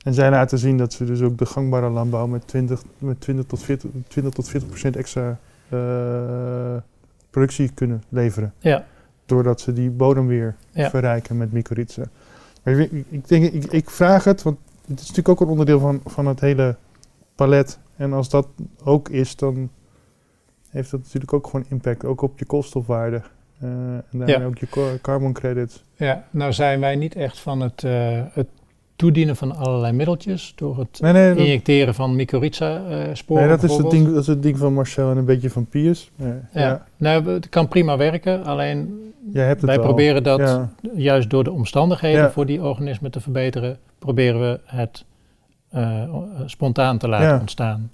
En 0.04 0.14
zij 0.14 0.30
laten 0.30 0.58
zien 0.60 0.78
dat 0.78 0.94
ze 0.94 1.06
dus 1.06 1.22
ook 1.22 1.38
de 1.38 1.46
gangbare 1.46 1.90
landbouw 1.90 2.28
met 2.28 2.48
20, 2.48 2.84
met 2.98 3.22
20 3.22 3.46
tot 3.46 3.64
40, 3.64 3.90
20 4.08 4.34
tot 4.34 4.50
40 4.50 4.70
procent 4.70 4.96
extra 4.96 5.38
eh, 5.70 6.76
productie 7.30 7.72
kunnen 7.74 8.04
leveren. 8.10 8.54
Ja. 8.60 8.86
Doordat 9.26 9.62
ze 9.62 9.74
die 9.74 9.90
bodem 9.90 10.28
weer 10.28 10.56
Ja. 10.72 10.90
verrijken 10.90 11.38
met 11.38 11.52
mycorrhiza. 11.52 12.04
Ik 13.10 13.28
denk, 13.28 13.52
ik, 13.54 13.64
ik 13.66 13.90
vraag 13.90 14.24
het, 14.24 14.44
want 14.44 14.58
het 14.88 15.00
is 15.00 15.08
natuurlijk 15.08 15.30
ook 15.30 15.42
een 15.42 15.48
onderdeel 15.52 15.80
van, 15.80 16.02
van 16.06 16.26
het 16.26 16.40
hele 16.40 16.76
palet. 17.36 17.80
En 17.96 18.14
als 18.14 18.30
dat 18.30 18.48
ook 18.84 19.10
is, 19.10 19.36
dan 19.36 19.70
heeft 20.72 20.92
dat 20.92 21.00
natuurlijk 21.00 21.34
ook 21.34 21.46
gewoon 21.46 21.66
impact. 21.70 22.06
Ook 22.06 22.22
op 22.22 22.40
je 22.40 22.46
koolstofwaarde. 22.46 23.22
eh, 23.60 23.68
en 23.70 24.04
daarmee 24.12 24.38
Ja. 24.40 24.46
ook 24.46 24.58
je 24.58 25.00
carbon 25.02 25.34
credits. 25.34 25.84
Ja, 25.96 26.24
nou 26.30 26.54
zijn 26.54 26.80
wij 26.80 26.96
niet 26.96 27.16
echt 27.16 27.40
van 27.40 27.62
het, 27.62 27.84
eh, 27.84 28.20
het 28.34 28.48
toedienen 28.96 29.36
van 29.36 29.56
allerlei 29.56 29.94
middeltjes 29.94 30.54
door 30.56 30.78
het 30.78 31.00
Nee, 31.02 31.14
nee, 31.14 31.30
dat, 31.30 31.38
injecteren 31.38 31.94
van 31.96 32.16
mycorrhiza-sporen. 32.16 33.48
nee, 33.48 33.58
dat, 33.58 33.64
is 33.70 33.78
het 33.78 33.90
ding, 33.90 34.08
dat 34.08 34.22
is 34.22 34.28
het 34.28 34.44
ding 34.44 34.58
van 34.58 34.74
Marcel 34.74 35.12
en 35.12 35.18
een 35.18 35.26
beetje 35.26 35.50
van 35.50 35.66
Piers. 35.66 36.12
Ja, 36.16 36.26
Ja. 36.26 36.62
ja. 36.62 36.86
Nou, 36.98 37.30
het 37.30 37.50
kan 37.50 37.68
prima 37.68 37.98
werken, 37.98 38.44
alleen 38.44 39.12
Jij 39.32 39.46
hebt 39.46 39.62
het 39.62 39.70
wij 39.70 39.80
proberen 39.80 40.24
dat 40.24 40.60
juist 40.96 41.30
door 41.30 41.44
de 41.44 41.52
omstandigheden 41.52 42.32
voor 42.32 42.46
die 42.46 42.62
organismen 42.64 43.12
te 43.12 43.22
verbeteren, 43.22 43.78
proberen 44.00 44.40
we 44.40 44.60
het 44.66 45.06
eh, 45.70 46.02
eh, 46.04 46.16
spontaan 46.46 46.98
te 46.98 47.08
laten 47.08 47.40
ontstaan. 47.40 47.92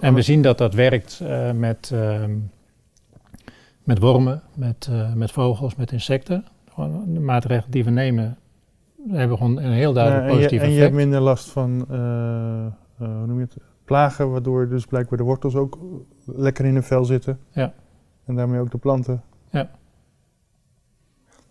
En, 0.00 0.14
we 0.14 0.22
zien 0.22 0.42
dat 0.42 0.58
dat 0.58 0.74
werkt 0.74 1.20
eh, 1.20 1.52
met, 1.52 1.90
ehm, 1.92 2.36
met 3.84 3.98
wormen, 3.98 4.42
met, 4.54 4.88
eh, 4.90 5.12
met 5.12 5.30
vogels, 5.30 5.74
met 5.74 5.92
insecten. 5.92 6.44
Gewoon 6.72 7.14
de 7.14 7.20
maatregelen 7.20 7.70
die 7.70 7.84
we 7.84 7.90
nemen, 7.90 8.38
hebben 9.08 9.36
gewoon 9.36 9.58
een 9.58 9.72
heel 9.72 9.92
duidelijk 9.92 10.24
Ja, 10.24 10.30
je, 10.30 10.36
positief 10.36 10.60
en 10.60 10.66
je 10.66 10.74
effect. 10.74 10.92
hebt 10.92 11.04
minder 11.04 11.20
last 11.20 11.50
van, 11.50 11.86
eh, 11.90 13.06
hoe 13.06 13.26
noem 13.26 13.38
je 13.38 13.44
het, 13.44 13.56
plagen, 13.84 14.30
waardoor 14.30 14.68
dus 14.68 14.86
blijkbaar 14.86 15.18
de 15.18 15.24
wortels 15.24 15.54
ook 15.54 15.78
lekker 16.24 16.64
in 16.64 16.76
een 16.76 16.82
vel 16.82 17.04
zitten. 17.04 17.38
Ja. 17.50 17.72
En 18.24 18.34
daarmee 18.34 18.60
ook 18.60 18.70
de 18.70 18.78
planten. 18.78 19.22
Ja. 19.50 19.70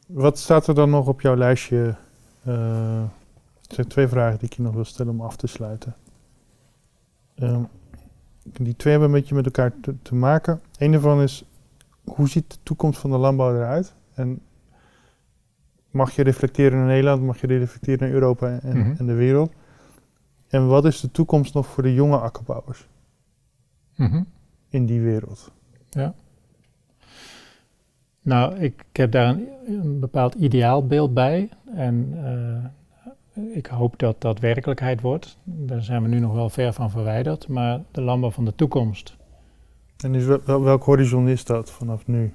Wat 0.08 0.38
staat 0.38 0.68
er 0.68 0.76
dan 0.76 0.90
nog 0.90 1.08
op 1.08 1.22
jouw 1.22 1.36
lijstje? 1.36 1.96
Er 2.44 3.76
zijn 3.76 3.88
twee 3.88 4.08
vragen 4.08 4.40
die 4.40 4.48
ik 4.48 4.56
je 4.56 4.62
nog 4.62 4.74
wil 4.74 4.86
stellen 4.86 5.14
om 5.14 5.22
af 5.22 5.36
te 5.36 5.48
sluiten. 5.48 5.96
Ehm, 7.36 7.64
die 8.54 8.76
twee 8.76 8.94
hebben 8.94 9.12
een 9.14 9.20
beetje 9.20 9.36
met 9.36 9.46
elkaar 9.46 9.72
te, 9.82 9.96
te 10.02 10.16
maken. 10.16 10.62
Eén 10.78 10.92
daarvan 10.92 11.22
is, 11.22 11.44
hoe 12.04 12.30
ziet 12.30 12.52
de 12.52 12.58
toekomst 12.64 13.00
van 13.00 13.10
de 13.12 13.18
landbouw 13.18 13.56
eruit? 13.56 13.94
En 14.14 14.40
mag 15.92 16.12
je 16.12 16.24
reflecteren 16.24 16.78
naar 16.78 16.88
Nederland, 16.88 17.22
mag 17.22 17.42
je 17.42 17.48
reflecteren 17.48 18.00
naar 18.00 18.10
Europa 18.12 18.60
en, 18.60 18.78
Mhm. 18.78 18.94
en 18.98 19.06
de 19.06 19.14
wereld? 19.14 19.52
En 20.48 20.68
wat 20.68 20.86
is 20.86 21.00
de 21.00 21.12
toekomst 21.12 21.54
nog 21.54 21.68
voor 21.68 21.84
de 21.84 21.94
jonge 21.94 22.18
akkerbouwers 22.18 22.88
Mhm. 23.96 24.24
in 24.70 24.86
die 24.86 25.02
wereld? 25.02 25.52
Nou, 28.22 28.56
ik, 28.56 28.86
ik 28.92 28.98
heb 28.98 29.12
daar 29.12 29.30
een, 29.30 29.48
een 29.68 30.00
bepaald 30.00 30.34
ideaalbeeld 30.34 31.14
bij. 31.14 31.50
En 31.76 32.10
eh, 32.26 32.66
ik 33.54 33.66
hoop 33.66 34.00
dat 34.00 34.22
dat 34.22 34.40
werkelijkheid 34.40 35.02
wordt. 35.02 35.38
Daar 35.44 35.82
zijn 35.84 36.02
we 36.02 36.08
nu 36.08 36.20
nog 36.20 36.34
wel 36.34 36.50
ver 36.50 36.74
van 36.74 36.90
verwijderd. 36.90 37.48
Maar 37.48 37.82
de 37.92 38.02
landbouw 38.02 38.32
van 38.32 38.46
de 38.46 38.56
toekomst. 38.56 39.16
En 40.04 40.16
is 40.16 40.26
wel, 40.26 40.40
wel- 40.46 40.62
welk 40.64 40.84
horizon 40.84 41.28
is 41.28 41.46
dat 41.46 41.72
vanaf 41.72 42.08
nu? 42.08 42.34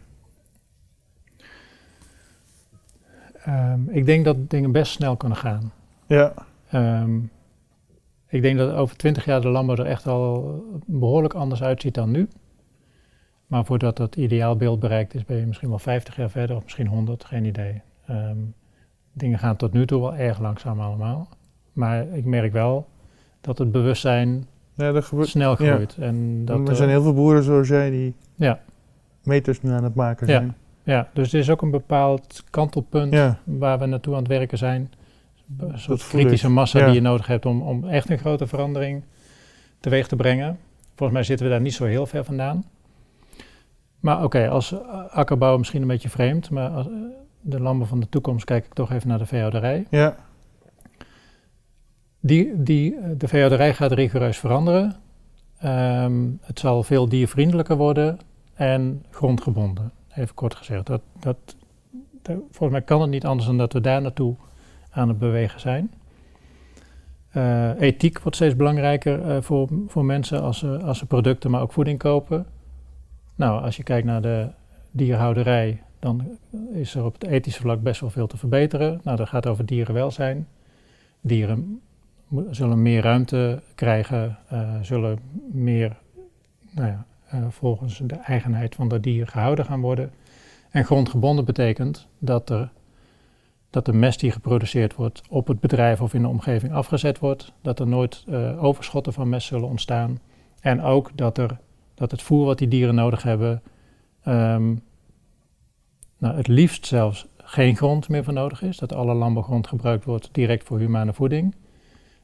ehm, 3.44 3.88
ik 3.88 4.06
denk 4.06 4.24
dat 4.24 4.50
dingen 4.50 4.72
best 4.72 4.92
snel 4.92 5.16
kunnen 5.16 5.38
gaan. 5.38 5.72
Ja, 6.06 6.34
Ehm, 6.70 7.18
ik 8.26 8.42
denk 8.42 8.58
dat 8.58 8.72
over 8.74 8.96
twintig 8.96 9.24
jaar 9.24 9.40
de 9.40 9.48
landbouw 9.48 9.76
er 9.76 9.86
echt 9.86 10.06
al 10.06 10.62
behoorlijk 10.86 11.34
anders 11.34 11.62
uitziet 11.62 11.94
dan 11.94 12.10
nu. 12.10 12.28
Maar 13.46 13.64
voordat 13.64 13.96
dat 13.96 14.16
ideaalbeeld 14.16 14.80
bereikt 14.80 15.14
is, 15.14 15.24
ben 15.24 15.36
je 15.36 15.46
misschien 15.46 15.68
wel 15.68 15.78
50 15.78 16.16
jaar 16.16 16.30
verder 16.30 16.56
of 16.56 16.62
misschien 16.62 16.86
100, 16.86 17.24
geen 17.24 17.44
idee. 17.44 17.80
Ehm, 18.06 18.36
dingen 19.20 19.38
gaan 19.38 19.56
tot 19.56 19.72
nu 19.72 19.86
toe 19.86 20.00
wel 20.00 20.14
erg 20.14 20.40
langzaam 20.40 20.80
allemaal. 20.80 21.28
Maar 21.72 22.08
ik 22.08 22.24
merk 22.24 22.52
wel 22.52 22.88
dat 23.40 23.58
het 23.58 23.72
bewustzijn 23.72 24.46
ja 24.74 24.92
dat 24.92 25.04
gebeurt. 25.04 25.28
snel 25.28 25.50
ja. 25.62 25.72
groeit. 25.74 25.96
En 26.00 26.44
dat, 26.44 26.58
er 26.60 26.68
eh, 26.68 26.74
zijn 26.74 26.88
heel 26.88 27.02
veel 27.02 27.14
boeren 27.14 27.42
zoals 27.42 27.68
jij 27.68 27.90
die 27.90 28.14
Ja. 28.34 28.60
meters 29.22 29.62
nu 29.62 29.70
aan 29.70 29.84
het 29.84 29.94
maken 29.94 30.26
zijn. 30.26 30.56
ja, 30.82 31.08
dus 31.12 31.32
er 31.32 31.38
is 31.38 31.50
ook 31.50 31.62
een 31.62 31.70
bepaald 31.70 32.44
kantelpunt 32.50 33.12
Ja, 33.12 33.38
waar 33.44 33.78
we 33.78 33.86
naartoe 33.86 34.12
aan 34.14 34.18
het 34.22 34.28
werken 34.28 34.58
zijn. 34.58 34.92
Een 35.58 35.78
soort 35.78 36.06
kritische 36.08 36.48
massa 36.48 36.78
Ja. 36.78 36.84
die 36.84 36.94
je 36.94 37.00
nodig 37.00 37.26
hebt 37.26 37.46
om, 37.46 37.62
om 37.62 37.88
echt 37.88 38.10
een 38.10 38.18
grote 38.18 38.46
verandering 38.46 39.02
teweeg 39.80 40.06
te 40.08 40.16
brengen. 40.16 40.58
Volgens 40.94 41.12
mij 41.18 41.22
zitten 41.22 41.46
we 41.46 41.52
daar 41.52 41.60
niet 41.62 41.74
zo 41.74 41.84
heel 41.84 42.06
ver 42.06 42.24
vandaan. 42.24 42.64
Maar 44.00 44.24
oké, 44.24 44.48
als 44.48 44.74
akkerbouw 45.10 45.58
misschien 45.58 45.82
een 45.82 45.88
beetje 45.88 46.08
vreemd, 46.08 46.50
maar 46.50 46.68
als, 46.68 46.86
de 47.40 47.60
landbouw 47.60 47.86
van 47.88 48.00
de 48.00 48.08
toekomst 48.08 48.44
kijk 48.44 48.64
ik 48.66 48.74
toch 48.74 48.92
even 48.92 49.08
naar 49.08 49.18
de 49.18 49.26
veehouderij. 49.26 49.86
ja, 49.90 50.16
Die, 52.20 52.62
die, 52.62 52.96
eh, 52.96 53.08
de 53.16 53.28
veehouderij 53.28 53.74
gaat 53.74 53.92
rigoureus 53.92 54.38
veranderen. 54.38 54.96
Ehm, 55.58 56.28
het 56.40 56.58
zal 56.58 56.82
veel 56.82 57.08
diervriendelijker 57.08 57.76
worden 57.76 58.18
en 58.54 59.04
grondgebonden, 59.10 59.92
even 60.14 60.34
kort 60.34 60.54
gezegd. 60.54 60.86
Dat, 60.86 61.00
dat, 61.20 61.36
dat- 62.22 62.36
volgens 62.50 62.70
mij 62.70 62.82
kan 62.82 63.00
het 63.00 63.10
niet 63.10 63.26
anders 63.26 63.46
dan 63.46 63.58
dat 63.58 63.72
we 63.72 63.80
daar 63.80 64.02
naartoe 64.02 64.34
aan 64.90 65.08
het 65.08 65.18
bewegen 65.18 65.60
zijn. 65.60 65.90
Eh, 67.30 67.80
ethiek 67.80 68.20
wordt 68.20 68.36
steeds 68.36 68.56
belangrijker 68.56 69.28
eh, 69.30 69.42
voor, 69.42 69.68
voor 69.86 70.04
mensen 70.04 70.42
als 70.42 70.58
ze, 70.58 70.78
als 70.78 70.98
ze 70.98 71.06
producten, 71.06 71.50
maar 71.50 71.60
ook 71.62 71.72
voeding 71.72 71.98
kopen. 71.98 72.46
Nou, 73.34 73.62
als 73.62 73.76
je 73.76 73.82
kijkt 73.82 74.06
naar 74.06 74.22
de 74.22 74.48
dierhouderij, 74.90 75.82
dan 76.00 76.38
is 76.72 76.94
er 76.94 77.04
op 77.04 77.12
het 77.12 77.26
ethische 77.26 77.60
vlak 77.60 77.82
best 77.82 78.00
wel 78.00 78.10
veel 78.10 78.26
te 78.26 78.36
verbeteren. 78.36 79.00
Nou, 79.04 79.16
dat 79.16 79.28
gaat 79.28 79.46
over 79.46 79.66
dierenwelzijn. 79.66 80.48
Dieren 81.20 81.80
zullen 82.50 82.82
meer 82.82 83.02
ruimte 83.02 83.62
krijgen, 83.74 84.38
eh, 84.48 84.74
zullen 84.82 85.18
meer 85.52 85.96
nou 86.70 86.88
ja, 86.88 87.06
eh, 87.26 87.44
volgens 87.48 88.00
de 88.04 88.14
eigenheid 88.14 88.74
van 88.74 88.88
dat 88.88 89.02
dier 89.02 89.26
gehouden 89.26 89.64
gaan 89.64 89.80
worden. 89.80 90.12
En 90.70 90.84
grondgebonden 90.84 91.44
betekent 91.44 92.08
dat, 92.18 92.50
er, 92.50 92.72
dat 93.70 93.84
de 93.84 93.92
mest 93.92 94.20
die 94.20 94.30
geproduceerd 94.30 94.94
wordt 94.94 95.22
op 95.28 95.46
het 95.46 95.60
bedrijf 95.60 96.00
of 96.00 96.14
in 96.14 96.22
de 96.22 96.28
omgeving 96.28 96.72
afgezet 96.72 97.18
wordt. 97.18 97.52
Dat 97.62 97.80
er 97.80 97.86
nooit 97.86 98.24
eh, 98.28 98.64
overschotten 98.64 99.12
van 99.12 99.28
mest 99.28 99.46
zullen 99.46 99.68
ontstaan. 99.68 100.20
En 100.60 100.82
ook 100.82 101.10
dat, 101.14 101.38
er, 101.38 101.58
dat 101.94 102.10
het 102.10 102.22
voer 102.22 102.44
wat 102.44 102.58
die 102.58 102.68
dieren 102.68 102.94
nodig 102.94 103.22
hebben, 103.22 103.62
ehm, 104.22 104.74
nou, 106.20 106.36
het 106.36 106.48
liefst 106.48 106.86
zelfs 106.86 107.26
geen 107.36 107.76
grond 107.76 108.08
meer 108.08 108.24
voor 108.24 108.32
nodig 108.32 108.62
is. 108.62 108.76
Dat 108.78 108.92
alle 108.92 109.14
landbouwgrond 109.14 109.66
gebruikt 109.66 110.04
wordt 110.04 110.28
direct 110.32 110.66
voor 110.66 110.78
humane 110.78 111.12
voeding. 111.12 111.54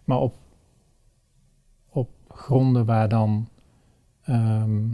Maar 0.05 0.19
op, 0.19 0.35
op 1.89 2.09
gronden 2.29 2.85
waar 2.85 3.09
dan. 3.09 3.49
ehm, 4.25 4.87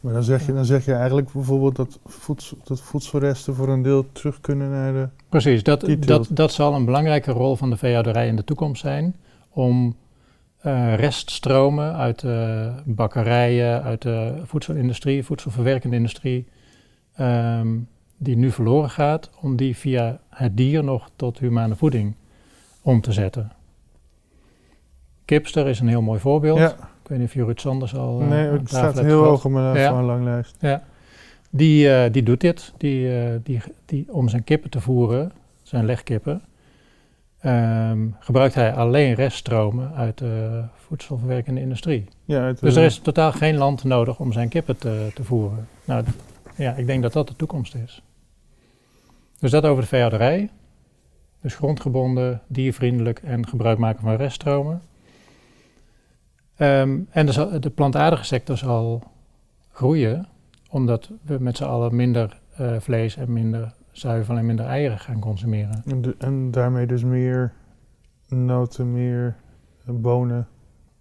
maar 0.00 0.12
dan 0.12 0.22
zeg, 0.22 0.46
je, 0.46 0.52
dan 0.52 0.64
zeg 0.64 0.84
je 0.84 0.94
eigenlijk 0.94 1.32
bijvoorbeeld 1.32 1.76
dat, 1.76 1.98
voedsel, 2.04 2.58
dat 2.64 2.80
voedselresten 2.80 3.54
voor 3.54 3.68
een 3.68 3.82
deel 3.82 4.12
terug 4.12 4.40
kunnen 4.40 4.70
naar 4.70 4.92
de... 4.92 5.08
precies, 5.28 5.62
dat, 5.62 5.96
dat, 5.98 6.28
dat 6.30 6.52
zal 6.52 6.74
een 6.74 6.84
belangrijke 6.84 7.30
rol 7.30 7.56
van 7.56 7.70
de 7.70 7.76
veehouderij 7.76 8.26
in 8.26 8.36
de 8.36 8.44
toekomst 8.44 8.80
zijn. 8.80 9.16
Om 9.48 9.96
eh, 10.58 10.94
reststromen 10.94 11.94
uit 11.94 12.20
de 12.20 12.72
bakkerijen, 12.84 13.82
uit 13.82 14.02
de 14.02 14.40
voedselindustrie, 14.44 15.24
voedselverwerkende 15.24 15.96
industrie. 15.96 16.46
ehm, 17.14 17.78
die 18.22 18.36
nu 18.36 18.50
verloren 18.50 18.90
gaat, 18.90 19.30
om 19.40 19.56
die 19.56 19.76
via 19.76 20.20
het 20.28 20.56
dier 20.56 20.84
nog 20.84 21.10
tot 21.16 21.38
humane 21.38 21.76
voeding 21.76 22.14
om 22.82 23.00
te 23.00 23.12
zetten. 23.12 23.52
Kipster 25.24 25.66
is 25.68 25.80
een 25.80 25.88
heel 25.88 26.02
mooi 26.02 26.20
voorbeeld. 26.20 26.58
Ja, 26.58 26.70
Ik 27.02 27.08
weet 27.08 27.18
niet 27.18 27.26
of 27.28 27.34
Jurrit 27.34 27.60
Sanders 27.60 27.94
al 27.94 28.20
eh, 28.20 28.28
nee, 28.28 28.46
het 28.48 28.68
staat 28.68 29.00
heel 29.00 29.24
hoog 29.24 29.44
op 29.44 29.50
mijn 29.50 29.76
Ja. 29.76 29.88
van 29.88 29.98
een 29.98 30.04
lang 30.04 30.24
lijst. 30.24 30.56
Die, 31.50 31.94
eh, 31.94 32.12
die 32.12 32.22
doet 32.22 32.40
dit. 32.40 32.72
Die, 32.76 33.20
eh, 33.20 33.38
die, 33.42 33.60
die, 33.84 34.06
om 34.12 34.28
zijn 34.28 34.44
kippen 34.44 34.70
te 34.70 34.80
voeren, 34.80 35.32
zijn 35.62 35.84
legkippen, 35.84 36.42
ehm, 37.40 38.06
gebruikt 38.18 38.54
hij 38.54 38.74
alleen 38.74 39.14
reststromen 39.14 39.94
uit 39.94 40.18
de 40.18 40.62
voedselverwerkende 40.76 41.60
industrie. 41.60 42.04
Ja, 42.24 42.42
het, 42.42 42.60
Dus 42.60 42.76
er 42.76 42.84
is 42.84 42.98
totaal 42.98 43.32
geen 43.32 43.56
land 43.56 43.84
nodig 43.84 44.18
om 44.20 44.32
zijn 44.32 44.48
kippen 44.48 44.78
te, 44.78 45.10
te 45.14 45.24
voeren. 45.24 45.68
Nou, 45.84 46.04
ja, 46.56 46.72
ik 46.72 46.86
denk 46.86 47.02
dat 47.02 47.12
dat 47.12 47.28
de 47.28 47.36
toekomst 47.36 47.74
is. 47.74 48.02
Dus 49.42 49.50
dat 49.50 49.64
over 49.64 49.82
de 49.82 49.88
veehouderij. 49.88 50.50
Dus 51.40 51.54
grondgebonden, 51.54 52.40
diervriendelijk 52.46 53.18
en 53.18 53.46
gebruik 53.48 53.78
maken 53.78 54.00
van 54.02 54.14
reststromen. 54.16 54.82
Ehm, 56.56 56.98
en 57.10 57.26
de, 57.26 57.32
zal- 57.32 57.60
de 57.60 57.70
plantaardige 57.70 58.24
sector 58.24 58.56
zal 58.56 59.02
groeien, 59.72 60.26
omdat 60.70 61.10
we 61.22 61.36
met 61.40 61.56
z'n 61.56 61.64
allen 61.64 61.96
minder 61.96 62.40
eh, 62.56 62.76
vlees 62.80 63.16
en 63.16 63.32
minder 63.32 63.72
zuivel 63.92 64.36
en 64.36 64.46
minder 64.46 64.66
eieren 64.66 64.98
gaan 64.98 65.18
consumeren. 65.20 65.82
en, 65.86 66.02
de- 66.02 66.14
en 66.18 66.50
daarmee 66.50 66.86
dus 66.86 67.04
meer 67.04 67.52
noten, 68.28 68.92
meer 68.92 69.36
eh, 69.86 69.94
bonen. 69.94 70.48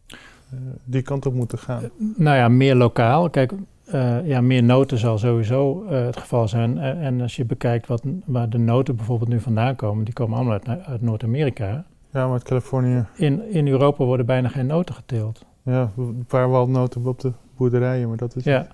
eh, 0.08 0.58
die 0.84 1.02
kant 1.02 1.26
op 1.26 1.34
moeten 1.34 1.58
gaan. 1.58 1.90
Nou 2.18 2.38
ja, 2.38 2.48
meer 2.50 2.76
lokaal. 2.76 3.30
Kijk, 3.30 3.54
eh, 3.92 4.28
ja, 4.28 4.42
meer 4.42 4.64
noten 4.64 4.98
zal 4.98 5.18
sowieso 5.18 5.84
eh, 5.90 6.06
het 6.06 6.18
geval 6.18 6.48
zijn. 6.48 6.78
Eh, 6.78 7.06
en 7.06 7.22
als 7.22 7.36
je 7.36 7.46
bekijkt 7.46 7.88
wat, 7.88 8.04
waar 8.26 8.50
de 8.50 8.58
noten 8.58 8.96
bijvoorbeeld 8.96 9.30
nu 9.30 9.40
vandaan 9.40 9.76
komen, 9.76 10.06
die 10.06 10.14
komen 10.14 10.36
allemaal 10.38 10.54
uit, 10.66 10.86
uit 10.86 11.02
Noord-Amerika. 11.02 11.66
Ja, 12.12 12.24
maar 12.24 12.32
uit 12.32 12.44
Californië, 12.44 13.06
In, 13.16 13.50
in 13.50 13.68
Europa 13.68 14.06
worden 14.06 14.26
bijna 14.26 14.48
geen 14.48 14.66
noten 14.66 14.96
geteeld. 14.96 15.46
ja, 15.64 15.92
een 15.98 16.26
paar 16.28 16.50
waldnoten 16.50 17.06
op 17.06 17.20
de 17.20 17.32
boerderijen, 17.58 18.08
maar 18.08 18.18
dat 18.18 18.36
is 18.36 18.44
Ja. 18.44 18.68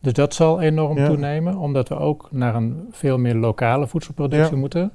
Dus 0.00 0.12
dat 0.12 0.34
zal 0.34 0.60
enorm 0.60 0.96
Ja. 0.98 1.06
toenemen, 1.06 1.56
omdat 1.56 1.88
we 1.88 1.96
ook 1.98 2.28
naar 2.32 2.54
een 2.54 2.86
veel 2.90 3.18
meer 3.18 3.34
lokale 3.34 3.86
voedselproductie 3.86 4.54
Ja. 4.54 4.60
moeten. 4.60 4.92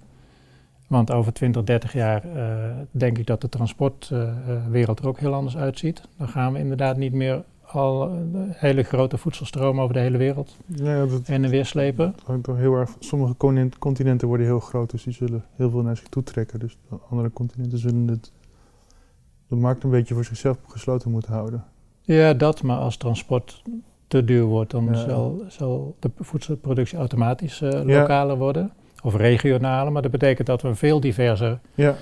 Want 0.87 1.11
over 1.11 1.33
20, 1.33 1.63
30 1.63 1.93
jaar 1.93 2.23
denk 2.91 3.17
ik 3.17 3.27
dat 3.27 3.41
de 3.41 3.49
transportwereld 3.49 4.99
er 4.99 5.07
ook 5.07 5.19
heel 5.19 5.33
anders 5.33 5.57
uitziet. 5.57 6.01
Dan 6.17 6.27
gaan 6.27 6.53
we 6.53 6.59
inderdaad 6.59 6.97
niet 6.97 7.13
meer 7.13 7.43
al 7.73 8.09
eh, 8.09 8.15
hele 8.49 8.83
grote 8.83 9.17
voedselstromen 9.17 9.81
over 9.83 9.95
de 9.95 10.01
hele 10.01 10.17
wereld 10.17 10.57
Ja, 10.65 11.05
dat 11.05 11.21
en 11.27 11.49
weer 11.49 11.65
slepen. 11.65 12.15
heel 12.55 12.73
erg. 12.73 12.89
Sommige 12.99 13.35
continent- 13.37 13.77
continenten 13.77 14.27
worden 14.27 14.45
heel 14.45 14.59
groot, 14.59 14.89
dus 14.91 15.03
die 15.03 15.13
zullen 15.13 15.43
heel 15.55 15.69
veel 15.69 15.81
naar 15.81 15.97
zich 15.97 16.07
toe 16.07 16.23
trekken. 16.23 16.59
Dus 16.59 16.77
de 16.89 16.95
andere 17.09 17.31
continenten 17.31 17.77
zullen 17.77 18.07
het, 18.07 18.31
de 19.47 19.55
markt 19.55 19.83
een 19.83 19.89
beetje 19.89 20.13
voor 20.13 20.25
zichzelf 20.25 20.57
gesloten 20.67 21.11
moeten 21.11 21.33
houden. 21.33 21.63
Ja, 22.01 22.33
dat, 22.33 22.63
maar 22.63 22.77
als 22.77 22.97
transport 22.97 23.61
te 24.07 24.23
duur 24.23 24.43
wordt, 24.43 24.71
dan 24.71 24.85
Ja. 24.85 24.93
zal, 24.95 25.43
zal 25.47 25.95
de 25.99 26.11
voedselproductie 26.19 26.97
automatisch 26.97 27.59
Ja. 27.59 27.83
lokaler 27.85 28.37
worden. 28.37 28.71
Of 29.03 29.15
regionaler, 29.15 29.91
maar 29.91 30.01
dat 30.01 30.11
betekent 30.11 30.47
dat 30.47 30.61
we 30.61 30.75
veel 30.75 30.99
diverser, 30.99 31.59
Ja, 31.75 31.95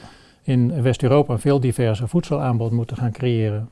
in 0.43 0.81
West-Europa 0.81 1.33
een 1.33 1.39
veel 1.39 1.59
diverser 1.59 2.07
voedselaanbod 2.07 2.71
moeten 2.71 2.97
gaan 2.97 3.11
creëren. 3.11 3.69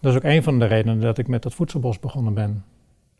Dat 0.00 0.12
is 0.12 0.18
ook 0.18 0.24
een 0.24 0.42
van 0.42 0.58
de 0.58 0.64
redenen 0.64 1.00
dat 1.00 1.18
ik 1.18 1.28
met 1.28 1.42
dat 1.42 1.54
voedselbos 1.54 2.00
begonnen 2.00 2.34
ben. 2.34 2.64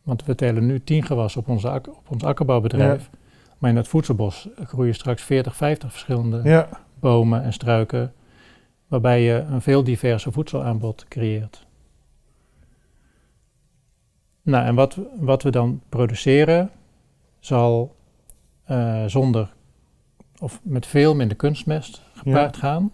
Want 0.03 0.25
we 0.25 0.35
telen 0.35 0.65
nu 0.65 0.83
10 0.83 1.03
gewassen 1.03 1.41
op, 1.41 1.47
onze 1.47 1.69
ak- 1.69 1.87
op 1.87 2.09
ons 2.11 2.23
akkerbouwbedrijf. 2.23 3.09
Maar 3.57 3.69
in 3.69 3.75
dat 3.75 3.87
voedselbos 3.87 4.47
groeien 4.63 4.93
straks 4.95 5.23
40, 5.23 5.55
50 5.55 5.91
verschillende 5.91 6.41
ja, 6.43 6.69
bomen 6.99 7.43
en 7.43 7.53
struiken, 7.53 8.13
waarbij 8.87 9.21
je 9.21 9.33
een 9.33 9.61
veel 9.61 9.83
diverser 9.83 10.31
voedselaanbod 10.31 11.05
creëert. 11.07 11.65
Nou, 14.41 14.65
en 14.65 14.75
wat, 14.75 14.99
wat 15.19 15.43
we 15.43 15.49
dan 15.51 15.81
produceren 15.89 16.69
zal 17.39 17.95
eh, 18.63 19.03
zonder 19.05 19.53
of 20.39 20.59
met 20.63 20.85
veel 20.85 21.15
minder 21.15 21.37
kunstmest 21.37 22.01
gepaard 22.13 22.57
gaan. 22.57 22.91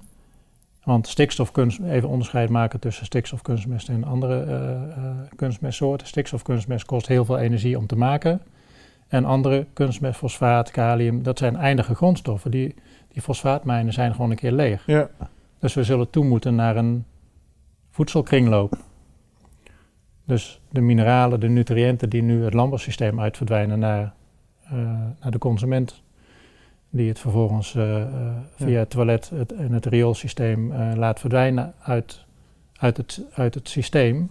Want 0.83 1.07
stikstofkunst, 1.07 1.79
even 1.79 2.09
onderscheid 2.09 2.49
maken 2.49 2.79
tussen 2.79 3.05
stikstofkunstmest 3.05 3.89
en 3.89 4.03
andere 4.03 4.43
eh, 4.43 5.11
kunstmestsoorten. 5.35 6.07
Stikstofkunstmest 6.07 6.85
kost 6.85 7.07
heel 7.07 7.25
veel 7.25 7.37
energie 7.37 7.77
om 7.77 7.87
te 7.87 7.95
maken. 7.95 8.41
En 9.07 9.25
andere 9.25 9.65
kunstmest, 9.73 10.17
fosfaat, 10.17 10.71
kalium, 10.71 11.23
dat 11.23 11.37
zijn 11.37 11.55
eindige 11.55 11.95
grondstoffen. 11.95 12.51
Die, 12.51 12.75
die 13.07 13.21
fosfaatmijnen 13.21 13.93
zijn 13.93 14.11
gewoon 14.11 14.29
een 14.29 14.35
keer 14.35 14.51
leeg. 14.51 14.83
ja, 14.85 15.09
Dus 15.59 15.73
we 15.73 15.83
zullen 15.83 16.09
toe 16.09 16.25
moeten 16.25 16.55
naar 16.55 16.75
een 16.75 17.05
voedselkringloop. 17.89 18.77
Dus 20.25 20.61
de 20.69 20.81
mineralen, 20.81 21.39
de 21.39 21.47
nutriënten 21.49 22.09
die 22.09 22.21
nu 22.21 22.43
het 22.43 22.53
landbouwsysteem 22.53 23.19
uitverdwijnen 23.19 23.79
naar, 23.79 24.13
eh, 24.63 24.71
naar 25.21 25.31
de 25.31 25.37
consument, 25.37 26.03
die 26.95 27.07
het 27.07 27.19
vervolgens 27.19 27.75
eh, 27.75 28.01
eh, 28.01 28.07
via 28.55 28.67
Ja. 28.67 28.79
het 28.79 28.89
toilet 28.89 29.29
het, 29.29 29.53
en 29.53 29.71
het 29.71 29.85
rioolsysteem 29.85 30.71
eh, 30.71 30.91
laat 30.95 31.19
verdwijnen 31.19 31.73
uit, 31.83 32.25
uit, 32.73 32.97
het, 32.97 33.25
uit 33.33 33.53
het 33.53 33.69
systeem, 33.69 34.29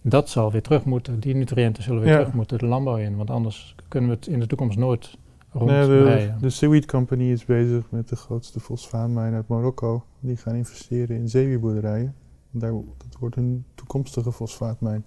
dat 0.00 0.28
zal 0.28 0.52
weer 0.52 0.62
terug 0.62 0.84
moeten. 0.84 1.20
Die 1.20 1.34
nutriënten 1.34 1.82
zullen 1.82 2.00
weer 2.02 2.10
Ja. 2.12 2.18
terug 2.18 2.34
moeten 2.34 2.58
de 2.58 2.66
landbouw 2.66 2.96
in, 2.96 3.16
want 3.16 3.30
anders 3.30 3.74
kunnen 3.88 4.10
we 4.10 4.16
het 4.16 4.26
in 4.26 4.40
de 4.40 4.46
toekomst 4.46 4.78
nooit 4.78 5.18
Nee, 5.52 5.66
de, 5.66 5.96
rondrijden. 5.96 6.38
de 6.40 6.50
Seaweed 6.50 6.86
Company 6.86 7.30
is 7.30 7.44
bezig 7.44 7.84
met 7.90 8.08
de 8.08 8.16
grootste 8.16 8.60
fosfaatmijn 8.60 9.34
uit 9.34 9.48
Marokko. 9.48 10.04
Die 10.20 10.36
gaan 10.36 10.54
investeren 10.54 11.16
in 11.16 11.28
zeewierboerderijen. 11.28 12.14
Daar, 12.50 12.70
dat 12.72 13.16
wordt 13.20 13.36
een 13.36 13.64
toekomstige 13.74 14.32
fosfaatmijn. 14.32 15.04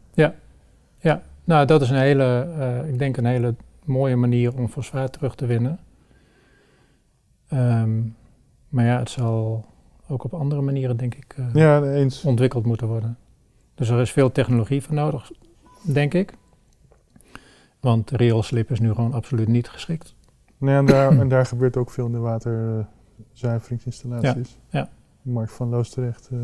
Nou, 1.43 1.65
dat 1.65 1.81
is 1.81 1.89
een 1.89 1.97
hele, 1.97 2.47
ik 2.91 2.99
denk 2.99 3.17
een 3.17 3.25
hele 3.25 3.55
mooie 3.85 4.15
manier 4.15 4.55
om 4.57 4.67
fosfaat 4.67 5.13
terug 5.13 5.35
te 5.35 5.45
winnen. 5.45 5.79
Ehm, 7.47 7.99
maar 8.69 8.85
ja, 8.85 8.99
het 8.99 9.09
zal 9.09 9.65
ook 10.07 10.23
op 10.23 10.33
andere 10.33 10.61
manieren, 10.61 10.97
denk 10.97 11.15
ik, 11.15 11.33
eh, 11.37 11.53
Ja, 11.53 11.83
eens. 11.83 12.23
ontwikkeld 12.23 12.65
moeten 12.65 12.87
worden. 12.87 13.17
Dus 13.75 13.89
er 13.89 13.99
is 14.01 14.11
veel 14.11 14.31
technologie 14.31 14.81
voor 14.83 14.95
nodig, 14.95 15.31
denk 15.81 16.13
ik. 16.13 16.33
Want 17.79 18.11
rioolslip 18.11 18.71
is 18.71 18.79
nu 18.79 18.93
gewoon 18.93 19.13
absoluut 19.13 19.47
niet 19.47 19.69
geschikt. 19.69 20.15
Nee, 20.57 20.75
en, 20.75 20.85
daar, 20.85 21.11
en 21.19 21.27
daar 21.27 21.45
gebeurt 21.45 21.77
ook 21.77 21.91
veel 21.91 22.05
in 22.05 22.11
de 22.11 22.17
waterzuiveringsinstallaties. 22.17 24.57
Ja, 24.69 24.79
ja. 24.79 24.89
Mark 25.21 25.49
van 25.49 25.69
Loosdrecht 25.69 26.29
eh, 26.31 26.37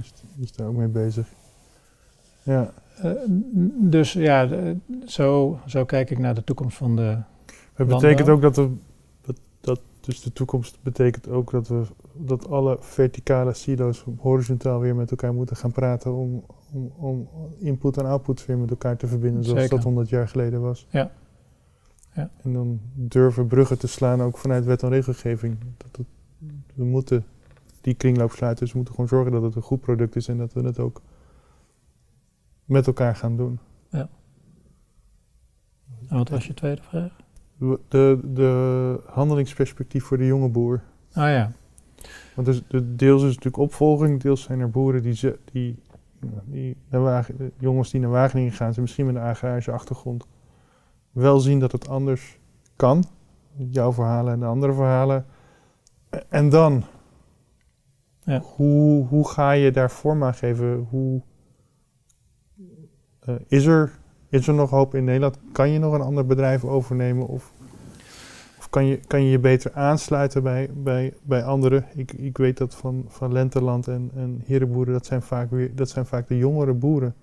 is, 0.00 0.12
is 0.38 0.52
daar 0.52 0.66
ook 0.66 0.76
mee 0.76 0.88
bezig. 0.88 1.28
Ja, 2.42 2.72
Eh, 3.02 3.10
dus 3.76 4.12
ja, 4.12 4.48
zo, 5.06 5.58
zo 5.66 5.84
kijk 5.84 6.10
ik 6.10 6.18
naar 6.18 6.34
de 6.34 6.44
toekomst 6.44 6.76
van 6.76 6.96
de... 6.96 7.02
het 7.02 7.24
Landbouw. 7.76 8.00
betekent 8.00 8.28
ook 8.28 8.42
dat, 8.42 8.56
we, 8.56 8.70
dat, 9.22 9.36
dat 9.60 9.80
dus 10.00 10.22
de 10.22 10.32
toekomst 10.32 10.78
betekent 10.82 11.28
ook 11.28 11.50
dat 11.50 11.68
we 11.68 11.82
dat 12.12 12.48
alle 12.48 12.76
verticale 12.80 13.54
silo's 13.54 14.04
horizontaal 14.18 14.80
weer 14.80 14.94
met 14.94 15.10
elkaar 15.10 15.34
moeten 15.34 15.56
gaan 15.56 15.72
praten 15.72 16.14
om, 16.14 16.44
om, 16.72 16.92
om 16.96 17.28
input 17.58 17.96
en 17.96 18.06
output 18.06 18.46
weer 18.46 18.58
met 18.58 18.70
elkaar 18.70 18.96
te 18.96 19.06
verbinden 19.06 19.44
zoals 19.44 19.60
Zeker. 19.60 19.76
dat 19.76 19.84
100 19.84 20.08
jaar 20.08 20.28
geleden 20.28 20.60
was. 20.60 20.86
Ja. 20.90 21.10
Ja. 22.14 22.30
En 22.42 22.52
dan 22.52 22.80
durven 22.94 23.46
bruggen 23.46 23.78
te 23.78 23.86
slaan 23.86 24.22
ook 24.22 24.38
vanuit 24.38 24.64
wet 24.64 24.82
en 24.82 24.88
regelgeving. 24.88 25.58
Dat 25.76 25.96
het, 25.96 26.06
we 26.74 26.84
moeten 26.84 27.24
die 27.80 27.94
kringloop 27.94 28.30
sluiten, 28.30 28.60
dus 28.60 28.72
we 28.72 28.76
moeten 28.76 28.94
gewoon 28.94 29.10
zorgen 29.10 29.32
dat 29.32 29.42
het 29.42 29.54
een 29.54 29.62
goed 29.62 29.80
product 29.80 30.16
is 30.16 30.28
en 30.28 30.38
dat 30.38 30.52
we 30.52 30.60
het 30.60 30.78
ook 30.78 31.02
met 32.64 32.86
elkaar 32.86 33.16
gaan 33.16 33.36
doen. 33.36 33.58
En 36.08 36.16
wat 36.16 36.28
was 36.28 36.46
je 36.46 36.54
tweede 36.54 36.82
vraag? 36.82 37.16
De, 37.88 38.18
de 38.24 39.00
handelingsperspectief 39.06 40.04
voor 40.04 40.16
de 40.18 40.26
jonge 40.26 40.48
boer. 40.48 40.82
Ah 41.12 41.28
ja, 41.28 41.50
Want 42.34 42.46
dus, 42.46 42.62
de, 42.68 42.94
deels 42.96 43.20
is 43.22 43.28
natuurlijk 43.28 43.56
opvolging, 43.56 44.20
deels 44.20 44.42
zijn 44.42 44.60
er 44.60 44.70
boeren 44.70 45.02
die, 45.02 45.14
ze, 45.14 45.38
die, 45.52 45.82
die 46.44 46.76
naar 46.88 47.02
Wagen- 47.02 47.36
de 47.36 47.52
jongens 47.58 47.90
die 47.90 48.00
naar 48.00 48.10
Wageningen 48.10 48.52
gaan, 48.52 48.74
ze 48.74 48.80
misschien 48.80 49.06
met 49.06 49.14
een 49.14 49.20
agrarische 49.22 49.72
achtergrond, 49.72 50.26
wel 51.10 51.40
zien 51.40 51.58
dat 51.58 51.72
het 51.72 51.88
anders 51.88 52.38
kan. 52.76 53.04
Jouw 53.56 53.92
verhalen 53.92 54.32
en 54.32 54.40
de 54.40 54.46
andere 54.46 54.72
verhalen. 54.72 55.26
E- 56.10 56.18
En 56.28 56.48
dan, 56.48 56.84
Ja. 58.24 58.40
hoe, 58.40 59.06
hoe 59.06 59.28
ga 59.28 59.50
je 59.50 59.70
daar 59.70 59.90
vorm 59.90 60.24
aan 60.24 60.34
geven? 60.34 60.86
Hoe, 60.90 61.22
eh, 63.20 63.34
is, 63.46 63.64
er, 63.66 63.98
is 64.30 64.46
er 64.46 64.54
nog 64.54 64.70
hoop 64.70 64.94
in 64.94 65.04
Nederland? 65.04 65.38
Kan 65.52 65.70
je 65.70 65.78
nog 65.78 65.92
een 65.92 66.00
ander 66.00 66.26
bedrijf 66.26 66.64
overnemen? 66.64 67.26
Of, 67.26 67.52
of 68.58 68.70
kan, 68.70 68.86
je, 68.86 68.96
kan 68.96 69.22
je 69.22 69.30
je 69.30 69.38
beter 69.38 69.72
aansluiten 69.74 70.42
bij, 70.42 70.70
bij, 70.74 71.14
bij 71.22 71.44
anderen? 71.44 71.84
Ik, 71.94 72.12
ik 72.12 72.36
weet 72.36 72.58
dat 72.58 72.74
van, 72.74 73.04
van 73.08 73.32
Lenteland 73.32 73.88
en, 73.88 74.10
en 74.14 74.42
Herenboeren, 74.46 74.92
dat 74.92 75.06
zijn 75.06 75.22
vaak, 75.22 75.50
weer, 75.50 75.74
dat 75.74 75.88
zijn 75.88 76.06
vaak 76.06 76.28
de 76.28 76.36
jongere 76.36 76.72
boeren. 76.72 77.14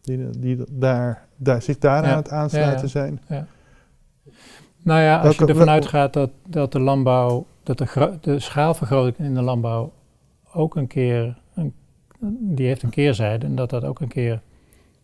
Die, 0.00 0.30
die 0.30 0.58
daar, 0.70 1.26
daar, 1.36 1.62
zich 1.62 1.78
daar 1.78 2.02
Ja, 2.02 2.10
aan 2.10 2.16
het 2.16 2.30
aansluiten 2.30 2.76
ja, 2.76 2.82
ja. 2.82 2.88
zijn. 2.88 3.46
Nou 4.82 5.00
ja, 5.00 5.20
als 5.20 5.36
je 5.36 5.46
ervan 5.46 5.70
uitgaat 5.70 6.12
dat, 6.12 6.30
dat 6.46 6.72
de 6.72 6.80
landbouw, 6.80 7.46
dat 7.62 7.78
de, 7.78 8.18
de 8.20 8.38
schaalvergroting 8.38 9.28
in 9.28 9.34
de 9.34 9.42
landbouw 9.42 9.92
ook 10.52 10.76
een 10.76 10.86
keer, 10.86 11.38
een, 11.54 11.74
die 12.40 12.66
heeft 12.66 12.82
een 12.82 12.90
keerzijde 12.90 13.46
en 13.46 13.54
dat 13.54 13.70
dat 13.70 13.84
ook 13.84 14.00
een 14.00 14.08
keer 14.08 14.42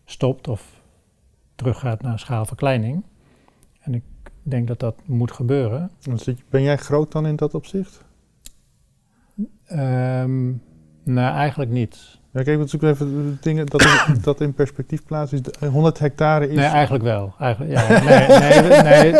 stopt 0.05 0.47
of 0.47 0.80
teruggaat 1.61 2.01
naar 2.01 2.19
schaalverkleining. 2.19 3.03
En 3.79 3.93
ik 3.93 4.03
denk 4.43 4.67
dat 4.67 4.79
dat 4.79 4.95
moet 5.05 5.31
gebeuren. 5.31 5.91
Ben 6.49 6.61
jij 6.61 6.77
groot 6.77 7.11
dan 7.11 7.25
in 7.25 7.35
dat 7.35 7.53
opzicht? 7.53 8.03
Ehm, 9.65 10.47
nou, 11.03 11.35
eigenlijk 11.35 11.71
niet. 11.71 12.19
Ja, 12.31 12.43
kijk, 12.43 12.59
we 12.59 12.67
zoeken 12.67 12.89
even 12.89 13.07
de 13.07 13.37
dingen 13.41 13.65
dat 13.65 13.81
in, 13.81 14.21
dat 14.21 14.41
in 14.41 14.53
perspectief 14.53 15.05
plaatsen. 15.05 15.41
Is 15.59 15.67
100 15.67 15.99
hectare 15.99 16.49
is... 16.49 16.55
Nee, 16.55 16.65
eigenlijk 16.65 17.03
wel. 17.03 17.33
Eigenlijk, 17.39 17.71
ja, 17.71 17.87
nee, 18.03 18.81
nee, 18.81 19.11
nee, 19.11 19.13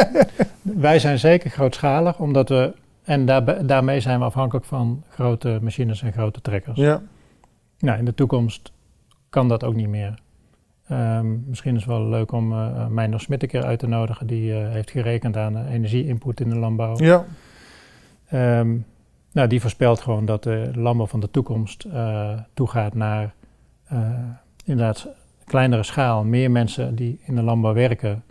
wij 0.62 1.00
zijn 1.00 1.20
zeker 1.20 1.50
grootschalig, 1.50 2.20
omdat 2.20 2.50
we... 2.50 2.74
En 3.04 3.26
daar, 3.26 3.66
daarmee 3.66 4.00
zijn 4.00 4.20
we 4.20 4.26
afhankelijk 4.26 4.66
van 4.66 5.04
grote 5.10 5.60
machines 5.62 6.02
en 6.02 6.14
grote 6.14 6.42
trekkers. 6.42 6.78
Ja. 6.78 7.02
Nou, 7.80 8.00
in 8.00 8.06
de 8.06 8.14
toekomst 8.14 8.72
kan 9.30 9.48
dat 9.48 9.64
ook 9.64 9.76
niet 9.76 9.88
meer. 9.88 10.20
Um, 10.92 11.44
misschien 11.48 11.76
is 11.76 11.82
het 11.82 11.90
wel 11.90 12.08
leuk 12.08 12.32
om 12.32 12.52
uh, 12.52 12.88
Meijner 12.88 13.20
Smit 13.20 13.44
een 13.44 13.50
keer 13.50 13.64
uit 13.64 13.80
te 13.80 13.88
nodigen. 13.88 14.28
Die 14.28 14.52
uh, 14.52 14.70
heeft 14.70 14.92
gerekend 14.92 15.38
aan 15.38 15.58
uh, 15.58 15.74
energie-input 15.74 16.40
in 16.40 16.50
de 16.50 16.56
landbouw. 16.56 16.98
Ja. 16.98 17.26
Um, 18.60 18.86
nou, 19.32 19.48
die 19.48 19.62
voorspelt 19.62 20.02
gewoon 20.02 20.26
dat 20.26 20.44
de 20.44 20.72
landbouw 20.76 21.08
van 21.08 21.20
de 21.20 21.32
toekomst 21.32 21.88
toegaat 22.54 22.94
naar 22.94 23.34
inderdaad 24.66 25.08
kleinere 25.46 25.84
schaal. 25.84 26.24
Meer 26.24 26.52
mensen 26.52 26.96
die 26.96 27.20
in 27.24 27.36
de 27.36 27.44
landbouw 27.44 27.74
werken. 27.74 28.24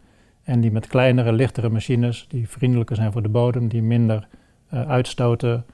En 0.43 0.61
die 0.61 0.73
met 0.73 0.87
kleinere, 0.87 1.33
lichtere 1.33 1.69
machines, 1.69 2.27
die 2.29 2.49
vriendelijker 2.49 2.97
zijn 2.97 3.13
voor 3.13 3.23
de 3.23 3.29
bodem, 3.29 3.69
die 3.69 3.83
minder 3.83 4.29
uitstoten, 4.71 5.65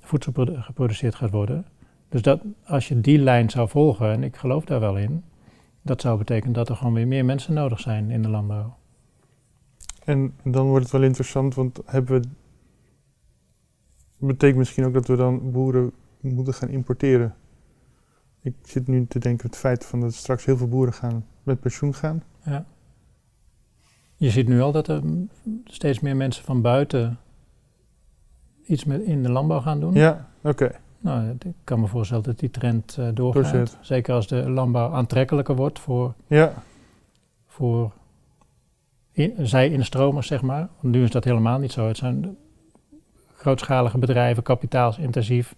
voedsel 0.00 0.32
geproduceerd 0.60 1.14
gaat 1.14 1.30
worden. 1.30 1.66
Dus 2.08 2.22
dat, 2.22 2.40
als 2.66 2.88
je 2.88 3.00
die 3.00 3.18
lijn 3.18 3.50
zou 3.50 3.68
volgen, 3.68 4.10
en 4.10 4.24
ik 4.24 4.36
geloof 4.36 4.64
daar 4.64 4.80
wel 4.80 4.96
in, 4.96 5.24
dat 5.86 6.00
zou 6.00 6.18
betekenen 6.18 6.52
dat 6.52 6.68
er 6.68 6.76
gewoon 6.76 6.92
weer 6.92 7.06
meer 7.06 7.24
mensen 7.24 7.54
nodig 7.54 7.80
zijn 7.80 8.10
in 8.10 8.22
de 8.22 8.28
landbouw. 8.28 8.76
En 10.04 10.34
dan 10.44 10.66
wordt 10.66 10.82
het 10.82 10.92
wel 10.92 11.02
interessant, 11.02 11.54
want 11.54 11.80
hebben 11.84 12.22
we. 12.22 12.28
betekent 14.26 14.58
misschien 14.58 14.84
ook 14.84 14.92
dat 14.92 15.06
we 15.06 15.16
dan 15.16 15.50
boeren 15.50 15.92
moeten 16.20 16.54
gaan 16.54 16.68
importeren. 16.68 17.34
Ik 18.40 18.54
zit 18.62 18.86
nu 18.86 19.06
te 19.06 19.18
denken 19.18 19.46
het 19.46 19.56
feit 19.56 19.84
van 19.84 20.00
dat 20.00 20.14
straks 20.14 20.44
heel 20.44 20.56
veel 20.56 20.68
boeren 20.68 20.94
gaan 20.94 21.26
met 21.42 21.60
pensioen 21.60 21.94
gaan. 21.94 22.22
Ja. 22.44 22.66
Je 24.16 24.30
ziet 24.30 24.48
nu 24.48 24.60
al 24.60 24.72
dat 24.72 24.88
er 24.88 25.02
steeds 25.64 26.00
meer 26.00 26.16
mensen 26.16 26.44
van 26.44 26.62
buiten 26.62 27.18
iets 28.66 28.84
met 28.84 29.02
in 29.02 29.22
de 29.22 29.30
landbouw 29.30 29.60
gaan 29.60 29.80
doen. 29.80 29.94
Ja, 29.94 30.28
oké. 30.42 30.80
Nou, 31.06 31.36
ik 31.44 31.54
kan 31.64 31.80
me 31.80 31.86
voorstellen 31.86 32.24
dat 32.24 32.38
die 32.38 32.50
trend 32.50 32.96
uh, 33.00 33.08
doorgaat. 33.14 33.78
Zeker 33.80 34.14
als 34.14 34.26
de 34.26 34.50
landbouw 34.50 34.92
aantrekkelijker 34.92 35.56
wordt 35.56 35.78
voor, 35.78 36.14
ja. 36.26 36.54
voor 37.46 37.92
in, 39.12 39.34
zij-instromers, 39.38 40.26
zeg 40.26 40.42
maar. 40.42 40.68
Want 40.80 40.94
nu 40.94 41.02
is 41.02 41.10
dat 41.10 41.24
helemaal 41.24 41.58
niet 41.58 41.72
zo. 41.72 41.86
Het 41.86 41.96
zijn 41.96 42.36
grootschalige 43.34 43.98
bedrijven, 43.98 44.42
kapitaalsintensief, 44.42 45.54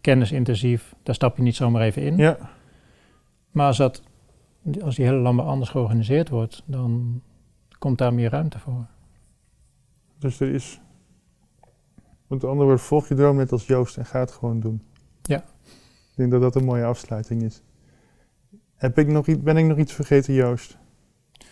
kennisintensief. 0.00 0.94
Daar 1.02 1.14
stap 1.14 1.36
je 1.36 1.42
niet 1.42 1.56
zomaar 1.56 1.82
even 1.82 2.02
in. 2.02 2.16
Ja. 2.16 2.38
Maar 3.50 3.66
als, 3.66 3.76
dat, 3.76 4.02
als 4.82 4.96
die 4.96 5.04
hele 5.04 5.18
landbouw 5.18 5.46
anders 5.46 5.70
georganiseerd 5.70 6.28
wordt, 6.28 6.62
dan 6.66 7.22
komt 7.78 7.98
daar 7.98 8.14
meer 8.14 8.30
ruimte 8.30 8.58
voor. 8.58 8.86
Dus 10.18 10.40
er 10.40 10.54
is 10.54 10.80
met 12.26 12.44
andere 12.44 12.64
woorden, 12.64 12.84
volg 12.84 13.08
je 13.08 13.14
droom 13.14 13.36
net 13.36 13.52
als 13.52 13.66
Joost 13.66 13.96
en 13.96 14.06
ga 14.06 14.20
het 14.20 14.30
gewoon 14.30 14.60
doen. 14.60 14.82
Denk 16.20 16.32
dat 16.32 16.40
dat 16.40 16.54
een 16.54 16.64
mooie 16.64 16.84
afsluiting 16.84 17.42
is. 17.42 17.62
Heb 18.76 18.98
ik 18.98 19.06
nog 19.06 19.26
iets, 19.26 19.42
ben 19.42 19.56
ik 19.56 19.64
nog 19.64 19.78
iets 19.78 19.92
vergeten, 19.92 20.34
Joost? 20.34 20.78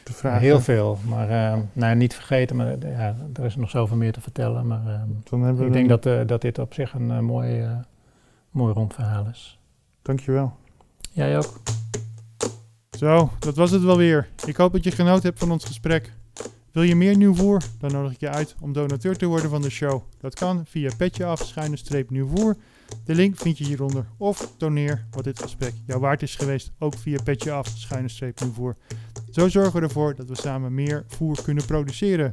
Te 0.02 0.12
vragen? 0.12 0.40
Heel 0.40 0.60
veel, 0.60 0.98
maar 1.08 1.30
uh, 1.30 1.62
nou, 1.72 1.96
niet 1.96 2.14
vergeten, 2.14 2.56
maar 2.56 2.78
ja, 2.78 3.16
er 3.34 3.44
is 3.44 3.56
nog 3.56 3.70
zoveel 3.70 3.96
meer 3.96 4.12
te 4.12 4.20
vertellen. 4.20 4.66
Maar 4.66 4.86
uh, 4.86 5.00
Dan 5.24 5.42
hebben 5.42 5.66
ik 5.66 5.72
denk 5.72 6.02
dat, 6.02 6.28
dat 6.28 6.40
dit 6.40 6.58
op 6.58 6.74
zich 6.74 6.94
een 6.94 7.24
mooi, 7.24 7.66
mooi 8.50 8.72
rond 8.72 8.94
verhaal 8.94 9.26
is. 9.30 9.60
Dankjewel. 10.02 10.56
Jij 11.10 11.36
ook. 11.36 11.60
Zo, 12.90 13.30
dat 13.38 13.56
was 13.56 13.70
het 13.70 13.82
wel 13.82 13.96
weer. 13.96 14.28
Ik 14.46 14.56
hoop 14.56 14.72
dat 14.72 14.84
je 14.84 14.90
genoten 14.90 15.22
hebt 15.22 15.38
van 15.38 15.50
ons 15.50 15.64
gesprek. 15.64 16.12
Wil 16.72 16.82
je 16.82 16.96
meer 16.96 17.16
nieuw 17.16 17.34
voer? 17.34 17.62
Dan 17.78 17.92
nodig 17.92 18.12
ik 18.12 18.20
je 18.20 18.28
uit 18.28 18.54
om 18.60 18.72
donateur 18.72 19.16
te 19.16 19.26
worden 19.26 19.50
van 19.50 19.62
de 19.62 19.70
show. 19.70 20.02
Dat 20.20 20.34
kan 20.34 20.66
via 20.66 20.90
petje 20.96 21.24
De 23.04 23.14
link 23.14 23.36
vind 23.36 23.58
je 23.58 23.64
hieronder. 23.64 24.06
Of 24.16 24.54
doneer 24.56 25.06
wat 25.10 25.24
dit 25.24 25.42
gesprek 25.42 25.74
jou 25.86 26.00
waard 26.00 26.22
is 26.22 26.36
geweest. 26.36 26.72
Ook 26.78 26.94
via 26.94 27.22
petje 27.24 27.52
af, 27.52 27.68
schuine 27.68 28.08
streep 28.08 28.40
voer. 28.52 28.76
Zo 29.30 29.48
zorgen 29.48 29.72
we 29.72 29.86
ervoor 29.86 30.14
dat 30.14 30.28
we 30.28 30.36
samen 30.36 30.74
meer 30.74 31.04
voer 31.06 31.42
kunnen 31.42 31.64
produceren. 31.64 32.30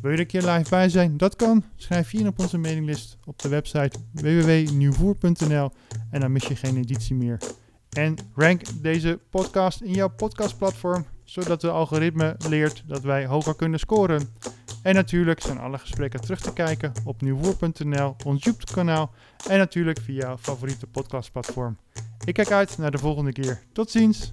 Wil 0.00 0.10
je 0.10 0.16
er 0.16 0.22
een 0.22 0.26
keer 0.26 0.50
live 0.50 0.70
bij 0.70 0.88
zijn? 0.88 1.16
Dat 1.16 1.36
kan. 1.36 1.64
Schrijf 1.76 2.12
je 2.12 2.18
in 2.18 2.26
op 2.26 2.38
onze 2.38 2.58
mailinglist 2.58 3.18
op 3.24 3.38
de 3.38 3.48
website 3.48 3.98
www.nieuwvoer.nl 4.12 5.70
en 6.10 6.20
dan 6.20 6.32
mis 6.32 6.46
je 6.46 6.56
geen 6.56 6.76
editie 6.76 7.14
meer. 7.14 7.38
En 7.88 8.16
rank 8.34 8.82
deze 8.82 9.20
podcast 9.30 9.80
in 9.80 9.92
jouw 9.92 10.08
podcastplatform 10.08 11.06
zodat 11.24 11.60
de 11.60 11.70
algoritme 11.70 12.36
leert 12.48 12.82
dat 12.86 13.02
wij 13.02 13.26
hoger 13.26 13.56
kunnen 13.56 13.78
scoren. 13.78 14.28
En 14.82 14.94
natuurlijk 14.94 15.40
zijn 15.40 15.58
alle 15.58 15.78
gesprekken 15.78 16.20
terug 16.20 16.40
te 16.40 16.52
kijken 16.52 16.92
op 17.04 17.22
nieuwwoer.nl, 17.22 18.16
ons 18.24 18.44
YouTube-kanaal 18.44 19.10
en 19.48 19.58
natuurlijk 19.58 20.00
via 20.00 20.14
jouw 20.14 20.36
favoriete 20.38 20.86
podcastplatform. 20.86 21.78
Ik 22.24 22.34
kijk 22.34 22.50
uit 22.50 22.78
naar 22.78 22.90
de 22.90 22.98
volgende 22.98 23.32
keer. 23.32 23.62
Tot 23.72 23.90
ziens! 23.90 24.32